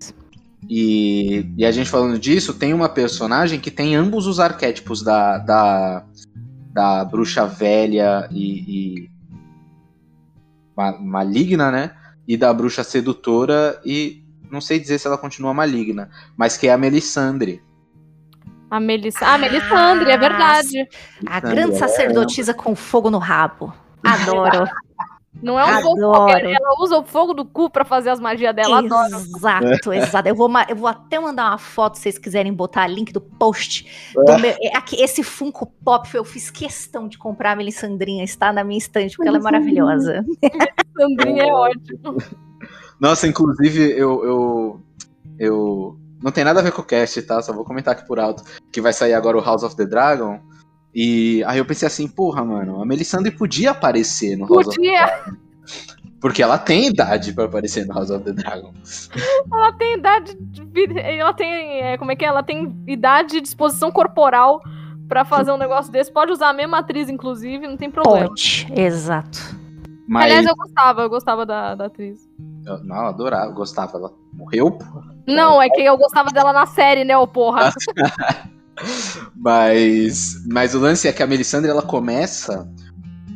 E, 0.69 1.45
e 1.57 1.65
a 1.65 1.71
gente 1.71 1.89
falando 1.89 2.19
disso, 2.19 2.53
tem 2.53 2.73
uma 2.73 2.89
personagem 2.89 3.59
que 3.59 3.71
tem 3.71 3.95
ambos 3.95 4.27
os 4.27 4.39
arquétipos 4.39 5.01
da, 5.03 5.37
da, 5.37 6.05
da 6.73 7.05
bruxa 7.05 7.45
velha 7.45 8.27
e, 8.31 9.03
e 9.03 9.11
ma- 10.75 10.97
maligna, 10.99 11.71
né? 11.71 11.95
E 12.27 12.35
da 12.35 12.53
bruxa 12.53 12.83
sedutora 12.83 13.79
e 13.85 14.23
não 14.51 14.59
sei 14.61 14.79
dizer 14.79 14.97
se 14.99 15.07
ela 15.07 15.17
continua 15.17 15.53
maligna, 15.53 16.09
mas 16.35 16.57
que 16.57 16.67
é 16.67 16.73
a 16.73 16.77
Melisandre. 16.77 17.61
A 18.69 18.79
Melissa. 18.79 19.25
Ah, 19.25 19.37
Melisandre, 19.37 20.11
é 20.11 20.17
verdade. 20.17 20.87
A 21.25 21.39
grande 21.39 21.75
é- 21.75 21.79
sacerdotisa 21.79 22.53
com 22.53 22.75
fogo 22.75 23.09
no 23.09 23.17
rabo. 23.17 23.73
Adoro. 24.03 24.65
Não 25.41 25.59
é 25.59 25.63
um 25.63 25.81
fogo 25.81 25.97
Adoro. 25.97 26.17
qualquer, 26.25 26.45
ela 26.45 26.75
usa 26.81 26.97
o 26.97 27.03
fogo 27.03 27.31
do 27.33 27.45
cu 27.45 27.69
pra 27.69 27.85
fazer 27.85 28.09
as 28.09 28.19
magias 28.19 28.55
dela. 28.55 28.79
Adoro. 28.79 29.15
Exato, 29.17 29.93
exato. 29.93 30.27
Eu 30.27 30.35
vou, 30.35 30.49
eu 30.67 30.75
vou 30.75 30.87
até 30.87 31.19
mandar 31.19 31.49
uma 31.49 31.57
foto 31.59 31.95
se 31.95 32.01
vocês 32.03 32.17
quiserem 32.17 32.51
botar 32.51 32.87
link 32.87 33.13
do 33.13 33.21
post. 33.21 33.85
do 34.15 34.39
meu- 34.39 34.55
é, 34.59 34.75
aqui, 34.75 34.99
esse 35.01 35.23
Funko 35.23 35.67
Pop, 35.83 36.09
eu 36.15 36.25
fiz 36.25 36.49
questão 36.49 37.07
de 37.07 37.17
comprar 37.19 37.51
a 37.51 37.55
Melissandrinha, 37.55 38.23
está 38.23 38.51
na 38.51 38.63
minha 38.63 38.79
estante, 38.79 39.15
porque 39.15 39.27
ela 39.29 39.37
é 39.37 39.41
maravilhosa. 39.41 40.25
Sandrinha 40.97 41.43
é 41.43 41.53
ótimo. 41.53 42.17
Nossa, 42.99 43.27
inclusive 43.27 43.91
eu, 43.91 44.25
eu, 44.25 44.81
eu. 45.37 45.99
Não 46.21 46.31
tem 46.31 46.43
nada 46.43 46.59
a 46.59 46.63
ver 46.63 46.71
com 46.71 46.81
o 46.81 46.85
cast, 46.85 47.21
tá? 47.23 47.41
Só 47.41 47.53
vou 47.53 47.63
comentar 47.63 47.93
aqui 47.93 48.05
por 48.07 48.19
alto. 48.19 48.43
Que 48.71 48.81
vai 48.81 48.93
sair 48.93 49.13
agora 49.13 49.37
o 49.37 49.43
House 49.43 49.63
of 49.63 49.75
the 49.75 49.85
Dragon. 49.85 50.39
E 50.93 51.43
aí 51.45 51.59
eu 51.59 51.65
pensei 51.65 51.87
assim, 51.87 52.07
porra, 52.07 52.43
mano, 52.43 52.81
a 52.81 52.85
Melisandre 52.85 53.31
podia 53.31 53.71
aparecer 53.71 54.35
no 54.35 54.47
House 54.47 54.67
of 54.67 54.75
the 54.75 54.75
Podia. 54.75 55.05
Dragon. 55.05 55.37
Porque 56.19 56.41
ela 56.41 56.57
tem 56.57 56.87
idade 56.87 57.33
pra 57.33 57.45
aparecer 57.45 57.85
no 57.85 57.93
House 57.93 58.09
of 58.09 58.23
the 58.23 58.31
Dragon. 58.31 58.73
Ela 59.51 59.73
tem 59.73 59.93
idade. 59.93 60.35
de 60.35 60.99
Ela 60.99 61.33
tem. 61.33 61.81
é, 61.81 61.97
como 61.97 62.11
é 62.11 62.15
que 62.15 62.25
é? 62.25 62.27
Ela 62.27 62.41
tem 62.41 62.75
idade 62.87 63.37
e 63.37 63.41
disposição 63.41 63.91
corporal 63.91 64.61
pra 65.07 65.23
fazer 65.23 65.51
um 65.51 65.57
negócio 65.57 65.91
desse. 65.91 66.11
Pode 66.11 66.31
usar 66.31 66.49
a 66.49 66.53
mesma 66.53 66.79
atriz, 66.79 67.09
inclusive, 67.09 67.67
não 67.67 67.77
tem 67.77 67.91
problema. 67.91 68.29
Pode, 68.29 68.67
exato. 68.75 69.39
Mas. 70.07 70.25
Aliás, 70.25 70.47
eu 70.47 70.55
gostava, 70.55 71.01
eu 71.01 71.09
gostava 71.09 71.45
da, 71.45 71.75
da 71.75 71.85
atriz. 71.85 72.27
eu, 72.65 72.83
não, 72.83 72.95
eu 72.95 73.07
adorava, 73.07 73.51
eu 73.51 73.53
gostava. 73.53 73.97
Ela 73.97 74.11
morreu, 74.33 74.71
porra. 74.71 75.16
Não, 75.27 75.61
é 75.61 75.69
que 75.69 75.81
eu 75.81 75.97
gostava 75.97 76.29
dela 76.29 76.53
na 76.53 76.65
série, 76.65 77.03
né, 77.03 77.17
ô 77.17 77.27
porra? 77.27 77.71
Mas, 79.35 80.45
mas 80.47 80.75
o 80.75 80.79
lance 80.79 81.07
é 81.07 81.13
que 81.13 81.23
a 81.23 81.27
Melisandre 81.27 81.69
ela 81.69 81.81
começa 81.81 82.69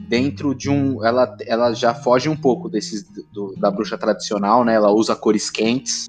dentro 0.07 0.53
de 0.53 0.69
um. 0.69 1.03
Ela, 1.03 1.35
ela 1.47 1.73
já 1.73 1.93
foge 1.93 2.29
um 2.29 2.35
pouco 2.35 2.69
desses 2.69 3.03
do- 3.31 3.55
da 3.57 3.71
bruxa 3.71 3.97
tradicional, 3.97 4.63
né? 4.63 4.75
Ela 4.75 4.91
usa 4.91 5.15
cores 5.15 5.49
quentes. 5.49 6.07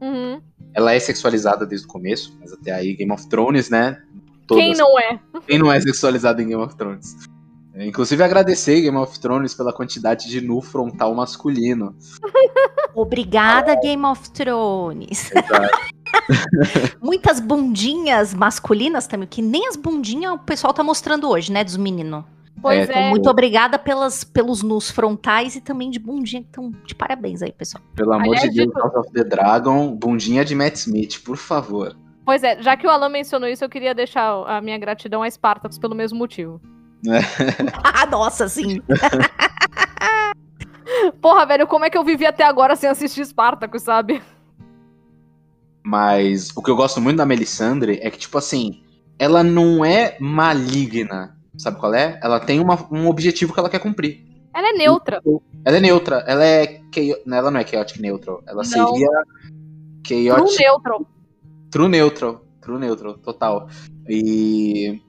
Uhum. 0.00 0.40
Ela 0.74 0.94
é 0.94 0.98
sexualizada 0.98 1.64
desde 1.66 1.86
o 1.86 1.90
começo, 1.90 2.36
mas 2.40 2.52
até 2.52 2.72
aí 2.72 2.94
Game 2.96 3.12
of 3.12 3.28
Thrones, 3.28 3.70
né? 3.70 4.02
Quem 4.48 4.72
não 4.72 4.98
é? 4.98 5.20
Quem 5.46 5.58
não 5.58 5.70
é 5.72 5.80
sexualizado 5.80 6.42
em 6.42 6.48
Game 6.48 6.62
of 6.62 6.74
Thrones? 6.76 7.14
Inclusive 7.74 8.22
agradecer 8.22 8.80
Game 8.82 8.96
of 8.98 9.18
Thrones 9.18 9.54
pela 9.54 9.72
quantidade 9.72 10.28
de 10.28 10.40
nu 10.40 10.60
frontal 10.60 11.14
masculino. 11.14 11.94
Obrigada, 12.94 13.74
Game 13.80 14.04
of 14.04 14.30
Thrones. 14.30 15.30
Muitas 17.00 17.40
bundinhas 17.40 18.34
masculinas 18.34 19.06
também, 19.06 19.26
que 19.26 19.40
nem 19.40 19.66
as 19.66 19.76
bundinhas 19.76 20.34
o 20.34 20.38
pessoal 20.38 20.74
tá 20.74 20.82
mostrando 20.82 21.28
hoje, 21.28 21.50
né, 21.50 21.64
dos 21.64 21.76
meninos. 21.76 22.24
Pois 22.60 22.88
É, 22.90 23.06
é. 23.06 23.10
Muito 23.10 23.28
obrigada 23.28 23.78
pelas, 23.78 24.22
pelos 24.22 24.62
nus 24.62 24.90
frontais 24.90 25.56
e 25.56 25.60
também 25.60 25.90
de 25.90 25.98
bundinha, 25.98 26.44
então 26.48 26.70
de 26.84 26.94
parabéns 26.94 27.42
aí, 27.42 27.50
pessoal. 27.52 27.82
Pelo 27.96 28.12
amor 28.12 28.36
Aliás, 28.36 28.42
de 28.42 28.56
Deus, 28.56 28.68
tipo- 28.68 28.78
House 28.78 28.94
of 28.94 29.12
the 29.12 29.24
Dragon, 29.24 29.96
bundinha 29.96 30.44
de 30.44 30.54
Matt 30.54 30.76
Smith, 30.76 31.22
por 31.24 31.36
favor. 31.36 31.96
Pois 32.24 32.44
é, 32.44 32.62
já 32.62 32.76
que 32.76 32.86
o 32.86 32.90
Alan 32.90 33.08
mencionou 33.08 33.48
isso, 33.48 33.64
eu 33.64 33.68
queria 33.68 33.94
deixar 33.94 34.44
a 34.46 34.60
minha 34.60 34.78
gratidão 34.78 35.22
a 35.22 35.30
Spartacus 35.30 35.78
pelo 35.78 35.94
mesmo 35.94 36.18
motivo. 36.18 36.60
Ah, 37.82 38.06
nossa, 38.10 38.48
sim. 38.48 38.80
Porra, 41.20 41.46
velho, 41.46 41.66
como 41.66 41.84
é 41.84 41.90
que 41.90 41.98
eu 41.98 42.04
vivi 42.04 42.26
até 42.26 42.44
agora 42.44 42.76
sem 42.76 42.88
assistir 42.88 43.24
Spartacus, 43.26 43.82
sabe? 43.82 44.22
Mas 45.84 46.50
o 46.54 46.62
que 46.62 46.70
eu 46.70 46.76
gosto 46.76 47.00
muito 47.00 47.16
da 47.18 47.26
Melisandre 47.26 47.98
é 48.02 48.10
que, 48.10 48.18
tipo 48.18 48.38
assim, 48.38 48.82
ela 49.18 49.42
não 49.42 49.84
é 49.84 50.16
maligna. 50.20 51.36
Sabe 51.58 51.78
qual 51.78 51.92
é? 51.94 52.18
Ela 52.22 52.40
tem 52.40 52.60
uma- 52.60 52.86
um 52.90 53.08
objetivo 53.08 53.52
que 53.52 53.60
ela 53.60 53.68
quer 53.68 53.80
cumprir. 53.80 54.24
Ela 54.54 54.68
é 54.68 54.72
neutra. 54.72 55.20
Ela 55.64 55.76
é 55.76 55.80
neutra. 55.80 56.24
Ela 56.26 56.44
é. 56.44 56.80
Ela 57.26 57.50
não 57.50 57.60
é 57.60 57.66
chaotic 57.66 58.00
neutral. 58.00 58.42
Ela 58.46 58.62
Não. 58.62 58.64
seria. 58.64 59.08
True 60.04 60.24
Chaotic. 60.28 60.60
neutral. 60.60 61.06
True 61.70 61.88
neutral. 61.88 62.44
True 62.60 62.78
neutral, 62.78 63.14
total. 63.18 63.68
E. 64.08 65.00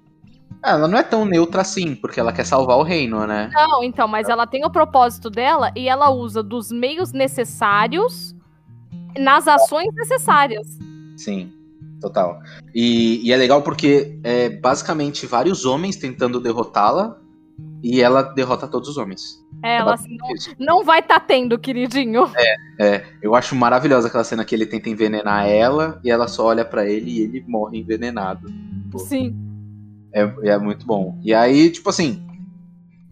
ah, 0.64 0.72
Ela 0.72 0.88
não 0.88 0.98
é 0.98 1.04
tão 1.04 1.26
neutra 1.26 1.62
assim, 1.62 1.94
porque 1.96 2.20
ela 2.20 2.32
quer 2.32 2.46
salvar 2.46 2.78
o 2.78 2.84
reino, 2.84 3.28
né? 3.28 3.50
Não, 3.54 3.84
então, 3.84 4.08
mas 4.08 4.30
ela 4.30 4.48
tem 4.48 4.66
o 4.66 4.70
propósito 4.70 5.30
dela 5.30 5.72
e 5.76 5.90
ela 5.90 6.10
usa 6.10 6.42
dos 6.42 6.72
meios 6.72 7.12
necessários 7.12 8.34
nas 9.18 9.48
ações 9.48 9.94
necessárias. 9.94 10.68
Sim, 11.18 11.52
total. 12.02 12.40
E, 12.74 13.20
e 13.28 13.32
é 13.32 13.38
legal 13.38 13.62
porque 13.62 14.20
é 14.24 14.50
basicamente 14.50 15.26
vários 15.26 15.66
homens 15.66 15.96
tentando 15.96 16.40
derrotá-la 16.40 17.18
e 17.84 18.02
ela 18.02 18.22
derrota 18.22 18.68
todos 18.68 18.88
os 18.90 18.98
homens. 18.98 19.44
É, 19.62 19.76
É 19.76 19.78
ela 19.78 19.94
assim, 19.94 20.18
não, 20.18 20.78
não 20.78 20.84
vai 20.86 21.02
tá 21.02 21.20
tendo, 21.20 21.60
queridinho. 21.60 22.32
É, 22.80 23.04
eu 23.22 23.36
acho 23.36 23.56
maravilhosa 23.56 24.08
aquela 24.08 24.24
cena 24.24 24.46
que 24.46 24.56
ele 24.56 24.66
tenta 24.66 24.90
envenenar 24.90 25.48
ela 25.48 26.00
e 26.04 26.10
ela 26.10 26.28
só 26.28 26.46
olha 26.46 26.64
pra 26.64 26.88
ele 26.90 27.12
e 27.12 27.22
ele 27.22 27.44
morre 27.46 27.80
envenenado. 27.80 28.48
Sim. 28.98 29.36
É, 30.14 30.22
é 30.44 30.58
muito 30.58 30.86
bom. 30.86 31.20
E 31.24 31.34
aí, 31.34 31.70
tipo 31.70 31.90
assim, 31.90 32.26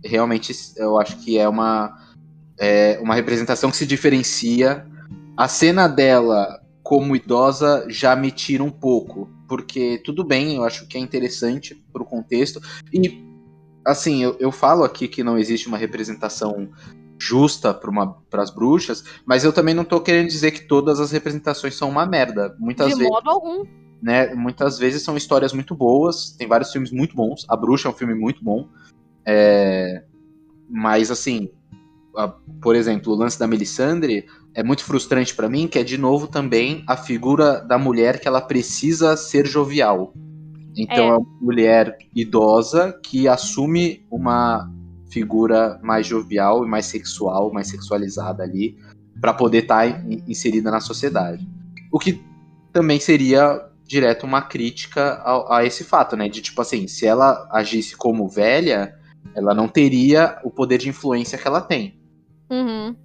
realmente 0.03 0.53
eu 0.78 0.99
acho 0.99 1.18
que 1.18 1.38
é 1.38 1.48
uma, 1.48 1.98
é 2.60 2.99
uma 3.02 3.15
representação 3.15 3.72
que 3.72 3.78
se 3.78 3.86
diferencia. 3.86 4.86
A 5.36 5.48
cena 5.48 5.88
dela 5.88 6.61
como 6.84 7.15
idosa 7.15 7.86
já 7.88 8.15
me 8.15 8.32
tira 8.32 8.64
um 8.64 8.72
pouco. 8.72 9.30
Porque 9.48 10.02
tudo 10.06 10.23
bem, 10.23 10.56
eu 10.56 10.64
acho 10.64 10.88
que 10.88 10.98
é 10.98 10.99
interessante 10.99 11.76
pro 11.91 12.06
contexto. 12.06 12.61
E, 12.94 13.23
assim, 13.86 14.23
eu, 14.23 14.38
eu 14.40 14.52
falo 14.52 14.84
aqui 14.84 15.07
que 15.07 15.23
não 15.23 15.38
existe 15.38 15.68
uma 15.68 15.78
representação 15.78 16.69
justa 17.19 17.73
para 17.73 18.41
as 18.41 18.49
bruxas, 18.49 19.03
mas 19.26 19.44
eu 19.44 19.53
também 19.53 19.76
não 19.76 19.84
tô 19.84 20.02
querendo 20.02 20.28
dizer 20.28 20.52
que 20.52 20.68
todas 20.68 20.99
as 20.99 21.11
representações 21.11 21.76
são 21.76 21.90
uma 21.90 22.06
merda. 22.06 22.56
Muitas 22.60 22.88
De 22.88 22.95
vezes, 22.95 23.10
modo 23.10 23.30
algum. 23.30 23.64
Né, 24.02 24.34
muitas 24.34 24.80
vezes 24.80 25.03
são 25.03 25.15
histórias 25.15 25.53
muito 25.53 25.76
boas, 25.76 26.32
tem 26.32 26.48
vários 26.48 26.72
filmes 26.72 26.91
muito 26.91 27.15
bons. 27.15 27.45
A 27.49 27.56
Bruxa 27.56 27.88
é 27.88 27.91
um 27.91 27.94
filme 27.95 28.15
muito 28.15 28.44
bom. 28.44 28.68
É, 29.26 30.03
mas 30.69 31.11
assim, 31.11 31.49
a- 32.18 32.34
por 32.61 32.76
exemplo, 32.76 33.14
o 33.14 33.15
lance 33.15 33.38
da 33.40 33.48
Melisandre 33.48 34.26
é 34.53 34.64
muito 34.64 34.84
frustrante 34.84 35.36
pra 35.36 35.48
mim, 35.48 35.68
que 35.68 35.78
é 35.80 35.84
de 35.84 35.98
novo 35.98 36.28
também 36.28 36.84
a 36.88 36.98
figura 36.98 37.60
da 37.61 37.78
mulher 37.78 38.19
que 38.19 38.28
ela 38.28 38.41
precisa 38.41 39.15
ser 39.15 39.45
jovial. 39.45 40.14
Então 40.76 41.06
É. 41.06 41.07
é, 41.10 41.11
uma 41.14 41.26
mulher 41.40 41.98
idosa 42.15 42.98
que 43.03 43.28
assume 43.28 44.06
uma 44.10 44.69
figura 45.11 45.80
mais 45.84 46.07
jovial 46.07 46.65
e 46.65 46.69
mais 46.69 46.86
sexual, 46.86 47.52
mais 47.52 47.68
sexualizada 47.68 48.44
ali, 48.44 48.78
pra 49.19 49.34
poder 49.34 49.64
estar 49.64 49.86
inserida 50.28 50.72
na 50.72 50.80
sociedade. 50.80 51.48
O 51.91 51.99
que 51.99 52.22
também 52.72 52.99
seria 52.99 53.61
direto 53.91 54.26
uma 54.26 54.41
crítica 54.41 55.22
a, 55.23 55.57
a 55.57 55.65
esse 55.65 55.84
fato, 55.84 56.15
né? 56.15 56.30
De 56.30 56.41
tipo 56.41 56.61
assim, 56.61 56.88
se 56.88 57.05
ela 57.05 57.47
agisse 57.51 57.95
como 57.95 58.27
velha, 58.30 58.95
ela 59.35 59.53
não 59.53 59.68
teria 59.68 60.39
o 60.43 60.49
poder 60.49 60.77
de 60.77 60.88
influência 60.89 61.38
que 61.38 61.45
ela 61.47 61.61
tem. 61.61 61.99
Uhum. 62.49 62.95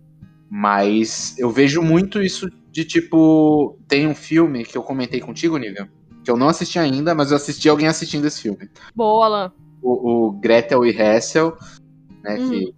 Mas 0.48 1.36
eu 1.38 1.50
vejo 1.50 1.82
muito 1.82 2.22
isso 2.22 2.48
de 2.70 2.84
tipo. 2.84 3.78
Tem 3.88 4.06
um 4.06 4.14
filme 4.14 4.64
que 4.64 4.78
eu 4.78 4.82
comentei 4.82 5.20
contigo, 5.20 5.56
Nívia, 5.58 5.90
que 6.24 6.30
eu 6.30 6.36
não 6.36 6.48
assisti 6.48 6.78
ainda, 6.78 7.14
mas 7.14 7.30
eu 7.30 7.36
assisti 7.36 7.68
alguém 7.68 7.88
assistindo 7.88 8.26
esse 8.26 8.42
filme. 8.42 8.70
Boa, 8.94 9.26
Alan. 9.26 9.52
O, 9.82 10.28
o 10.28 10.32
Gretel 10.32 10.84
e 10.86 10.90
Hessel, 10.90 11.56
né? 12.22 12.38
Uhum. 12.38 12.50
Que. 12.50 12.74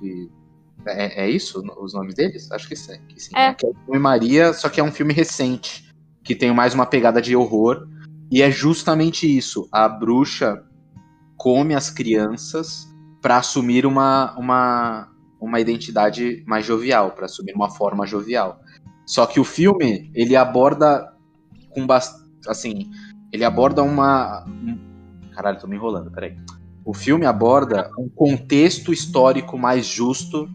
que- 0.00 0.38
é, 0.86 1.24
é 1.24 1.30
isso 1.30 1.60
os 1.80 1.92
nomes 1.92 2.14
deles? 2.14 2.50
Acho 2.52 2.68
que 2.68 2.76
sim. 2.76 2.98
Que 3.08 3.20
sim 3.20 3.32
É. 3.34 3.48
né? 3.48 3.54
Que 3.54 3.66
é 3.66 3.68
o 3.68 3.74
filme 3.84 3.98
Maria, 3.98 4.52
só 4.54 4.68
que 4.68 4.80
é 4.80 4.82
um 4.82 4.92
filme 4.92 5.12
recente, 5.12 5.87
que 6.28 6.34
tem 6.34 6.52
mais 6.52 6.74
uma 6.74 6.84
pegada 6.84 7.22
de 7.22 7.34
horror. 7.34 7.88
E 8.30 8.42
é 8.42 8.50
justamente 8.50 9.26
isso. 9.26 9.66
A 9.72 9.88
bruxa 9.88 10.62
come 11.38 11.74
as 11.74 11.88
crianças 11.88 12.86
para 13.22 13.38
assumir 13.38 13.86
uma, 13.86 14.36
uma, 14.38 15.08
uma 15.40 15.58
identidade 15.58 16.44
mais 16.46 16.66
jovial, 16.66 17.12
para 17.12 17.24
assumir 17.24 17.54
uma 17.54 17.70
forma 17.70 18.06
jovial. 18.06 18.60
Só 19.06 19.24
que 19.24 19.40
o 19.40 19.44
filme, 19.44 20.10
ele 20.14 20.36
aborda 20.36 21.10
com 21.70 21.86
bastante. 21.86 22.28
Assim, 22.46 22.90
ele 23.32 23.42
aborda 23.42 23.82
uma. 23.82 24.44
um- 24.46 24.78
Caralho, 25.34 25.58
tô 25.58 25.66
me 25.66 25.76
enrolando, 25.76 26.10
peraí. 26.10 26.36
O 26.84 26.92
filme 26.92 27.24
aborda 27.24 27.90
um 27.98 28.06
contexto 28.06 28.92
histórico 28.92 29.56
mais 29.56 29.86
justo. 29.86 30.46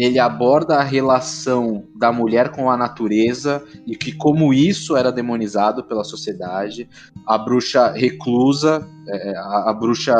Ele 0.00 0.20
aborda 0.20 0.76
a 0.76 0.84
relação 0.84 1.84
da 1.96 2.12
mulher 2.12 2.50
com 2.52 2.70
a 2.70 2.76
natureza 2.76 3.64
e 3.84 3.96
que 3.96 4.12
como 4.12 4.54
isso 4.54 4.96
era 4.96 5.10
demonizado 5.10 5.82
pela 5.82 6.04
sociedade. 6.04 6.88
A 7.26 7.36
bruxa 7.36 7.90
reclusa, 7.90 8.88
é, 9.08 9.36
a, 9.36 9.70
a 9.70 9.74
bruxa 9.74 10.14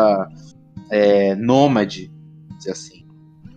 é, 0.91 1.37
nômade, 1.37 2.11
dizer 2.57 2.73
assim, 2.73 3.07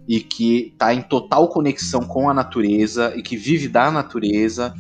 e 0.08 0.20
que 0.20 0.68
está 0.74 0.94
em 0.94 1.02
total 1.02 1.48
conexão 1.48 2.02
com 2.04 2.30
a 2.30 2.36
natureza 2.36 3.12
e 3.16 3.24
que 3.24 3.36
vive 3.36 3.68
da 3.68 3.90
natureza 3.90 4.76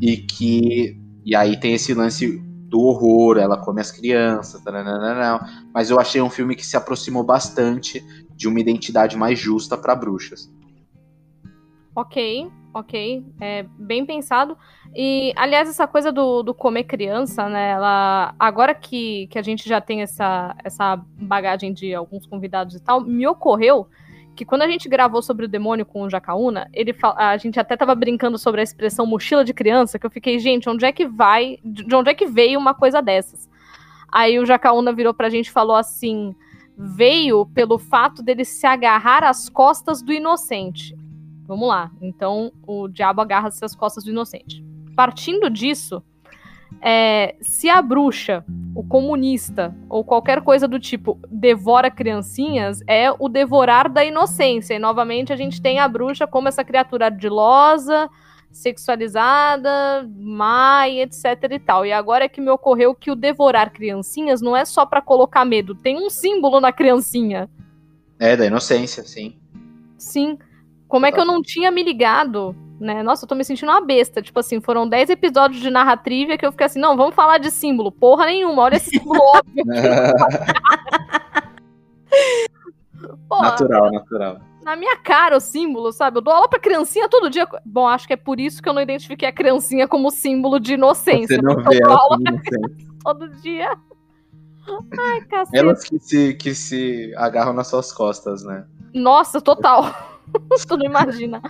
e 0.00 0.16
que 0.16 0.98
e 1.24 1.36
aí 1.36 1.56
tem 1.60 1.74
esse 1.74 1.94
lance 1.94 2.42
do 2.68 2.80
horror, 2.80 3.38
ela 3.38 3.56
come 3.56 3.80
as 3.80 3.92
crianças, 3.92 4.60
mas 5.72 5.88
eu 5.88 6.00
achei 6.00 6.20
um 6.20 6.30
filme 6.30 6.56
que 6.56 6.66
se 6.66 6.76
aproximou 6.76 7.22
bastante 7.22 8.04
de 8.34 8.48
uma 8.48 8.58
identidade 8.58 9.16
mais 9.16 9.38
justa 9.38 9.76
para 9.76 9.94
bruxas. 9.94 10.50
Ok, 12.00 12.50
ok. 12.72 13.24
É 13.40 13.62
bem 13.78 14.06
pensado. 14.06 14.56
E, 14.94 15.34
aliás, 15.36 15.68
essa 15.68 15.86
coisa 15.86 16.10
do, 16.10 16.42
do 16.42 16.54
comer 16.54 16.84
criança, 16.84 17.46
né? 17.46 17.72
Ela, 17.72 18.34
agora 18.38 18.74
que, 18.74 19.26
que 19.26 19.38
a 19.38 19.42
gente 19.42 19.68
já 19.68 19.82
tem 19.82 20.00
essa, 20.00 20.56
essa 20.64 20.96
bagagem 20.96 21.74
de 21.74 21.94
alguns 21.94 22.24
convidados 22.26 22.74
e 22.74 22.80
tal, 22.80 23.02
me 23.02 23.26
ocorreu 23.26 23.86
que 24.34 24.46
quando 24.46 24.62
a 24.62 24.68
gente 24.68 24.88
gravou 24.88 25.20
sobre 25.20 25.44
o 25.44 25.48
demônio 25.48 25.84
com 25.84 26.02
o 26.02 26.08
Jacaúna, 26.08 26.70
ele 26.72 26.96
a 27.02 27.36
gente 27.36 27.60
até 27.60 27.76
tava 27.76 27.94
brincando 27.94 28.38
sobre 28.38 28.62
a 28.62 28.64
expressão 28.64 29.04
mochila 29.04 29.44
de 29.44 29.52
criança, 29.52 29.98
que 29.98 30.06
eu 30.06 30.10
fiquei, 30.10 30.38
gente, 30.38 30.70
onde 30.70 30.86
é 30.86 30.92
que 30.92 31.06
vai, 31.06 31.58
de 31.62 31.94
onde 31.94 32.08
é 32.08 32.14
que 32.14 32.24
veio 32.24 32.58
uma 32.58 32.72
coisa 32.72 33.02
dessas? 33.02 33.50
Aí 34.10 34.38
o 34.38 34.46
Jacaúna 34.46 34.94
virou 34.94 35.12
pra 35.12 35.28
gente 35.28 35.48
e 35.48 35.52
falou 35.52 35.76
assim: 35.76 36.34
veio 36.74 37.44
pelo 37.46 37.78
fato 37.78 38.22
dele 38.22 38.44
se 38.46 38.66
agarrar 38.66 39.22
às 39.22 39.50
costas 39.50 40.00
do 40.00 40.12
inocente. 40.12 40.96
Vamos 41.50 41.66
lá. 41.66 41.90
Então, 42.00 42.52
o 42.64 42.86
diabo 42.86 43.20
agarra-se 43.20 43.64
às 43.64 43.74
costas 43.74 44.04
do 44.04 44.10
inocente. 44.12 44.64
Partindo 44.94 45.50
disso, 45.50 46.00
é, 46.80 47.34
se 47.40 47.68
a 47.68 47.82
bruxa, 47.82 48.44
o 48.72 48.84
comunista 48.84 49.74
ou 49.88 50.04
qualquer 50.04 50.42
coisa 50.42 50.68
do 50.68 50.78
tipo 50.78 51.18
devora 51.28 51.90
criancinhas, 51.90 52.80
é 52.86 53.10
o 53.10 53.28
devorar 53.28 53.90
da 53.90 54.04
inocência. 54.04 54.74
E 54.74 54.78
novamente 54.78 55.32
a 55.32 55.36
gente 55.36 55.60
tem 55.60 55.80
a 55.80 55.88
bruxa 55.88 56.24
como 56.24 56.46
essa 56.46 56.62
criatura 56.62 57.06
ardilosa, 57.06 58.08
sexualizada, 58.52 60.08
má 60.16 60.86
e 60.86 61.00
etc 61.00 61.50
e 61.50 61.58
tal. 61.58 61.84
E 61.84 61.92
agora 61.92 62.26
é 62.26 62.28
que 62.28 62.40
me 62.40 62.50
ocorreu 62.50 62.94
que 62.94 63.10
o 63.10 63.16
devorar 63.16 63.72
criancinhas 63.72 64.40
não 64.40 64.56
é 64.56 64.64
só 64.64 64.86
pra 64.86 65.02
colocar 65.02 65.44
medo, 65.44 65.74
tem 65.74 65.96
um 65.96 66.08
símbolo 66.08 66.60
na 66.60 66.70
criancinha. 66.70 67.50
É, 68.20 68.36
da 68.36 68.46
inocência, 68.46 69.02
sim. 69.02 69.34
Sim. 69.98 70.38
Como 70.90 71.06
é 71.06 71.12
que 71.12 71.20
eu 71.20 71.24
não 71.24 71.40
tinha 71.40 71.70
me 71.70 71.84
ligado, 71.84 72.52
né? 72.80 73.00
Nossa, 73.00 73.24
eu 73.24 73.28
tô 73.28 73.36
me 73.36 73.44
sentindo 73.44 73.70
uma 73.70 73.80
besta. 73.80 74.20
Tipo 74.20 74.40
assim, 74.40 74.60
foram 74.60 74.88
10 74.88 75.10
episódios 75.10 75.62
de 75.62 75.70
narratrivia 75.70 76.36
que 76.36 76.44
eu 76.44 76.50
fiquei 76.50 76.66
assim, 76.66 76.80
não, 76.80 76.96
vamos 76.96 77.14
falar 77.14 77.38
de 77.38 77.48
símbolo. 77.48 77.92
Porra 77.92 78.26
nenhuma, 78.26 78.62
olha 78.62 78.74
esse 78.76 78.90
símbolo 78.90 79.20
óbvio. 79.22 79.64
Porra, 83.28 83.42
natural, 83.42 83.92
natural. 83.92 84.40
na 84.64 84.74
minha 84.74 84.96
cara 84.96 85.36
o 85.36 85.40
símbolo, 85.40 85.92
sabe? 85.92 86.18
Eu 86.18 86.22
dou 86.22 86.34
aula 86.34 86.48
pra 86.48 86.58
criancinha 86.58 87.08
todo 87.08 87.30
dia. 87.30 87.46
Bom, 87.64 87.86
acho 87.86 88.08
que 88.08 88.14
é 88.14 88.16
por 88.16 88.40
isso 88.40 88.60
que 88.60 88.68
eu 88.68 88.72
não 88.72 88.82
identifiquei 88.82 89.28
a 89.28 89.32
criancinha 89.32 89.86
como 89.86 90.10
símbolo 90.10 90.58
de 90.58 90.74
inocência. 90.74 91.36
Você 91.36 91.42
não 91.42 91.62
vê 91.62 91.76
eu 91.76 91.86
dou 91.86 91.96
aula 91.96 92.16
inocente. 92.20 92.88
todo 93.04 93.28
dia. 93.40 93.78
Ai, 94.98 95.20
cacete. 95.22 95.56
Elas 95.56 95.84
que 95.84 96.00
se, 96.00 96.34
que 96.34 96.52
se 96.52 97.14
agarram 97.16 97.52
nas 97.52 97.68
suas 97.68 97.92
costas, 97.92 98.42
né? 98.42 98.66
Nossa, 98.92 99.40
total. 99.40 100.09
tu 100.66 100.76
não 100.76 100.84
imagina. 100.84 101.42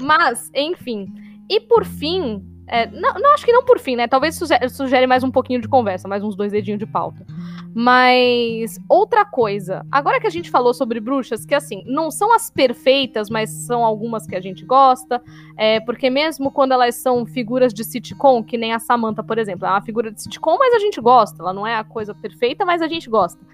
Mas, 0.00 0.50
enfim. 0.54 1.12
E 1.48 1.60
por 1.60 1.84
fim. 1.84 2.42
é, 2.66 2.86
não, 2.86 3.14
não, 3.14 3.34
acho 3.34 3.44
que 3.44 3.52
não 3.52 3.64
por 3.64 3.78
fim, 3.78 3.96
né? 3.96 4.06
Talvez 4.06 4.36
sugere, 4.36 4.68
sugere 4.68 5.06
mais 5.06 5.22
um 5.22 5.30
pouquinho 5.30 5.60
de 5.60 5.68
conversa, 5.68 6.08
mais 6.08 6.22
uns 6.22 6.36
dois 6.36 6.52
dedinhos 6.52 6.78
de 6.78 6.86
pauta. 6.86 7.26
Mas 7.74 8.78
outra 8.88 9.24
coisa, 9.24 9.84
agora 9.90 10.20
que 10.20 10.26
a 10.28 10.30
gente 10.30 10.48
falou 10.48 10.72
sobre 10.72 11.00
bruxas, 11.00 11.44
que 11.44 11.54
assim, 11.54 11.82
não 11.86 12.08
são 12.08 12.32
as 12.32 12.48
perfeitas, 12.48 13.28
mas 13.28 13.50
são 13.50 13.84
algumas 13.84 14.26
que 14.26 14.36
a 14.36 14.40
gente 14.40 14.64
gosta, 14.64 15.20
é, 15.56 15.80
porque 15.80 16.08
mesmo 16.08 16.52
quando 16.52 16.70
elas 16.70 16.94
são 16.94 17.26
figuras 17.26 17.74
de 17.74 17.82
sitcom, 17.82 18.44
que 18.44 18.56
nem 18.56 18.72
a 18.72 18.78
Samantha, 18.78 19.24
por 19.24 19.38
exemplo, 19.38 19.66
é 19.66 19.70
uma 19.70 19.82
figura 19.82 20.12
de 20.12 20.22
sitcom, 20.22 20.56
mas 20.56 20.72
a 20.72 20.78
gente 20.78 21.00
gosta, 21.00 21.42
ela 21.42 21.52
não 21.52 21.66
é 21.66 21.74
a 21.74 21.82
coisa 21.82 22.14
perfeita, 22.14 22.64
mas 22.64 22.80
a 22.80 22.86
gente 22.86 23.10
gosta. 23.10 23.44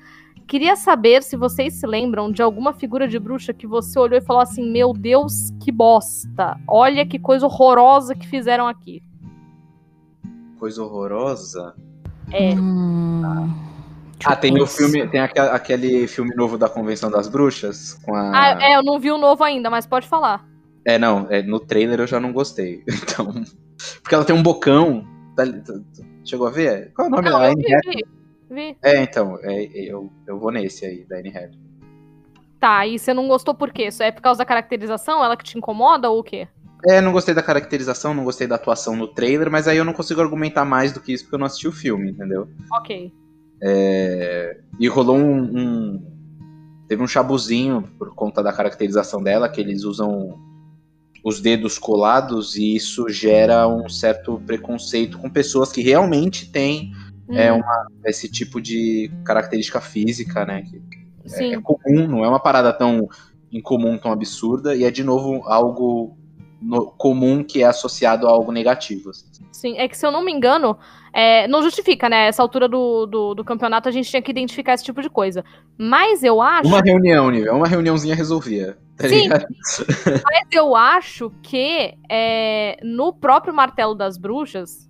Queria 0.51 0.75
saber 0.75 1.23
se 1.23 1.37
vocês 1.37 1.75
se 1.75 1.87
lembram 1.87 2.29
de 2.33 2.43
alguma 2.43 2.73
figura 2.73 3.07
de 3.07 3.21
bruxa 3.21 3.55
que 3.55 3.69
você 3.69 3.97
olhou 4.01 4.19
e 4.19 4.21
falou 4.21 4.43
assim: 4.43 4.69
Meu 4.69 4.93
Deus, 4.93 5.51
que 5.63 5.71
bosta! 5.71 6.59
Olha 6.67 7.07
que 7.07 7.21
coisa 7.21 7.47
horrorosa 7.47 8.17
que 8.17 8.27
fizeram 8.27 8.67
aqui. 8.67 9.01
Coisa 10.59 10.83
horrorosa. 10.83 11.73
É. 12.33 12.53
Hum, 12.55 13.23
Ah, 14.25 14.33
eu 14.33 14.37
tem 14.39 14.61
o 14.61 14.67
filme, 14.67 15.07
tem 15.07 15.21
aque- 15.21 15.39
aquele 15.39 16.09
filme 16.09 16.35
novo 16.35 16.59
da 16.59 16.69
Convenção 16.69 17.13
das 17.13 17.29
Bruxas 17.29 17.95
com 18.05 18.17
a. 18.17 18.31
Ah, 18.35 18.59
é, 18.61 18.77
eu 18.77 18.83
não 18.83 18.99
vi 18.99 19.13
o 19.13 19.19
novo 19.19 19.45
ainda, 19.45 19.71
mas 19.71 19.87
pode 19.87 20.09
falar. 20.09 20.45
É, 20.85 20.99
não, 20.99 21.29
é, 21.31 21.43
no 21.43 21.61
trailer 21.61 22.01
eu 22.01 22.07
já 22.09 22.19
não 22.19 22.33
gostei. 22.33 22.83
Então. 22.91 23.33
Porque 24.03 24.15
ela 24.17 24.25
tem 24.25 24.35
um 24.35 24.43
bocão. 24.43 25.07
tá- 25.37 25.47
tá- 25.47 25.81
Chegou 26.25 26.49
a 26.49 26.51
ver? 26.51 26.93
Qual 26.93 27.07
é 27.07 27.09
o 27.09 27.11
nome 27.13 27.31
Não, 27.31 27.39
dela? 27.39 27.53
eu 27.53 27.57
vi? 27.57 28.05
Vi. 28.55 28.77
É, 28.83 29.03
então, 29.03 29.39
é, 29.43 29.65
eu, 29.75 30.13
eu 30.27 30.39
vou 30.39 30.51
nesse 30.51 30.85
aí, 30.85 31.05
da 31.05 31.19
Anne 31.19 31.29
Hathaway. 31.31 31.71
Tá, 32.59 32.87
e 32.87 32.99
você 32.99 33.15
não 33.15 33.27
gostou 33.27 33.55
por 33.55 33.73
quê? 33.73 33.87
Isso 33.87 34.03
é 34.03 34.11
por 34.13 34.21
causa 34.21 34.39
da 34.39 34.45
caracterização? 34.45 35.25
Ela 35.25 35.37
que 35.37 35.45
te 35.45 35.57
incomoda 35.57 36.11
ou 36.11 36.21
o 36.21 36.23
quê? 36.23 36.47
É, 36.87 37.01
não 37.01 37.13
gostei 37.13 37.35
da 37.35 37.43
caracterização, 37.43 38.13
não 38.15 38.25
gostei 38.25 38.47
da 38.47 38.55
atuação 38.57 38.97
no 38.97 39.09
trailer, 39.09 39.51
mas 39.51 39.67
aí 39.69 39.77
eu 39.77 39.85
não 39.85 39.93
consigo 39.93 40.21
argumentar 40.21 40.65
mais 40.65 40.93
do 40.93 41.01
que 41.01 41.13
isso 41.13 41.25
porque 41.25 41.37
eu 41.37 41.39
não 41.39 41.47
assisti 41.47 41.69
o 41.69 41.73
filme, 41.73 42.11
entendeu? 42.11 42.49
Ok. 42.73 43.13
É, 43.63 44.59
e 44.79 44.89
rolou 44.89 45.17
um, 45.17 45.43
um- 45.43 46.11
Teve 46.89 47.05
um 47.05 47.07
chabuzinho 47.07 47.83
por 47.97 48.13
conta 48.17 48.43
da 48.43 48.53
caracterização 48.53 49.23
dela, 49.23 49.49
que 49.49 49.61
eles 49.61 49.85
usam 49.85 50.37
os 51.25 51.41
dedos 51.41 51.79
colados 51.79 52.57
e 52.57 52.75
isso 52.75 53.09
gera 53.09 53.69
um 53.69 53.89
certo 53.89 54.43
preconceito 54.45 55.17
com 55.17 55.31
pessoas 55.31 55.71
que 55.71 55.83
realmente 55.83 56.51
têm 56.51 56.91
é, 57.33 57.53
uma, 57.53 57.87
esse 58.05 58.31
tipo 58.31 58.61
de 58.61 59.11
característica 59.25 59.81
física, 59.81 60.45
né? 60.45 60.65
É, 61.35 61.53
é, 61.53 61.61
comum, 61.61 62.07
não 62.07 62.25
é 62.25 62.29
uma 62.29 62.41
parada 62.41 62.73
tão 62.73 63.09
incomum, 63.53 63.99
tão 63.99 64.13
absurda, 64.13 64.75
e 64.75 64.85
é 64.85 64.91
de 64.91 65.05
novo 65.05 65.43
algo 65.47 66.17
no, 66.61 66.87
comum 66.93 67.43
que 67.43 67.63
é 67.63 67.67
associado 67.67 68.27
a 68.27 68.31
algo 68.31 68.53
negativo. 68.53 69.11
Assim. 69.11 69.27
Sim, 69.53 69.79
é 69.79 69.89
que 69.89 69.97
se 69.97 70.07
eu 70.07 70.11
não 70.11 70.25
me 70.25 70.33
engano, 70.33 70.77
é, 71.13 71.49
não 71.49 71.63
justifica, 71.63 72.09
né? 72.09 72.27
Essa 72.27 72.43
altura 72.43 72.69
do, 72.69 73.07
do, 73.07 73.35
do, 73.35 73.45
campeonato 73.45 73.89
a 73.89 73.93
gente 73.93 74.09
tinha 74.09 74.23
que 74.23 74.31
identificar 74.31 74.75
esse 74.75 74.85
tipo 74.85 75.03
de 75.03 75.11
coisa. 75.11 75.45
Mas 75.77 76.23
eu 76.23 76.41
acho. 76.41 76.69
Uma 76.69 76.81
reunião, 76.81 77.31
nível, 77.31 77.55
uma 77.55 77.67
reuniãozinha 77.67 78.15
resolvia. 78.15 78.79
Tá 78.97 79.09
Sim, 79.09 79.29
mas 79.31 80.45
eu 80.53 80.77
acho 80.77 81.33
que 81.43 81.95
é, 82.09 82.79
no 82.83 83.15
próprio 83.15 83.55
Martelo 83.55 83.95
das 83.95 84.19
Bruxas 84.19 84.90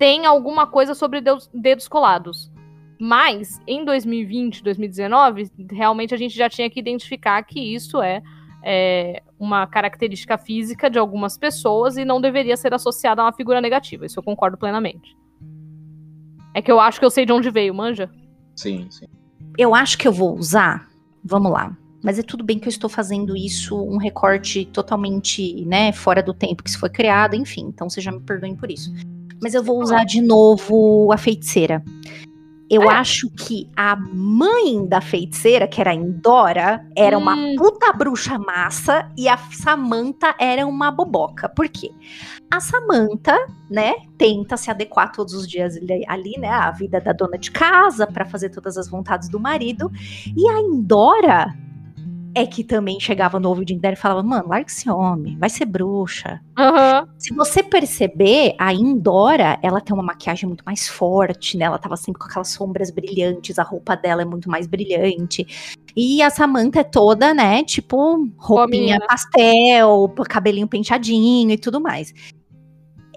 tem 0.00 0.24
alguma 0.24 0.66
coisa 0.66 0.94
sobre 0.94 1.20
dedos, 1.20 1.50
dedos 1.52 1.86
colados. 1.86 2.50
Mas 2.98 3.60
em 3.66 3.84
2020, 3.84 4.64
2019, 4.64 5.50
realmente 5.70 6.14
a 6.14 6.16
gente 6.16 6.34
já 6.34 6.48
tinha 6.48 6.70
que 6.70 6.80
identificar 6.80 7.42
que 7.42 7.60
isso 7.60 8.00
é 8.00 8.22
é, 8.62 9.22
uma 9.38 9.66
característica 9.66 10.38
física 10.38 10.88
de 10.88 10.98
algumas 10.98 11.36
pessoas 11.36 11.98
e 11.98 12.04
não 12.04 12.18
deveria 12.18 12.56
ser 12.56 12.72
associada 12.72 13.20
a 13.20 13.26
uma 13.26 13.32
figura 13.32 13.60
negativa. 13.60 14.06
Isso 14.06 14.18
eu 14.18 14.22
concordo 14.22 14.56
plenamente. 14.56 15.14
É 16.54 16.62
que 16.62 16.72
eu 16.72 16.80
acho 16.80 16.98
que 16.98 17.04
eu 17.04 17.10
sei 17.10 17.26
de 17.26 17.32
onde 17.32 17.50
veio, 17.50 17.74
manja? 17.74 18.10
Sim, 18.56 18.86
sim. 18.90 19.06
Eu 19.58 19.74
acho 19.74 19.98
que 19.98 20.08
eu 20.08 20.12
vou 20.12 20.34
usar. 20.34 20.88
Vamos 21.22 21.52
lá. 21.52 21.76
Mas 22.02 22.18
é 22.18 22.22
tudo 22.22 22.42
bem 22.42 22.58
que 22.58 22.66
eu 22.66 22.70
estou 22.70 22.88
fazendo 22.88 23.36
isso 23.36 23.76
um 23.76 23.98
recorte 23.98 24.64
totalmente, 24.64 25.62
né, 25.66 25.92
fora 25.92 26.22
do 26.22 26.32
tempo 26.32 26.62
que 26.62 26.70
isso 26.70 26.78
foi 26.78 26.88
criado, 26.88 27.34
enfim. 27.34 27.66
Então 27.66 27.90
vocês 27.90 28.02
já 28.02 28.10
me 28.10 28.20
perdoem 28.20 28.56
por 28.56 28.70
isso. 28.70 28.90
Mas 29.42 29.54
eu 29.54 29.62
vou 29.62 29.80
usar 29.80 30.04
de 30.04 30.20
novo 30.20 31.10
a 31.12 31.16
feiticeira. 31.16 31.82
Eu 32.70 32.82
é. 32.82 32.94
acho 32.94 33.28
que 33.30 33.68
a 33.76 33.96
mãe 33.96 34.86
da 34.86 35.00
feiticeira, 35.00 35.66
que 35.66 35.80
era 35.80 35.90
a 35.90 35.94
Indora, 35.94 36.86
era 36.96 37.18
hum. 37.18 37.20
uma 37.20 37.36
puta 37.56 37.92
bruxa 37.92 38.38
massa 38.38 39.10
e 39.18 39.28
a 39.28 39.36
Samantha 39.36 40.36
era 40.38 40.64
uma 40.64 40.92
boboca. 40.92 41.48
Por 41.48 41.68
quê? 41.68 41.90
A 42.48 42.60
Samantha, 42.60 43.36
né, 43.68 43.94
tenta 44.16 44.56
se 44.56 44.70
adequar 44.70 45.10
todos 45.10 45.34
os 45.34 45.48
dias 45.48 45.76
ali, 46.06 46.38
né, 46.38 46.48
à 46.48 46.70
vida 46.70 47.00
da 47.00 47.12
dona 47.12 47.36
de 47.36 47.50
casa 47.50 48.06
para 48.06 48.24
fazer 48.24 48.50
todas 48.50 48.78
as 48.78 48.88
vontades 48.88 49.28
do 49.28 49.40
marido. 49.40 49.90
E 50.36 50.48
a 50.48 50.60
Indora 50.60 51.52
é 52.34 52.46
que 52.46 52.62
também 52.62 52.98
chegava 53.00 53.40
no 53.40 53.48
ouvidinho 53.48 53.80
dela 53.80 53.94
e 53.94 53.96
falava: 53.96 54.22
Mano, 54.22 54.48
larga 54.48 54.66
esse 54.66 54.88
homem, 54.88 55.36
vai 55.38 55.48
ser 55.48 55.64
bruxa. 55.64 56.40
Uhum. 56.58 57.08
Se 57.18 57.34
você 57.34 57.62
perceber, 57.62 58.54
a 58.58 58.72
Indora, 58.72 59.58
ela 59.62 59.80
tem 59.80 59.94
uma 59.94 60.02
maquiagem 60.02 60.46
muito 60.46 60.64
mais 60.64 60.88
forte, 60.88 61.56
né? 61.56 61.64
Ela 61.64 61.78
tava 61.78 61.96
sempre 61.96 62.20
com 62.20 62.26
aquelas 62.26 62.48
sombras 62.48 62.90
brilhantes, 62.90 63.58
a 63.58 63.62
roupa 63.62 63.96
dela 63.96 64.22
é 64.22 64.24
muito 64.24 64.50
mais 64.50 64.66
brilhante. 64.66 65.46
E 65.96 66.22
a 66.22 66.30
Samantha 66.30 66.80
é 66.80 66.84
toda, 66.84 67.34
né? 67.34 67.64
Tipo, 67.64 68.28
roupinha 68.36 68.98
Boa 68.98 69.08
pastel, 69.08 70.14
cabelinho 70.28 70.68
penteadinho 70.68 71.50
e 71.50 71.58
tudo 71.58 71.80
mais 71.80 72.14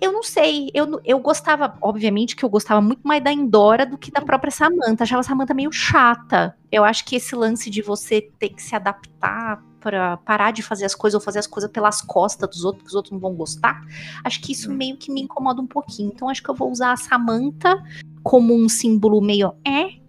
eu 0.04 0.12
não 0.12 0.24
sei. 0.24 0.70
Eu, 0.74 1.00
eu 1.06 1.20
gostava, 1.20 1.78
obviamente, 1.82 2.36
que 2.36 2.44
eu 2.44 2.50
gostava 2.50 2.82
muito 2.82 3.02
mais 3.04 3.24
da 3.24 3.32
Indora 3.32 3.86
do 3.86 3.98
que 3.98 4.12
da 4.12 4.22
própria 4.22 4.52
Samantha. 4.52 5.04
Achava 5.04 5.22
a 5.22 5.24
Samantha 5.24 5.54
meio 5.54 5.72
chata. 5.72 6.56
Eu 6.72 6.84
acho 6.84 7.06
que 7.06 7.16
esse 7.16 7.36
lance 7.36 7.70
de 7.70 7.82
você 7.82 8.30
ter 8.38 8.50
que 8.50 8.62
se 8.62 8.76
adaptar 8.76 9.64
para 9.80 10.18
parar 10.18 10.52
de 10.52 10.62
fazer 10.62 10.86
as 10.86 10.96
coisas 10.96 11.16
ou 11.16 11.22
fazer 11.22 11.40
as 11.40 11.48
coisas 11.48 11.70
pelas 11.70 12.02
costas 12.02 12.50
dos 12.50 12.64
outros, 12.64 12.84
que 12.84 12.90
os 12.90 12.96
outros 12.96 13.12
não 13.12 13.20
vão 13.20 13.34
gostar, 13.34 13.82
acho 14.24 14.40
que 14.42 14.54
isso 14.54 14.72
hum. 14.72 14.76
meio 14.76 14.96
que 14.98 15.12
me 15.12 15.22
incomoda 15.22 15.62
um 15.62 15.68
pouquinho. 15.68 16.12
Então 16.14 16.30
acho 16.30 16.42
que 16.42 16.50
eu 16.50 16.56
vou 16.56 16.72
usar 16.72 16.94
a 16.94 16.98
Samantha 16.98 17.82
como 18.22 18.54
um 18.54 18.70
símbolo 18.70 19.22
meio 19.22 19.54
é. 19.68 20.02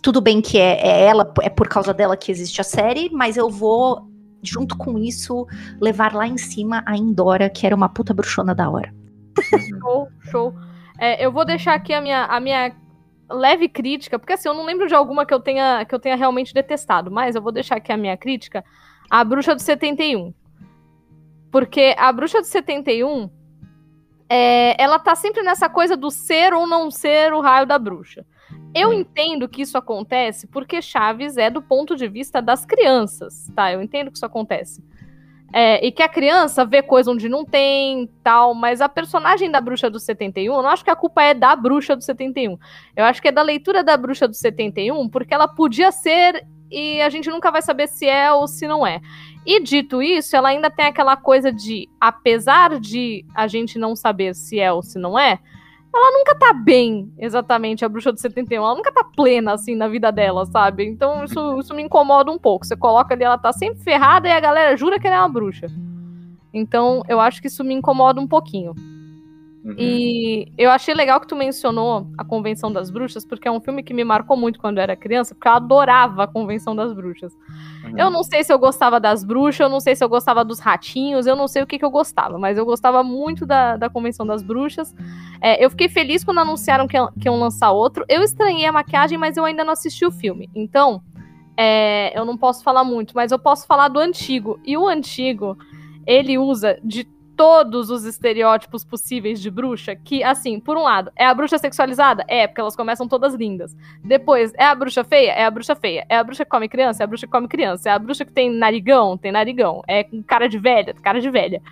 Tudo 0.00 0.20
bem 0.20 0.40
que 0.40 0.58
é, 0.58 0.80
é 0.80 1.06
ela, 1.06 1.32
é 1.42 1.50
por 1.50 1.68
causa 1.68 1.92
dela 1.92 2.16
que 2.16 2.30
existe 2.30 2.60
a 2.60 2.64
série, 2.64 3.10
mas 3.12 3.36
eu 3.36 3.50
vou 3.50 4.08
junto 4.40 4.76
com 4.76 4.96
isso, 4.96 5.46
levar 5.80 6.14
lá 6.14 6.26
em 6.26 6.38
cima 6.38 6.82
a 6.86 6.96
Indora, 6.96 7.50
que 7.50 7.66
era 7.66 7.74
uma 7.74 7.88
puta 7.88 8.14
bruxona 8.14 8.54
da 8.54 8.70
hora. 8.70 8.94
Show, 9.42 10.08
show. 10.30 10.54
É, 10.98 11.24
eu 11.24 11.30
vou 11.30 11.44
deixar 11.44 11.74
aqui 11.74 11.92
a 11.92 12.00
minha, 12.00 12.24
a 12.24 12.40
minha 12.40 12.74
leve 13.30 13.68
crítica, 13.68 14.18
porque 14.18 14.32
assim, 14.32 14.48
eu 14.48 14.54
não 14.54 14.64
lembro 14.64 14.88
de 14.88 14.94
alguma 14.94 15.24
que 15.24 15.34
eu 15.34 15.40
tenha, 15.40 15.84
que 15.84 15.94
eu 15.94 15.98
tenha 15.98 16.16
realmente 16.16 16.54
detestado, 16.54 17.10
mas 17.10 17.34
eu 17.34 17.42
vou 17.42 17.52
deixar 17.52 17.76
aqui 17.76 17.92
a 17.92 17.96
minha 17.96 18.16
crítica 18.16 18.64
a 19.10 19.24
Bruxa 19.24 19.54
do 19.54 19.62
71. 19.62 20.34
Porque 21.50 21.94
a 21.96 22.12
Bruxa 22.12 22.40
do 22.40 22.46
71, 22.46 23.30
é, 24.28 24.82
ela 24.82 24.98
tá 24.98 25.14
sempre 25.14 25.42
nessa 25.42 25.68
coisa 25.68 25.96
do 25.96 26.10
ser 26.10 26.52
ou 26.52 26.66
não 26.66 26.90
ser 26.90 27.32
o 27.32 27.40
raio 27.40 27.66
da 27.66 27.78
bruxa. 27.78 28.26
Eu 28.74 28.92
entendo 28.92 29.48
que 29.48 29.62
isso 29.62 29.78
acontece 29.78 30.46
porque 30.46 30.82
Chaves 30.82 31.38
é 31.38 31.48
do 31.48 31.62
ponto 31.62 31.96
de 31.96 32.06
vista 32.06 32.42
das 32.42 32.66
crianças, 32.66 33.50
tá? 33.54 33.72
Eu 33.72 33.80
entendo 33.80 34.10
que 34.10 34.16
isso 34.16 34.26
acontece. 34.26 34.84
É, 35.52 35.84
e 35.86 35.90
que 35.90 36.02
a 36.02 36.08
criança 36.08 36.64
vê 36.64 36.82
coisa 36.82 37.10
onde 37.10 37.28
não 37.28 37.44
tem, 37.44 38.08
tal, 38.22 38.52
mas 38.54 38.82
a 38.82 38.88
personagem 38.88 39.50
da 39.50 39.60
bruxa 39.60 39.88
do 39.88 39.98
71, 39.98 40.54
eu 40.54 40.62
não 40.62 40.68
acho 40.68 40.84
que 40.84 40.90
a 40.90 40.96
culpa 40.96 41.22
é 41.22 41.32
da 41.32 41.56
bruxa 41.56 41.96
do 41.96 42.04
71. 42.04 42.58
Eu 42.94 43.04
acho 43.04 43.22
que 43.22 43.28
é 43.28 43.32
da 43.32 43.40
leitura 43.40 43.82
da 43.82 43.96
bruxa 43.96 44.28
do 44.28 44.34
71, 44.34 45.08
porque 45.08 45.32
ela 45.32 45.48
podia 45.48 45.90
ser 45.90 46.44
e 46.70 47.00
a 47.00 47.08
gente 47.08 47.30
nunca 47.30 47.50
vai 47.50 47.62
saber 47.62 47.88
se 47.88 48.06
é 48.06 48.30
ou 48.30 48.46
se 48.46 48.66
não 48.66 48.86
é. 48.86 49.00
E 49.46 49.60
dito 49.60 50.02
isso, 50.02 50.36
ela 50.36 50.50
ainda 50.50 50.68
tem 50.68 50.84
aquela 50.84 51.16
coisa 51.16 51.50
de, 51.50 51.88
apesar 51.98 52.78
de 52.78 53.24
a 53.34 53.46
gente 53.46 53.78
não 53.78 53.96
saber 53.96 54.34
se 54.34 54.60
é 54.60 54.70
ou 54.70 54.82
se 54.82 54.98
não 54.98 55.18
é, 55.18 55.38
ela 55.94 56.18
nunca 56.18 56.34
tá 56.34 56.52
bem, 56.52 57.12
exatamente, 57.18 57.84
a 57.84 57.88
bruxa 57.88 58.12
do 58.12 58.20
71. 58.20 58.62
Ela 58.62 58.74
nunca 58.74 58.92
tá 58.92 59.02
plena, 59.02 59.52
assim, 59.52 59.74
na 59.74 59.88
vida 59.88 60.12
dela, 60.12 60.44
sabe? 60.46 60.84
Então 60.84 61.24
isso, 61.24 61.58
isso 61.58 61.74
me 61.74 61.82
incomoda 61.82 62.30
um 62.30 62.38
pouco. 62.38 62.66
Você 62.66 62.76
coloca 62.76 63.14
ali, 63.14 63.24
ela 63.24 63.38
tá 63.38 63.52
sempre 63.52 63.82
ferrada 63.82 64.28
e 64.28 64.32
a 64.32 64.40
galera 64.40 64.76
jura 64.76 64.98
que 64.98 65.06
ela 65.06 65.16
é 65.16 65.20
uma 65.20 65.28
bruxa. 65.28 65.66
Então 66.52 67.02
eu 67.08 67.20
acho 67.20 67.40
que 67.40 67.48
isso 67.48 67.64
me 67.64 67.74
incomoda 67.74 68.20
um 68.20 68.26
pouquinho. 68.26 68.74
Uhum. 69.68 69.74
E 69.76 70.50
eu 70.56 70.70
achei 70.70 70.94
legal 70.94 71.20
que 71.20 71.26
tu 71.26 71.36
mencionou 71.36 72.06
a 72.16 72.24
Convenção 72.24 72.72
das 72.72 72.90
Bruxas, 72.90 73.26
porque 73.26 73.46
é 73.46 73.50
um 73.50 73.60
filme 73.60 73.82
que 73.82 73.92
me 73.92 74.02
marcou 74.02 74.34
muito 74.34 74.58
quando 74.58 74.78
eu 74.78 74.82
era 74.82 74.96
criança, 74.96 75.34
porque 75.34 75.46
eu 75.46 75.52
adorava 75.52 76.24
a 76.24 76.26
Convenção 76.26 76.74
das 76.74 76.94
Bruxas. 76.94 77.36
Uhum. 77.84 77.98
Eu 77.98 78.10
não 78.10 78.24
sei 78.24 78.42
se 78.42 78.50
eu 78.50 78.58
gostava 78.58 78.98
das 78.98 79.22
bruxas, 79.22 79.60
eu 79.60 79.68
não 79.68 79.78
sei 79.78 79.94
se 79.94 80.02
eu 80.02 80.08
gostava 80.08 80.42
dos 80.42 80.58
ratinhos, 80.58 81.26
eu 81.26 81.36
não 81.36 81.46
sei 81.46 81.62
o 81.62 81.66
que, 81.66 81.78
que 81.78 81.84
eu 81.84 81.90
gostava, 81.90 82.38
mas 82.38 82.56
eu 82.56 82.64
gostava 82.64 83.02
muito 83.04 83.44
da, 83.44 83.76
da 83.76 83.90
Convenção 83.90 84.26
das 84.26 84.42
Bruxas. 84.42 84.94
É, 85.38 85.62
eu 85.62 85.68
fiquei 85.68 85.90
feliz 85.90 86.24
quando 86.24 86.38
anunciaram 86.38 86.88
que, 86.88 86.96
que 87.20 87.28
iam 87.28 87.38
lançar 87.38 87.70
outro. 87.70 88.06
Eu 88.08 88.22
estranhei 88.22 88.64
a 88.64 88.72
maquiagem, 88.72 89.18
mas 89.18 89.36
eu 89.36 89.44
ainda 89.44 89.64
não 89.64 89.74
assisti 89.74 90.06
o 90.06 90.10
filme. 90.10 90.48
Então, 90.54 91.02
é, 91.58 92.18
eu 92.18 92.24
não 92.24 92.38
posso 92.38 92.64
falar 92.64 92.84
muito, 92.84 93.12
mas 93.14 93.32
eu 93.32 93.38
posso 93.38 93.66
falar 93.66 93.88
do 93.88 93.98
antigo. 93.98 94.58
E 94.64 94.78
o 94.78 94.88
antigo, 94.88 95.58
ele 96.06 96.38
usa 96.38 96.78
de 96.82 97.06
todos 97.38 97.88
os 97.88 98.04
estereótipos 98.04 98.84
possíveis 98.84 99.40
de 99.40 99.48
bruxa, 99.48 99.94
que, 99.94 100.24
assim, 100.24 100.58
por 100.58 100.76
um 100.76 100.82
lado, 100.82 101.12
é 101.14 101.24
a 101.24 101.32
bruxa 101.32 101.56
sexualizada? 101.56 102.24
É, 102.26 102.48
porque 102.48 102.60
elas 102.60 102.74
começam 102.74 103.06
todas 103.06 103.32
lindas. 103.32 103.76
Depois, 104.02 104.52
é 104.54 104.64
a 104.64 104.74
bruxa 104.74 105.04
feia? 105.04 105.30
É 105.30 105.44
a 105.44 105.50
bruxa 105.50 105.76
feia. 105.76 106.04
É 106.08 106.16
a 106.16 106.24
bruxa 106.24 106.44
que 106.44 106.50
come 106.50 106.68
criança? 106.68 107.00
É 107.00 107.04
a 107.04 107.06
bruxa 107.06 107.26
que 107.26 107.32
come 107.32 107.46
criança. 107.46 107.88
É 107.88 107.92
a 107.92 107.98
bruxa 107.98 108.24
que 108.24 108.32
tem 108.32 108.50
narigão? 108.50 109.16
Tem 109.16 109.30
narigão. 109.30 109.84
É 109.86 110.02
com 110.02 110.20
cara 110.20 110.48
de 110.48 110.58
velha? 110.58 110.92
Cara 110.94 111.20
de 111.20 111.30
velha. 111.30 111.62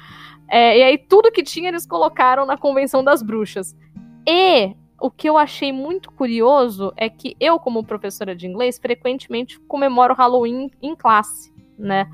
É, 0.49 0.79
e 0.79 0.83
aí, 0.85 0.99
tudo 0.99 1.33
que 1.33 1.43
tinha, 1.43 1.69
eles 1.69 1.85
colocaram 1.85 2.47
na 2.47 2.57
Convenção 2.57 3.03
das 3.03 3.21
Bruxas. 3.21 3.77
E 4.25 4.73
o 5.01 5.11
que 5.11 5.29
eu 5.29 5.37
achei 5.37 5.73
muito 5.73 6.13
curioso 6.13 6.93
é 6.97 7.11
que 7.11 7.37
eu, 7.41 7.59
como 7.59 7.83
professora 7.83 8.37
de 8.37 8.47
inglês, 8.47 8.79
frequentemente 8.79 9.59
comemoro 9.67 10.15
Halloween 10.15 10.71
em 10.81 10.95
classe, 10.95 11.53
né? 11.77 12.09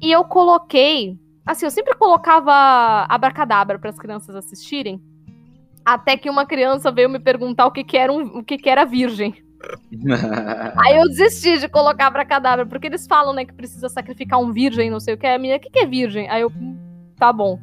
E 0.00 0.10
eu 0.10 0.24
coloquei 0.24 1.18
Assim, 1.48 1.64
eu 1.64 1.70
sempre 1.70 1.94
colocava 1.94 3.06
abracadabra 3.08 3.78
para 3.78 3.88
as 3.88 3.98
crianças 3.98 4.36
assistirem. 4.36 5.00
Até 5.82 6.14
que 6.14 6.28
uma 6.28 6.44
criança 6.44 6.92
veio 6.92 7.08
me 7.08 7.18
perguntar 7.18 7.64
o 7.64 7.70
que, 7.70 7.82
que 7.82 7.96
era 7.96 8.12
um, 8.12 8.40
o 8.40 8.44
que, 8.44 8.58
que 8.58 8.68
era 8.68 8.84
virgem. 8.84 9.34
Aí 10.76 10.98
eu 10.98 11.08
desisti 11.08 11.58
de 11.58 11.66
colocar 11.66 12.08
abracadabra, 12.08 12.66
porque 12.66 12.86
eles 12.86 13.06
falam, 13.06 13.32
né, 13.32 13.46
que 13.46 13.54
precisa 13.54 13.88
sacrificar 13.88 14.38
um 14.38 14.52
virgem, 14.52 14.90
não 14.90 15.00
sei 15.00 15.14
o 15.14 15.16
que. 15.16 15.26
A 15.26 15.38
minha, 15.38 15.56
o 15.56 15.60
que, 15.60 15.70
que 15.70 15.78
é 15.78 15.86
virgem? 15.86 16.28
Aí 16.28 16.42
eu, 16.42 16.52
hum, 16.54 16.76
tá 17.16 17.32
bom. 17.32 17.58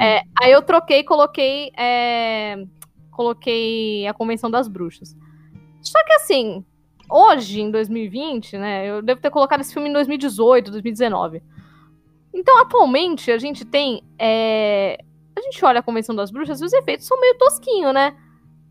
é, 0.00 0.22
aí 0.40 0.50
eu 0.50 0.62
troquei, 0.62 1.04
coloquei, 1.04 1.72
é, 1.76 2.64
coloquei 3.10 4.06
a 4.06 4.14
Convenção 4.14 4.50
das 4.50 4.66
Bruxas. 4.66 5.14
Só 5.82 6.02
que 6.06 6.12
assim, 6.14 6.64
hoje, 7.10 7.60
em 7.60 7.70
2020, 7.70 8.56
né, 8.56 8.86
eu 8.86 9.02
devo 9.02 9.20
ter 9.20 9.30
colocado 9.30 9.60
esse 9.60 9.74
filme 9.74 9.90
em 9.90 9.92
2018, 9.92 10.70
2019. 10.70 11.42
Então, 12.32 12.60
atualmente, 12.60 13.30
a 13.30 13.38
gente 13.38 13.64
tem. 13.64 14.02
É... 14.18 14.98
A 15.36 15.40
gente 15.40 15.64
olha 15.64 15.80
a 15.80 15.82
Convenção 15.82 16.14
das 16.14 16.30
Bruxas 16.30 16.60
e 16.60 16.64
os 16.64 16.72
efeitos 16.72 17.06
são 17.06 17.20
meio 17.20 17.36
tosquinhos, 17.38 17.94
né? 17.94 18.14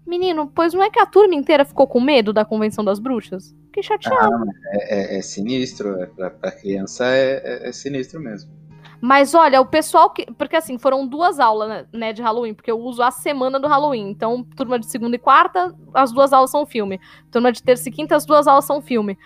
Menino, 0.05 0.51
pois 0.53 0.73
não 0.73 0.83
é 0.83 0.89
que 0.89 0.99
a 0.99 1.05
turma 1.05 1.35
inteira 1.35 1.63
ficou 1.63 1.87
com 1.87 2.01
medo 2.01 2.33
da 2.33 2.43
Convenção 2.43 2.83
das 2.83 2.99
Bruxas? 2.99 3.55
Fiquei 3.65 3.83
chateado. 3.83 4.33
Ah, 4.33 4.45
é, 4.71 5.15
é, 5.15 5.19
é, 5.19 5.21
sinistro. 5.21 6.01
É, 6.01 6.07
pra, 6.07 6.31
pra 6.31 6.51
criança 6.51 7.05
é, 7.05 7.41
é, 7.43 7.69
é, 7.69 7.71
sinistro 7.71 8.19
mesmo. 8.19 8.51
Mas 8.99 9.33
olha, 9.33 9.61
o 9.61 9.65
pessoal 9.65 10.09
que. 10.09 10.25
Porque 10.33 10.55
assim, 10.55 10.77
foram 10.77 11.07
duas 11.07 11.39
aulas, 11.39 11.85
né, 11.93 12.11
de 12.11 12.21
Halloween, 12.21 12.53
porque 12.53 12.71
eu 12.71 12.79
uso 12.79 13.01
a 13.01 13.11
semana 13.11 13.59
do 13.59 13.67
Halloween. 13.67 14.09
Então, 14.09 14.43
turma 14.43 14.79
de 14.79 14.87
segunda 14.87 15.15
e 15.15 15.19
quarta, 15.19 15.75
as 15.93 16.11
duas 16.11 16.33
aulas 16.33 16.49
são 16.49 16.65
filme. 16.65 16.99
Turma 17.31 17.51
de 17.51 17.61
terça 17.61 17.87
e 17.87 17.91
quinta, 17.91 18.15
as 18.15 18.25
duas 18.25 18.47
aulas 18.47 18.65
são 18.65 18.81
filme. 18.81 19.17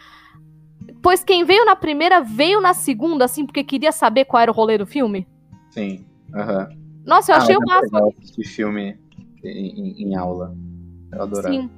Pois 1.04 1.24
quem 1.24 1.44
veio 1.44 1.66
na 1.66 1.76
primeira 1.76 2.22
veio 2.22 2.60
na 2.62 2.74
segunda, 2.74 3.26
assim, 3.26 3.46
porque 3.46 3.64
queria 3.64 3.92
saber 3.92 4.24
qual 4.26 4.42
era 4.42 4.50
o 4.52 4.54
rolê 4.56 4.78
do 4.78 4.86
filme. 4.86 5.28
Sim. 5.70 6.06
Aham. 6.34 6.70
Nossa, 7.06 7.32
eu 7.34 7.36
Ah, 7.36 7.38
achei 7.40 7.56
o 7.58 7.62
é 7.62 7.66
máximo. 7.66 8.14
assistir 8.18 8.46
filme 8.46 8.98
em, 9.44 9.50
em- 9.50 10.04
em 10.08 10.16
aula. 10.16 10.56
Eu 11.12 11.22
adorava. 11.24 11.54
Sim. 11.54 11.70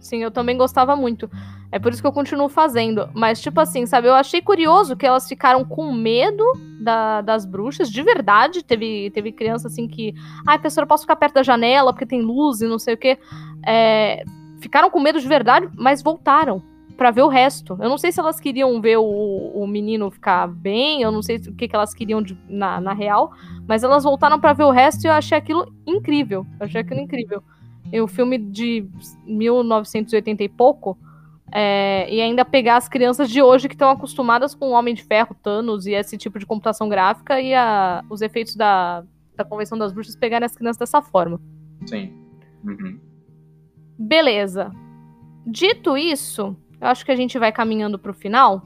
Sim, 0.00 0.18
eu 0.20 0.32
também 0.32 0.58
gostava 0.58 0.96
muito. 0.96 1.30
É 1.70 1.78
por 1.78 1.92
isso 1.92 2.02
que 2.02 2.06
eu 2.08 2.12
continuo 2.12 2.48
fazendo. 2.48 3.08
Mas, 3.14 3.40
tipo 3.40 3.60
assim, 3.60 3.86
sabe, 3.86 4.08
eu 4.08 4.14
achei 4.14 4.42
curioso 4.42 4.96
que 4.96 5.06
elas 5.06 5.28
ficaram 5.28 5.64
com 5.64 5.92
medo 5.92 6.44
da- 6.82 7.20
das 7.20 7.46
bruxas, 7.46 7.88
de 7.88 8.02
verdade. 8.02 8.64
Teve, 8.64 9.10
teve 9.12 9.30
criança 9.30 9.68
assim 9.68 9.86
que. 9.86 10.12
Ai, 10.44 10.58
professora, 10.58 10.84
eu 10.84 10.88
posso 10.88 11.04
ficar 11.04 11.14
perto 11.14 11.34
da 11.34 11.42
janela 11.44 11.92
porque 11.92 12.04
tem 12.04 12.20
luz 12.20 12.60
e 12.60 12.66
não 12.66 12.80
sei 12.80 12.94
o 12.94 12.98
quê. 12.98 13.16
É, 13.64 14.24
ficaram 14.60 14.90
com 14.90 14.98
medo 14.98 15.20
de 15.20 15.28
verdade, 15.28 15.70
mas 15.76 16.02
voltaram 16.02 16.60
pra 16.92 17.10
ver 17.10 17.22
o 17.22 17.28
resto. 17.28 17.76
Eu 17.80 17.88
não 17.88 17.98
sei 17.98 18.12
se 18.12 18.20
elas 18.20 18.38
queriam 18.40 18.80
ver 18.80 18.96
o, 18.98 19.02
o 19.54 19.66
menino 19.66 20.10
ficar 20.10 20.46
bem, 20.46 21.02
eu 21.02 21.10
não 21.10 21.22
sei 21.22 21.36
o 21.36 21.54
que, 21.54 21.66
que 21.68 21.74
elas 21.76 21.92
queriam 21.94 22.22
de- 22.22 22.38
na, 22.48 22.80
na 22.80 22.92
real, 22.92 23.32
mas 23.66 23.82
elas 23.82 24.04
voltaram 24.04 24.38
pra 24.38 24.52
ver 24.52 24.64
o 24.64 24.70
resto 24.70 25.04
e 25.04 25.08
eu 25.08 25.12
achei 25.12 25.36
aquilo 25.36 25.66
incrível. 25.86 26.46
Eu 26.60 26.66
achei 26.66 26.80
aquilo 26.80 27.00
incrível. 27.00 27.42
E 27.92 28.00
o 28.00 28.06
filme 28.08 28.38
de 28.38 28.86
1980 29.26 30.42
e 30.42 30.48
pouco, 30.48 30.96
é, 31.52 32.06
e 32.12 32.20
ainda 32.20 32.44
pegar 32.44 32.76
as 32.76 32.88
crianças 32.88 33.28
de 33.28 33.42
hoje 33.42 33.68
que 33.68 33.74
estão 33.74 33.90
acostumadas 33.90 34.54
com 34.54 34.68
o 34.68 34.72
Homem 34.72 34.94
de 34.94 35.02
Ferro, 35.04 35.34
Thanos 35.42 35.86
e 35.86 35.92
esse 35.92 36.16
tipo 36.16 36.38
de 36.38 36.46
computação 36.46 36.88
gráfica 36.88 37.40
e 37.40 37.52
a- 37.54 38.02
os 38.08 38.22
efeitos 38.22 38.56
da, 38.56 39.04
da 39.36 39.44
Convenção 39.44 39.76
das 39.76 39.92
Bruxas 39.92 40.16
pegarem 40.16 40.46
as 40.46 40.56
crianças 40.56 40.78
dessa 40.78 41.02
forma. 41.02 41.40
Sim. 41.86 42.12
Uhum. 42.64 42.98
Beleza. 43.98 44.70
Dito 45.46 45.96
isso, 45.96 46.56
eu 46.82 46.88
acho 46.88 47.04
que 47.06 47.12
a 47.12 47.16
gente 47.16 47.38
vai 47.38 47.52
caminhando 47.52 47.96
pro 47.96 48.12
final. 48.12 48.60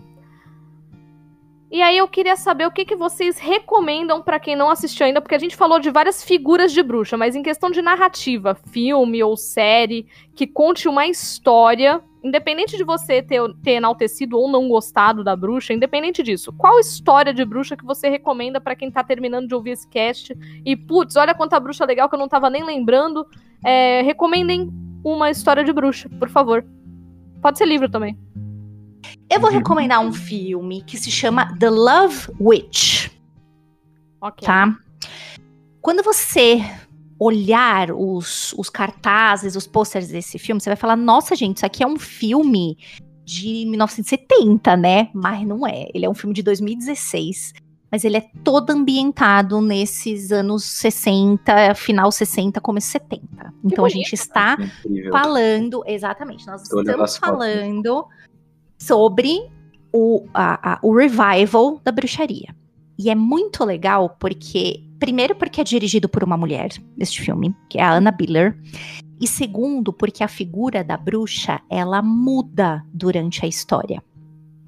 E 1.71 1.83
aí 1.83 1.99
eu 1.99 2.09
queria 2.09 2.37
saber 2.37 2.67
o 2.67 2.71
que, 2.71 2.85
que 2.85 2.97
vocês 2.97 3.39
recomendam 3.39 4.23
pra 4.23 4.41
quem 4.41 4.57
não 4.57 4.71
assistiu 4.71 5.05
ainda, 5.05 5.21
porque 5.21 5.35
a 5.35 5.39
gente 5.39 5.55
falou 5.55 5.79
de 5.79 5.91
várias 5.91 6.25
figuras 6.25 6.73
de 6.73 6.83
bruxa, 6.83 7.17
mas 7.17 7.37
em 7.37 7.43
questão 7.43 7.71
de 7.71 7.83
narrativa, 7.83 8.55
filme 8.71 9.23
ou 9.23 9.37
série, 9.37 10.07
que 10.35 10.47
conte 10.47 10.89
uma 10.89 11.07
história, 11.07 12.01
independente 12.25 12.77
de 12.77 12.85
você 12.85 13.21
ter, 13.21 13.43
ter 13.63 13.73
enaltecido 13.73 14.39
ou 14.39 14.49
não 14.49 14.69
gostado 14.69 15.23
da 15.23 15.37
bruxa, 15.37 15.75
independente 15.75 16.23
disso, 16.23 16.53
qual 16.53 16.79
história 16.79 17.35
de 17.35 17.45
bruxa 17.45 17.77
que 17.77 17.85
você 17.85 18.09
recomenda 18.09 18.61
pra 18.61 18.77
quem 18.77 18.91
tá 18.91 19.05
terminando 19.05 19.49
de 19.49 19.55
ouvir 19.55 19.73
esse 19.73 19.89
cast 19.91 20.35
e, 20.65 20.75
putz, 20.75 21.17
olha 21.17 21.35
quanta 21.35 21.61
bruxa 21.61 21.85
legal 21.85 22.09
que 22.09 22.15
eu 22.15 22.21
não 22.21 22.29
tava 22.29 22.49
nem 22.49 22.65
lembrando, 22.65 23.27
é, 23.63 24.01
recomendem 24.03 24.71
uma 25.05 25.31
história 25.31 25.65
de 25.65 25.73
bruxa, 25.73 26.09
por 26.19 26.31
favor. 26.31 26.65
Pode 27.47 27.59
ser 27.59 27.67
livro 27.67 27.89
também. 27.89 28.19
Eu 29.31 29.39
vou 29.39 29.51
Uhum. 29.51 29.59
recomendar 29.59 30.01
um 30.01 30.13
filme 30.13 30.83
que 30.83 30.99
se 30.99 31.13
chama 31.13 31.57
The 31.57 31.71
Love 31.71 32.33
Witch, 32.41 33.09
Ok. 34.21 34.45
tá? 34.45 34.77
Quando 35.81 36.03
você 36.03 36.61
olhar 37.21 37.93
os, 37.93 38.53
os 38.55 38.69
cartazes, 38.69 39.55
os 39.55 39.65
posters 39.65 40.09
desse 40.09 40.41
filme, 40.41 40.61
você 40.61 40.71
vai 40.71 40.77
falar: 40.77 40.97
nossa, 40.97 41.37
gente, 41.37 41.59
isso 41.59 41.67
aqui 41.67 41.85
é 41.85 41.87
um 41.87 41.97
filme 42.01 42.77
de 43.25 43.65
1970, 43.67 44.77
né? 44.77 45.09
Mas 45.15 45.47
não 45.47 45.65
é. 45.65 45.87
Ele 45.95 46.05
é 46.05 46.11
um 46.11 46.15
filme 46.15 46.35
de 46.35 46.43
2016. 46.43 47.53
Mas 47.91 48.05
ele 48.05 48.17
é 48.17 48.31
todo 48.43 48.71
ambientado 48.71 49.61
nesses 49.61 50.33
anos 50.33 50.65
60, 50.65 51.75
final 51.77 52.11
60, 52.11 52.61
começo 52.61 52.89
70. 52.89 53.55
Então 53.65 53.85
a 53.85 53.89
gente 53.89 54.13
está 54.15 54.57
Incrível. 54.85 55.13
falando, 55.13 55.83
exatamente, 55.87 56.47
nós 56.47 56.63
Tô 56.69 56.79
olhando 56.79 57.05
estamos 57.05 57.17
fotos. 57.17 57.31
falando 57.39 58.07
sobre 58.79 59.49
o, 59.93 60.27
a- 60.35 60.73
a- 60.75 60.79
o 60.83 60.95
revival 60.95 61.81
da 61.85 61.93
bruxaria. 61.93 62.55
E 62.99 63.09
é 63.11 63.15
muito 63.15 63.65
legal 63.65 64.17
porque, 64.19 64.83
primeiro, 64.99 65.35
porque 65.35 65.61
é 65.61 65.65
dirigido 65.65 66.09
por 66.09 66.25
uma 66.25 66.37
mulher, 66.37 66.71
este 66.99 67.23
filme, 67.23 67.55
que 67.69 67.79
é 67.79 67.83
a 67.83 67.95
Anna 67.95 68.11
Biller. 68.11 68.59
E 69.21 69.27
segundo, 69.29 69.93
porque 69.93 70.25
a 70.25 70.29
figura 70.29 70.83
da 70.83 70.97
bruxa, 70.97 71.61
ela 71.71 72.03
muda 72.03 72.85
durante 72.93 73.45
a 73.45 73.49
história. 73.49 74.03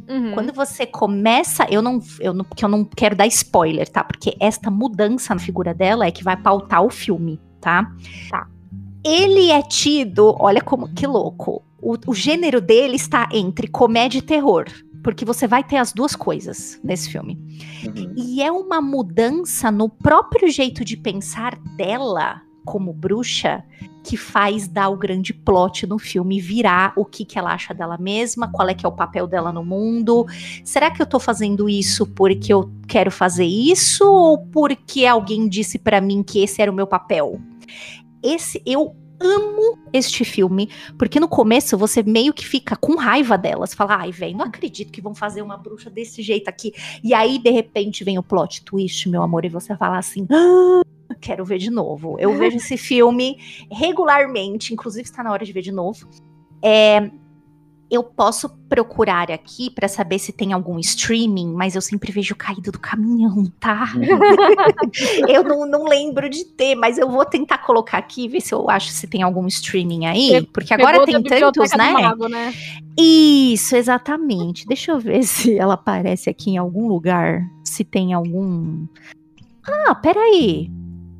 Uhum. 0.08 0.32
Quando 0.32 0.52
você 0.52 0.86
começa, 0.86 1.66
eu 1.70 1.82
não, 1.82 2.00
eu 2.18 2.32
não, 2.32 2.44
porque 2.44 2.64
eu 2.64 2.68
não 2.68 2.84
quero 2.84 3.14
dar 3.14 3.26
spoiler, 3.26 3.88
tá? 3.88 4.02
Porque 4.02 4.36
esta 4.40 4.70
mudança 4.70 5.34
na 5.34 5.40
figura 5.40 5.74
dela 5.74 6.06
é 6.06 6.10
que 6.10 6.24
vai 6.24 6.36
pautar 6.36 6.82
o 6.82 6.90
filme, 6.90 7.40
tá? 7.60 7.92
Tá. 8.30 8.46
Ele 9.04 9.50
é 9.50 9.62
tido, 9.62 10.34
olha 10.38 10.60
como 10.60 10.92
que 10.94 11.06
louco. 11.06 11.62
O, 11.80 11.96
o 12.06 12.14
gênero 12.14 12.60
dele 12.60 12.96
está 12.96 13.28
entre 13.32 13.68
comédia 13.68 14.18
e 14.18 14.22
terror, 14.22 14.64
porque 15.04 15.24
você 15.24 15.46
vai 15.46 15.62
ter 15.62 15.76
as 15.76 15.92
duas 15.92 16.16
coisas 16.16 16.80
nesse 16.82 17.10
filme. 17.10 17.38
Uhum. 17.84 18.14
E 18.16 18.42
é 18.42 18.50
uma 18.50 18.80
mudança 18.80 19.70
no 19.70 19.88
próprio 19.88 20.50
jeito 20.50 20.84
de 20.84 20.96
pensar 20.96 21.56
dela 21.76 22.42
como 22.68 22.92
bruxa 22.92 23.64
que 24.04 24.14
faz 24.14 24.68
dar 24.68 24.90
o 24.90 24.96
grande 24.96 25.32
plot 25.32 25.86
no 25.86 25.98
filme 25.98 26.38
virar 26.38 26.92
o 26.96 27.04
que, 27.04 27.24
que 27.24 27.38
ela 27.38 27.54
acha 27.54 27.72
dela 27.72 27.96
mesma, 27.96 28.52
qual 28.52 28.68
é 28.68 28.74
que 28.74 28.84
é 28.84 28.88
o 28.88 28.92
papel 28.92 29.26
dela 29.26 29.50
no 29.50 29.64
mundo. 29.64 30.26
Será 30.62 30.90
que 30.90 31.00
eu 31.00 31.06
tô 31.06 31.18
fazendo 31.18 31.66
isso 31.66 32.06
porque 32.06 32.52
eu 32.52 32.70
quero 32.86 33.10
fazer 33.10 33.46
isso 33.46 34.04
ou 34.04 34.38
porque 34.48 35.06
alguém 35.06 35.48
disse 35.48 35.78
pra 35.78 35.98
mim 35.98 36.22
que 36.22 36.40
esse 36.40 36.60
era 36.60 36.70
o 36.70 36.74
meu 36.74 36.86
papel? 36.86 37.40
Esse 38.22 38.62
eu 38.66 38.94
amo 39.18 39.78
este 39.92 40.26
filme, 40.26 40.70
porque 40.98 41.18
no 41.18 41.26
começo 41.26 41.76
você 41.76 42.02
meio 42.02 42.34
que 42.34 42.46
fica 42.46 42.76
com 42.76 42.96
raiva 42.96 43.38
delas, 43.38 43.72
fala: 43.72 43.96
"Ai, 43.96 44.12
velho, 44.12 44.36
não 44.36 44.44
acredito 44.44 44.92
que 44.92 45.00
vão 45.00 45.14
fazer 45.14 45.40
uma 45.40 45.56
bruxa 45.56 45.88
desse 45.88 46.22
jeito 46.22 46.48
aqui". 46.48 46.74
E 47.02 47.14
aí 47.14 47.38
de 47.38 47.50
repente 47.50 48.04
vem 48.04 48.18
o 48.18 48.22
plot 48.22 48.62
twist, 48.62 49.08
meu 49.08 49.22
amor, 49.22 49.46
e 49.46 49.48
você 49.48 49.74
fala 49.74 49.98
assim: 49.98 50.26
"Ah, 50.30 50.82
quero 51.16 51.44
ver 51.44 51.58
de 51.58 51.70
novo. 51.70 52.16
Eu 52.18 52.36
vejo 52.36 52.56
esse 52.56 52.76
filme 52.76 53.38
regularmente, 53.70 54.72
inclusive 54.72 55.04
está 55.04 55.22
na 55.22 55.32
hora 55.32 55.44
de 55.44 55.52
ver 55.52 55.62
de 55.62 55.72
novo. 55.72 56.08
É, 56.62 57.10
eu 57.90 58.02
posso 58.02 58.50
procurar 58.68 59.30
aqui 59.30 59.70
para 59.70 59.88
saber 59.88 60.18
se 60.18 60.30
tem 60.30 60.52
algum 60.52 60.78
streaming, 60.78 61.52
mas 61.54 61.74
eu 61.74 61.80
sempre 61.80 62.12
vejo 62.12 62.36
caído 62.36 62.70
do 62.70 62.78
caminhão, 62.78 63.46
tá? 63.58 63.86
eu 65.26 65.42
não, 65.42 65.66
não 65.66 65.84
lembro 65.84 66.28
de 66.28 66.44
ter, 66.44 66.74
mas 66.74 66.98
eu 66.98 67.08
vou 67.08 67.24
tentar 67.24 67.58
colocar 67.58 67.96
aqui, 67.96 68.28
ver 68.28 68.42
se 68.42 68.54
eu 68.54 68.68
acho 68.68 68.90
se 68.90 69.06
tem 69.06 69.22
algum 69.22 69.46
streaming 69.46 70.06
aí, 70.06 70.46
porque 70.52 70.74
agora 70.74 71.04
Pegou 71.04 71.22
tem 71.22 71.40
tantos, 71.40 71.70
né? 71.72 71.92
Mago, 71.92 72.28
né? 72.28 72.52
Isso, 72.98 73.74
exatamente. 73.74 74.66
Deixa 74.66 74.92
eu 74.92 74.98
ver 74.98 75.22
se 75.24 75.56
ela 75.56 75.74
aparece 75.74 76.28
aqui 76.28 76.50
em 76.50 76.58
algum 76.58 76.88
lugar. 76.88 77.48
Se 77.64 77.84
tem 77.84 78.12
algum. 78.12 78.86
Ah, 79.64 79.94
peraí. 79.94 80.70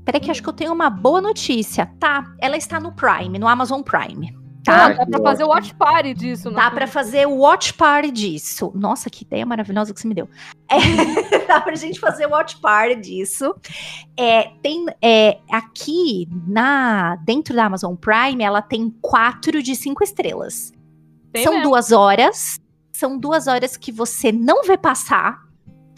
Peraí, 0.09 0.23
que 0.23 0.31
acho 0.31 0.43
que 0.43 0.49
eu 0.49 0.55
tenho 0.55 0.73
uma 0.73 0.89
boa 0.89 1.21
notícia. 1.21 1.85
Tá, 2.01 2.35
ela 2.39 2.57
está 2.57 2.81
no 2.81 2.93
Prime, 2.93 3.39
no 3.39 3.47
Amazon 3.47 3.83
Prime. 3.83 4.35
Tá? 4.65 4.87
Ah, 4.87 5.05
Dá 5.05 5.07
pra 5.07 5.23
fazer 5.23 5.45
o 5.45 5.49
watch 5.49 5.75
party 5.75 6.15
disso. 6.15 6.51
Dá 6.51 6.71
pra 6.71 6.87
fazer 6.87 7.29
o 7.29 7.37
watch 7.41 7.75
party 7.75 8.11
disso. 8.11 8.73
Nossa, 8.75 9.11
que 9.11 9.23
ideia 9.23 9.45
maravilhosa 9.45 9.93
que 9.93 10.01
você 10.01 10.09
me 10.09 10.15
deu. 10.15 10.27
É, 10.71 10.79
dá 11.47 11.61
pra 11.61 11.75
gente 11.75 12.01
fazer 12.01 12.25
o 12.25 12.31
watch 12.31 12.57
party 12.57 12.97
disso. 12.97 13.55
É, 14.17 14.45
tem 14.63 14.87
é, 15.03 15.41
aqui 15.51 16.27
na 16.47 17.17
dentro 17.17 17.55
da 17.55 17.67
Amazon 17.67 17.95
Prime, 17.95 18.43
ela 18.43 18.63
tem 18.63 18.89
quatro 19.03 19.63
de 19.63 19.77
cinco 19.77 20.03
estrelas. 20.03 20.73
Tem 21.31 21.45
são 21.45 21.53
mesmo. 21.53 21.69
duas 21.69 21.93
horas. 21.93 22.59
São 22.95 23.19
duas 23.19 23.47
horas 23.47 23.77
que 23.77 23.93
você 23.93 24.33
não 24.33 24.65
vê 24.65 24.79
passar, 24.79 25.43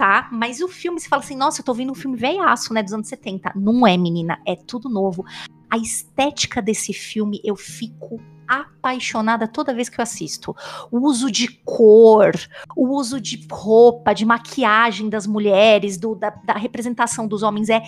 tá? 0.01 0.31
Mas 0.33 0.63
o 0.63 0.69
filme, 0.69 0.99
você 0.99 1.11
fala 1.11 1.23
assim, 1.23 1.37
nossa, 1.37 1.61
eu 1.61 1.65
tô 1.65 1.75
vendo 1.75 1.93
um 1.93 1.95
filme 1.95 2.17
velhaço, 2.17 2.73
né, 2.73 2.83
dos 2.83 2.95
anos 2.95 3.07
70. 3.07 3.53
Não 3.55 3.87
é, 3.87 3.99
menina, 3.99 4.41
é 4.47 4.57
tudo 4.57 4.89
novo. 4.89 5.27
A 5.69 5.77
estética 5.77 6.63
desse 6.63 6.95
filme, 6.95 7.39
eu 7.45 7.55
fico 7.55 8.19
apaixonada 8.49 9.47
toda 9.47 9.75
vez 9.75 9.91
que 9.91 10.01
eu 10.01 10.03
assisto. 10.03 10.57
O 10.91 11.01
uso 11.07 11.31
de 11.31 11.49
cor, 11.67 12.33
o 12.75 12.97
uso 12.97 13.21
de 13.21 13.47
roupa, 13.53 14.15
de 14.15 14.25
maquiagem 14.25 15.11
das 15.11 15.27
mulheres, 15.27 15.99
do- 15.99 16.15
da, 16.15 16.31
da 16.31 16.55
representação 16.55 17.29
dos 17.29 17.43
homens 17.43 17.69
é 17.69 17.83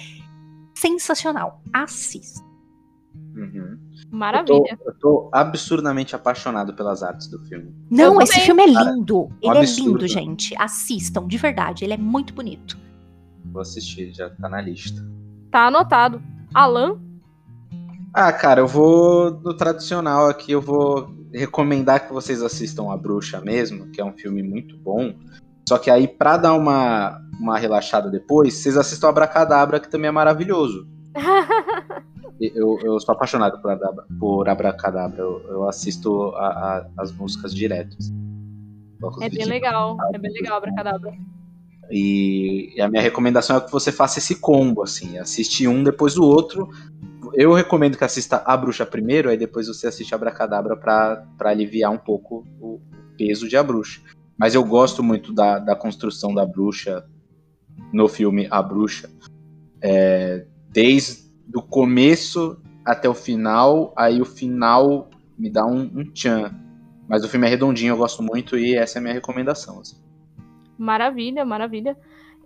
sensacional. 0.74 1.62
Assista. 1.72 2.44
Uhum. 3.34 3.78
Maravilha. 4.12 4.72
Eu 4.72 4.76
tô, 4.76 4.84
eu 4.90 4.94
tô 4.94 5.30
absurdamente 5.32 6.14
apaixonado 6.14 6.74
pelas 6.74 7.02
artes 7.02 7.28
do 7.28 7.38
filme. 7.46 7.74
Não, 7.90 8.20
esse 8.20 8.38
filme 8.40 8.62
é 8.62 8.72
Cara, 8.74 8.90
lindo. 8.92 9.22
um 9.22 9.30
Ele 9.40 9.56
é 9.56 9.60
absurdo. 9.60 9.90
lindo, 9.92 10.06
gente. 10.06 10.54
Assistam, 10.58 11.26
de 11.26 11.38
verdade. 11.38 11.82
Ele 11.82 11.94
é 11.94 11.96
muito 11.96 12.34
bonito. 12.34 12.76
Vou 13.50 13.62
assistir, 13.62 14.12
já 14.14 14.28
tá 14.28 14.50
na 14.50 14.60
lista. 14.60 15.02
Tá 15.50 15.66
anotado. 15.68 16.22
Alan? 16.52 17.00
Ah, 18.12 18.30
cara, 18.30 18.60
eu 18.60 18.66
vou 18.68 19.30
no 19.42 19.54
tradicional 19.56 20.28
aqui, 20.28 20.52
eu 20.52 20.60
vou 20.60 21.10
recomendar 21.32 22.06
que 22.06 22.12
vocês 22.12 22.42
assistam 22.42 22.92
A 22.92 22.96
Bruxa 22.98 23.40
mesmo, 23.40 23.86
que 23.92 23.98
é 23.98 24.04
um 24.04 24.12
filme 24.12 24.42
muito 24.42 24.76
bom. 24.76 25.14
Só 25.66 25.78
que 25.78 25.90
aí, 25.90 26.06
pra 26.06 26.36
dar 26.36 26.52
uma, 26.52 27.18
uma 27.40 27.58
relaxada 27.58 28.10
depois, 28.10 28.52
vocês 28.52 28.76
assistam 28.76 29.08
Abracadabra, 29.08 29.80
que 29.80 29.90
também 29.90 30.08
é 30.08 30.12
maravilhoso. 30.12 30.86
eu, 32.40 32.78
eu 32.82 33.00
sou 33.00 33.14
apaixonado 33.14 33.60
por, 33.60 33.70
Adabra, 33.70 34.04
por 34.18 34.48
Abracadabra. 34.48 35.20
Eu, 35.20 35.42
eu 35.48 35.68
assisto 35.68 36.34
a, 36.36 36.46
a, 36.46 36.86
as 36.98 37.12
músicas 37.12 37.54
direto. 37.54 37.96
É 39.20 39.28
bem 39.28 39.46
legal, 39.46 39.96
é 40.14 40.18
bem 40.18 40.32
legal 40.32 40.58
Abracadabra. 40.58 41.12
E, 41.90 42.72
e 42.76 42.80
a 42.80 42.88
minha 42.88 43.02
recomendação 43.02 43.56
é 43.56 43.60
que 43.60 43.70
você 43.70 43.92
faça 43.92 44.18
esse 44.18 44.36
combo, 44.36 44.82
assim, 44.82 45.18
assiste 45.18 45.66
um 45.66 45.82
depois 45.82 46.14
do 46.14 46.24
outro. 46.24 46.70
Eu 47.34 47.52
recomendo 47.52 47.98
que 47.98 48.04
assista 48.04 48.42
A 48.44 48.56
Bruxa 48.56 48.86
primeiro, 48.86 49.28
aí 49.28 49.36
depois 49.36 49.68
você 49.68 49.86
assiste 49.86 50.14
Abracadabra 50.14 50.76
para 50.76 51.26
aliviar 51.40 51.90
um 51.90 51.98
pouco 51.98 52.46
o 52.60 52.80
peso 53.16 53.48
de 53.48 53.56
A 53.56 53.62
Bruxa. 53.62 54.00
Mas 54.38 54.54
eu 54.54 54.64
gosto 54.64 55.02
muito 55.02 55.32
da, 55.32 55.58
da 55.58 55.76
construção 55.76 56.34
da 56.34 56.46
bruxa 56.46 57.04
no 57.92 58.08
filme 58.08 58.48
A 58.50 58.62
Bruxa. 58.62 59.10
É, 59.80 60.46
desde 60.70 61.21
o 61.54 61.62
começo 61.62 62.60
até 62.84 63.08
o 63.08 63.14
final, 63.14 63.92
aí 63.96 64.20
o 64.20 64.24
final 64.24 65.08
me 65.38 65.50
dá 65.50 65.64
um, 65.64 65.90
um 65.94 66.04
tchan. 66.12 66.54
Mas 67.08 67.24
o 67.24 67.28
filme 67.28 67.46
é 67.46 67.50
redondinho, 67.50 67.92
eu 67.92 67.96
gosto 67.96 68.22
muito 68.22 68.56
e 68.56 68.74
essa 68.74 68.98
é 68.98 69.00
a 69.00 69.02
minha 69.02 69.14
recomendação. 69.14 69.80
Assim. 69.80 69.96
Maravilha, 70.78 71.44
maravilha. 71.44 71.96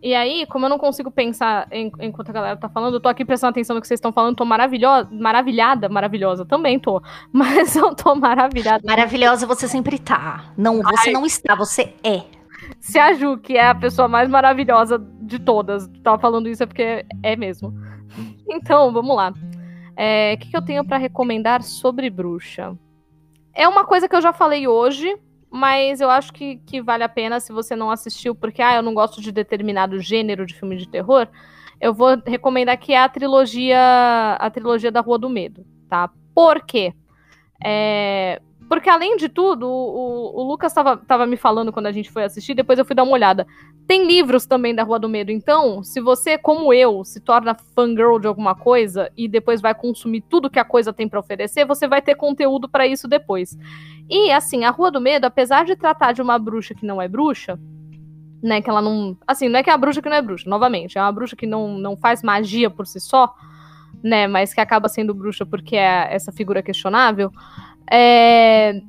E 0.02 0.14
aí, 0.14 0.46
como 0.46 0.66
eu 0.66 0.68
não 0.68 0.78
consigo 0.78 1.10
pensar 1.10 1.66
em, 1.70 1.90
enquanto 2.00 2.28
a 2.28 2.32
galera 2.32 2.56
tá 2.56 2.68
falando, 2.68 2.94
eu 2.94 3.00
tô 3.00 3.08
aqui 3.08 3.24
prestando 3.24 3.50
atenção 3.50 3.74
no 3.74 3.80
que 3.80 3.88
vocês 3.88 3.98
estão 3.98 4.12
falando, 4.12 4.36
tô 4.36 4.44
maravilhosa, 4.44 5.08
maravilhada, 5.10 5.88
maravilhosa, 5.88 6.44
também 6.44 6.78
tô. 6.78 7.02
Mas 7.32 7.74
eu 7.76 7.94
tô 7.94 8.14
maravilhada. 8.14 8.82
Maravilhosa 8.86 9.46
você 9.46 9.66
sempre 9.66 9.98
tá. 9.98 10.52
Não, 10.56 10.82
você 10.82 11.08
Ai. 11.08 11.12
não 11.12 11.24
está, 11.24 11.54
você 11.54 11.94
é. 12.04 12.22
Se 12.80 12.98
a 12.98 13.12
Ju, 13.14 13.38
que 13.38 13.56
é 13.56 13.68
a 13.68 13.74
pessoa 13.74 14.08
mais 14.08 14.28
maravilhosa 14.28 14.98
de 15.20 15.38
todas, 15.38 15.88
tava 16.02 16.18
falando 16.18 16.48
isso 16.48 16.62
é 16.62 16.66
porque 16.66 17.04
é 17.22 17.36
mesmo. 17.36 17.72
Então, 18.48 18.92
vamos 18.92 19.16
lá. 19.16 19.32
É, 19.96 20.34
o 20.34 20.38
que, 20.38 20.50
que 20.50 20.56
eu 20.56 20.62
tenho 20.62 20.84
para 20.84 20.98
recomendar 20.98 21.62
sobre 21.62 22.10
bruxa? 22.10 22.76
É 23.54 23.66
uma 23.66 23.84
coisa 23.84 24.08
que 24.08 24.14
eu 24.14 24.20
já 24.20 24.32
falei 24.32 24.68
hoje, 24.68 25.16
mas 25.50 26.00
eu 26.00 26.10
acho 26.10 26.32
que, 26.32 26.56
que 26.58 26.82
vale 26.82 27.02
a 27.02 27.08
pena 27.08 27.40
se 27.40 27.52
você 27.52 27.74
não 27.74 27.90
assistiu, 27.90 28.34
porque 28.34 28.60
ah, 28.60 28.76
eu 28.76 28.82
não 28.82 28.92
gosto 28.92 29.20
de 29.20 29.32
determinado 29.32 29.98
gênero 30.00 30.44
de 30.44 30.54
filme 30.54 30.76
de 30.76 30.88
terror. 30.88 31.26
Eu 31.80 31.94
vou 31.94 32.20
recomendar 32.26 32.76
que 32.78 32.92
é 32.92 33.02
a 33.02 33.08
trilogia, 33.08 34.36
a 34.38 34.50
trilogia 34.50 34.92
da 34.92 35.00
Rua 35.00 35.18
do 35.18 35.30
Medo, 35.30 35.64
tá? 35.88 36.10
Por 36.34 36.64
quê? 36.64 36.92
É, 37.64 38.40
porque, 38.68 38.90
além 38.90 39.16
de 39.16 39.28
tudo, 39.28 39.68
o, 39.68 40.40
o, 40.40 40.42
Lucas 40.42 40.72
estava 40.76 41.26
me 41.26 41.36
falando 41.36 41.72
quando 41.72 41.86
a 41.86 41.92
gente 41.92 42.10
foi 42.10 42.24
assistir, 42.24 42.54
depois 42.54 42.78
eu 42.78 42.84
fui 42.84 42.96
dar 42.96 43.04
uma 43.04 43.12
olhada. 43.12 43.46
Tem 43.86 44.04
livros 44.04 44.44
também 44.44 44.74
da 44.74 44.82
Rua 44.82 44.98
do 44.98 45.08
Medo, 45.08 45.30
então, 45.30 45.84
se 45.84 46.00
você, 46.00 46.36
como 46.36 46.74
eu, 46.74 47.04
se 47.04 47.20
torna 47.20 47.54
fangirl 47.74 48.18
de 48.18 48.26
alguma 48.26 48.56
coisa 48.56 49.10
e 49.16 49.28
depois 49.28 49.60
vai 49.60 49.74
consumir 49.74 50.22
tudo 50.22 50.50
que 50.50 50.58
a 50.58 50.64
coisa 50.64 50.92
tem 50.92 51.08
para 51.08 51.20
oferecer, 51.20 51.64
você 51.64 51.86
vai 51.86 52.02
ter 52.02 52.16
conteúdo 52.16 52.68
para 52.68 52.86
isso 52.86 53.06
depois. 53.06 53.56
E, 54.10 54.32
assim, 54.32 54.64
a 54.64 54.70
Rua 54.70 54.90
do 54.90 55.00
Medo, 55.00 55.26
apesar 55.26 55.64
de 55.64 55.76
tratar 55.76 56.12
de 56.12 56.20
uma 56.20 56.36
bruxa 56.36 56.74
que 56.74 56.84
não 56.84 57.00
é 57.00 57.06
bruxa, 57.06 57.58
né, 58.42 58.60
que 58.60 58.68
ela 58.68 58.82
não. 58.82 59.16
Assim, 59.26 59.48
não 59.48 59.60
é 59.60 59.62
que 59.62 59.70
é 59.70 59.72
a 59.72 59.78
bruxa 59.78 60.02
que 60.02 60.08
não 60.08 60.16
é 60.16 60.22
bruxa, 60.22 60.48
novamente, 60.50 60.98
é 60.98 61.00
uma 61.00 61.12
bruxa 61.12 61.36
que 61.36 61.46
não, 61.46 61.78
não 61.78 61.96
faz 61.96 62.22
magia 62.22 62.68
por 62.68 62.86
si 62.86 62.98
só, 62.98 63.32
né, 64.02 64.26
mas 64.26 64.52
que 64.52 64.60
acaba 64.60 64.88
sendo 64.88 65.14
bruxa 65.14 65.46
porque 65.46 65.76
é 65.76 66.12
essa 66.12 66.32
figura 66.32 66.62
questionável. 66.62 67.32
É... 67.90 68.80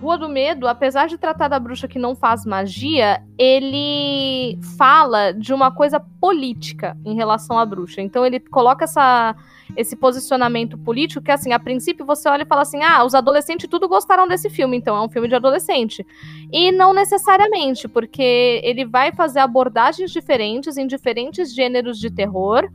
Rua 0.00 0.16
do 0.16 0.28
Medo, 0.28 0.66
apesar 0.66 1.06
de 1.08 1.18
tratar 1.18 1.48
da 1.48 1.58
bruxa 1.58 1.86
que 1.86 1.98
não 1.98 2.14
faz 2.14 2.46
magia, 2.46 3.22
ele 3.36 4.58
fala 4.78 5.32
de 5.32 5.52
uma 5.52 5.70
coisa 5.70 6.00
política 6.00 6.96
em 7.04 7.14
relação 7.14 7.58
à 7.58 7.66
bruxa. 7.66 8.00
Então 8.00 8.24
ele 8.24 8.40
coloca 8.40 8.84
essa, 8.84 9.36
esse 9.76 9.94
posicionamento 9.96 10.78
político 10.78 11.22
que, 11.22 11.30
assim, 11.30 11.52
a 11.52 11.58
princípio 11.58 12.06
você 12.06 12.28
olha 12.28 12.42
e 12.44 12.46
fala 12.46 12.62
assim: 12.62 12.82
ah, 12.82 13.04
os 13.04 13.14
adolescentes 13.14 13.68
tudo 13.68 13.88
gostaram 13.88 14.26
desse 14.26 14.48
filme, 14.48 14.76
então 14.76 14.96
é 14.96 15.02
um 15.02 15.08
filme 15.10 15.28
de 15.28 15.34
adolescente. 15.34 16.06
E 16.50 16.72
não 16.72 16.94
necessariamente, 16.94 17.86
porque 17.86 18.60
ele 18.62 18.86
vai 18.86 19.12
fazer 19.12 19.40
abordagens 19.40 20.10
diferentes 20.10 20.78
em 20.78 20.86
diferentes 20.86 21.54
gêneros 21.54 21.98
de 21.98 22.10
terror 22.10 22.70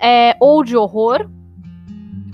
é, 0.00 0.36
ou 0.38 0.62
de 0.62 0.76
horror 0.76 1.28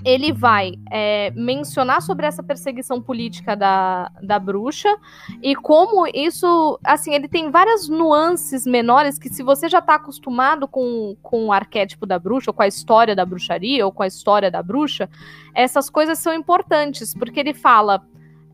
ele 0.07 0.31
vai 0.31 0.71
é, 0.89 1.31
mencionar 1.35 2.01
sobre 2.01 2.25
essa 2.25 2.41
perseguição 2.41 3.01
política 3.01 3.57
da, 3.57 4.09
da 4.23 4.39
bruxa 4.39 4.95
e 5.43 5.53
como 5.53 6.07
isso, 6.07 6.79
assim, 6.81 7.13
ele 7.13 7.27
tem 7.27 7.51
várias 7.51 7.89
nuances 7.89 8.65
menores 8.65 9.19
que 9.19 9.27
se 9.27 9.43
você 9.43 9.67
já 9.67 9.79
está 9.79 9.95
acostumado 9.95 10.65
com, 10.65 11.17
com 11.21 11.47
o 11.47 11.51
arquétipo 11.51 12.05
da 12.05 12.17
bruxa, 12.17 12.51
ou 12.51 12.53
com 12.53 12.63
a 12.63 12.67
história 12.67 13.13
da 13.13 13.25
bruxaria, 13.25 13.85
ou 13.85 13.91
com 13.91 14.01
a 14.01 14.07
história 14.07 14.49
da 14.49 14.63
bruxa, 14.63 15.09
essas 15.53 15.89
coisas 15.89 16.17
são 16.19 16.33
importantes, 16.33 17.13
porque 17.13 17.41
ele 17.41 17.53
fala 17.53 18.01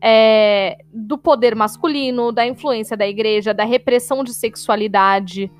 é, 0.00 0.78
do 0.92 1.16
poder 1.16 1.54
masculino, 1.54 2.32
da 2.32 2.44
influência 2.44 2.96
da 2.96 3.06
igreja, 3.06 3.54
da 3.54 3.64
repressão 3.64 4.24
de 4.24 4.34
sexualidade, 4.34 5.52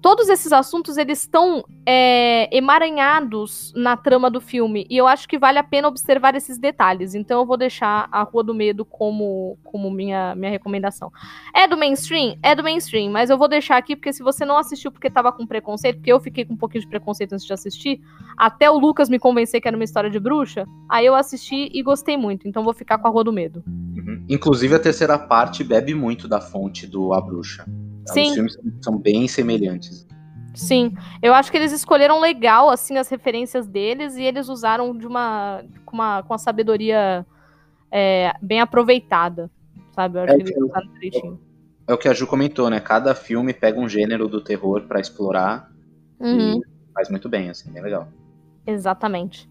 todos 0.00 0.28
esses 0.28 0.52
assuntos 0.52 0.96
eles 0.96 1.20
estão 1.20 1.64
é, 1.86 2.48
emaranhados 2.56 3.72
na 3.74 3.96
trama 3.96 4.30
do 4.30 4.40
filme 4.40 4.86
e 4.88 4.96
eu 4.96 5.06
acho 5.06 5.28
que 5.28 5.38
vale 5.38 5.58
a 5.58 5.64
pena 5.64 5.88
observar 5.88 6.34
esses 6.34 6.58
detalhes. 6.58 7.14
Então 7.14 7.40
eu 7.40 7.46
vou 7.46 7.56
deixar 7.56 8.08
a 8.10 8.22
Rua 8.22 8.44
do 8.44 8.54
Medo 8.54 8.84
como, 8.84 9.58
como 9.64 9.90
minha, 9.90 10.34
minha 10.34 10.50
recomendação. 10.50 11.10
É 11.54 11.66
do 11.66 11.76
mainstream? 11.76 12.36
É 12.42 12.54
do 12.54 12.62
mainstream, 12.62 13.10
mas 13.10 13.30
eu 13.30 13.38
vou 13.38 13.48
deixar 13.48 13.76
aqui 13.76 13.96
porque 13.96 14.12
se 14.12 14.22
você 14.22 14.44
não 14.44 14.56
assistiu 14.56 14.90
porque 14.90 15.10
tava 15.10 15.32
com 15.32 15.46
preconceito, 15.46 15.96
porque 15.96 16.12
eu 16.12 16.20
fiquei 16.20 16.44
com 16.44 16.54
um 16.54 16.56
pouquinho 16.56 16.82
de 16.82 16.88
preconceito 16.88 17.32
antes 17.32 17.46
de 17.46 17.52
assistir, 17.52 18.00
até 18.36 18.70
o 18.70 18.78
Lucas 18.78 19.08
me 19.08 19.18
convencer 19.18 19.60
que 19.60 19.68
era 19.68 19.76
uma 19.76 19.84
história 19.84 20.10
de 20.10 20.20
bruxa, 20.20 20.66
aí 20.88 21.06
eu 21.06 21.14
assisti 21.14 21.70
e 21.72 21.82
gostei 21.82 22.16
muito. 22.16 22.46
Então 22.46 22.64
vou 22.64 22.74
ficar 22.74 22.98
com 22.98 23.08
a 23.08 23.10
Rua 23.10 23.24
do 23.24 23.32
Medo. 23.32 23.62
Uhum. 23.66 24.24
Inclusive 24.28 24.74
a 24.74 24.78
terceira 24.78 25.18
parte 25.18 25.64
bebe 25.64 25.94
muito 25.94 26.28
da 26.28 26.40
fonte 26.40 26.86
do 26.86 27.12
A 27.12 27.20
Bruxa. 27.20 27.64
Sim. 28.12 28.28
Os 28.28 28.34
filmes 28.34 28.58
são 28.80 28.98
bem 28.98 29.28
semelhantes. 29.28 30.06
Sim, 30.54 30.92
eu 31.22 31.34
acho 31.34 31.50
que 31.52 31.56
eles 31.56 31.70
escolheram 31.70 32.20
legal 32.20 32.68
assim 32.68 32.96
as 32.96 33.08
referências 33.08 33.66
deles 33.66 34.16
e 34.16 34.24
eles 34.24 34.48
usaram 34.48 34.96
de 34.96 35.06
uma 35.06 35.62
com 35.84 35.94
uma, 35.94 36.22
com 36.24 36.32
uma 36.32 36.38
sabedoria 36.38 37.24
é, 37.92 38.32
bem 38.42 38.60
aproveitada, 38.60 39.48
sabe? 39.94 40.18
Eu 40.18 40.22
acho 40.24 40.32
é, 40.32 40.36
que 40.36 40.42
eles 40.42 40.56
usaram 40.56 40.92
direitinho. 40.94 41.40
É 41.86 41.94
o 41.94 41.98
que 41.98 42.08
a 42.08 42.12
Ju 42.12 42.26
comentou, 42.26 42.68
né? 42.68 42.80
Cada 42.80 43.14
filme 43.14 43.54
pega 43.54 43.78
um 43.78 43.88
gênero 43.88 44.28
do 44.28 44.42
terror 44.42 44.82
para 44.82 45.00
explorar 45.00 45.70
uhum. 46.18 46.58
e 46.58 46.92
faz 46.92 47.08
muito 47.08 47.28
bem, 47.28 47.48
assim, 47.50 47.72
bem 47.72 47.82
legal. 47.82 48.08
Exatamente. 48.66 49.48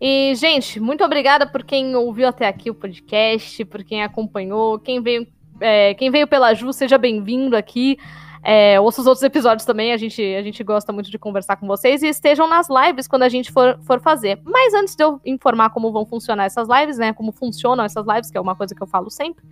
E, 0.00 0.34
gente, 0.34 0.80
muito 0.80 1.04
obrigada 1.04 1.46
por 1.46 1.62
quem 1.62 1.94
ouviu 1.94 2.26
até 2.26 2.48
aqui 2.48 2.70
o 2.70 2.74
podcast, 2.74 3.64
por 3.66 3.84
quem 3.84 4.02
acompanhou, 4.02 4.78
quem 4.78 5.00
veio 5.02 5.26
é, 5.60 5.94
quem 5.94 6.10
veio 6.10 6.26
pela 6.26 6.54
Ju, 6.54 6.72
seja 6.72 6.98
bem-vindo 6.98 7.56
aqui. 7.56 7.98
É, 8.42 8.80
ouça 8.80 9.02
os 9.02 9.06
outros 9.06 9.22
episódios 9.22 9.66
também, 9.66 9.92
a 9.92 9.98
gente, 9.98 10.22
a 10.22 10.42
gente 10.42 10.64
gosta 10.64 10.92
muito 10.92 11.10
de 11.10 11.18
conversar 11.18 11.56
com 11.56 11.66
vocês 11.66 12.02
e 12.02 12.08
estejam 12.08 12.48
nas 12.48 12.68
lives 12.70 13.06
quando 13.06 13.22
a 13.22 13.28
gente 13.28 13.52
for, 13.52 13.78
for 13.82 14.00
fazer. 14.00 14.40
Mas 14.44 14.72
antes 14.72 14.96
de 14.96 15.04
eu 15.04 15.20
informar 15.26 15.70
como 15.70 15.92
vão 15.92 16.06
funcionar 16.06 16.44
essas 16.44 16.66
lives, 16.66 16.96
né? 16.96 17.12
Como 17.12 17.32
funcionam 17.32 17.84
essas 17.84 18.06
lives, 18.06 18.30
que 18.30 18.38
é 18.38 18.40
uma 18.40 18.56
coisa 18.56 18.74
que 18.74 18.82
eu 18.82 18.86
falo 18.86 19.10
sempre. 19.10 19.44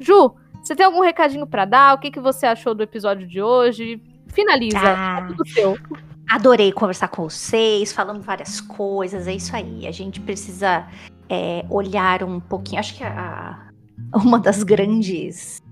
Ju, 0.00 0.34
você 0.60 0.74
tem 0.74 0.84
algum 0.84 1.00
recadinho 1.00 1.46
para 1.46 1.64
dar? 1.64 1.94
O 1.94 1.98
que, 1.98 2.10
que 2.10 2.18
você 2.18 2.46
achou 2.46 2.74
do 2.74 2.82
episódio 2.82 3.26
de 3.26 3.40
hoje? 3.40 4.02
Finaliza, 4.28 4.78
ah, 4.82 5.20
é 5.22 5.26
tudo 5.28 5.46
seu. 5.46 5.78
Adorei 6.28 6.72
conversar 6.72 7.08
com 7.08 7.28
vocês, 7.28 7.92
falando 7.92 8.20
várias 8.22 8.60
coisas, 8.60 9.28
é 9.28 9.34
isso 9.34 9.54
aí. 9.54 9.86
A 9.86 9.92
gente 9.92 10.20
precisa 10.20 10.88
é, 11.28 11.64
olhar 11.68 12.24
um 12.24 12.40
pouquinho. 12.40 12.80
Acho 12.80 12.96
que 12.96 13.04
a, 13.04 13.68
uma 14.14 14.38
das 14.38 14.62
grandes 14.62 15.62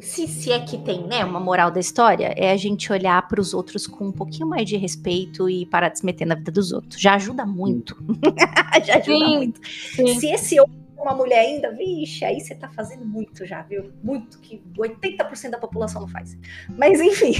se, 0.00 0.26
se 0.26 0.50
é 0.50 0.58
que 0.58 0.76
tem, 0.78 1.06
né, 1.06 1.24
uma 1.24 1.38
moral 1.38 1.70
da 1.70 1.78
história, 1.78 2.34
é 2.36 2.50
a 2.50 2.56
gente 2.56 2.92
olhar 2.92 3.26
para 3.28 3.40
os 3.40 3.54
outros 3.54 3.86
com 3.86 4.06
um 4.08 4.12
pouquinho 4.12 4.48
mais 4.48 4.68
de 4.68 4.76
respeito 4.76 5.48
e 5.48 5.66
parar 5.66 5.88
de 5.88 6.00
se 6.00 6.04
meter 6.04 6.26
na 6.26 6.34
vida 6.34 6.50
dos 6.50 6.72
outros. 6.72 7.00
Já 7.00 7.14
ajuda 7.14 7.46
muito. 7.46 7.96
já 8.84 8.96
ajuda 8.96 9.04
sim, 9.04 9.36
muito. 9.36 9.60
Sim. 9.94 10.18
Se 10.18 10.26
esse 10.30 10.58
outro 10.58 10.74
é 10.96 11.00
uma 11.00 11.14
mulher 11.14 11.40
ainda, 11.40 11.72
vixe, 11.72 12.24
aí 12.24 12.40
você 12.40 12.54
tá 12.54 12.68
fazendo 12.68 13.04
muito 13.04 13.46
já, 13.46 13.62
viu? 13.62 13.92
Muito, 14.02 14.40
que 14.40 14.60
80% 14.76 15.50
da 15.50 15.58
população 15.58 16.00
não 16.00 16.08
faz. 16.08 16.36
Mas 16.76 17.00
enfim, 17.00 17.34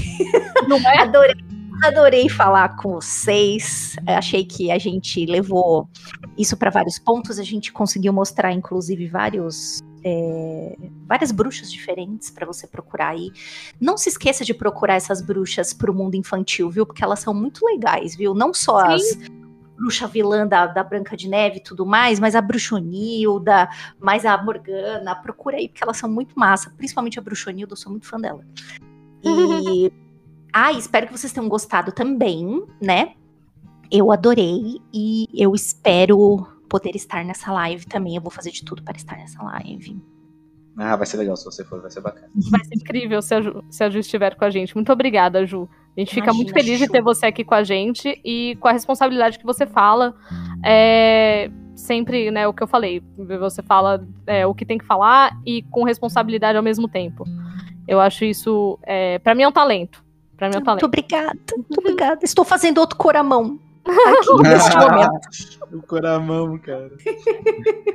não 0.67 0.77
é? 0.77 0.99
adorei, 1.03 1.35
adorei 1.83 2.29
falar 2.29 2.77
com 2.77 2.93
vocês. 2.93 3.97
Achei 4.07 4.45
que 4.45 4.71
a 4.71 4.77
gente 4.77 5.25
levou 5.25 5.89
isso 6.37 6.55
para 6.55 6.69
vários 6.69 6.97
pontos, 6.97 7.37
a 7.37 7.43
gente 7.43 7.73
conseguiu 7.73 8.13
mostrar, 8.13 8.53
inclusive, 8.53 9.07
vários 9.07 9.81
é, 10.03 10.75
várias 11.07 11.31
bruxas 11.31 11.71
diferentes 11.71 12.29
para 12.29 12.45
você 12.45 12.67
procurar 12.67 13.09
aí. 13.09 13.31
Não 13.79 13.97
se 13.97 14.09
esqueça 14.09 14.43
de 14.45 14.53
procurar 14.53 14.95
essas 14.95 15.21
bruxas 15.21 15.73
pro 15.73 15.93
mundo 15.93 16.15
infantil, 16.15 16.69
viu? 16.69 16.85
Porque 16.85 17.03
elas 17.03 17.19
são 17.19 17.33
muito 17.33 17.65
legais, 17.65 18.15
viu? 18.15 18.33
Não 18.33 18.53
só 18.53 18.79
Sim. 18.79 18.93
as 18.93 19.39
bruxa 19.79 20.07
vilã 20.07 20.45
da, 20.45 20.67
da 20.67 20.83
Branca 20.83 21.15
de 21.15 21.29
Neve 21.29 21.57
e 21.57 21.63
tudo 21.63 21.85
mais, 21.85 22.19
mas 22.19 22.35
a 22.35 22.41
Bruxonilda, 22.41 23.69
mais 23.97 24.25
a 24.25 24.37
Morgana, 24.43 25.15
procura 25.15 25.55
aí, 25.55 25.69
porque 25.69 25.81
elas 25.81 25.95
são 25.95 26.09
muito 26.09 26.37
massa, 26.37 26.69
principalmente 26.71 27.17
a 27.17 27.21
Bruxonilda, 27.21 27.71
eu 27.71 27.77
sou 27.77 27.89
muito 27.89 28.05
fã 28.05 28.19
dela. 28.19 28.45
E. 29.23 29.91
ah, 30.51 30.73
espero 30.73 31.07
que 31.07 31.17
vocês 31.17 31.31
tenham 31.31 31.47
gostado 31.47 31.93
também, 31.93 32.61
né? 32.81 33.13
Eu 33.89 34.11
adorei 34.11 34.81
e 34.93 35.27
eu 35.33 35.55
espero 35.55 36.45
poder 36.69 36.95
estar 36.95 37.25
nessa 37.25 37.51
live 37.51 37.85
também. 37.85 38.15
Eu 38.15 38.21
vou 38.21 38.31
fazer 38.31 38.51
de 38.51 38.63
tudo 38.63 38.83
para 38.83 38.95
estar 38.95 39.17
nessa 39.17 39.41
live. 39.43 39.99
Ah, 40.77 40.95
vai 40.95 41.05
ser 41.05 41.17
legal 41.17 41.35
se 41.35 41.43
você 41.43 41.65
for, 41.65 41.81
vai 41.81 41.91
ser 41.91 41.99
bacana. 41.99 42.29
Vai 42.49 42.63
ser 42.63 42.75
incrível 42.75 43.21
se 43.21 43.35
a 43.35 43.41
Ju, 43.41 43.63
se 43.69 43.83
a 43.83 43.89
Ju 43.89 43.99
estiver 43.99 44.35
com 44.35 44.45
a 44.45 44.49
gente. 44.49 44.73
Muito 44.75 44.91
obrigada, 44.93 45.45
Ju. 45.45 45.67
A 45.97 45.99
gente 45.99 46.13
fica 46.13 46.33
muito 46.33 46.53
feliz 46.53 46.79
Ju. 46.79 46.85
de 46.85 46.91
ter 46.91 47.01
você 47.01 47.25
aqui 47.25 47.43
com 47.43 47.55
a 47.55 47.63
gente 47.63 48.21
e 48.23 48.55
com 48.61 48.69
a 48.69 48.71
responsabilidade 48.71 49.37
que 49.37 49.45
você 49.45 49.65
fala. 49.65 50.15
É, 50.63 51.51
sempre, 51.75 52.31
né, 52.31 52.47
o 52.47 52.53
que 52.53 52.63
eu 52.63 52.67
falei. 52.67 53.03
Você 53.17 53.61
fala 53.61 54.07
é, 54.25 54.45
o 54.45 54.53
que 54.53 54.65
tem 54.65 54.77
que 54.77 54.85
falar 54.85 55.37
e 55.45 55.63
com 55.63 55.83
responsabilidade 55.83 56.57
ao 56.57 56.63
mesmo 56.63 56.87
tempo. 56.87 57.25
Eu 57.85 57.99
acho 57.99 58.23
isso, 58.23 58.79
é, 58.83 59.19
para 59.19 59.35
mim 59.35 59.43
é 59.43 59.47
um 59.47 59.51
talento. 59.51 60.01
Para 60.37 60.47
mim 60.47 60.55
é 60.55 60.59
um 60.59 60.63
talento. 60.63 60.83
Muito 60.83 60.85
obrigada, 60.85 61.39
muito 61.57 61.79
obrigada. 61.79 62.19
Estou 62.23 62.45
fazendo 62.45 62.77
outro 62.77 62.95
coramão 62.97 63.59
aqui 63.91 64.43
neste 64.43 64.77
momento. 64.77 65.19
O 65.71 65.81
coramão, 65.83 66.57
cara. 66.57 66.91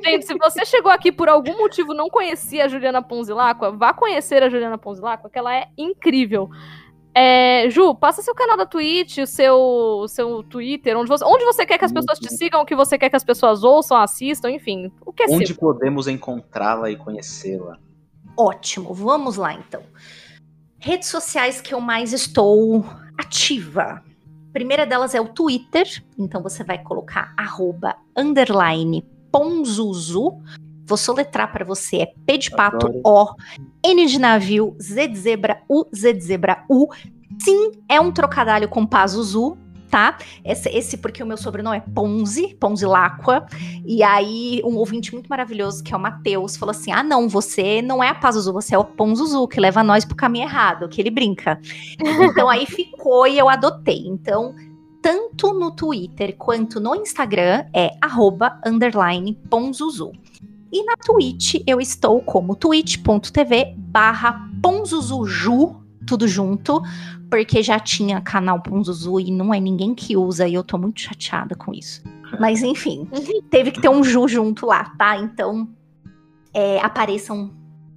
Gente, 0.04 0.26
se 0.26 0.34
você 0.34 0.64
chegou 0.64 0.90
aqui 0.92 1.10
por 1.10 1.28
algum 1.28 1.56
motivo 1.58 1.92
não 1.94 2.08
conhecia 2.08 2.64
a 2.64 2.68
Juliana 2.68 3.02
Ponzilacqua, 3.02 3.70
vá 3.72 3.92
conhecer 3.92 4.42
a 4.42 4.48
Juliana 4.48 4.78
Ponzilacqua, 4.78 5.30
que 5.30 5.38
ela 5.38 5.54
é 5.54 5.68
incrível. 5.76 6.48
É, 7.16 7.70
Ju, 7.70 7.94
passa 7.94 8.22
seu 8.22 8.34
canal 8.34 8.56
da 8.56 8.66
Twitch, 8.66 9.18
o 9.18 9.26
seu, 9.26 10.04
seu 10.08 10.42
Twitter, 10.42 10.96
onde 10.96 11.08
você, 11.08 11.24
onde 11.24 11.44
você 11.44 11.64
quer 11.64 11.78
que 11.78 11.84
as 11.84 11.92
pessoas 11.92 12.18
te 12.18 12.28
sigam, 12.34 12.62
o 12.62 12.66
que 12.66 12.74
você 12.74 12.98
quer 12.98 13.08
que 13.08 13.14
as 13.14 13.22
pessoas 13.22 13.62
ouçam, 13.62 13.96
assistam, 13.96 14.50
enfim. 14.50 14.90
O 15.06 15.12
que 15.12 15.22
é 15.22 15.26
Onde 15.30 15.46
seu? 15.46 15.56
podemos 15.56 16.08
encontrá-la 16.08 16.90
e 16.90 16.96
conhecê-la? 16.96 17.78
Ótimo, 18.36 18.92
vamos 18.92 19.36
lá 19.36 19.54
então. 19.54 19.82
Redes 20.76 21.08
sociais 21.08 21.60
que 21.60 21.72
eu 21.72 21.80
mais 21.80 22.12
estou 22.12 22.84
ativa 23.16 24.02
primeira 24.54 24.86
delas 24.86 25.14
é 25.16 25.20
o 25.20 25.28
Twitter, 25.28 25.84
então 26.16 26.40
você 26.40 26.62
vai 26.62 26.78
colocar 26.78 27.34
arroba, 27.36 27.96
underline, 28.16 29.04
ponzuzu. 29.30 30.40
Vou 30.86 30.96
soletrar 30.96 31.50
para 31.50 31.64
você, 31.64 31.96
é 31.96 32.14
P 32.24 32.38
de 32.38 32.50
pato, 32.50 33.00
O, 33.04 33.34
N 33.84 34.06
de 34.06 34.18
navio, 34.18 34.76
Z 34.80 35.08
de 35.08 35.18
zebra, 35.18 35.60
U, 35.68 35.84
Z 35.94 36.12
de 36.12 36.20
zebra, 36.22 36.64
U. 36.70 36.86
Sim, 37.40 37.72
é 37.88 38.00
um 38.00 38.12
trocadilho 38.12 38.68
com 38.68 38.86
Pazuzu, 38.86 39.58
tá? 39.94 40.18
Esse, 40.44 40.68
esse 40.70 40.96
porque 40.96 41.22
o 41.22 41.26
meu 41.26 41.36
sobrenome 41.36 41.76
é 41.76 41.80
Ponzi, 41.80 42.56
Ponzi. 42.58 42.84
E 43.86 44.02
aí, 44.02 44.60
um 44.64 44.74
ouvinte 44.74 45.12
muito 45.12 45.28
maravilhoso, 45.28 45.84
que 45.84 45.94
é 45.94 45.96
o 45.96 46.00
Matheus, 46.00 46.56
falou 46.56 46.72
assim: 46.72 46.90
ah, 46.90 47.04
não, 47.04 47.28
você 47.28 47.80
não 47.80 48.02
é 48.02 48.08
a 48.08 48.14
Pazuzu, 48.14 48.52
você 48.52 48.74
é 48.74 48.78
o 48.78 48.84
Ponzuzu, 48.84 49.46
que 49.46 49.60
leva 49.60 49.84
nós 49.84 50.04
pro 50.04 50.16
caminho 50.16 50.46
errado, 50.46 50.88
que 50.88 51.00
ele 51.00 51.10
brinca. 51.10 51.60
então 52.28 52.48
aí 52.48 52.66
ficou 52.66 53.24
e 53.28 53.38
eu 53.38 53.48
adotei. 53.48 54.04
Então, 54.08 54.56
tanto 55.00 55.54
no 55.54 55.70
Twitter 55.70 56.34
quanto 56.36 56.80
no 56.80 56.96
Instagram 56.96 57.64
é 57.72 57.90
arroba 58.02 58.60
underline 58.66 59.38
Ponzuzu. 59.48 60.10
E 60.72 60.82
na 60.82 60.96
Twitch 60.96 61.62
eu 61.68 61.80
estou 61.80 62.20
como 62.20 62.56
twitch.tv 62.56 63.76
barra 63.76 64.50
ponzuzuju, 64.60 65.76
tudo 66.04 66.26
junto, 66.26 66.82
porque 67.34 67.64
já 67.64 67.80
tinha 67.80 68.20
canal 68.20 68.60
Ponzuzu 68.60 69.18
e 69.18 69.28
não 69.32 69.52
é 69.52 69.58
ninguém 69.58 69.92
que 69.92 70.16
usa 70.16 70.46
e 70.46 70.54
eu 70.54 70.62
tô 70.62 70.78
muito 70.78 71.00
chateada 71.00 71.56
com 71.56 71.74
isso. 71.74 72.00
Mas 72.38 72.62
enfim, 72.62 73.08
teve 73.50 73.72
que 73.72 73.80
ter 73.80 73.88
um 73.88 74.04
Ju 74.04 74.28
junto 74.28 74.64
lá, 74.66 74.94
tá? 74.96 75.16
Então, 75.16 75.68
é, 76.52 76.78
apareçam, 76.78 77.52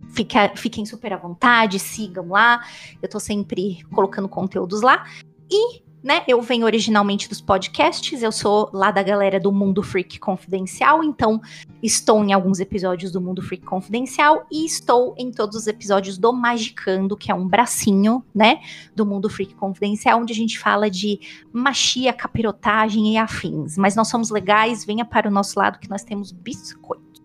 fica, 0.09 0.51
fiquem 0.55 0.87
super 0.87 1.13
à 1.13 1.17
vontade, 1.17 1.77
sigam 1.77 2.29
lá. 2.29 2.65
Eu 2.99 3.07
tô 3.07 3.19
sempre 3.19 3.83
colocando 3.93 4.27
conteúdos 4.27 4.81
lá. 4.81 5.05
E 5.51 5.83
né? 6.07 6.23
Eu 6.25 6.41
venho 6.41 6.65
originalmente 6.65 7.27
dos 7.27 7.41
podcasts, 7.41 8.23
eu 8.23 8.31
sou 8.31 8.69
lá 8.71 8.91
da 8.91 9.03
galera 9.03 9.41
do 9.41 9.51
Mundo 9.51 9.83
Freak 9.83 10.17
Confidencial, 10.19 11.03
então 11.03 11.41
estou 11.83 12.23
em 12.23 12.31
alguns 12.31 12.61
episódios 12.61 13.11
do 13.11 13.19
Mundo 13.19 13.41
Freak 13.41 13.65
Confidencial 13.65 14.47
e 14.49 14.65
estou 14.65 15.13
em 15.17 15.31
todos 15.31 15.57
os 15.57 15.67
episódios 15.67 16.17
do 16.17 16.31
Magicando, 16.31 17.17
que 17.17 17.29
é 17.29 17.35
um 17.35 17.45
bracinho, 17.45 18.23
né, 18.33 18.61
do 18.95 19.05
Mundo 19.05 19.29
Freak 19.29 19.53
Confidencial, 19.55 20.21
onde 20.21 20.31
a 20.31 20.35
gente 20.35 20.57
fala 20.57 20.89
de 20.89 21.19
machia, 21.51 22.13
capirotagem 22.13 23.15
e 23.15 23.17
afins. 23.17 23.77
Mas 23.77 23.93
nós 23.93 24.07
somos 24.07 24.29
legais, 24.29 24.85
venha 24.85 25.03
para 25.03 25.27
o 25.27 25.31
nosso 25.31 25.59
lado 25.59 25.77
que 25.77 25.89
nós 25.89 26.05
temos 26.05 26.31
biscoito. 26.31 27.21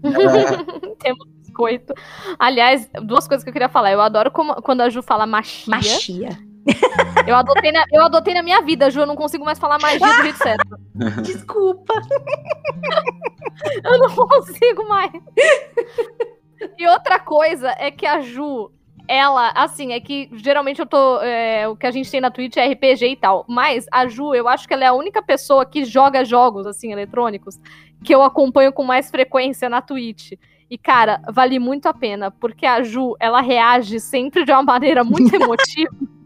temos 1.00 1.26
biscoito. 1.40 1.92
Aliás, 2.38 2.88
duas 3.02 3.26
coisas 3.26 3.42
que 3.42 3.50
eu 3.50 3.52
queria 3.52 3.68
falar. 3.68 3.90
Eu 3.90 4.00
adoro 4.00 4.30
como, 4.30 4.54
quando 4.62 4.82
a 4.82 4.88
Ju 4.88 5.02
fala 5.02 5.26
machia. 5.26 5.68
Machia. 5.68 6.49
Eu 7.26 7.36
adotei, 7.36 7.72
na, 7.72 7.84
eu 7.92 8.04
adotei 8.04 8.34
na 8.34 8.42
minha 8.42 8.60
vida, 8.60 8.90
Ju. 8.90 9.00
Eu 9.00 9.06
não 9.06 9.16
consigo 9.16 9.44
mais 9.44 9.58
falar 9.58 9.78
magia 9.80 9.98
do 9.98 10.22
jeito 10.22 10.38
certo. 10.38 10.78
Desculpa. 11.22 11.94
eu 13.84 13.98
não 13.98 14.14
consigo 14.14 14.88
mais. 14.88 15.12
E 16.78 16.86
outra 16.86 17.18
coisa 17.18 17.74
é 17.78 17.90
que 17.90 18.06
a 18.06 18.20
Ju, 18.20 18.70
ela, 19.08 19.52
assim, 19.54 19.92
é 19.92 20.00
que 20.00 20.28
geralmente 20.32 20.80
eu 20.80 20.86
tô. 20.86 21.20
É, 21.20 21.66
o 21.68 21.76
que 21.76 21.86
a 21.86 21.90
gente 21.90 22.10
tem 22.10 22.20
na 22.20 22.30
Twitch 22.30 22.56
é 22.56 22.72
RPG 22.72 23.06
e 23.06 23.16
tal. 23.16 23.44
Mas 23.48 23.86
a 23.90 24.06
Ju, 24.06 24.34
eu 24.34 24.48
acho 24.48 24.68
que 24.68 24.74
ela 24.74 24.84
é 24.84 24.88
a 24.88 24.94
única 24.94 25.22
pessoa 25.22 25.64
que 25.64 25.84
joga 25.84 26.24
jogos, 26.24 26.66
assim, 26.66 26.92
eletrônicos, 26.92 27.58
que 28.04 28.14
eu 28.14 28.22
acompanho 28.22 28.72
com 28.72 28.84
mais 28.84 29.10
frequência 29.10 29.68
na 29.68 29.80
Twitch. 29.80 30.32
E, 30.70 30.78
cara, 30.78 31.20
vale 31.28 31.58
muito 31.58 31.86
a 31.86 31.94
pena, 31.94 32.30
porque 32.30 32.64
a 32.64 32.82
Ju, 32.82 33.16
ela 33.18 33.40
reage 33.40 33.98
sempre 33.98 34.44
de 34.44 34.52
uma 34.52 34.62
maneira 34.62 35.02
muito 35.02 35.34
emotiva. 35.34 36.19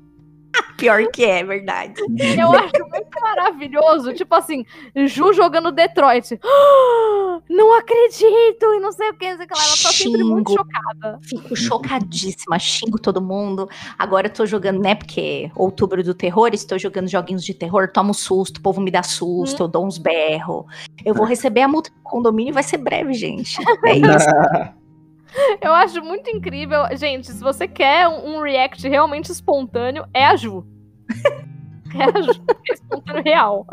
Pior 0.76 1.06
que 1.10 1.24
é, 1.24 1.43
verdade. 1.44 1.94
Eu 2.39 2.52
acho 2.52 2.89
muito 2.89 3.20
maravilhoso. 3.20 4.12
Tipo 4.14 4.35
assim, 4.35 4.64
Ju 5.06 5.32
jogando 5.32 5.72
Detroit. 5.72 6.39
Oh, 6.43 7.40
não 7.48 7.74
acredito! 7.74 8.74
E 8.74 8.81
não 8.81 8.93
sei 8.93 9.10
o 9.10 9.14
que. 9.14 9.24
Ela 9.26 9.47
tá 9.47 9.93
sempre 9.93 10.24
muito 10.24 10.52
chocada. 10.52 11.18
Fico 11.22 11.56
chocadíssima. 11.56 12.59
Xingo 12.59 12.98
todo 12.98 13.20
mundo. 13.20 13.68
Agora 13.98 14.26
eu 14.26 14.32
tô 14.32 14.47
jogando, 14.47 14.81
né? 14.81 14.94
Porque 14.94 15.51
outubro 15.55 16.02
do 16.02 16.14
terror, 16.14 16.51
estou 16.52 16.78
jogando 16.78 17.09
joguinhos 17.09 17.44
de 17.44 17.55
terror. 17.55 17.90
Tomo 17.93 18.14
susto, 18.14 18.59
o 18.59 18.62
povo 18.62 18.81
me 18.81 18.90
dá 18.90 19.02
susto, 19.02 19.62
hum. 19.62 19.66
eu 19.66 19.68
dou 19.68 19.86
uns 19.86 19.98
berros. 19.98 20.64
Eu 21.05 21.14
vou 21.14 21.26
receber 21.26 21.62
a 21.62 21.68
multa 21.68 21.90
do 21.90 22.02
condomínio 22.02 22.55
vai 22.55 22.62
ser 22.62 22.78
breve, 22.78 23.12
gente. 23.14 23.56
É 23.85 23.97
isso. 23.97 24.74
Eu 25.61 25.73
acho 25.73 26.02
muito 26.02 26.31
incrível. 26.31 26.81
Gente, 26.97 27.27
se 27.32 27.43
você 27.43 27.66
quer 27.66 28.09
um, 28.09 28.36
um 28.36 28.40
react 28.40 28.86
realmente 28.89 29.31
espontâneo, 29.31 30.06
é 30.12 30.24
a 30.24 30.36
Ju. 30.36 30.65
é 31.98 32.05
a 32.05 32.23
Ju, 32.23 32.43
é 32.69 32.74
espontâneo 32.74 33.23
real. 33.23 33.66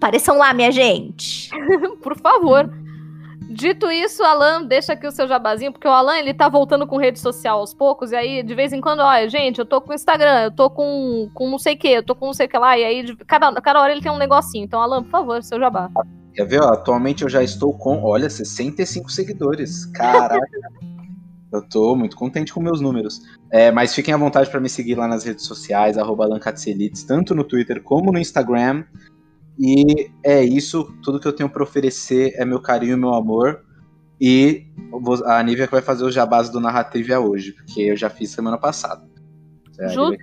Pareçam 0.00 0.36
lá, 0.36 0.52
minha 0.52 0.70
gente. 0.70 1.50
Por 2.02 2.16
favor. 2.18 2.70
Dito 3.52 3.90
isso, 3.90 4.22
Alan, 4.22 4.62
deixa 4.62 4.92
aqui 4.92 5.04
o 5.08 5.10
seu 5.10 5.26
jabazinho, 5.26 5.72
porque 5.72 5.88
o 5.88 5.90
Alan, 5.90 6.16
ele 6.16 6.32
tá 6.32 6.48
voltando 6.48 6.86
com 6.86 6.96
rede 6.96 7.18
social 7.18 7.58
aos 7.58 7.74
poucos, 7.74 8.12
e 8.12 8.16
aí, 8.16 8.42
de 8.44 8.54
vez 8.54 8.72
em 8.72 8.80
quando, 8.80 9.00
olha, 9.00 9.28
gente, 9.28 9.58
eu 9.58 9.66
tô 9.66 9.80
com 9.80 9.92
Instagram, 9.92 10.44
eu 10.44 10.50
tô 10.52 10.70
com, 10.70 11.28
com 11.34 11.50
não 11.50 11.58
sei 11.58 11.74
o 11.74 11.76
que, 11.76 11.88
eu 11.88 12.02
tô 12.04 12.14
com 12.14 12.26
não 12.26 12.32
sei 12.32 12.46
o 12.46 12.48
que 12.48 12.56
lá, 12.56 12.78
e 12.78 12.84
aí, 12.84 13.16
cada, 13.26 13.52
cada 13.60 13.80
hora 13.80 13.90
ele 13.90 14.00
tem 14.00 14.12
um 14.12 14.18
negocinho. 14.18 14.64
Então, 14.64 14.80
Alan, 14.80 15.02
por 15.02 15.10
favor, 15.10 15.42
seu 15.42 15.58
jabá. 15.58 15.90
Quer 16.34 16.46
ver? 16.46 16.60
Ó, 16.60 16.68
atualmente 16.68 17.22
eu 17.22 17.28
já 17.28 17.42
estou 17.42 17.72
com, 17.76 18.02
olha, 18.02 18.30
65 18.30 19.10
seguidores. 19.10 19.86
Caraca. 19.86 20.40
eu 21.52 21.62
tô 21.62 21.96
muito 21.96 22.16
contente 22.16 22.52
com 22.52 22.60
meus 22.60 22.80
números. 22.80 23.20
É, 23.50 23.70
mas 23.70 23.94
fiquem 23.94 24.14
à 24.14 24.16
vontade 24.16 24.50
para 24.50 24.60
me 24.60 24.68
seguir 24.68 24.94
lá 24.94 25.08
nas 25.08 25.24
redes 25.24 25.44
sociais, 25.44 25.98
arroba 25.98 26.28
tanto 27.06 27.34
no 27.34 27.44
Twitter 27.44 27.82
como 27.82 28.12
no 28.12 28.18
Instagram. 28.18 28.84
E 29.58 30.10
é 30.24 30.42
isso, 30.42 30.94
tudo 31.02 31.20
que 31.20 31.28
eu 31.28 31.34
tenho 31.34 31.50
para 31.50 31.62
oferecer 31.62 32.32
é 32.36 32.44
meu 32.44 32.60
carinho 32.60 32.94
e 32.94 33.00
meu 33.00 33.14
amor. 33.14 33.64
E 34.20 34.66
a 35.26 35.42
Nívia 35.42 35.66
vai 35.66 35.82
fazer 35.82 36.04
o 36.04 36.10
jabás 36.10 36.50
do 36.50 36.60
Narrativa 36.60 37.18
hoje, 37.18 37.52
porque 37.52 37.80
eu 37.80 37.96
já 37.96 38.08
fiz 38.08 38.30
semana 38.30 38.58
passada. 38.58 39.02
Justo. 39.88 40.16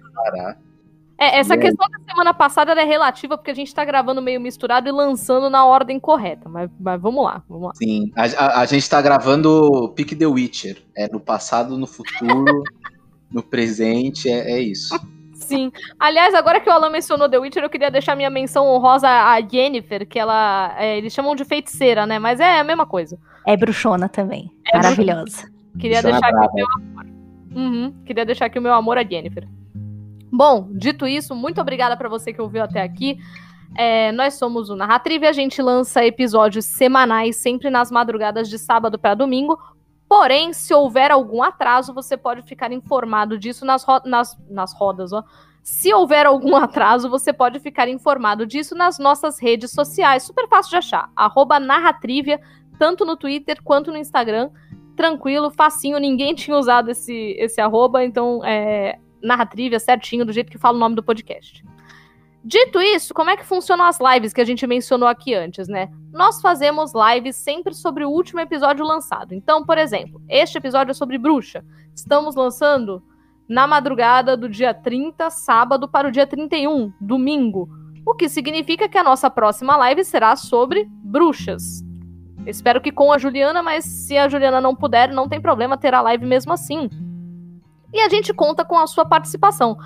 É, 1.20 1.40
essa 1.40 1.58
questão 1.58 1.88
da 1.90 2.00
semana 2.12 2.34
passada 2.34 2.72
é 2.74 2.84
relativa 2.84 3.38
porque 3.38 3.50
a 3.50 3.54
gente 3.54 3.74
tá 3.74 3.84
gravando 3.84 4.22
meio 4.22 4.40
misturado 4.40 4.88
e 4.88 4.92
lançando 4.92 5.50
na 5.50 5.66
ordem 5.66 6.00
correta. 6.00 6.48
Mas, 6.48 6.70
mas 6.80 7.02
vamos 7.02 7.24
lá, 7.24 7.44
vamos 7.50 7.68
lá. 7.68 7.72
Sim, 7.76 8.12
a, 8.16 8.26
a, 8.26 8.62
a 8.62 8.66
gente 8.66 8.88
tá 8.88 9.02
gravando 9.02 9.92
Pick 9.96 10.16
the 10.16 10.28
Witcher. 10.28 10.78
É 10.96 11.08
no 11.12 11.20
passado, 11.20 11.78
no 11.78 11.88
futuro, 11.88 12.64
no 13.34 13.42
presente, 13.42 14.30
é, 14.30 14.52
é, 14.52 14.62
isso. 14.62 14.96
Sim. 15.34 15.72
Aliás, 16.00 16.36
agora 16.36 16.60
que 16.60 16.70
o 16.70 16.74
Alan 16.74 16.90
mencionou 16.90 17.30
The 17.30 17.40
Witcher, 17.40 17.64
eu 17.64 17.70
queria 17.70 17.90
deixar 17.90 18.16
minha 18.16 18.30
menção 18.30 18.68
honrosa 18.68 19.08
a 19.08 19.40
Jennifer, 19.42 20.08
que 20.08 20.20
ela. 20.20 20.76
É, 20.78 20.98
eles 20.98 21.14
chamam 21.14 21.36
de 21.36 21.46
feiticeira, 21.46 22.06
né? 22.06 22.20
Mas 22.20 22.40
é 22.40 22.60
a 22.60 22.64
mesma 22.64 22.86
coisa. 22.86 23.18
É 23.46 23.56
bruxona 23.56 24.10
também. 24.10 24.52
É 24.72 24.78
Maravilhosa. 24.78 25.22
Bruxona. 25.24 25.52
Queria 25.80 26.02
deixar 26.02 26.28
aqui 26.28 26.48
o 26.48 26.56
meu 26.56 26.68
amor. 26.76 27.06
Uhum. 27.56 27.94
Queria 28.06 28.26
deixar 28.26 28.46
aqui 28.46 28.60
o 28.60 28.62
meu 28.62 28.74
amor 28.74 28.98
a 28.98 29.04
Jennifer. 29.04 29.48
Bom, 30.32 30.70
dito 30.72 31.08
isso, 31.08 31.36
muito 31.36 31.62
obrigada 31.62 31.96
para 31.96 32.10
você 32.10 32.34
que 32.34 32.42
ouviu 32.42 32.64
até 32.64 32.82
aqui. 32.82 33.18
É, 33.76 34.12
nós 34.12 34.36
somos 34.36 34.70
o 34.70 34.76
Narratrive, 34.76 35.28
a 35.28 35.32
gente 35.32 35.62
lança 35.62 36.06
episódios 36.06 36.66
semanais, 36.66 37.38
sempre 37.38 37.70
nas 37.70 37.92
madrugadas 37.92 38.50
de 38.50 38.58
sábado 38.58 38.98
para 38.98 39.16
domingo. 39.16 39.58
Porém, 40.08 40.54
se 40.54 40.74
houver 40.74 41.12
algum 41.12 41.44
atraso, 41.44 41.94
você 41.94 42.16
pode 42.16 42.42
ficar 42.44 42.72
informado 42.72 43.38
disso 43.38 43.66
nas, 43.66 43.84
ro 43.84 44.02
nas, 44.06 44.38
nas 44.50 44.74
rodas, 44.74 45.12
ó. 45.12 45.24
Se 45.62 45.94
houver 45.94 46.26
algum 46.26 46.56
atraso, 46.56 47.10
você 47.10 47.34
pode 47.34 47.60
ficar 47.60 47.90
informado 47.90 48.46
disso 48.46 48.74
nas 48.74 48.98
nossas 48.98 49.38
redes 49.38 49.72
sociais. 49.72 50.24
Super 50.24 50.48
fácil 50.48 50.70
de 50.72 50.78
achar. 50.78 51.12
Arroba 51.14 51.60
Narratrivia, 51.60 52.40
tanto 52.80 53.06
no 53.06 53.18
Twitter 53.18 53.62
quanto 53.62 53.92
no 53.92 53.98
Instagram. 53.98 54.50
Tranquilo, 54.96 55.52
facinho, 55.52 56.00
ninguém 56.00 56.34
tinha 56.34 56.58
usado 56.58 56.90
esse, 56.90 57.36
esse 57.38 57.60
arroba, 57.60 58.04
então 58.04 58.40
é 58.46 58.98
Narratrivia 59.22 59.80
certinho, 59.80 60.26
do 60.26 60.34
jeito 60.34 60.52
que 60.52 60.58
fala 60.58 60.78
o 60.78 60.80
nome 60.80 60.96
do 60.96 61.04
podcast. 61.04 61.64
Dito 62.44 62.80
isso, 62.80 63.14
como 63.14 63.30
é 63.30 63.36
que 63.36 63.46
funcionam 63.46 63.84
as 63.84 64.00
lives 64.00 64.32
que 64.32 64.40
a 64.40 64.46
gente 64.46 64.66
mencionou 64.66 65.10
aqui 65.10 65.34
antes, 65.34 65.68
né? 65.68 65.90
Nós 66.14 66.40
fazemos 66.40 66.94
lives 66.94 67.36
sempre 67.36 67.74
sobre 67.74 68.06
o 68.06 68.10
último 68.10 68.40
episódio 68.40 68.86
lançado. 68.86 69.34
Então, 69.34 69.66
por 69.66 69.78
exemplo, 69.78 70.22
este 70.30 70.58
episódio 70.58 70.92
é 70.92 70.94
sobre 70.94 71.18
bruxa. 71.18 71.66
Estamos 71.94 72.36
lançando 72.36 73.04
na 73.50 73.68
madrugada 73.68 74.38
do 74.38 74.48
dia 74.48 74.74
30, 74.74 75.30
sábado, 75.30 75.88
para 75.90 76.08
o 76.08 76.12
dia 76.12 76.26
31, 76.26 76.94
domingo. 77.02 77.70
O 78.06 78.14
que 78.14 78.30
significa 78.30 78.88
que 78.88 78.98
a 78.98 79.04
nossa 79.04 79.30
próxima 79.30 79.76
live 79.76 80.06
será 80.06 80.36
sobre 80.38 80.88
bruxas. 80.90 81.84
Espero 82.46 82.80
que 82.80 82.94
com 82.94 83.12
a 83.12 83.18
Juliana, 83.18 83.62
mas 83.62 83.84
se 83.84 84.18
a 84.18 84.30
Juliana 84.30 84.62
não 84.62 84.74
puder, 84.74 85.12
não 85.12 85.28
tem 85.28 85.42
problema 85.42 85.78
ter 85.78 85.94
a 85.94 86.00
live 86.00 86.26
mesmo 86.26 86.54
assim. 86.54 86.90
E 87.94 88.00
a 88.00 88.10
gente 88.10 88.34
conta 88.34 88.66
com 88.66 88.78
a 88.78 88.88
sua 88.88 89.06
participação. 89.06 89.78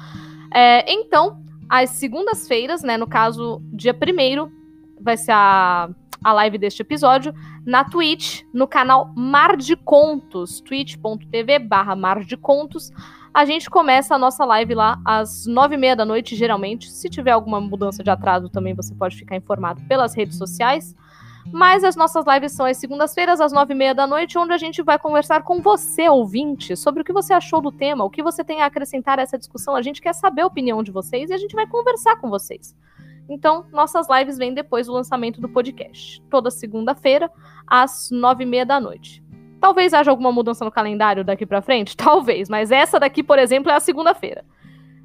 É, 0.53 0.91
então, 0.91 1.41
às 1.69 1.91
segundas-feiras, 1.91 2.83
né, 2.83 2.97
no 2.97 3.07
caso, 3.07 3.61
dia 3.71 3.93
1 3.93 4.51
vai 4.99 5.17
ser 5.17 5.31
a, 5.31 5.89
a 6.23 6.33
live 6.33 6.57
deste 6.57 6.81
episódio, 6.81 7.33
na 7.65 7.83
Twitch, 7.83 8.43
no 8.53 8.67
canal 8.67 9.11
Mar 9.15 9.55
de 9.55 9.75
Contos, 9.75 10.61
twitch.tv 10.61 11.59
barra 11.59 11.95
Mar 11.95 12.23
de 12.23 12.35
Contos. 12.37 12.91
A 13.33 13.45
gente 13.45 13.69
começa 13.69 14.13
a 14.13 14.19
nossa 14.19 14.43
live 14.43 14.75
lá 14.75 14.99
às 15.05 15.45
nove 15.45 15.75
e 15.75 15.77
meia 15.77 15.95
da 15.95 16.03
noite, 16.03 16.35
geralmente. 16.35 16.91
Se 16.91 17.09
tiver 17.09 17.31
alguma 17.31 17.61
mudança 17.61 18.03
de 18.03 18.09
atraso, 18.09 18.49
também 18.49 18.73
você 18.73 18.93
pode 18.93 19.15
ficar 19.15 19.37
informado 19.37 19.81
pelas 19.87 20.13
redes 20.13 20.37
sociais. 20.37 20.93
Mas 21.51 21.83
as 21.83 21.95
nossas 21.95 22.25
lives 22.25 22.51
são 22.51 22.65
às 22.65 22.77
segundas-feiras, 22.77 23.39
às 23.41 23.51
nove 23.51 23.73
e 23.73 23.77
meia 23.77 23.95
da 23.95 24.05
noite, 24.05 24.37
onde 24.37 24.53
a 24.53 24.57
gente 24.57 24.81
vai 24.81 24.99
conversar 24.99 25.43
com 25.43 25.61
você, 25.61 26.09
ouvinte, 26.09 26.75
sobre 26.75 27.01
o 27.01 27.05
que 27.05 27.13
você 27.13 27.33
achou 27.33 27.61
do 27.61 27.71
tema, 27.71 28.03
o 28.03 28.09
que 28.09 28.21
você 28.21 28.43
tem 28.43 28.61
a 28.61 28.65
acrescentar 28.65 29.19
a 29.19 29.21
essa 29.21 29.37
discussão. 29.37 29.75
A 29.75 29.81
gente 29.81 30.01
quer 30.01 30.13
saber 30.13 30.41
a 30.41 30.47
opinião 30.47 30.83
de 30.83 30.91
vocês 30.91 31.29
e 31.29 31.33
a 31.33 31.37
gente 31.37 31.55
vai 31.55 31.65
conversar 31.67 32.17
com 32.17 32.29
vocês. 32.29 32.75
Então, 33.29 33.65
nossas 33.71 34.07
lives 34.09 34.37
vêm 34.37 34.53
depois 34.53 34.87
do 34.87 34.93
lançamento 34.93 35.39
do 35.39 35.47
podcast. 35.47 36.21
Toda 36.29 36.51
segunda-feira, 36.51 37.31
às 37.65 38.09
nove 38.11 38.43
e 38.43 38.45
meia 38.45 38.65
da 38.65 38.79
noite. 38.79 39.23
Talvez 39.59 39.93
haja 39.93 40.09
alguma 40.11 40.31
mudança 40.31 40.65
no 40.65 40.71
calendário 40.71 41.23
daqui 41.23 41.45
para 41.45 41.61
frente? 41.61 41.95
Talvez, 41.97 42.49
mas 42.49 42.71
essa 42.71 42.99
daqui, 42.99 43.23
por 43.23 43.39
exemplo, 43.39 43.71
é 43.71 43.75
a 43.75 43.79
segunda-feira. 43.79 44.43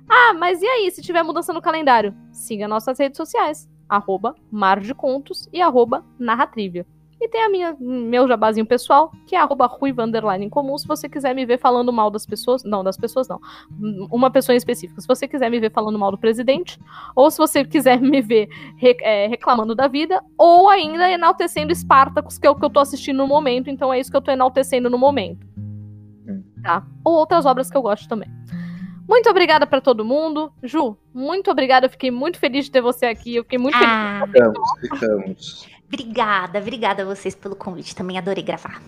Ah, 0.08 0.34
mas 0.34 0.62
e 0.62 0.66
aí, 0.66 0.90
se 0.90 1.02
tiver 1.02 1.22
mudança 1.22 1.52
no 1.52 1.60
calendário? 1.60 2.14
Siga 2.32 2.66
nossas 2.66 2.98
redes 2.98 3.16
sociais, 3.16 3.68
arroba 3.88 4.34
Mar 4.50 4.80
de 4.80 4.94
Contos 4.94 5.48
e 5.52 5.60
arroba 5.60 6.04
Narratrivia. 6.18 6.86
E 7.18 7.28
tem 7.28 7.42
a 7.42 7.48
minha, 7.48 7.76
meu 7.80 8.28
jabazinho 8.28 8.66
pessoal, 8.66 9.10
que 9.26 9.34
é 9.34 9.40
arroba 9.40 9.66
Ruiva 9.66 10.04
em 10.38 10.50
comum, 10.50 10.76
se 10.76 10.86
você 10.86 11.08
quiser 11.08 11.34
me 11.34 11.46
ver 11.46 11.58
falando 11.58 11.90
mal 11.90 12.10
das 12.10 12.26
pessoas. 12.26 12.62
Não, 12.62 12.84
das 12.84 12.96
pessoas 12.96 13.26
não. 13.26 13.40
Uma 14.10 14.30
pessoa 14.30 14.54
em 14.54 14.58
específico. 14.58 15.00
Se 15.00 15.08
você 15.08 15.26
quiser 15.26 15.50
me 15.50 15.58
ver 15.58 15.72
falando 15.72 15.98
mal 15.98 16.10
do 16.10 16.18
presidente, 16.18 16.78
ou 17.14 17.30
se 17.30 17.38
você 17.38 17.64
quiser 17.64 18.00
me 18.00 18.20
ver 18.20 18.48
re, 18.76 18.96
é, 19.00 19.26
reclamando 19.28 19.74
da 19.74 19.88
vida, 19.88 20.22
ou 20.36 20.68
ainda 20.68 21.10
enaltecendo 21.10 21.74
Spartacus, 21.74 22.36
que 22.36 22.46
é 22.46 22.50
o 22.50 22.54
que 22.54 22.64
eu 22.64 22.70
tô 22.70 22.80
assistindo 22.80 23.16
no 23.16 23.26
momento, 23.26 23.70
então 23.70 23.92
é 23.92 23.98
isso 23.98 24.10
que 24.10 24.16
eu 24.16 24.22
tô 24.22 24.30
enaltecendo 24.30 24.90
no 24.90 24.98
momento. 24.98 25.46
Hum. 25.56 26.44
Tá? 26.62 26.86
Ou 27.02 27.14
outras 27.14 27.46
obras 27.46 27.70
que 27.70 27.76
eu 27.76 27.82
gosto 27.82 28.06
também. 28.08 28.28
Muito 29.08 29.30
obrigada 29.30 29.66
para 29.66 29.80
todo 29.80 30.04
mundo. 30.04 30.52
Ju, 30.62 30.96
muito 31.14 31.50
obrigada. 31.50 31.86
Eu 31.86 31.90
fiquei 31.90 32.10
muito 32.10 32.38
feliz 32.38 32.64
de 32.64 32.70
ter 32.70 32.80
você 32.80 33.06
aqui. 33.06 33.36
Eu 33.36 33.44
fiquei 33.44 33.58
muito 33.58 33.76
ah, 33.76 34.26
feliz. 34.32 34.48
Ficamos, 34.48 34.80
ficamos. 34.80 35.68
Obrigada, 35.86 36.58
obrigada 36.58 37.02
a 37.02 37.06
vocês 37.06 37.34
pelo 37.34 37.54
convite. 37.54 37.94
Também 37.94 38.18
adorei 38.18 38.42
gravar. 38.42 38.82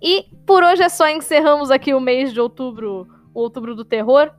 E 0.00 0.26
por 0.46 0.62
hoje 0.62 0.82
é 0.82 0.88
só. 0.88 1.08
Encerramos 1.08 1.70
aqui 1.70 1.92
o 1.92 2.00
mês 2.00 2.32
de 2.32 2.40
outubro, 2.40 3.08
o 3.34 3.40
outubro 3.40 3.74
do 3.74 3.84
terror. 3.84 4.30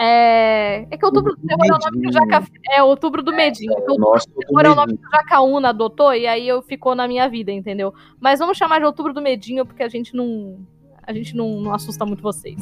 É, 0.00 0.86
é 0.90 0.96
que 0.96 1.04
outubro 1.04 1.34
do 1.34 1.46
terror 1.46 1.66
é 1.66 1.74
o 1.74 1.78
nome 1.78 2.00
que 2.00 2.08
o 2.08 2.12
Jaca... 2.12 2.44
É 2.70 2.82
outubro 2.82 3.22
do 3.22 3.32
medinho. 3.32 3.72
É, 3.72 3.80
outubro 3.80 4.10
Nossa, 4.10 4.28
do 4.28 4.34
terror 4.34 4.64
é 4.64 4.70
o 4.70 4.74
nome 4.74 4.96
que 4.96 5.06
o 5.06 5.10
Jacaúna 5.10 5.68
adotou 5.70 6.14
e 6.14 6.26
aí 6.26 6.46
eu 6.46 6.62
ficou 6.62 6.94
na 6.94 7.08
minha 7.08 7.28
vida, 7.28 7.50
entendeu? 7.50 7.92
Mas 8.20 8.38
vamos 8.38 8.56
chamar 8.56 8.78
de 8.78 8.84
outubro 8.84 9.12
do 9.12 9.20
medinho 9.20 9.66
porque 9.66 9.82
a 9.82 9.88
gente 9.88 10.14
não 10.14 10.64
a 11.04 11.12
gente 11.12 11.34
não, 11.34 11.60
não 11.60 11.72
assusta 11.72 12.04
muito 12.04 12.22
vocês. 12.22 12.60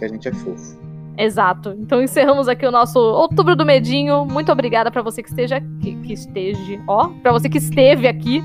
Que 0.00 0.06
a 0.06 0.08
gente 0.08 0.26
é 0.26 0.32
fofo. 0.32 0.80
Exato. 1.18 1.76
Então 1.78 2.02
encerramos 2.02 2.48
aqui 2.48 2.64
o 2.64 2.70
nosso 2.70 2.98
Outubro 2.98 3.54
do 3.54 3.66
Medinho. 3.66 4.24
Muito 4.24 4.50
obrigada 4.50 4.90
para 4.90 5.02
você 5.02 5.22
que 5.22 5.28
esteja 5.28 5.56
aqui, 5.56 5.94
que 5.96 6.14
esteja, 6.14 6.82
ó, 6.88 7.08
para 7.22 7.32
você 7.32 7.50
que 7.50 7.58
esteve 7.58 8.08
aqui. 8.08 8.42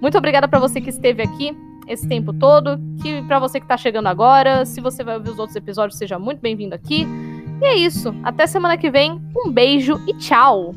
Muito 0.00 0.18
obrigada 0.18 0.48
para 0.48 0.58
você 0.58 0.80
que 0.80 0.90
esteve 0.90 1.22
aqui 1.22 1.56
esse 1.86 2.08
tempo 2.08 2.32
todo, 2.32 2.80
que 3.00 3.22
para 3.22 3.38
você 3.38 3.60
que 3.60 3.66
tá 3.66 3.76
chegando 3.76 4.08
agora, 4.08 4.64
se 4.64 4.80
você 4.80 5.04
vai 5.04 5.16
ouvir 5.16 5.30
os 5.30 5.38
outros 5.38 5.54
episódios, 5.54 5.96
seja 5.96 6.18
muito 6.18 6.40
bem-vindo 6.40 6.74
aqui. 6.74 7.06
E 7.60 7.64
é 7.64 7.76
isso. 7.76 8.12
Até 8.24 8.48
semana 8.48 8.76
que 8.76 8.90
vem. 8.90 9.22
Um 9.36 9.52
beijo 9.52 10.00
e 10.08 10.14
tchau. 10.14 10.74